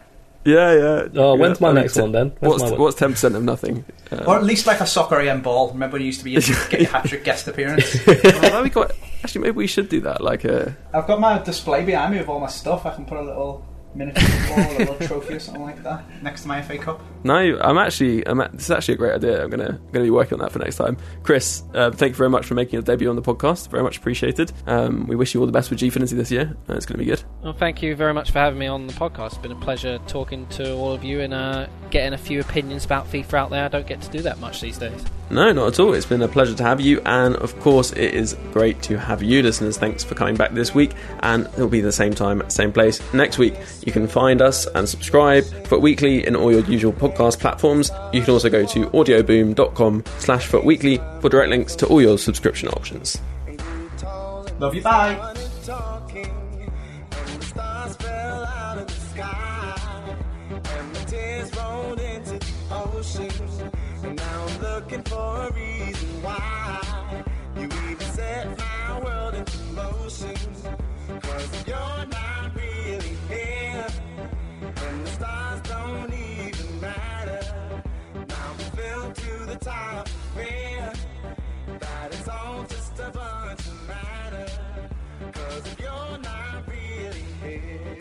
Yeah, 0.47 0.73
yeah. 0.75 1.09
Oh, 1.17 1.35
when's 1.37 1.61
my 1.61 1.69
I 1.69 1.73
mean, 1.73 1.83
next 1.83 1.95
te- 1.95 2.03
one 2.03 2.13
then? 2.13 2.29
When's 2.41 2.63
What's 2.63 2.79
what's 2.79 3.01
10% 3.01 3.35
of 3.35 3.43
nothing? 3.43 3.85
Um, 4.13 4.23
Or 4.27 4.37
at 4.37 4.45
least 4.45 4.67
like 4.67 4.81
a 4.81 4.87
soccer 4.87 5.21
AM 5.21 5.43
ball. 5.43 5.73
Remember 5.73 5.95
when 5.95 6.03
you 6.03 6.07
used 6.07 6.21
to 6.21 6.25
be 6.25 6.35
get 6.71 6.81
your 6.81 6.91
hat 6.91 7.07
trick 7.07 7.25
guest 7.25 7.49
appearance? 7.49 7.97
well, 8.07 8.17
that'd 8.23 8.65
be 8.65 8.71
quite. 8.71 8.93
Actually, 9.25 9.41
maybe 9.43 9.57
we 9.57 9.67
should 9.67 9.89
do 9.89 10.01
that. 10.03 10.21
Like 10.23 10.45
a 10.45 10.77
I've 10.95 11.07
got 11.07 11.19
my 11.21 11.39
display 11.43 11.85
behind 11.85 12.15
me 12.15 12.21
of 12.21 12.31
all 12.31 12.39
my 12.39 12.47
stuff. 12.47 12.87
I 12.87 12.95
can 12.95 13.05
put 13.05 13.19
a 13.19 13.23
little 13.23 13.67
miniature 13.95 14.23
football, 14.23 14.77
a 14.77 14.79
little 14.79 15.07
trophy 15.09 15.35
or 15.35 15.41
something 15.41 15.63
like 15.63 15.83
that 15.83 16.05
next 16.23 16.43
to 16.43 16.49
my 16.49 16.63
FA 16.63 16.79
Cup. 16.79 17.01
No. 17.27 17.59
I'm 17.61 17.79
actually. 17.79 18.27
I'm, 18.27 18.39
this 18.53 18.65
is 18.65 18.71
actually 18.71 18.95
a 18.95 18.99
great 18.99 19.15
idea. 19.15 19.43
I'm 19.43 19.51
gonna 19.51 19.81
gonna 19.93 20.05
be 20.05 20.11
working 20.11 20.35
on 20.35 20.41
that 20.41 20.53
for 20.53 20.59
next 20.59 20.77
time. 20.77 20.97
Chris, 21.23 21.63
uh, 21.75 21.91
thank 21.91 22.11
you 22.11 22.17
very 22.17 22.31
much 22.31 22.47
for 22.47 22.55
making 22.55 22.75
your 22.75 22.83
debut 22.83 23.11
on 23.11 23.17
the 23.17 23.23
podcast. 23.23 23.71
Very 23.71 23.83
much 23.83 23.99
appreciated. 23.99 24.53
Um, 24.67 25.07
we 25.07 25.17
wish 25.17 25.35
you 25.35 25.41
all 25.41 25.47
the 25.47 25.53
best 25.53 25.71
with 25.71 25.81
Gfinity 25.81 26.17
this 26.17 26.31
year. 26.31 26.57
Uh, 26.69 26.75
it's 26.75 26.87
gonna 26.87 26.99
be 26.99 27.05
good. 27.05 27.23
Well, 27.43 27.53
thank 27.53 27.83
you 27.83 27.95
very 27.97 28.15
much 28.15 28.31
for 28.31 28.39
having 28.39 28.59
me 28.59 28.67
on 28.67 28.87
the 28.87 28.95
podcast. 28.95 29.27
It's 29.27 29.39
been 29.39 29.53
a 29.53 29.57
pleasure 29.57 29.99
talking 30.07 30.47
to 30.49 30.75
all 30.75 30.93
of 30.93 31.05
you 31.05 31.21
and 31.21 31.35
uh, 31.35 31.67
getting 31.91 32.13
a 32.13 32.19
few 32.19 32.41
opinions 32.41 32.85
about 32.85 33.11
FIFA 33.11 33.35
out 33.35 33.51
there. 33.51 33.65
I 33.65 33.69
don't 33.69 33.87
get 33.87 34.01
to 34.03 34.11
do 34.11 34.21
that 34.21 34.39
much 34.39 34.61
these 34.61 34.79
days. 34.79 35.05
No, 35.29 35.51
not 35.53 35.67
at 35.69 35.81
all. 35.81 35.93
It's 35.93 36.07
been 36.07 36.23
a 36.23 36.29
pleasure 36.29 36.55
to 36.55 36.63
have 36.63 36.81
you, 36.81 37.01
and 37.05 37.35
of 37.37 37.59
course, 37.59 37.91
it 37.93 38.15
is 38.15 38.37
great 38.53 38.81
to 38.83 38.97
have 38.97 39.25
you, 39.25 39.43
listeners. 39.43 39.77
Thanks 39.77 40.05
for 40.05 40.15
coming 40.15 40.37
back 40.37 40.53
this 40.53 40.73
week, 40.73 40.93
and 41.21 41.47
it'll 41.47 41.67
be 41.67 41.81
the 41.81 41.91
same 41.91 42.15
time, 42.15 42.49
same 42.49 42.73
place 42.73 43.01
next 43.13 43.37
week. 43.37 43.55
You 43.85 43.91
can 43.91 44.07
find 44.07 44.41
us 44.41 44.67
and 44.67 44.89
subscribe 44.89 45.45
for 45.67 45.81
Weekly 45.81 46.25
in 46.25 46.37
all 46.37 46.53
your 46.53 46.65
usual 46.65 46.93
podcast 46.93 47.16
platforms. 47.17 47.91
You 48.13 48.23
can 48.23 48.31
also 48.31 48.49
go 48.49 48.65
to 48.67 48.87
audioboom.com 48.87 50.05
slash 50.19 50.47
footweekly 50.47 50.99
for 51.21 51.29
direct 51.29 51.51
links 51.51 51.75
to 51.77 51.87
all 51.87 52.01
your 52.01 52.19
subscription 52.19 52.69
options. 52.69 53.19
Love 54.59 54.75
you, 54.75 54.83
bye. 54.83 55.35
talking, 55.65 56.33
and 71.99 72.13
the 72.13 72.26
that 81.81 82.13
it's 82.13 82.29
all 82.29 82.65
just 82.69 82.99
a 83.01 83.11
bunch 83.11 83.61
of 83.61 83.89
matter. 83.89 84.47
Cause 85.33 85.67
if 85.67 85.81
you're 85.81 86.19
not 86.19 86.69
really 86.69 87.25
here. 87.43 87.97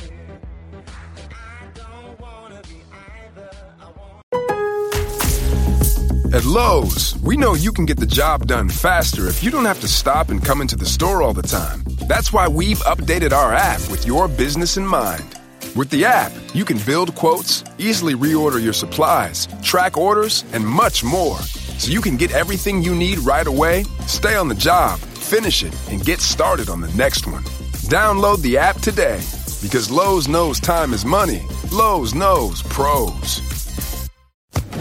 At 6.34 6.44
Lowe's, 6.44 7.16
we 7.24 7.38
know 7.38 7.54
you 7.54 7.72
can 7.72 7.86
get 7.86 7.98
the 7.98 8.06
job 8.06 8.46
done 8.46 8.68
faster 8.68 9.28
if 9.28 9.42
you 9.42 9.50
don't 9.50 9.66
have 9.66 9.80
to 9.80 9.88
stop 9.88 10.30
and 10.30 10.44
come 10.44 10.62
into 10.62 10.76
the 10.76 10.86
store 10.86 11.22
all 11.22 11.34
the 11.34 11.42
time. 11.42 11.84
That's 12.08 12.34
why 12.34 12.48
we've 12.48 12.80
updated 12.80 13.32
our 13.32 13.54
app 13.54 13.80
with 13.90 14.06
your 14.06 14.28
business 14.28 14.76
in 14.78 14.86
mind. 14.86 15.40
With 15.76 15.90
the 15.90 16.06
app, 16.06 16.32
you 16.54 16.64
can 16.64 16.78
build 16.86 17.16
quotes, 17.16 17.62
easily 17.78 18.14
reorder 18.14 18.64
your 18.64 18.72
supplies, 18.72 19.50
track 19.62 19.98
orders, 19.98 20.46
and 20.54 20.66
much 20.66 21.04
more. 21.04 21.38
So 21.80 21.92
you 21.92 22.00
can 22.00 22.16
get 22.16 22.32
everything 22.32 22.82
you 22.82 22.96
need 22.96 23.20
right 23.20 23.46
away, 23.46 23.84
stay 24.08 24.36
on 24.36 24.48
the 24.48 24.56
job, 24.56 25.00
finish 25.00 25.64
it, 25.64 25.76
and 25.92 26.06
get 26.06 26.22
started 26.22 26.70
on 26.70 26.80
the 26.80 26.88
next 26.94 27.28
one. 27.28 27.44
Download 27.92 28.42
the 28.42 28.58
app 28.58 28.80
today 28.80 29.20
because 29.62 29.92
Lowe's 29.92 30.30
knows 30.30 30.62
time 30.62 30.94
is 30.94 31.04
money. 31.04 31.44
Lowe's 31.74 32.16
knows 32.16 32.62
pros. 32.64 33.42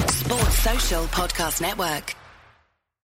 Sports 0.07 0.59
Social 0.59 1.05
Podcast 1.07 1.61
Network. 1.61 2.15